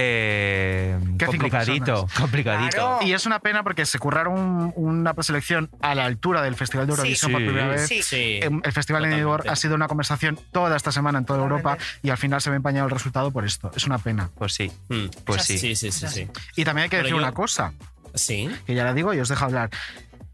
Eh, 0.00 0.96
¿Qué 1.18 1.26
cinco 1.26 1.26
complicadito, 1.32 2.06
complicadito. 2.18 2.70
Claro. 2.76 2.98
Y 3.02 3.12
es 3.12 3.26
una 3.26 3.40
pena 3.40 3.62
porque 3.62 3.84
se 3.86 3.98
curraron 3.98 4.34
un- 4.38 4.72
una 4.76 5.14
preselección 5.14 5.70
a 5.80 5.94
la 5.94 6.04
altura 6.04 6.42
del 6.42 6.54
Festival 6.54 6.86
de 6.86 6.92
Eurovisión 6.92 7.30
Sí. 7.30 7.32
por 7.32 7.42
primera 7.44 7.68
vez. 7.68 7.86
Sí. 7.88 8.02
Sí. 8.02 8.40
Em, 8.42 8.60
El 8.64 8.72
Festival 8.72 9.02
de. 9.02 9.08
Benidorm 9.08 9.48
ha 9.48 9.56
sido 9.56 9.74
una 9.74 9.88
conversación 9.88 10.38
toda 10.52 10.76
esta 10.76 10.92
semana 10.92 11.18
en 11.18 11.24
toda 11.24 11.38
Totalmente. 11.40 11.68
Europa 11.68 11.84
y 12.02 12.10
al 12.10 12.16
final 12.18 12.40
se 12.40 12.50
ve 12.50 12.56
empañado 12.56 12.86
el 12.86 12.92
resultado 12.92 13.30
por 13.30 13.44
esto. 13.44 13.70
Es 13.74 13.84
una 13.86 13.98
pena. 13.98 14.30
Pues 14.38 14.54
sí, 14.54 14.70
Mm. 14.88 15.06
pues 15.24 15.40
Es 15.40 15.46
sí. 15.60 15.74
Sí, 15.74 15.90
sí, 15.92 16.06
sí. 16.08 16.28
Y 16.56 16.64
también 16.64 16.84
hay 16.84 16.88
que 16.90 16.96
Pero 16.98 17.02
decir 17.04 17.16
yo- 17.16 17.22
una 17.22 17.32
cosa, 17.32 17.72
Sí. 18.14 18.48
que 18.66 18.74
ya 18.74 18.84
la 18.84 18.94
digo 18.94 19.12
y 19.14 19.20
os 19.20 19.28
dejo 19.28 19.44
hablar. 19.44 19.70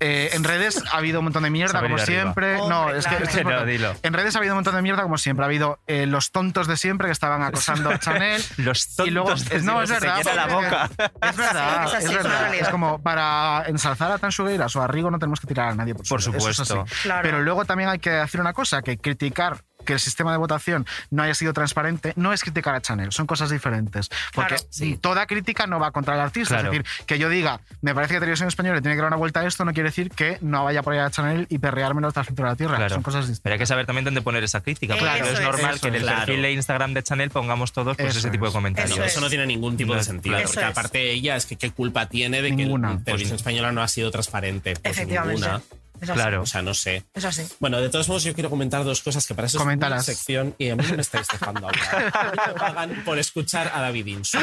Eh, 0.00 0.30
en 0.32 0.44
redes 0.44 0.82
ha 0.92 0.96
habido 0.98 1.20
un 1.20 1.24
montón 1.24 1.44
de 1.44 1.50
mierda, 1.50 1.80
Se 1.80 1.84
como 1.84 1.94
arriba. 1.96 2.06
siempre. 2.06 2.56
no, 2.58 2.82
Hombre, 2.82 2.98
es 2.98 3.06
claro. 3.06 3.18
que, 3.18 3.30
es 3.30 3.36
Que 3.36 3.44
no, 3.44 3.64
dilo. 3.64 3.94
En 4.02 4.12
redes 4.12 4.34
ha 4.34 4.38
habido 4.38 4.54
un 4.54 4.58
montón 4.58 4.74
de 4.74 4.82
mierda, 4.82 5.02
como 5.02 5.18
siempre. 5.18 5.44
Ha 5.44 5.46
habido 5.46 5.78
eh, 5.86 6.06
los 6.06 6.30
tontos 6.32 6.66
de 6.66 6.76
siempre 6.76 7.08
que 7.08 7.12
estaban 7.12 7.42
acosando 7.42 7.90
a 7.90 7.98
Chanel. 8.00 8.42
Los 8.58 8.86
tontos 8.96 9.06
y 9.06 9.10
luego, 9.10 9.34
de 9.34 9.62
no, 9.62 9.82
es 9.82 9.88
se 9.88 9.94
verdad. 10.00 10.16
llena 10.18 10.34
la 10.34 10.46
boca. 10.46 10.90
Es 11.22 11.36
verdad, 11.36 11.84
Es 11.86 11.94
así, 11.94 11.96
es 11.96 12.04
es 12.04 12.10
una 12.10 12.22
verdad. 12.22 12.40
realidad. 12.40 12.62
Es 12.66 12.68
como 12.68 13.02
para 13.02 13.64
ensalzar 13.66 14.10
a 14.12 14.18
Tansugueiras 14.18 14.74
o 14.76 14.82
a 14.82 14.86
Rigo 14.88 15.10
no 15.10 15.18
tenemos 15.18 15.40
que 15.40 15.46
tirar 15.46 15.70
a 15.70 15.74
nadie 15.74 15.94
por, 15.94 16.06
Por 16.06 16.20
suelo, 16.22 16.38
eso 16.38 16.50
es 16.50 16.56
supuesto. 16.56 16.82
así. 16.92 17.02
Claro. 17.02 17.22
Pero 17.22 17.40
luego 17.42 17.64
también 17.64 17.88
hay 17.90 17.98
que 17.98 18.10
decir 18.10 18.40
una 18.40 18.52
cosa, 18.52 18.82
que 18.82 18.98
criticar 18.98 19.64
que 19.84 19.92
el 19.94 20.00
sistema 20.00 20.32
de 20.32 20.38
votación 20.38 20.86
no 21.10 21.22
haya 21.22 21.34
sido 21.34 21.52
transparente 21.52 22.12
no 22.16 22.32
es 22.32 22.42
criticar 22.42 22.74
a 22.74 22.80
Chanel, 22.80 23.12
son 23.12 23.26
cosas 23.26 23.50
diferentes. 23.50 24.10
Porque 24.34 24.56
Claro. 24.56 24.98
toda 25.00 25.26
crítica 25.26 25.66
no 25.66 25.78
va 25.78 25.90
contra 25.92 26.14
el 26.14 26.20
artista. 26.20 26.56
Claro. 26.60 26.72
Es 26.72 26.78
decir, 26.84 27.04
que 27.06 27.18
yo 27.18 27.28
diga, 27.28 27.60
me 27.82 27.94
parece 27.94 28.14
que 28.14 28.20
Televisión 28.20 28.48
Española 28.48 28.80
tiene 28.80 28.94
que 28.96 29.00
dar 29.02 29.08
una 29.08 29.16
vuelta 29.16 29.40
a 29.40 29.46
esto, 29.46 29.64
no 29.64 29.72
quiere 29.72 29.90
decir 29.90 30.10
que 30.10 30.38
no 30.40 30.64
vaya 30.64 30.80
a 30.80 30.82
apoyar 30.82 31.06
a 31.06 31.10
Chanel 31.10 31.46
y 31.50 31.58
perreármelo 31.58 32.08
hasta 32.08 32.20
el 32.20 32.26
centro 32.26 32.44
de 32.46 32.50
la 32.52 32.56
tierra. 32.56 32.76
Claro. 32.76 32.94
Son 32.94 33.02
cosas 33.02 33.22
distintas. 33.28 33.42
Pero 33.42 33.52
hay 33.54 33.58
que 33.58 33.66
saber 33.66 33.86
también 33.86 34.04
dónde 34.04 34.22
poner 34.22 34.42
esa 34.44 34.60
crítica, 34.60 34.96
porque 34.98 35.20
no 35.20 35.26
es 35.26 35.40
normal 35.40 35.74
Eso 35.74 35.80
que 35.82 35.88
en 35.88 35.94
el 35.96 36.04
perfil 36.04 36.42
de 36.42 36.52
Instagram 36.52 36.94
de 36.94 37.02
Chanel 37.02 37.30
pongamos 37.30 37.72
todos 37.72 37.96
pues, 37.96 38.10
Eso 38.10 38.18
ese 38.20 38.30
tipo 38.30 38.46
de 38.46 38.52
comentarios. 38.52 38.96
Eso 38.96 39.04
Eso 39.04 39.20
no 39.20 39.28
tiene 39.28 39.46
ningún 39.46 39.76
tipo 39.76 39.92
No, 39.92 39.98
de 39.98 40.04
sentido. 40.04 40.34
claro. 40.36 40.48
Porque 40.48 40.64
aparte 40.64 41.10
ella 41.12 41.36
es 41.36 41.46
que 41.46 41.56
qué 41.56 41.70
culpa 41.70 42.08
tiene 42.08 42.42
de 42.42 42.50
Ninguna. 42.52 42.88
que 42.88 42.94
el 42.96 43.04
televisión 43.04 43.36
española 43.36 43.72
no 43.72 43.82
ha 43.82 43.88
sido 43.88 44.10
transparente. 44.10 44.74
Pues 44.74 44.96
Efectivamente. 44.96 45.40
ninguna. 45.42 45.62
Es 46.04 46.10
así. 46.10 46.20
Claro. 46.20 46.42
O 46.42 46.46
sea, 46.46 46.62
no 46.62 46.74
sé. 46.74 47.04
Es 47.14 47.24
así. 47.24 47.42
Bueno, 47.60 47.80
de 47.80 47.88
todos 47.88 48.08
modos, 48.08 48.22
yo 48.24 48.34
quiero 48.34 48.50
comentar 48.50 48.84
dos 48.84 49.02
cosas 49.02 49.26
que 49.26 49.34
para 49.34 49.46
eso 49.46 49.58
Coméntalas. 49.58 50.02
es 50.02 50.08
mi 50.08 50.14
sección 50.14 50.54
y 50.58 50.70
a 50.70 50.76
mí 50.76 50.84
me 50.94 51.02
estáis 51.02 51.26
dejando 51.28 51.66
hablar. 51.68 52.12
A 52.14 52.24
mí 52.30 52.38
me 52.46 52.54
pagan 52.54 53.02
por 53.04 53.18
escuchar 53.18 53.70
a 53.74 53.80
David 53.80 54.06
Insu. 54.06 54.38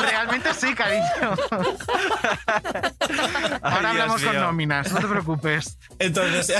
Realmente 0.00 0.52
sí, 0.54 0.74
cariño. 0.74 1.04
Ahora 3.62 3.90
Ay, 3.90 3.98
hablamos 4.00 4.22
con 4.22 4.34
nóminas, 4.36 4.92
no 4.92 4.98
te 5.00 5.06
preocupes. 5.06 5.78
Entonces, 5.98 6.52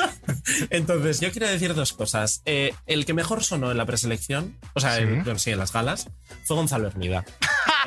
entonces, 0.70 1.20
yo 1.20 1.30
quiero 1.30 1.48
decir 1.48 1.74
dos 1.74 1.92
cosas. 1.92 2.42
Eh, 2.44 2.74
el 2.86 3.04
que 3.06 3.14
mejor 3.14 3.44
sonó 3.44 3.70
en 3.70 3.78
la 3.78 3.86
preselección, 3.86 4.58
o 4.74 4.80
sea, 4.80 4.96
Sí. 4.96 5.02
en, 5.02 5.38
sí, 5.38 5.50
en 5.50 5.58
las 5.58 5.72
galas, 5.72 6.08
fue 6.46 6.56
Gonzalo 6.56 6.88
Hermida. 6.88 7.24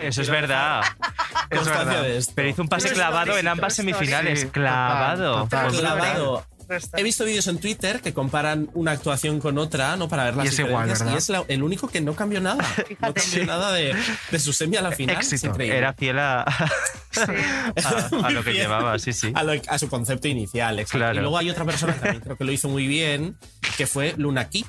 Eso 0.02 0.22
es 0.22 0.30
verdad. 0.30 0.82
Es 1.50 1.60
Constancia 1.60 1.86
verdad. 1.86 2.02
de 2.04 2.18
esto. 2.18 2.32
Pero 2.36 2.50
hizo 2.50 2.62
un 2.64 2.68
pase 2.70 2.90
clavado 2.92 3.38
en 3.38 3.48
ambas 3.48 3.74
semifinales. 3.76 4.42
Sí, 4.42 4.48
clavado. 4.48 5.44
total, 5.44 5.68
total. 5.72 5.80
Clavado. 5.80 6.46
He 6.98 7.04
visto 7.04 7.24
vídeos 7.26 7.46
en 7.46 7.60
Twitter 7.60 8.02
que 8.02 8.12
comparan 8.14 8.70
una 8.74 8.92
actuación 8.94 9.40
con 9.40 9.60
otra, 9.60 9.96
¿no? 9.96 10.08
Para 10.10 10.24
ver 10.24 10.36
las 10.36 10.46
Y 10.46 10.48
es 10.50 10.60
igual, 10.60 10.90
y 10.90 11.16
es 11.16 11.30
la- 11.30 11.44
el 11.48 11.62
único 11.62 11.88
que 11.88 12.02
no 12.02 12.16
cambió 12.16 12.42
nada. 12.42 12.66
No 13.00 13.14
cambió 13.14 13.46
nada 13.46 13.72
de, 13.74 13.96
de 14.32 14.40
su 14.40 14.52
semi 14.54 14.76
a 14.78 14.82
la 14.82 14.92
final. 14.92 15.18
Éxito. 15.18 15.54
Era 15.60 15.94
fiel 15.94 16.18
a, 16.18 16.42
a- 17.16 18.10
a 18.24 18.30
lo 18.32 18.44
que 18.44 18.50
Bien. 18.52 18.64
llevaba, 18.64 18.98
sí, 18.98 19.14
sí. 19.14 19.32
A, 19.36 19.44
lo- 19.44 19.54
a 19.68 19.78
su 19.78 19.88
concepto 19.90 20.28
inicial. 20.28 20.80
exacto. 20.80 20.98
Claro. 20.98 21.18
Y 21.18 21.22
luego 21.22 21.38
hay 21.38 21.50
otra 21.52 21.66
persona 21.66 21.94
que 21.94 22.00
también 22.00 22.22
creo 22.24 22.38
que 22.38 22.44
lo 22.44 22.52
hizo 22.52 22.68
muy 22.70 22.88
bien, 22.88 23.38
que 23.78 23.86
fue 23.86 24.16
Luna 24.18 24.50
Key. 24.50 24.66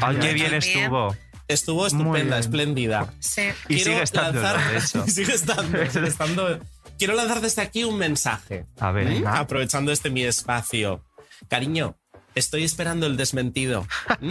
Ay, 0.00 0.16
qué 0.16 0.32
bien 0.32 0.50
Bien. 0.50 0.54
estuvo. 0.54 1.14
Estuvo 1.54 1.86
estupenda, 1.86 2.38
espléndida. 2.38 3.12
Sí. 3.20 3.42
Y 3.68 3.76
Quiero 3.76 3.84
sigue 3.92 4.02
estando, 4.02 4.40
lanzar- 4.42 4.70
de 4.70 4.78
hecho. 4.78 5.06
sigue 5.06 5.32
estando, 5.34 5.90
sigue 5.90 6.08
estando. 6.14 6.60
Quiero 6.98 7.14
lanzar 7.14 7.40
desde 7.40 7.62
aquí 7.62 7.84
un 7.84 7.96
mensaje. 7.98 8.66
A 8.78 8.90
ver. 8.92 9.06
Venga. 9.06 9.38
Aprovechando 9.38 9.90
este 9.92 10.10
mi 10.10 10.24
espacio. 10.24 11.04
Cariño, 11.48 11.96
estoy 12.34 12.64
esperando 12.64 13.06
el 13.06 13.16
desmentido. 13.16 13.86
¿Mm? 14.20 14.30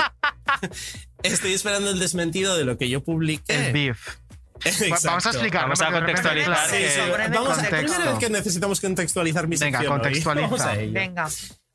estoy 1.23 1.53
esperando 1.53 1.89
el 1.91 1.99
desmentido 1.99 2.55
de 2.57 2.65
lo 2.65 2.77
que 2.77 2.89
yo 2.89 3.03
publiqué. 3.03 3.67
El 3.67 3.73
beef. 3.73 4.17
Exacto. 4.65 5.07
Vamos 5.07 5.25
a 5.25 5.29
explicar. 5.31 5.61
Vamos 5.63 5.81
a 5.81 5.91
contextualizar 5.91 6.69
Sí, 6.69 6.85
Vamos 7.33 7.57
a 7.59 7.63
primera 7.69 7.97
vez 8.11 8.19
que 8.19 8.29
necesitamos 8.29 8.79
contextualizar 8.79 9.47
mi 9.47 9.57
Venga, 9.57 9.79
sección 9.79 9.93
hoy. 9.93 9.99
contextualiza. 10.01 10.47
Vamos 10.47 10.61
a 10.61 10.79
ello. 10.79 10.93
Venga. 10.93 11.29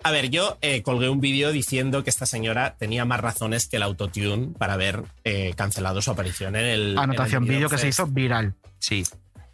A 0.05 0.11
ver, 0.13 0.31
yo 0.31 0.59
eh, 0.61 0.83
colgué 0.83 1.09
un 1.09 1.21
vídeo 1.21 1.51
diciendo 1.51 2.05
que 2.05 2.11
esta 2.11 2.25
señora 2.25 2.77
tenía 2.79 3.05
más 3.05 3.21
razones 3.21 3.67
que 3.67 3.77
el 3.77 3.83
autotune 3.83 4.53
para 4.57 4.75
haber 4.75 5.03
eh, 5.25 5.55
cancelado 5.57 6.01
su 6.03 6.11
aparición 6.11 6.55
en 6.57 6.65
el. 6.65 6.99
Anotación 6.99 7.45
vídeo 7.45 7.69
que 7.69 7.79
se 7.79 7.89
hizo 7.89 8.07
viral. 8.07 8.55
Sí. 8.79 9.05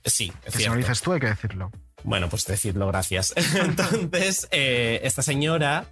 Sí, 0.04 0.30
es 0.44 0.52
Que 0.52 0.62
si 0.64 0.68
lo 0.68 0.76
dices 0.76 1.00
tú, 1.00 1.12
hay 1.12 1.20
que 1.20 1.28
decirlo. 1.28 1.72
Bueno, 2.02 2.28
pues 2.28 2.44
decidlo, 2.44 2.86
gracias. 2.88 3.32
Entonces, 3.54 4.46
eh, 4.50 5.00
esta 5.02 5.22
señora 5.22 5.86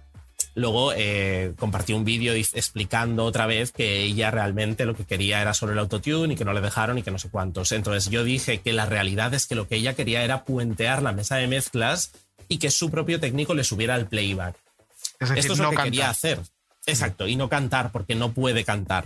luego 0.55 0.93
eh, 0.95 1.53
compartió 1.57 1.95
un 1.95 2.05
vídeo 2.05 2.33
explicando 2.33 3.25
otra 3.25 3.47
vez 3.47 3.71
que 3.71 4.03
ella 4.03 4.29
realmente 4.29 4.85
lo 4.85 4.95
que 4.95 5.05
quería 5.05 5.41
era 5.41 5.53
solo 5.53 5.73
el 5.73 5.79
autotune 5.79 6.33
y 6.33 6.37
que 6.37 6.45
no 6.45 6.53
le 6.53 6.61
dejaron 6.61 6.97
y 6.97 7.03
que 7.03 7.11
no 7.11 7.17
sé 7.17 7.29
cuántos. 7.29 7.71
Entonces 7.71 8.11
yo 8.11 8.23
dije 8.23 8.61
que 8.61 8.73
la 8.73 8.85
realidad 8.85 9.33
es 9.33 9.47
que 9.47 9.55
lo 9.55 9.67
que 9.67 9.75
ella 9.75 9.95
quería 9.95 10.23
era 10.23 10.43
puentear 10.43 11.01
la 11.01 11.11
mesa 11.11 11.37
de 11.37 11.47
mezclas 11.47 12.11
y 12.53 12.57
que 12.59 12.69
su 12.71 12.89
propio 12.91 13.19
técnico 13.19 13.53
le 13.53 13.63
subiera 13.63 13.95
el 13.95 14.05
playback. 14.07 14.55
Es 15.19 15.29
decir, 15.29 15.37
Esto 15.39 15.53
es 15.53 15.59
no 15.59 15.65
lo 15.65 15.69
que 15.71 15.75
canta. 15.77 15.89
quería 15.89 16.09
hacer. 16.09 16.39
Exacto, 16.85 17.27
y 17.27 17.35
no 17.35 17.49
cantar 17.49 17.91
porque 17.91 18.13
no 18.15 18.31
puede 18.33 18.63
cantar. 18.63 19.05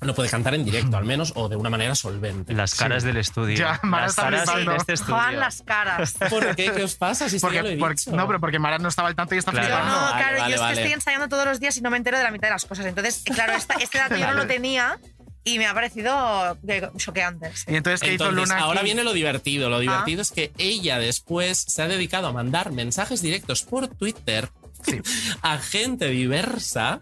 No 0.00 0.14
puede 0.14 0.28
cantar 0.30 0.54
en 0.54 0.64
directo, 0.64 0.96
al 0.96 1.04
menos, 1.04 1.32
o 1.36 1.48
de 1.48 1.54
una 1.56 1.70
manera 1.70 1.94
solvente. 1.94 2.52
Las 2.54 2.74
caras 2.74 3.04
del 3.04 3.16
estudio. 3.18 3.56
Ya, 3.56 3.78
Mara 3.82 4.04
Las 4.04 4.12
está 4.12 4.22
caras 4.22 4.40
flipando. 4.42 4.70
de 4.72 4.76
este 4.78 4.92
estudio. 4.94 5.14
Juan 5.14 5.38
las 5.38 5.62
caras. 5.62 6.14
¿Por 6.30 6.56
qué? 6.56 6.72
¿Qué 6.72 6.82
os 6.82 6.96
pasa? 6.96 7.28
Si 7.28 7.38
Porque, 7.38 7.76
no, 8.10 8.26
pero 8.26 8.40
porque 8.40 8.58
Mara 8.58 8.78
no 8.78 8.88
estaba 8.88 9.08
al 9.08 9.14
tanto 9.14 9.34
y 9.34 9.38
está 9.38 9.52
Claro. 9.52 9.66
Flipando. 9.68 9.94
no, 9.94 10.12
claro, 10.16 10.38
vale, 10.38 10.50
yo 10.50 10.54
es 10.56 10.60
vale. 10.60 10.74
que 10.74 10.80
estoy 10.82 10.92
ensayando 10.94 11.28
todos 11.28 11.44
los 11.46 11.60
días 11.60 11.76
y 11.76 11.82
no 11.82 11.90
me 11.90 11.96
entero 11.98 12.16
de 12.18 12.24
la 12.24 12.30
mitad 12.30 12.48
de 12.48 12.52
las 12.54 12.64
cosas. 12.64 12.86
Entonces, 12.86 13.22
claro, 13.34 13.52
esta- 13.54 13.74
este 13.74 13.98
dato 13.98 14.16
yo 14.16 14.26
no 14.26 14.34
lo 14.34 14.46
tenía 14.46 14.98
y 15.44 15.58
me 15.58 15.66
ha 15.66 15.74
parecido 15.74 16.56
eh, 16.68 16.88
choqueante. 16.96 17.54
sí. 17.56 17.64
Y 17.68 17.76
entonces, 17.76 18.00
¿qué 18.00 18.14
hizo 18.14 18.28
Entonces, 18.28 18.50
Luna? 18.54 18.62
ahora 18.64 18.80
aquí? 18.80 18.86
viene 18.86 19.04
lo 19.04 19.12
divertido. 19.12 19.66
Ah. 19.66 19.70
Lo 19.70 19.78
divertido 19.80 20.22
es 20.22 20.30
que 20.30 20.52
ella 20.58 20.98
después 20.98 21.58
se 21.66 21.82
ha 21.82 21.88
dedicado 21.88 22.28
a 22.28 22.32
mandar 22.32 22.72
mensajes 22.72 23.22
directos 23.22 23.62
por 23.62 23.88
Twitter 23.88 24.50
a 25.42 25.58
gente 25.58 26.08
diversa 26.08 27.00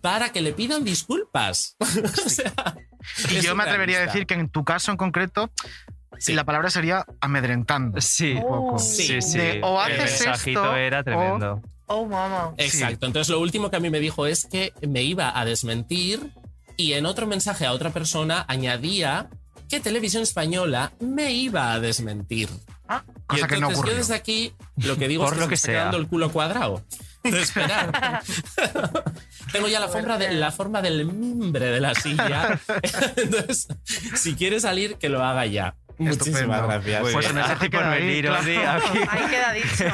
para 0.00 0.30
que 0.32 0.40
le 0.40 0.52
pidan 0.52 0.84
disculpas. 0.84 1.76
o 1.80 2.28
sea, 2.28 2.52
Y 3.30 3.40
yo 3.40 3.54
me 3.54 3.64
atrevería 3.64 3.98
a 3.98 4.06
decir 4.06 4.26
que 4.26 4.34
en 4.34 4.48
tu 4.48 4.64
caso 4.64 4.90
en 4.90 4.96
concreto, 4.96 5.50
Sí. 6.18 6.34
la 6.34 6.44
palabra 6.44 6.70
sería 6.70 7.04
amedrentando. 7.20 8.00
Sí. 8.00 8.32
Un 8.34 8.42
poco. 8.42 8.78
Sí, 8.78 9.20
sí. 9.22 9.38
De, 9.38 9.60
o 9.64 9.82
El 9.84 9.92
haces 10.00 10.20
mensajito 10.26 10.62
esto, 10.62 10.76
era 10.76 11.02
tremendo. 11.02 11.62
Oh, 11.86 12.06
mamá. 12.06 12.54
Exacto. 12.58 13.06
Entonces, 13.06 13.28
lo 13.30 13.40
último 13.40 13.70
que 13.70 13.76
a 13.76 13.80
mí 13.80 13.90
me 13.90 13.98
dijo 13.98 14.26
es 14.26 14.44
que 14.46 14.72
me 14.86 15.02
iba 15.02 15.36
a 15.36 15.44
desmentir 15.44 16.30
y 16.76 16.92
en 16.94 17.06
otro 17.06 17.26
mensaje 17.26 17.66
a 17.66 17.72
otra 17.72 17.90
persona 17.90 18.44
añadía 18.48 19.28
que 19.68 19.80
Televisión 19.80 20.22
Española 20.22 20.92
me 21.00 21.32
iba 21.32 21.72
a 21.72 21.80
desmentir. 21.80 22.48
Ah. 22.88 23.04
Y 23.06 23.22
Cosa 23.26 23.46
que 23.46 23.54
no 23.54 23.68
entonces 23.70 23.78
ocurrió. 23.78 23.92
yo 23.92 23.98
desde 23.98 24.14
aquí 24.14 24.52
lo 24.76 24.96
que 24.98 25.08
digo 25.08 25.24
Por 25.24 25.32
es 25.32 25.38
que 25.38 25.40
lo 25.40 25.46
se 25.46 25.48
que 25.48 25.54
está 25.54 25.66
sea. 25.66 25.74
quedando 25.80 25.96
el 25.96 26.08
culo 26.08 26.30
cuadrado 26.30 26.84
de 27.22 27.40
esperar. 27.40 28.22
Tengo 29.52 29.68
ya 29.68 29.80
la 29.80 29.88
forma, 29.88 30.18
de, 30.18 30.32
la 30.32 30.50
forma 30.50 30.82
del 30.82 31.06
mimbre 31.06 31.66
de 31.66 31.80
la 31.80 31.94
silla. 31.94 32.60
Entonces, 33.16 33.68
si 34.14 34.34
quiere 34.34 34.60
salir, 34.60 34.96
que 34.96 35.08
lo 35.08 35.22
haga 35.24 35.46
ya. 35.46 35.76
Muchísimas 35.98 36.40
Estupendo. 36.42 36.68
gracias. 36.68 37.00
Pues 37.00 37.30
en 37.30 37.38
ese 37.38 37.52
ahí, 37.52 38.00
venir, 38.00 38.26
claro. 38.26 38.82
Aquí. 38.86 38.98
Ahí 39.10 39.30
queda 39.30 39.52
dicho. 39.52 39.84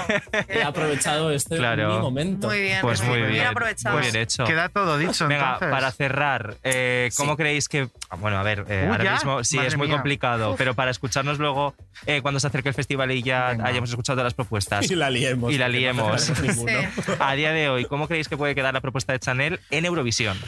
He 0.49 0.63
aprovechado 0.63 1.31
este 1.33 1.57
Claro. 1.57 1.95
mi 1.95 1.99
momento. 2.01 2.49
Muy 2.49 2.61
bien. 2.61 2.79
Pues 2.81 3.03
muy 3.03 3.23
bien. 3.23 3.47
aprovechado. 3.47 3.97
Muy 3.99 4.03
bien 4.11 4.17
hecho. 4.23 4.45
Queda 4.45 4.69
todo 4.69 4.99
dicho, 4.99 5.27
Venga, 5.29 5.45
entonces. 5.55 5.69
para 5.71 5.91
cerrar, 5.93 6.57
eh, 6.63 7.11
¿cómo 7.17 7.33
Sí. 7.33 7.37
creéis 7.39 7.69
que.? 7.69 7.89
Bueno, 8.19 8.39
a 8.39 8.43
ver, 8.43 8.65
eh, 8.69 8.85
Uy, 8.87 8.93
ahora 8.93 9.05
¿ya? 9.05 9.13
mismo 9.15 9.45
sí 9.45 9.57
Madre 9.57 9.69
es 9.69 9.77
muy 9.77 9.87
mía. 9.89 9.97
complicado, 9.97 10.55
pero 10.57 10.75
para 10.75 10.91
escucharnos 10.91 11.39
luego 11.39 11.75
eh, 12.07 12.23
cuando 12.23 12.41
se 12.41 12.47
acerque 12.47 12.69
el 12.71 12.75
festival 12.75 13.11
y 13.13 13.23
ya 13.23 13.49
Venga. 13.51 13.67
hayamos 13.67 13.91
escuchado 13.91 14.17
todas 14.17 14.27
las 14.27 14.35
propuestas. 14.35 14.91
Y 14.91 14.95
la 14.95 15.11
liemos. 15.11 15.53
Y 15.53 15.59
la 15.59 15.67
no 15.67 15.73
liemos. 15.73 16.23
Sí. 16.23 16.33
A 17.19 17.35
día 17.35 17.53
de 17.53 17.69
hoy, 17.69 17.85
¿cómo 17.87 18.09
creéis 18.09 18.29
que 18.29 18.37
puede 18.37 18.55
quedar 18.55 18.73
la 18.75 18.81
propuesta 18.81 19.13
de 19.13 19.19
Chanel 19.19 19.61
en 19.71 19.85
Eurovisión? 19.85 20.39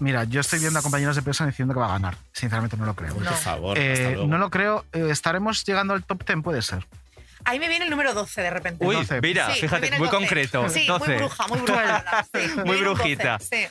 Mira, 0.00 0.24
yo 0.24 0.40
estoy 0.40 0.58
viendo 0.58 0.78
a 0.80 0.82
compañeros 0.82 1.14
de 1.14 1.22
prensa 1.22 1.46
diciendo 1.46 1.72
que 1.72 1.78
va 1.78 1.86
a 1.86 1.92
ganar. 1.92 2.16
Sinceramente 2.32 2.76
no 2.76 2.84
lo 2.84 2.94
creo. 2.94 3.14
Por 3.14 3.24
favor, 3.26 3.78
Eh, 3.78 3.92
hasta 3.92 4.10
luego. 4.10 4.26
no 4.26 4.38
lo 4.38 4.50
creo. 4.50 4.84
Eh, 4.94 5.08
¿Estaremos 5.10 5.64
llegando 5.64 5.94
al 5.94 6.04
top 6.04 6.24
10? 6.26 6.42
Puede 6.42 6.62
ser. 6.62 6.86
Ahí 7.44 7.58
me 7.58 7.68
viene 7.68 7.84
el 7.84 7.90
número 7.90 8.14
12 8.14 8.40
de 8.40 8.50
repente. 8.50 8.86
Uy, 8.86 8.96
mira, 9.22 9.52
Sí, 9.52 9.60
fíjate, 9.60 9.90
muy 9.98 10.08
12. 10.08 10.10
concreto. 10.10 10.68
Sí, 10.70 10.86
12. 10.86 11.06
muy 11.06 11.16
bruja, 11.18 11.46
muy 11.48 11.60
bruja. 11.60 12.26
sí, 12.32 12.40
Muy 12.64 12.64
viene 12.64 12.64
un 12.64 12.66
12, 12.66 12.80
brujita. 12.84 13.38
Sí, 13.38 13.66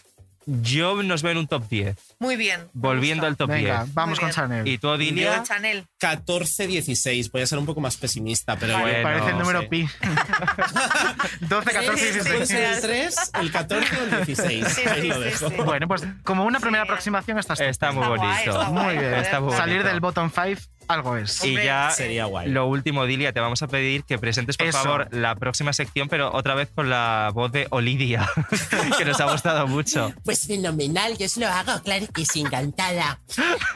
Yo 0.45 1.01
nos 1.01 1.24
veo 1.24 1.32
en 1.32 1.38
un 1.39 1.47
top 1.47 1.67
10, 1.69 1.97
muy 2.19 2.36
bien. 2.36 2.67
volviendo 2.74 3.26
al 3.26 3.36
top 3.38 3.49
Venga, 3.49 3.84
10. 3.86 3.93
vamos 3.95 4.19
con. 4.19 4.30
Chanel. 4.30 4.67
¿Y 4.67 4.78
tú, 4.78 4.89
Odilia? 4.89 5.41
Chanel. 5.43 5.88
14-16. 6.04 7.32
Voy 7.32 7.41
a 7.41 7.47
ser 7.47 7.58
un 7.58 7.66
poco 7.66 7.80
más 7.82 7.95
pesimista, 7.97 8.56
pero. 8.58 8.78
Bueno, 8.78 9.04
Parece 9.04 9.30
el 9.30 9.38
número 9.39 9.62
sí. 9.62 9.68
pi. 9.68 9.88
12, 11.41 11.72
14, 11.72 11.97
Sí, 11.97 12.06
sí, 12.06 12.14
sí. 12.14 12.20
Puede 12.20 12.38
16. 12.38 12.47
ser 12.47 12.64
el 12.64 12.82
3, 12.82 13.32
el 13.41 13.51
14 13.51 13.97
o 13.97 14.04
el 14.04 14.26
16. 14.26 14.68
Sí, 14.68 14.82
Ahí 14.89 15.01
sí, 15.01 15.08
lo 15.08 15.20
dejo. 15.20 15.49
sí. 15.49 15.56
Bueno, 15.64 15.88
pues 15.88 16.04
como 16.24 16.45
una 16.45 16.60
primera 16.60 16.84
Sí. 16.84 16.89
aproximación 16.89 17.39
está 17.39 17.54
Está 17.54 17.91
muy 17.91 18.06
guay, 18.06 18.20
bonito. 18.20 18.51
está 18.51 18.68
guay, 18.70 18.84
Muy 18.86 18.97
bien. 18.97 19.14
Está 19.16 19.39
muy 19.39 19.54
Salir 19.54 19.76
bonito. 19.78 19.89
del 19.89 19.99
bottom 20.01 20.30
5, 20.34 20.62
algo 20.88 21.16
es. 21.18 21.43
Y 21.45 21.54
ya 21.56 21.91
Sería 21.91 22.26
guay. 22.26 22.49
lo 22.49 22.68
último, 22.68 23.06
Dilia, 23.06 23.32
te 23.32 23.39
vamos 23.39 23.62
a 23.62 23.68
pedir 23.68 24.04
que 24.04 24.18
presentes, 24.18 24.58
por 24.58 24.68
Eso. 24.68 24.80
favor, 24.84 25.08
la 25.12 25.36
próxima 25.36 25.72
sección, 25.74 26.10
pero 26.10 26.32
otra 26.34 26.56
vez 26.56 26.70
con 26.74 26.89
la 26.89 27.32
voz 27.34 27.51
de 27.51 27.68
Olidia, 27.70 28.30
que 28.97 29.06
nos 29.06 29.20
ha 29.22 29.32
gustado 29.32 29.68
mucho. 29.68 30.14
Pues 30.26 30.45
fenomenal, 30.47 31.18
yo 31.18 31.30
se 31.30 31.39
lo 31.39 31.47
hago, 31.47 31.82
claro 31.84 32.06
que 32.14 32.26
sí, 32.26 32.41
encantada. 32.41 33.20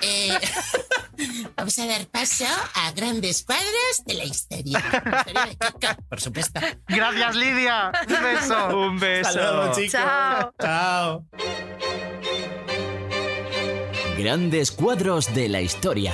Eh, 0.01 0.37
Vamos 1.55 1.79
a 1.79 1.85
dar 1.87 2.05
paso 2.17 2.45
a 2.73 2.91
grandes 2.93 3.43
cuadros 3.43 4.03
de 4.07 4.15
la 4.15 4.23
historia. 4.23 4.79
La 4.89 5.19
historia 5.19 5.45
de 5.45 5.55
Kiko, 5.55 6.03
por 6.09 6.19
supuesto. 6.19 6.59
Gracias, 6.87 7.35
Lidia. 7.35 7.91
Un 8.07 8.23
beso. 8.23 8.79
Un 8.79 8.99
beso. 8.99 9.33
Luego, 9.35 9.71
chicos. 9.75 9.91
Chao. 9.91 10.53
Chao. 10.59 11.25
Grandes 14.17 14.71
cuadros 14.71 15.31
de 15.35 15.47
la 15.47 15.61
historia. 15.61 16.11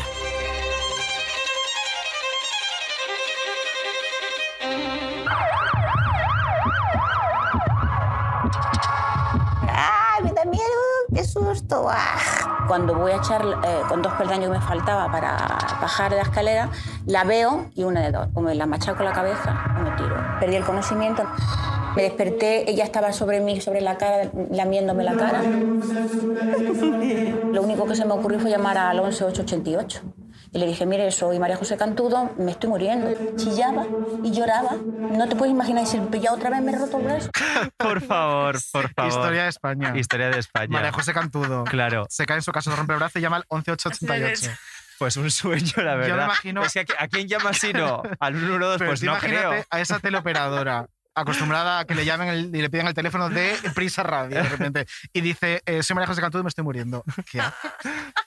¡Ay, 9.72 10.24
me 10.24 10.34
da 10.34 10.44
miedo! 10.44 10.64
¡Qué 11.16 11.24
susto! 11.24 11.88
¡Ah! 11.90 12.33
Cuando 12.74 12.96
voy 12.96 13.12
a 13.12 13.18
echar 13.18 13.44
eh, 13.44 13.82
con 13.88 14.02
dos 14.02 14.14
peldaños 14.14 14.48
que 14.48 14.58
me 14.58 14.60
faltaba 14.60 15.06
para 15.12 15.38
bajar 15.80 16.10
de 16.10 16.18
la 16.18 16.24
escalera, 16.24 16.72
la 17.06 17.24
veo 17.24 17.68
y 17.76 17.84
una 17.84 18.02
de 18.02 18.12
dos. 18.12 18.30
O 18.34 18.42
me 18.42 18.56
la 18.56 18.66
machaco 18.66 19.04
la 19.04 19.12
cabeza 19.12 19.76
o 19.78 19.82
me 19.84 19.92
tiro. 19.92 20.16
Perdí 20.40 20.56
el 20.56 20.64
conocimiento. 20.64 21.24
Me 21.96 22.02
desperté, 22.02 22.68
ella 22.68 22.84
estaba 22.84 23.14
sobre 23.14 23.42
mí, 23.42 23.62
sobre 23.62 23.82
la 23.82 24.00
cara, 24.00 24.32
lamiéndome 24.50 25.04
la 25.04 25.14
cara. 25.14 25.44
Lo 27.52 27.62
único 27.62 27.86
que 27.86 27.96
se 27.96 28.06
me 28.06 28.14
ocurrió 28.14 28.40
fue 28.40 28.50
llamar 28.50 28.80
al 28.80 29.00
11888. 29.00 30.02
Y 30.54 30.60
le 30.60 30.68
dije, 30.68 30.86
mire, 30.86 31.10
soy 31.12 31.40
María 31.40 31.58
José 31.58 31.78
Cantudo, 31.78 32.32
me 32.38 32.52
estoy 32.52 32.70
muriendo. 32.70 33.12
Chillaba 33.38 33.86
y 34.24 34.32
lloraba. 34.32 34.76
No 34.86 35.28
te 35.28 35.36
puedes 35.36 35.52
imaginar, 35.52 35.84
y 35.84 35.88
si 35.88 36.00
ya 36.20 36.32
otra 36.32 36.52
vez 36.52 36.62
me 36.62 36.72
he 36.72 36.78
roto 36.78 36.98
el 37.00 37.04
brazo. 37.06 37.30
Por 37.78 38.02
favor, 38.02 38.58
por 38.72 38.94
favor. 38.94 39.12
Historia 39.12 39.44
de 39.44 39.50
España. 39.50 39.94
Historia 39.98 40.30
de 40.30 40.40
España. 40.40 40.68
María 40.70 40.92
José 40.92 41.12
Cantudo. 41.14 41.64
Claro. 41.64 42.06
Se 42.10 42.26
cae 42.26 42.38
en 42.38 42.44
su 42.44 42.52
casa, 42.52 42.70
se 42.70 42.78
rompe 42.78 42.94
el 42.94 43.00
brazo 43.00 43.18
y 43.20 43.22
llama 43.24 43.38
al 43.38 43.46
11888. 43.50 44.52
Pues 45.00 45.18
un 45.18 45.32
sueño, 45.32 45.72
la 45.78 45.96
verdad. 45.96 46.08
Yo 46.08 46.16
me 46.18 46.24
imagino- 46.24 46.64
Es 46.64 46.74
que 46.74 46.86
¿a, 47.00 47.08
quién 47.08 47.28
llama 47.28 47.52
si 47.54 47.74
no? 47.74 48.04
Al 48.20 48.36
112, 48.36 48.78
Pero 48.78 48.92
pues 48.92 49.02
no 49.04 49.12
imagínate 49.12 49.48
creo. 49.48 49.64
a 49.72 49.82
esa 49.82 50.00
teleoperadora 50.00 50.88
acostumbrada 51.16 51.80
a 51.80 51.86
que 51.86 51.96
le 51.96 52.06
llamen 52.06 52.28
el- 52.30 52.56
y 52.56 52.62
le 52.62 52.70
pidan 52.70 52.88
el 52.88 52.94
teléfono 52.94 53.30
de 53.30 53.54
Prisa 53.76 54.04
Radio 54.04 54.38
de 54.42 54.50
repente 54.50 54.86
y 55.14 55.22
dice 55.22 55.62
eh, 55.66 55.84
soy 55.84 55.94
María 55.96 56.08
José 56.08 56.22
Cantudo 56.22 56.42
y 56.42 56.44
me 56.44 56.50
estoy 56.50 56.64
muriendo 56.64 57.04
¿qué 57.32 57.40
haces? 57.42 57.72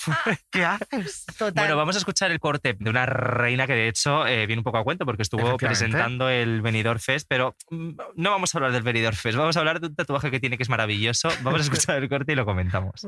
¿qué 0.51 0.65
haces? 0.65 1.25
Bueno, 1.55 1.77
vamos 1.77 1.97
a 1.97 1.99
escuchar 1.99 2.31
el 2.31 2.39
corte 2.41 2.77
de 2.79 2.91
una 2.91 3.07
reina 3.07 3.67
que 3.67 3.73
de 3.75 3.89
hecho 3.89 4.27
eh, 4.27 4.47
viene 4.47 4.61
un 4.61 4.65
poco 4.65 4.79
a 4.79 4.85
cuento 4.85 5.05
porque 5.05 5.23
estuvo 5.23 5.57
presentando 5.57 6.29
el 6.29 6.63
Benidorm 6.63 7.01
Fest, 7.01 7.27
pero 7.29 7.57
mm, 7.71 7.91
no 8.15 8.31
vamos 8.31 8.55
a 8.55 8.59
hablar 8.59 8.73
del 8.73 8.83
Benidorm 8.83 9.17
Fest, 9.17 9.37
vamos 9.37 9.57
a 9.57 9.61
hablar 9.61 9.81
de 9.81 9.89
un 9.89 9.95
tatuaje 9.97 10.31
que 10.31 10.41
tiene 10.41 10.57
que 10.57 10.63
es 10.63 10.69
maravilloso. 10.69 11.29
Vamos 11.43 11.61
a 11.61 11.65
escuchar 11.65 12.03
el 12.03 12.09
corte 12.09 12.33
y 12.33 12.35
lo 12.37 12.45
comentamos. 12.45 13.07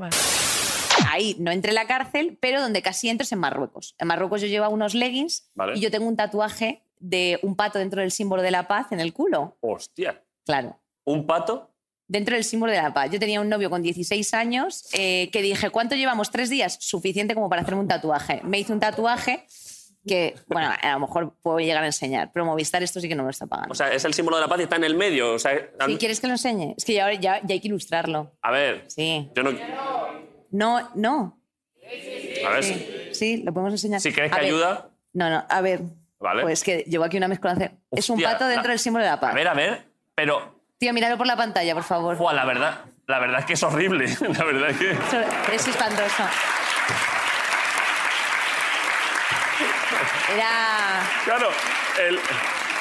Ahí 1.10 1.36
no 1.38 1.50
entré 1.52 1.70
en 1.70 1.76
la 1.76 1.86
cárcel, 1.86 2.38
pero 2.40 2.60
donde 2.60 2.82
casi 2.82 3.08
entro 3.08 3.22
es 3.22 3.32
en 3.32 3.38
Marruecos. 3.38 3.94
En 3.98 4.08
Marruecos 4.08 4.40
yo 4.40 4.48
llevo 4.48 4.68
unos 4.68 4.94
leggings 4.94 5.50
Vale. 5.54 5.76
y 5.76 5.80
yo 5.80 5.90
tengo 5.90 6.06
un 6.06 6.16
tatuaje 6.16 6.82
de 7.00 7.38
un 7.42 7.56
pato 7.56 7.78
dentro 7.78 8.00
del 8.00 8.10
símbolo 8.10 8.42
de 8.42 8.50
la 8.50 8.66
paz 8.68 8.92
en 8.92 9.00
el 9.00 9.12
culo. 9.12 9.56
Hostia. 9.60 10.22
Claro. 10.44 10.78
¿Un 11.04 11.26
pato? 11.26 11.70
Dentro 12.06 12.34
del 12.34 12.44
símbolo 12.44 12.72
de 12.72 12.78
la 12.80 12.94
paz. 12.94 13.10
Yo 13.10 13.18
tenía 13.18 13.40
un 13.40 13.48
novio 13.48 13.68
con 13.68 13.82
16 13.82 14.32
años 14.34 14.86
eh, 14.94 15.28
que 15.30 15.42
dije, 15.42 15.68
¿cuánto 15.70 15.94
llevamos? 15.94 16.30
Tres 16.30 16.48
días. 16.48 16.78
Suficiente 16.80 17.34
como 17.34 17.48
para 17.50 17.62
hacerme 17.62 17.80
un 17.80 17.88
tatuaje. 17.88 18.40
Me 18.44 18.58
hice 18.58 18.72
un 18.72 18.80
tatuaje 18.80 19.46
que, 20.06 20.34
bueno, 20.46 20.70
a 20.80 20.92
lo 20.92 21.00
mejor 21.00 21.34
puedo 21.42 21.58
llegar 21.58 21.82
a 21.82 21.86
enseñar, 21.86 22.30
pero 22.32 22.46
Movistar 22.46 22.82
esto 22.82 22.98
sí 22.98 23.08
que 23.08 23.14
no 23.14 23.24
me 23.24 23.26
lo 23.26 23.30
está 23.30 23.46
pagando. 23.46 23.72
O 23.72 23.74
sea, 23.74 23.92
es 23.92 24.06
el 24.06 24.14
símbolo 24.14 24.38
de 24.38 24.42
la 24.42 24.48
paz 24.48 24.58
y 24.60 24.62
está 24.62 24.76
en 24.76 24.84
el 24.84 24.94
medio. 24.94 25.34
O 25.34 25.38
sea, 25.38 25.52
Si 25.86 25.96
quieres 25.98 26.18
que 26.20 26.28
lo 26.28 26.32
enseñe, 26.34 26.74
es 26.78 26.84
que 26.86 26.94
ya, 26.94 27.12
ya, 27.12 27.40
ya 27.44 27.52
hay 27.52 27.60
que 27.60 27.68
ilustrarlo. 27.68 28.32
a 28.40 28.50
ver. 28.52 28.84
Sí. 28.88 29.28
Yo 29.34 29.42
no. 29.42 29.50
No, 30.50 30.90
no. 30.94 31.38
A 32.46 32.50
ver. 32.54 32.64
Sí, 32.64 32.86
sí, 33.12 33.36
lo 33.38 33.52
podemos 33.52 33.72
enseñar. 33.74 34.00
Si 34.00 34.12
crees 34.12 34.32
A 34.32 34.36
que 34.36 34.40
ver, 34.42 34.50
ayuda. 34.54 34.90
No, 35.12 35.28
no, 35.28 35.44
a 35.46 35.60
ver. 35.60 35.82
Vale. 36.20 36.42
Pues 36.42 36.64
que 36.64 36.78
llevo 36.86 37.04
aquí 37.04 37.16
una 37.16 37.28
mezcolanza. 37.28 37.70
Es 37.90 38.10
un 38.10 38.20
pato 38.20 38.46
dentro 38.46 38.64
la- 38.64 38.70
del 38.70 38.78
símbolo 38.78 39.04
de 39.04 39.10
la 39.10 39.20
paz. 39.20 39.32
A 39.32 39.34
ver, 39.34 39.48
a 39.48 39.54
ver. 39.54 39.84
Pero. 40.14 40.60
Tío, 40.78 40.92
míralo 40.92 41.16
por 41.16 41.26
la 41.26 41.36
pantalla, 41.36 41.74
por 41.74 41.84
favor. 41.84 42.34
La 42.34 42.44
verdad. 42.44 42.80
La 43.06 43.18
verdad 43.20 43.40
es 43.40 43.46
que 43.46 43.52
es 43.54 43.62
horrible. 43.62 44.06
La 44.38 44.44
verdad 44.44 44.70
es 44.70 44.76
que. 44.78 44.90
Es 45.54 45.66
espantoso. 45.66 46.24
Era. 50.34 51.00
Claro. 51.24 51.48
El, 52.06 52.18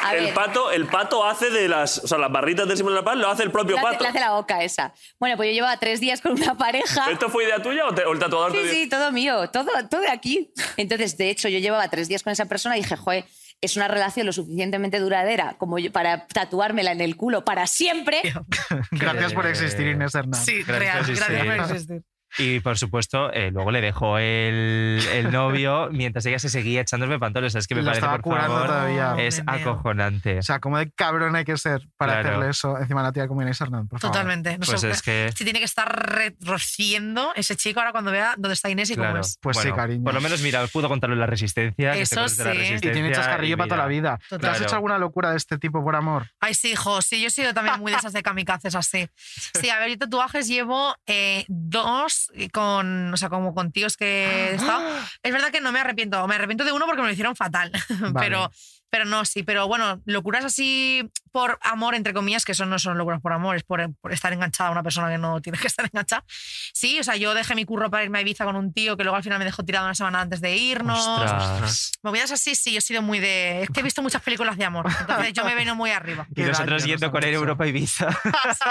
A 0.03 0.15
el 0.15 0.25
ver. 0.25 0.33
pato, 0.33 0.71
el 0.71 0.85
pato 0.87 1.25
hace 1.25 1.49
de 1.49 1.67
las. 1.67 1.97
O 1.99 2.07
sea, 2.07 2.17
las 2.17 2.31
barritas 2.31 2.67
del 2.67 2.77
símbolo 2.77 2.95
de 2.95 3.01
la 3.01 3.05
paz 3.05 3.17
lo 3.17 3.29
hace 3.29 3.43
el 3.43 3.51
propio 3.51 3.75
Le 3.75 3.79
hace, 3.81 3.87
pato. 3.91 4.03
le 4.03 4.09
hace 4.09 4.19
la 4.19 4.31
boca 4.31 4.63
esa. 4.63 4.93
Bueno, 5.19 5.35
pues 5.37 5.47
yo 5.49 5.53
llevaba 5.53 5.77
tres 5.77 5.99
días 5.99 6.21
con 6.21 6.33
una 6.33 6.55
pareja. 6.55 7.11
¿Esto 7.11 7.29
fue 7.29 7.43
idea 7.45 7.61
tuya 7.61 7.85
o, 7.87 7.93
te- 7.93 8.05
o 8.05 8.13
el 8.13 8.19
tatuador 8.19 8.51
Sí, 8.53 8.59
sí, 8.69 8.89
todo 8.89 9.11
mío, 9.11 9.49
todo, 9.49 9.67
todo 9.89 10.01
de 10.01 10.09
aquí. 10.09 10.51
Entonces, 10.77 11.17
de 11.17 11.29
hecho, 11.29 11.49
yo 11.49 11.59
llevaba 11.59 11.87
tres 11.89 12.07
días 12.07 12.23
con 12.23 12.31
esa 12.33 12.45
persona 12.45 12.77
y 12.77 12.81
dije, 12.81 12.95
joder, 12.95 13.25
es 13.59 13.75
una 13.75 13.87
relación 13.87 14.25
lo 14.27 14.33
suficientemente 14.33 14.99
duradera 14.99 15.55
como 15.57 15.79
yo- 15.79 15.91
para 15.91 16.27
tatuármela 16.27 16.91
en 16.91 17.01
el 17.01 17.15
culo 17.17 17.43
para 17.43 17.65
siempre. 17.67 18.21
gracias 18.91 19.33
por 19.33 19.47
existir 19.47 19.87
Inés 19.87 20.13
Hernández 20.15 20.45
Sí, 20.45 20.63
Gracias 20.63 20.79
real, 20.79 20.97
por 21.05 21.15
gracias 21.15 21.45
por 21.57 21.75
existir. 21.75 22.01
Y 22.37 22.59
por 22.59 22.77
supuesto, 22.77 23.31
eh, 23.33 23.51
luego 23.51 23.71
le 23.71 23.81
dejó 23.81 24.17
el, 24.19 25.01
el 25.13 25.31
novio 25.31 25.89
mientras 25.91 26.25
ella 26.25 26.39
se 26.39 26.49
seguía 26.49 26.81
echándome 26.81 27.17
pantalones. 27.19 27.55
Es 27.55 27.67
que 27.67 27.75
me 27.75 27.81
Lo 27.81 27.87
parece, 27.91 28.07
por 28.21 28.37
favor, 28.39 28.67
todavía. 28.67 29.15
es 29.17 29.41
acojonante. 29.45 30.39
o 30.39 30.41
sea 30.43 30.59
como 30.59 30.77
de 30.77 30.91
cabrón 30.91 31.35
hay 31.35 31.45
que 31.45 31.57
ser 31.57 31.81
para 31.97 32.13
Claro. 32.13 32.29
hacerle 32.29 32.49
eso 32.51 32.77
encima 32.79 33.01
a 33.01 33.03
la 33.03 33.11
tía 33.11 33.27
como 33.27 33.41
Inés 33.41 33.59
Hernández 33.61 33.89
por 33.89 33.99
favor. 33.99 34.13
Totalmente. 34.15 34.57
No 34.57 34.65
Pues 34.65 34.81
sé, 34.81 34.89
es 34.89 35.01
que- 35.01 35.31
Si 35.35 35.43
tiene 35.43 35.59
que 35.59 35.65
estar 35.65 35.87
re- 35.87 36.35
rociendo 36.41 37.31
ese 37.35 37.55
chico 37.55 37.79
ahora 37.79 37.91
cuando 37.91 38.11
vea 38.11 38.33
dónde 38.37 38.53
está 38.53 38.69
Inés 38.69 38.89
y 38.91 38.95
cómo 38.95 39.17
es. 39.17 39.37
Pues 39.41 39.57
sí, 39.57 39.71
cariño. 39.71 40.03
Por 40.03 40.13
lo 40.13 40.21
menos, 40.21 40.41
mira, 40.41 40.65
pudo 40.67 40.89
contarlo 40.89 41.13
en 41.15 41.19
la 41.19 41.27
resistencia. 41.27 41.93
Eso 41.95 42.21
la 42.21 42.29
sí. 42.29 42.41
Y 42.75 42.79
tiene 42.79 43.11
chascarrillo 43.11 43.53
y 43.53 43.57
para 43.57 43.67
toda 43.69 43.77
la 43.83 43.87
vida 43.87 44.19
¿te 44.29 44.35
has 44.35 44.39
Claro. 44.41 44.63
hecho 44.63 44.75
alguna 44.75 44.97
locura 44.97 45.31
de 45.31 45.37
este 45.37 45.57
tipo 45.57 45.83
por 45.83 45.95
amor? 45.95 46.27
Ay, 46.39 46.53
sí, 46.53 46.71
hijo, 46.71 47.01
sí, 47.01 47.21
yo 47.21 47.27
he 47.27 47.31
sido 47.31 47.53
también 47.53 47.79
muy 47.79 47.91
de 47.91 47.97
esas 47.97 48.13
de 48.13 48.21
kamikazes 48.23 48.75
así. 48.75 49.07
Sí, 49.61 49.69
a 49.69 49.79
ver, 49.79 49.89
yo 49.89 49.97
tatuajes 49.97 50.47
llevo 50.47 50.95
eh, 51.07 51.45
dos 51.47 52.16
con, 52.51 53.13
o 53.13 53.17
sea, 53.17 53.29
como 53.29 53.53
con 53.53 53.71
tíos 53.71 53.97
que 53.97 54.25
he 54.51 54.55
estado. 54.55 54.87
Es 55.23 55.31
verdad 55.31 55.51
que 55.51 55.61
no 55.61 55.71
me 55.71 55.79
arrepiento, 55.79 56.25
me 56.27 56.35
arrepiento 56.35 56.63
de 56.63 56.71
uno 56.71 56.85
porque 56.85 57.01
me 57.01 57.07
lo 57.07 57.13
hicieron 57.13 57.35
fatal, 57.35 57.71
pero, 58.19 58.51
pero 58.89 59.05
no, 59.05 59.25
sí, 59.25 59.43
pero 59.43 59.67
bueno, 59.67 60.01
locuras 60.05 60.45
así 60.45 61.09
por 61.37 61.59
amor, 61.61 61.93
entre 61.93 62.15
comillas, 62.15 62.45
que 62.45 62.53
eso 62.53 62.65
no 62.65 62.79
son 62.79 62.97
locuras 62.97 63.21
por 63.21 63.31
amor, 63.31 63.55
es 63.55 63.61
por, 63.61 63.79
por 64.01 64.11
estar 64.11 64.33
enganchada 64.33 64.69
a 64.69 64.71
una 64.71 64.81
persona 64.81 65.07
que 65.07 65.19
no 65.19 65.39
tiene 65.39 65.59
que 65.59 65.67
estar 65.67 65.85
enganchada. 65.85 66.23
Sí, 66.27 66.99
o 66.99 67.03
sea, 67.03 67.15
yo 67.15 67.35
dejé 67.35 67.53
mi 67.53 67.63
curro 67.63 67.91
para 67.91 68.03
irme 68.03 68.17
a 68.17 68.21
Ibiza 68.21 68.43
con 68.43 68.55
un 68.55 68.73
tío 68.73 68.97
que 68.97 69.03
luego 69.03 69.17
al 69.17 69.21
final 69.21 69.37
me 69.37 69.45
dejó 69.45 69.63
tirado 69.63 69.85
una 69.85 69.93
semana 69.93 70.21
antes 70.21 70.41
de 70.41 70.55
irnos. 70.55 70.97
Ostras. 70.97 71.91
Movidas 72.01 72.31
así, 72.31 72.55
sí, 72.55 72.71
yo 72.71 72.79
he 72.79 72.81
sido 72.81 73.03
muy 73.03 73.19
de... 73.19 73.61
Es 73.61 73.69
que 73.69 73.81
he 73.81 73.83
visto 73.83 74.01
muchas 74.01 74.23
películas 74.23 74.57
de 74.57 74.65
amor, 74.65 74.87
entonces 74.99 75.31
yo 75.33 75.45
me 75.45 75.53
veno 75.53 75.75
muy 75.75 75.91
arriba. 75.91 76.25
Y 76.35 76.41
nosotros 76.41 76.83
yendo 76.83 77.11
con 77.11 77.23
él 77.23 77.35
a 77.35 77.37
Europa 77.37 77.67
Ibiza. 77.67 78.07
Eso 78.49 78.65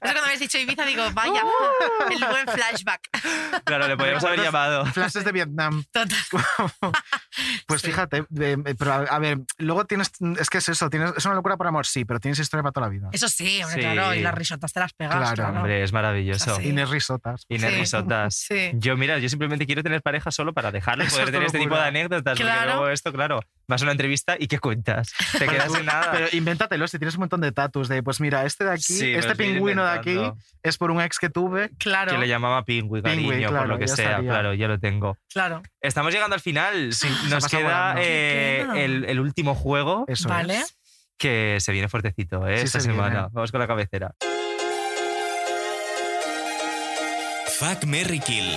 cuando 0.00 0.24
habéis 0.24 0.40
dicho 0.40 0.58
Ibiza 0.58 0.84
digo, 0.84 1.04
vaya, 1.12 1.44
¡Uh! 1.44 2.12
el 2.12 2.24
buen 2.24 2.48
flashback. 2.48 3.62
Claro, 3.62 3.86
le 3.86 3.96
podríamos 3.96 4.24
haber 4.24 4.40
llamado. 4.40 4.86
Flashes 4.86 5.24
de 5.24 5.30
Vietnam. 5.30 5.84
Total. 5.92 6.18
Pues 7.68 7.82
fíjate, 7.82 8.24
eh, 8.40 8.56
pero 8.76 8.92
a, 8.92 8.96
a 9.02 9.18
ver, 9.20 9.38
luego 9.58 9.84
tienes, 9.84 10.10
es 10.40 10.50
que 10.50 10.58
es 10.58 10.68
eso, 10.68 10.90
tienes, 10.90 11.12
es 11.16 11.24
una 11.24 11.36
locura 11.36 11.56
por 11.60 11.66
amor, 11.66 11.84
sí, 11.84 12.06
pero 12.06 12.18
tienes 12.20 12.38
historia 12.38 12.62
para 12.62 12.72
toda 12.72 12.86
la 12.86 12.90
vida. 12.90 13.08
Eso 13.12 13.28
sí, 13.28 13.62
hombre, 13.62 13.82
Sí. 13.82 13.88
claro, 13.92 14.14
y 14.14 14.20
las 14.20 14.34
risotas 14.34 14.72
te 14.72 14.80
las 14.80 14.94
pegas. 14.94 15.14
Claro, 15.14 15.34
Claro, 15.36 15.56
Hombre, 15.58 15.82
es 15.82 15.92
maravilloso. 15.92 16.56
Sí. 16.56 16.68
Inés 16.70 16.88
Risotas. 16.88 17.44
Inés 17.50 17.74
Sí. 17.74 17.80
Risotas. 17.80 18.34
Sí. 18.48 18.70
Yo, 18.76 18.96
mira, 18.96 19.18
yo 19.18 19.28
simplemente 19.28 19.66
quiero 19.66 19.82
tener 19.82 20.00
pareja 20.00 20.30
solo 20.30 20.54
para 20.54 20.72
dejarlo 20.72 21.04
Eso 21.04 21.12
poder 21.16 21.28
es 21.28 21.32
tener 21.32 21.46
este 21.46 21.58
tipo 21.58 21.68
locura. 21.74 21.82
de 21.82 21.88
anécdotas. 21.88 22.38
Porque 22.38 22.42
Claro. 22.50 22.70
luego 22.72 22.88
esto, 22.88 23.12
claro, 23.12 23.40
vas 23.68 23.82
a 23.82 23.84
una 23.84 23.92
entrevista 23.92 24.36
y 24.38 24.46
¿qué 24.46 24.58
cuentas? 24.58 25.12
Te 25.38 25.46
quedas 25.46 25.70
sin 25.70 25.84
nada. 25.84 26.10
Pero 26.12 26.28
invéntatelo, 26.32 26.88
si 26.88 26.98
tienes 26.98 27.14
un 27.16 27.20
montón 27.20 27.42
de 27.42 27.52
tatus 27.52 27.88
de, 27.88 28.02
pues 28.02 28.20
mira, 28.22 28.46
este 28.46 28.64
de 28.64 28.70
aquí, 28.72 28.82
Sí, 28.82 29.04
me 29.12 29.18
este 29.18 29.36
pingüino 29.36 29.84
de 29.84 29.90
aquí 29.90 30.10
inventando. 30.12 30.42
es 30.62 30.78
por 30.78 30.90
un 30.90 31.02
ex 31.02 31.18
que 31.18 31.28
tuve. 31.28 31.68
Claro, 31.78 32.12
Que 32.12 32.18
le 32.18 32.26
llamaba 32.28 32.64
pingüi, 32.64 33.02
cariño, 33.02 33.50
por 33.50 33.68
lo 33.68 33.78
que 33.78 33.86
ya 33.86 33.94
sea. 33.96 34.10
estaría. 34.12 34.30
Claro, 34.30 34.54
ya 34.54 34.66
lo 34.68 34.78
tengo. 34.80 35.18
claro. 35.32 35.62
Estamos 35.82 36.12
llegando 36.12 36.34
al 36.34 36.40
final. 36.40 36.88
Nos 37.28 37.46
queda 37.48 37.62
volando. 37.92 38.00
eh, 38.04 38.58
¿Qué 38.60 38.66
queda? 38.72 38.80
el, 38.84 39.04
el 39.06 39.20
último 39.20 39.54
juego 39.54 40.04
Eso 40.08 40.28
Vale. 40.28 40.62
Que 41.20 41.58
se 41.60 41.70
viene 41.70 41.88
fuertecito 41.88 42.48
¿eh? 42.48 42.56
Sí, 42.58 42.64
esta 42.64 42.80
se 42.80 42.88
viene. 42.88 43.04
semana. 43.04 43.28
Vamos 43.30 43.52
con 43.52 43.60
la 43.60 43.66
cabecera. 43.68 44.14
Fuck 47.58 47.84
Merry 47.84 48.20
Kill. 48.20 48.56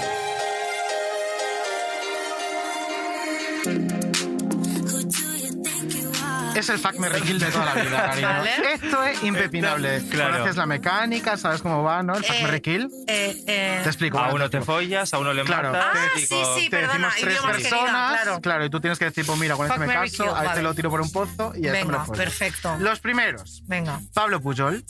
Es 6.64 6.70
el 6.70 6.80
fuck 6.80 6.96
Merry 6.96 7.22
Kill 7.22 7.40
de 7.40 7.52
toda 7.52 7.66
la 7.66 7.74
vida, 7.82 8.06
cariño. 8.10 8.28
Vale. 8.30 8.74
Esto 8.74 9.04
es 9.04 9.24
impepinable. 9.24 10.02
Claro. 10.10 10.32
Conoces 10.34 10.56
la 10.56 10.66
mecánica, 10.66 11.36
sabes 11.36 11.62
cómo 11.62 11.84
va, 11.84 12.02
¿no? 12.04 12.16
El 12.16 12.24
fuck 12.24 12.36
Eh, 12.38 12.44
Merry 12.44 12.62
Kill. 12.62 12.90
Eh, 13.08 13.44
eh, 13.48 13.80
Te 13.84 13.90
explico. 13.90 14.18
A 14.18 14.34
uno 14.34 14.50
te 14.50 14.62
follas, 14.62 15.14
a 15.14 15.18
uno 15.18 15.34
le 15.34 15.44
Claro. 15.44 15.74
matas. 15.74 15.88
Ah, 15.94 16.08
sí, 16.16 16.26
sí, 16.26 16.70
te 16.70 16.78
perdona, 16.78 17.10
decimos 17.10 17.16
tres 17.20 17.42
personas, 17.68 18.40
claro. 18.42 18.66
y 18.66 18.70
tú 18.70 18.80
tienes 18.80 18.98
que 18.98 19.06
decir, 19.06 19.26
pues 19.26 19.38
mira, 19.40 19.56
con 19.56 19.68
este 19.68 19.78
me 19.80 19.88
caso, 19.94 20.06
kill, 20.24 20.24
a 20.24 20.36
este 20.36 20.46
vale. 20.48 20.62
lo 20.62 20.74
tiro 20.74 20.90
por 20.90 21.02
un 21.02 21.12
pozo 21.12 21.54
y 21.56 21.68
a 21.68 21.74
este 21.74 21.86
me 21.86 21.92
lo 21.92 21.98
Venga, 22.00 22.06
follo. 22.06 22.18
perfecto. 22.18 22.78
Los 22.80 23.00
primeros, 23.02 23.62
Venga. 23.66 24.00
Pablo 24.14 24.40
Pujol, 24.42 24.86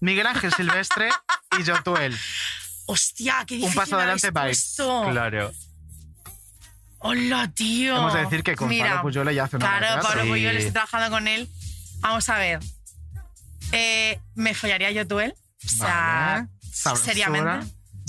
Miguel 0.00 0.26
Ángel 0.28 0.52
Silvestre 0.54 1.08
y 1.58 1.68
Jotuel. 1.68 2.16
Hostia, 2.86 3.44
qué 3.46 3.54
Un 3.54 3.60
difícil 3.62 3.76
paso 3.80 3.96
me 3.96 4.02
adelante, 4.02 4.32
puesto. 4.32 5.06
Claro. 5.10 5.50
Hola, 7.02 7.50
tío. 7.54 7.96
Hemos 7.96 8.12
de 8.14 8.20
decir 8.20 8.42
que 8.42 8.54
con 8.56 8.68
Mira, 8.68 8.88
Pablo 8.88 9.02
Puyol 9.02 9.30
ya 9.32 9.44
hace 9.44 9.56
una 9.56 9.78
Claro. 9.78 10.02
Pablo 10.02 10.22
Sí. 10.22 10.28
Puyol, 10.28 10.56
estoy 10.56 10.72
trabajando 10.72 11.10
con 11.10 11.28
él. 11.28 11.48
Vamos 12.00 12.28
a 12.28 12.38
ver. 12.38 12.60
Eh, 13.72 14.20
¿Me 14.34 14.54
follaría 14.54 14.90
yo 14.90 15.06
tú 15.06 15.18
él? 15.20 15.34
O 15.64 15.68
sea, 15.68 16.46
Sabrosura. 16.72 17.12
seriamente. 17.14 17.66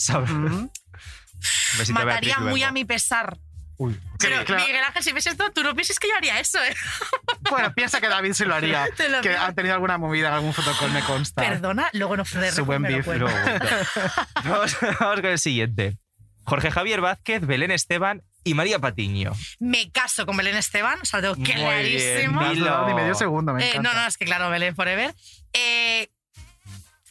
A 0.09 0.19
Beatriz 0.19 1.89
Mataría 1.91 2.37
muy 2.39 2.49
luego. 2.59 2.65
a 2.67 2.71
mi 2.71 2.85
pesar. 2.85 3.37
Uy. 3.77 3.99
Pero, 4.19 4.43
claro. 4.45 4.63
Miguel 4.65 4.83
Ángel, 4.83 5.03
si 5.03 5.11
ves 5.11 5.25
esto, 5.25 5.51
tú 5.51 5.63
no 5.63 5.73
pienses 5.73 5.97
que 5.97 6.07
yo 6.07 6.15
haría 6.15 6.39
eso, 6.39 6.59
¿eh? 6.63 6.75
Bueno, 7.49 7.73
piensa 7.73 7.99
que 7.99 8.07
David 8.07 8.33
sí 8.33 8.45
lo 8.45 8.53
haría. 8.55 8.87
Te 8.97 9.09
lo 9.09 9.21
que 9.21 9.35
ha 9.35 9.51
tenido 9.53 9.73
alguna 9.73 9.97
movida 9.97 10.27
en 10.27 10.33
algún 10.35 10.53
fotocall, 10.53 10.91
me 10.91 11.01
consta. 11.01 11.41
Perdona, 11.41 11.89
luego 11.93 12.15
no 12.17 12.25
fue 12.25 12.41
de 12.41 12.51
Su 12.51 12.65
buen 12.65 12.83
beef. 12.83 13.07
Vamos, 14.43 14.77
vamos 14.99 15.15
con 15.21 15.25
el 15.25 15.39
siguiente. 15.39 15.97
Jorge 16.43 16.71
Javier 16.71 17.01
Vázquez, 17.01 17.45
Belén 17.45 17.71
Esteban 17.71 18.23
y 18.43 18.53
María 18.53 18.79
Patiño. 18.79 19.31
Me 19.59 19.91
caso 19.91 20.25
con 20.25 20.35
Belén 20.37 20.55
Esteban, 20.55 20.99
o 21.01 21.05
sea, 21.05 21.21
lo 21.21 21.35
tengo 21.35 21.45
Muy 21.47 21.53
bien, 21.55 21.65
clarísimo. 21.67 22.41
No 22.41 22.55
dudado 22.55 22.87
ni 22.87 22.93
medio 22.93 23.15
segundo, 23.15 23.53
me 23.53 23.63
Eh, 23.63 23.69
encanta. 23.71 23.93
no, 23.93 24.01
no, 24.01 24.07
es 24.07 24.17
que 24.17 24.25
claro, 24.25 24.49
Belén 24.49 24.75
Forever. 24.75 25.13
Eh, 25.53 26.09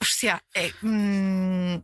hostia, 0.01 0.43
eh, 0.55 0.73
mm, 0.83 1.77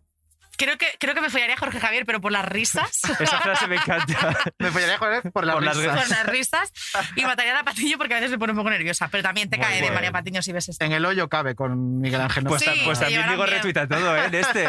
creo, 0.56 0.76
que, 0.78 0.86
creo 0.98 1.14
que 1.14 1.20
me 1.20 1.30
follaría 1.30 1.54
a 1.54 1.58
Jorge 1.58 1.80
Javier, 1.80 2.04
pero 2.06 2.20
por 2.20 2.32
las 2.32 2.44
risas. 2.44 2.90
Esa 3.20 3.40
frase 3.40 3.66
me 3.68 3.76
encanta. 3.76 4.36
Me 4.58 4.70
follaría 4.70 4.98
con 4.98 5.12
él 5.12 5.22
por 5.32 5.44
las 5.44 5.54
Por 5.54 5.64
las 5.64 5.76
risas. 5.76 6.00
por 6.00 6.08
las 6.10 6.26
risas. 6.26 6.72
Y 7.16 7.24
mataría 7.24 7.58
a 7.58 7.64
Patiño 7.64 7.98
porque 7.98 8.14
a 8.14 8.16
veces 8.16 8.30
me 8.32 8.38
pone 8.38 8.52
un 8.52 8.58
poco 8.58 8.70
nerviosa. 8.70 9.08
Pero 9.08 9.22
también 9.22 9.48
te 9.50 9.56
Muy 9.58 9.66
cae 9.66 9.80
de. 9.82 9.90
María 9.90 10.12
Patiño 10.12 10.42
si 10.42 10.52
ves 10.52 10.68
esto. 10.68 10.84
En 10.84 10.92
el 10.92 11.04
hoyo 11.04 11.28
cabe 11.28 11.54
con 11.54 12.00
Miguel 12.00 12.20
Ángel. 12.20 12.44
no 12.44 12.50
Pues, 12.50 12.66
nada. 12.66 12.78
pues 12.84 13.00
también 13.00 13.28
digo 13.28 13.46
retuita 13.46 13.86
todo, 13.86 14.16
¿eh? 14.16 14.24
En 14.26 14.34
este. 14.34 14.68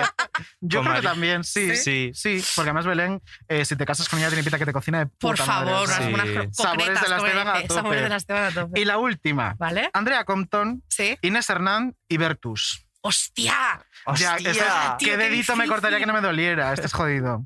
Yo 0.61 0.79
Con 0.79 0.87
creo 0.87 1.01
que 1.01 1.07
también, 1.07 1.43
sí. 1.43 1.75
Sí. 1.75 2.11
Sí, 2.13 2.43
porque 2.55 2.69
además 2.69 2.85
Belén, 2.85 3.21
eh, 3.47 3.65
si 3.65 3.75
te 3.75 3.85
casas 3.85 4.07
con 4.09 4.19
ella, 4.19 4.27
tiene 4.29 4.43
pinta 4.43 4.57
que 4.57 4.65
te 4.65 4.73
cocina 4.73 4.99
de 4.99 5.05
Por 5.07 5.35
puta 5.37 5.45
madre, 5.45 5.71
favor, 5.71 5.87
sea, 5.87 6.07
unas 6.07 6.27
Sí. 6.27 6.33
cro- 6.33 6.53
Sabores 6.53 6.87
de 6.87 6.93
la 7.09 7.15
como 7.17 7.27
Esteban 7.27 7.47
a 7.47 7.53
dice, 7.61 7.73
Sabores 7.73 8.01
de 8.03 8.09
la 8.09 8.15
Esteban 8.17 8.43
a 8.43 8.51
tope. 8.51 8.79
Y 8.79 8.85
la 8.85 8.97
última, 8.97 9.55
¿Vale? 9.57 9.89
Andrea 9.93 10.23
Compton, 10.25 10.83
Sí. 10.89 11.17
Inés 11.21 11.49
Hernán 11.49 11.95
y 12.07 12.17
Bertus. 12.17 12.86
¡Hostia! 13.07 13.51
Ya, 13.51 13.85
¡Hostia! 14.05 14.35
esto 14.35 14.49
es- 14.49 14.57
Tío, 14.57 14.97
¿Qué 14.99 15.05
qué 15.05 15.17
dedito 15.17 15.55
me 15.55 15.63
difícil. 15.63 15.69
cortaría 15.69 15.99
que 15.99 16.05
no 16.05 16.13
me 16.13 16.21
doliera? 16.21 16.73
Este 16.73 16.85
es 16.87 16.93
jodido. 16.93 17.45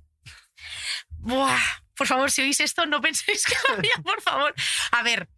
Buah, 1.17 1.57
por 1.95 2.07
favor, 2.07 2.31
si 2.31 2.41
oís 2.41 2.59
esto, 2.59 2.85
no 2.85 2.99
penséis 3.01 3.45
que 3.45 3.55
lo 3.67 3.77
haría, 3.77 3.93
por 4.03 4.21
favor. 4.21 4.53
A 4.91 5.03
ver, 5.03 5.29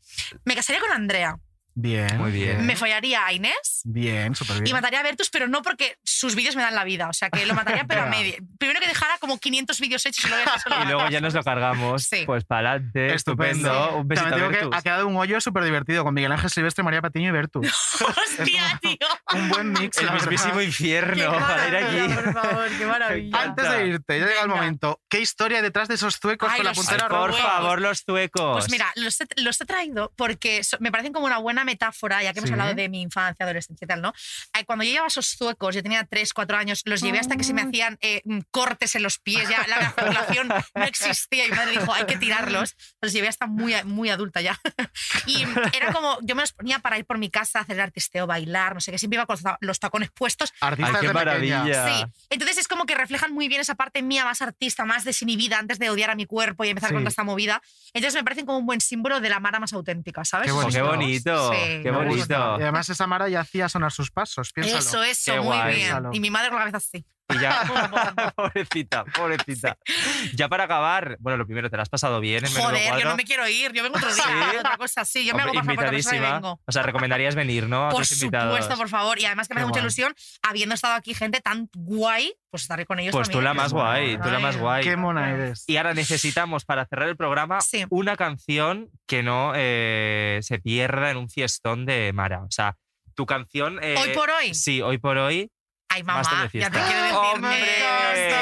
me 0.45 0.55
casaría 0.55 0.79
con 0.81 0.91
Andrea. 0.91 1.37
Bien. 1.75 2.17
Muy 2.17 2.31
bien. 2.31 2.65
Me 2.65 2.75
follaría 2.75 3.25
a 3.25 3.33
Inés. 3.33 3.81
Bien, 3.83 4.35
súper 4.35 4.57
bien. 4.57 4.67
Y 4.67 4.73
mataría 4.73 4.99
a 4.99 5.03
Bertus, 5.03 5.29
pero 5.29 5.47
no 5.47 5.61
porque 5.61 5.97
sus 6.03 6.35
vídeos 6.35 6.55
me 6.55 6.61
dan 6.61 6.75
la 6.75 6.83
vida. 6.83 7.09
O 7.09 7.13
sea, 7.13 7.29
que 7.29 7.45
lo 7.45 7.53
mataría, 7.55 7.85
pero 7.85 8.01
a 8.03 8.05
medio. 8.05 8.35
Primero 8.59 8.79
que 8.79 8.87
dejara 8.87 9.17
como 9.19 9.37
500 9.39 9.79
vídeos 9.79 10.05
hechos 10.05 10.25
y 10.25 10.29
luego 10.29 10.43
ya 10.45 10.59
solo 10.59 10.75
Y 10.81 10.85
luego 10.85 11.09
ya 11.09 11.21
nos 11.21 11.33
lo 11.33 11.43
cargamos. 11.43 12.03
Sí. 12.03 12.23
Pues 12.25 12.43
para 12.45 12.71
adelante. 12.71 13.13
Estupendo. 13.13 13.95
Un 13.97 14.07
besito 14.07 14.27
a 14.27 14.29
También 14.29 14.49
digo 14.49 14.49
que 14.59 14.65
Bertus. 14.65 14.77
ha 14.77 14.81
quedado 14.83 15.07
un 15.07 15.15
hoyo 15.17 15.41
súper 15.41 15.63
divertido 15.63 16.03
con 16.03 16.13
Miguel 16.13 16.31
Ángel 16.31 16.49
Silvestre, 16.49 16.83
María 16.83 17.01
Patiño 17.01 17.29
y 17.29 17.31
Bertus. 17.31 17.67
¡Hostia, 18.01 18.79
tío! 18.81 18.97
un 19.33 19.49
buen 19.49 19.71
mix. 19.73 19.97
El 19.97 20.11
mismísimo 20.11 20.57
¡Qué 20.57 20.63
infierno. 20.65 21.31
Para 21.39 21.67
ir 21.67 21.75
aquí. 21.77 22.13
por 22.13 22.33
favor! 22.33 22.67
¡Qué 22.77 22.85
maravilla! 22.85 23.41
Antes 23.41 23.69
de 23.71 23.87
irte, 23.87 24.19
ya 24.19 24.25
llega 24.27 24.41
el 24.43 24.49
momento. 24.49 25.01
¿Qué 25.09 25.19
historia 25.19 25.57
hay 25.57 25.63
detrás 25.63 25.87
de 25.87 25.95
esos 25.95 26.19
zuecos 26.19 26.49
Ay, 26.51 26.57
con 26.57 26.65
la 26.65 26.73
puntera 26.73 27.03
Ay, 27.05 27.09
por 27.09 27.29
roja? 27.31 27.43
favor, 27.43 27.81
los 27.81 28.05
tuecos. 28.05 28.57
Pues 28.59 28.71
mira, 28.71 28.91
los 28.95 29.19
he, 29.21 29.27
los 29.37 29.59
he 29.59 29.65
traído 29.65 30.13
porque 30.15 30.63
so- 30.63 30.77
me 30.79 30.91
parecen 30.91 31.13
como 31.13 31.25
una 31.25 31.37
buena 31.39 31.62
metáfora, 31.63 32.21
ya 32.23 32.33
que 32.33 32.39
hemos 32.39 32.49
Sí. 32.49 32.53
hablado 32.53 32.73
de 32.75 32.89
mi 32.89 33.01
infancia, 33.01 33.43
adolescencia 33.45 33.85
y 33.85 33.87
tal, 33.87 34.01
¿no? 34.01 34.13
Cuando 34.65 34.83
yo 34.85 34.91
llevaba 34.91 35.07
esos 35.07 35.27
zuecos, 35.37 35.75
yo 35.75 35.83
tenía 35.83 36.03
3, 36.05 36.33
4 36.33 36.57
años, 36.57 36.81
los 36.85 37.01
llevé 37.01 37.19
hasta 37.19 37.35
que 37.35 37.43
se 37.43 37.53
me 37.53 37.61
Ah. 37.61 37.65
hacían 37.67 37.97
eh, 38.01 38.21
mm, 38.25 38.39
cortes 38.51 38.95
en 38.95 39.03
los 39.03 39.19
pies, 39.19 39.47
ya 39.49 39.65
la 39.67 39.91
circulación 39.91 40.47
no 40.75 40.83
existía 40.83 41.45
y 41.45 41.51
mi 41.51 41.55
madre 41.57 41.71
dijo, 41.71 41.93
hay 41.93 42.05
que 42.05 42.17
tirarlos. 42.17 42.75
Los 43.01 43.13
llevé 43.13 43.27
hasta 43.27 43.47
muy, 43.47 43.73
muy 43.85 44.09
adulta 44.09 44.41
ya. 44.41 44.59
Y 45.25 45.43
era 45.73 45.91
como, 45.93 46.17
yo 46.21 46.35
me 46.35 46.41
los 46.41 46.51
ponía 46.53 46.79
para 46.79 46.97
ir 46.97 47.05
por 47.05 47.17
mi 47.17 47.29
casa, 47.29 47.59
hacer 47.61 47.79
artisteo, 47.79 48.27
bailar, 48.27 48.73
no 48.73 48.81
sé 48.81 48.91
qué, 48.91 48.97
siempre 48.97 49.15
iba 49.17 49.25
con 49.25 49.35
los 49.35 49.43
ta- 49.43 49.57
los 49.61 49.79
tacones 49.79 50.09
puestos. 50.11 50.51
Artista 50.59 50.87
Ay, 50.87 50.93
qué 50.93 51.07
pequeña. 51.13 51.13
maravilla. 51.13 51.87
Sí, 51.87 52.05
entonces 52.29 52.57
es 52.57 52.67
como 52.67 52.85
que 52.85 52.95
reflejan 52.95 53.33
muy 53.33 53.47
bien 53.47 53.61
esa 53.61 53.75
parte 53.75 54.01
mía 54.01 54.25
más 54.25 54.41
artista, 54.41 54.85
más 54.85 55.03
desinhibida 55.05 55.59
antes 55.59 55.79
de 55.79 55.89
odiar 55.89 56.09
a 56.09 56.15
mi 56.15 56.25
cuerpo 56.25 56.63
y 56.65 56.69
empezar 56.69 56.89
Sí. 56.89 56.93
con 56.95 57.03
toda 57.03 57.09
esta 57.09 57.23
movida. 57.23 57.61
Entonces 57.93 58.15
me 58.19 58.23
parecen 58.23 58.45
como 58.45 58.57
un 58.57 58.65
buen 58.65 58.81
símbolo 58.81 59.19
de 59.21 59.29
la 59.29 59.39
Mara 59.39 59.59
más 59.59 59.73
auténtica, 59.73 60.25
¿sabes? 60.25 60.47
Qué 60.47 60.51
Oh, 60.51 60.67
qué 60.67 60.81
bonito. 60.81 61.52
Sí, 61.55 61.79
qué 61.83 61.91
bonito. 61.91 62.57
Y 62.59 62.61
además 62.61 62.89
esa 62.89 63.07
Mara 63.07 63.29
ya 63.29 63.41
hacía 63.41 63.69
sonar 63.69 63.91
sus 63.91 64.11
pasos, 64.11 64.51
piénsalo. 64.53 64.79
Eso, 64.79 65.03
eso, 65.03 65.31
Qué 65.33 65.39
muy 65.39 65.47
guay. 65.47 65.67
bien. 65.67 65.77
Piénsalo. 65.79 66.09
Y 66.13 66.19
mi 66.19 66.29
madre 66.29 66.49
con 66.49 66.59
la 66.59 66.65
cabeza 66.71 66.77
así. 66.77 67.05
Y 67.29 67.39
ya, 67.39 67.63
pobrecita, 68.35 69.05
pobrecita. 69.05 69.77
Ya 70.35 70.49
para 70.49 70.65
acabar, 70.65 71.15
bueno, 71.19 71.37
lo 71.37 71.45
primero, 71.45 71.69
¿te 71.69 71.77
la 71.77 71.83
has 71.83 71.89
pasado 71.89 72.19
bien 72.19 72.45
en 72.45 72.51
Joder, 72.53 72.99
yo 72.99 73.05
no 73.09 73.15
me 73.15 73.23
quiero 73.23 73.47
ir, 73.47 73.71
yo 73.71 73.81
vengo 73.83 73.97
otro 73.97 74.13
día, 74.13 74.23
¿Sí? 74.51 74.57
otra 74.57 74.77
cosa 74.77 75.01
así. 75.01 75.25
Yo 75.25 75.33
me 75.35 75.43
Hombre, 75.43 75.59
hago 75.59 75.65
pasar 75.67 75.75
por 75.75 75.85
otra 75.85 75.97
y 75.97 75.99
invitadísima. 76.01 76.33
vengo. 76.33 76.61
O 76.65 76.71
sea, 76.71 76.83
recomendarías 76.83 77.35
venir, 77.35 77.67
¿no? 77.67 77.87
A 77.87 77.91
Por 77.91 78.05
supuesto, 78.05 78.75
por 78.77 78.89
favor. 78.89 79.19
Y 79.19 79.25
además 79.25 79.47
que 79.47 79.53
me 79.53 79.59
Qué 79.59 79.63
hace 79.63 79.69
mucha 79.69 79.79
ilusión, 79.79 80.13
habiendo 80.41 80.75
estado 80.75 80.95
aquí 80.95 81.13
gente 81.13 81.39
tan 81.41 81.69
guay, 81.75 82.33
pues 82.49 82.63
estaré 82.63 82.85
con 82.85 82.99
ellos 82.99 83.13
Pues 83.13 83.29
tú 83.29 83.33
también. 83.33 83.45
la 83.45 83.53
más 83.53 83.73
guay, 83.73 84.17
tú 84.17 84.29
la 84.29 84.39
más 84.39 84.57
guay. 84.57 84.83
Qué 84.83 84.97
mona 84.97 85.31
eres. 85.31 85.63
Y 85.67 85.77
ahora 85.77 85.93
necesitamos, 85.93 86.65
para 86.65 86.85
cerrar 86.85 87.07
el 87.09 87.17
programa, 87.17 87.61
Sí. 87.61 87.85
una 87.89 88.15
canción 88.17 88.89
que 89.07 89.23
no 89.23 89.53
eh, 89.55 90.39
se 90.41 90.59
pierda 90.59 91.09
en 91.09 91.17
un 91.17 91.29
fiestón 91.29 91.85
de 91.85 92.11
Mara. 92.13 92.41
O 92.43 92.51
sea, 92.51 92.75
tu 93.15 93.25
canción... 93.25 93.79
eh, 93.81 93.95
¿Hoy 93.97 94.09
por 94.13 94.29
hoy? 94.29 94.53
Sí, 94.53 94.81
hoy 94.81 94.97
por 94.97 95.17
hoy. 95.17 95.49
Ay, 95.93 96.03
mamá, 96.03 96.49
ya 96.51 96.69
te 96.69 96.79
quiero 96.79 97.03
decir. 97.03 98.33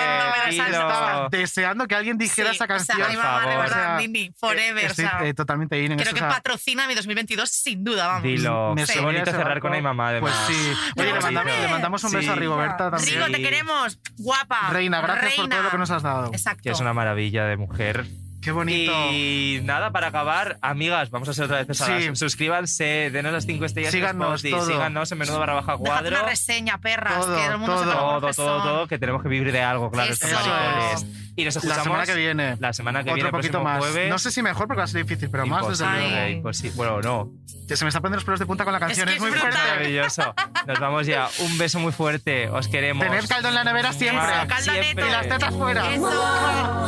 Estaba 0.52 1.28
deseando 1.30 1.88
que 1.88 1.96
alguien 1.96 2.18
dijera 2.18 2.50
Sí, 2.50 2.56
esa 2.56 2.66
o 2.66 2.68
sea, 2.68 2.78
canción. 2.78 3.08
ay, 3.10 3.18
mamá, 3.18 3.42
de 3.42 3.58
verdad, 3.58 3.66
O 3.66 3.70
sea, 3.70 3.98
Nini, 3.98 4.32
forever. 4.38 4.86
Estoy 4.86 5.06
o 5.06 5.10
sea, 5.10 5.26
eh, 5.28 5.34
totalmente 5.34 5.78
in 5.84 5.92
en 5.92 5.98
creo 5.98 6.08
eso, 6.10 6.16
que 6.16 6.22
o 6.24 6.28
sea, 6.28 6.36
patrocina 6.36 6.88
mi 6.88 6.96
2022 6.96 7.50
sin 7.50 7.84
duda, 7.84 8.08
vamos. 8.08 8.24
Dilo. 8.24 8.74
me 8.76 8.84
a 8.84 9.02
bonito 9.02 9.32
cerrar 9.32 9.60
con 9.60 9.74
Ay 9.74 9.82
Mamá, 9.82 10.10
además. 10.10 10.34
Pues 10.48 10.58
sí. 10.58 10.74
Oye, 10.98 11.14
le 11.14 11.20
mandamos, 11.20 11.60
le 11.60 11.68
mandamos 11.68 12.04
un 12.04 12.12
beso 12.12 12.32
a 12.32 12.34
Sí. 12.36 12.40
Rigoberta 12.40 12.92
también. 12.92 13.16
Rigo, 13.16 13.26
te 13.32 13.42
queremos. 13.42 14.00
Guapa. 14.18 14.70
Reina, 14.72 15.02
gracias 15.02 15.34
por 15.36 15.50
todo 15.50 15.64
lo 15.64 15.70
que 15.72 15.78
nos 15.78 15.92
has 15.92 16.04
dado. 16.04 16.28
Exacto. 16.34 16.62
Que 16.64 16.70
es 16.72 16.80
una 16.80 16.94
maravilla 16.94 17.46
de 17.46 17.58
mujer. 17.58 18.06
Qué 18.42 18.52
bonito. 18.52 18.92
Y 19.12 19.60
nada, 19.64 19.92
para 19.92 20.08
acabar, 20.08 20.58
amigas, 20.62 21.12
vamos 21.12 21.30
a 21.30 21.34
ser 21.34 21.46
otra 21.46 21.58
vez 21.58 21.68
pesadas. 21.68 22.04
Sí. 22.04 22.16
Suscríbanse, 22.16 23.12
denos 23.12 23.32
las 23.34 23.46
cinco 23.46 23.66
estrellas. 23.66 23.92
Síganos, 23.92 24.44
Spotify, 24.44 24.52
todo. 24.52 24.66
Síganos 24.66 25.12
en 25.12 25.18
menudo 25.20 25.40
barra 25.40 25.54
baja 25.54 25.74
Dejad 25.74 25.86
cuadro. 25.86 26.08
una 26.20 26.24
reseña, 26.28 26.78
perras, 26.80 27.20
Todo, 27.26 27.36
que 27.36 27.42
todo 27.44 27.52
el 27.52 27.58
mundo 27.60 27.74
todo. 27.76 27.86
lo 27.86 27.92
Todo, 28.22 28.34
todo, 28.34 28.64
todo, 28.64 28.88
que 28.88 28.98
tenemos 28.98 29.22
que 29.22 29.30
vivir 29.30 29.52
de 29.52 29.62
algo, 29.62 29.92
claro. 29.92 30.12
estos 30.12 30.30
Eso. 30.32 30.40
maricones. 30.40 31.06
Y 31.36 31.46
nos 31.46 31.56
La 31.56 31.60
escuchamos 31.60 31.84
semana 31.84 32.06
que 32.06 32.14
viene. 32.16 32.58
La 32.60 32.74
semana 32.74 33.00
que 33.04 33.10
Otro 33.10 33.16
viene, 33.16 33.32
poquito 33.32 33.64
más. 33.64 33.80
jueves. 33.80 34.10
No 34.10 34.20
sé 34.20 34.32
si 34.32 34.42
mejor 34.42 34.68
porque 34.68 34.80
va 34.80 34.84
a 34.84 34.88
ser 34.88 35.04
difícil, 35.06 35.30
pero 35.32 35.46
más 35.46 35.66
desde 35.68 35.86
Imposible, 35.86 36.10
luego. 36.12 36.30
imposible. 36.38 36.76
Bueno, 36.76 37.02
no. 37.02 37.32
Que 37.68 37.78
se 37.78 37.86
me 37.86 37.90
está 37.90 38.02
poniendo 38.02 38.18
los 38.18 38.26
pelos 38.26 38.40
de 38.40 38.46
punta 38.46 38.64
con 38.66 38.74
la 38.74 38.80
canción. 38.80 39.06
que 39.08 39.12
Es, 39.14 39.16
es 39.18 39.22
muy 39.22 39.32
brutal. 39.32 39.52
fuerte. 39.54 39.70
Maravilloso. 39.72 40.34
Nos 40.68 40.80
vamos 40.80 41.08
ya. 41.08 41.30
Un 41.40 41.58
beso 41.58 41.80
muy 41.80 41.94
fuerte. 41.94 42.50
Os 42.50 42.68
queremos. 42.68 43.08
Tened 43.08 43.28
caldo 43.30 43.48
en 43.48 43.54
la 43.56 43.64
nevera 43.64 43.94
siempre. 43.94 44.20
Mua, 44.28 44.46
caldo 44.48 44.72
neto. 44.74 44.84
siempre. 44.84 45.08
Y 45.08 45.12
las 45.12 45.28
tetas 45.30 45.56
fuera. 45.56 45.94
Eso. 45.94 46.12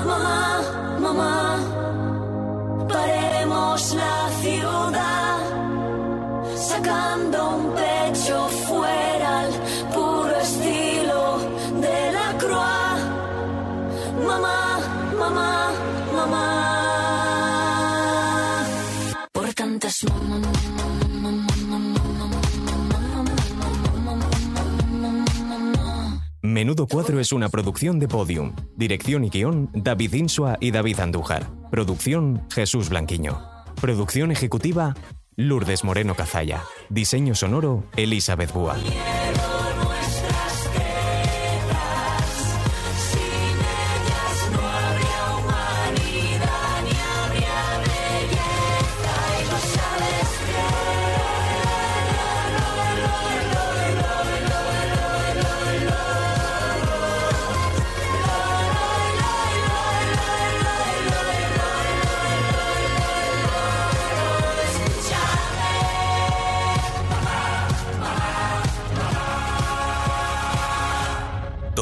Mamá, 0.06 0.62
mamá, 1.00 2.88
paremos 2.90 3.94
la 3.96 4.30
ciudad, 4.42 5.38
sacando 6.58 7.50
un 7.56 7.76
pecho 7.76 8.48
fuera 8.68 9.40
al 9.42 9.52
puro 9.94 10.40
estilo 10.42 10.83
Mamá, 14.26 14.80
mamá, 15.20 15.72
mamá, 16.16 16.46
por 19.32 19.54
tantas 19.54 20.06
Menudo 26.42 26.88
Cuadro 26.88 27.20
es 27.20 27.32
una 27.32 27.50
producción 27.50 28.00
de 28.00 28.08
Podium. 28.08 28.54
Dirección 28.76 29.24
y 29.24 29.30
guion, 29.30 29.70
David 29.74 30.14
Insua 30.14 30.58
y 30.60 30.72
David 30.72 31.00
Andújar. 31.00 31.50
Producción, 31.72 32.46
Jesús 32.52 32.90
Blanquiño. 32.90 33.42
Producción 33.82 34.32
ejecutiva, 34.32 34.94
Lourdes 35.36 35.84
Moreno 35.84 36.16
Cazalla. 36.16 36.64
Diseño 36.90 37.34
sonoro, 37.34 37.86
Elizabeth 37.96 38.54
Búa. 38.54 38.78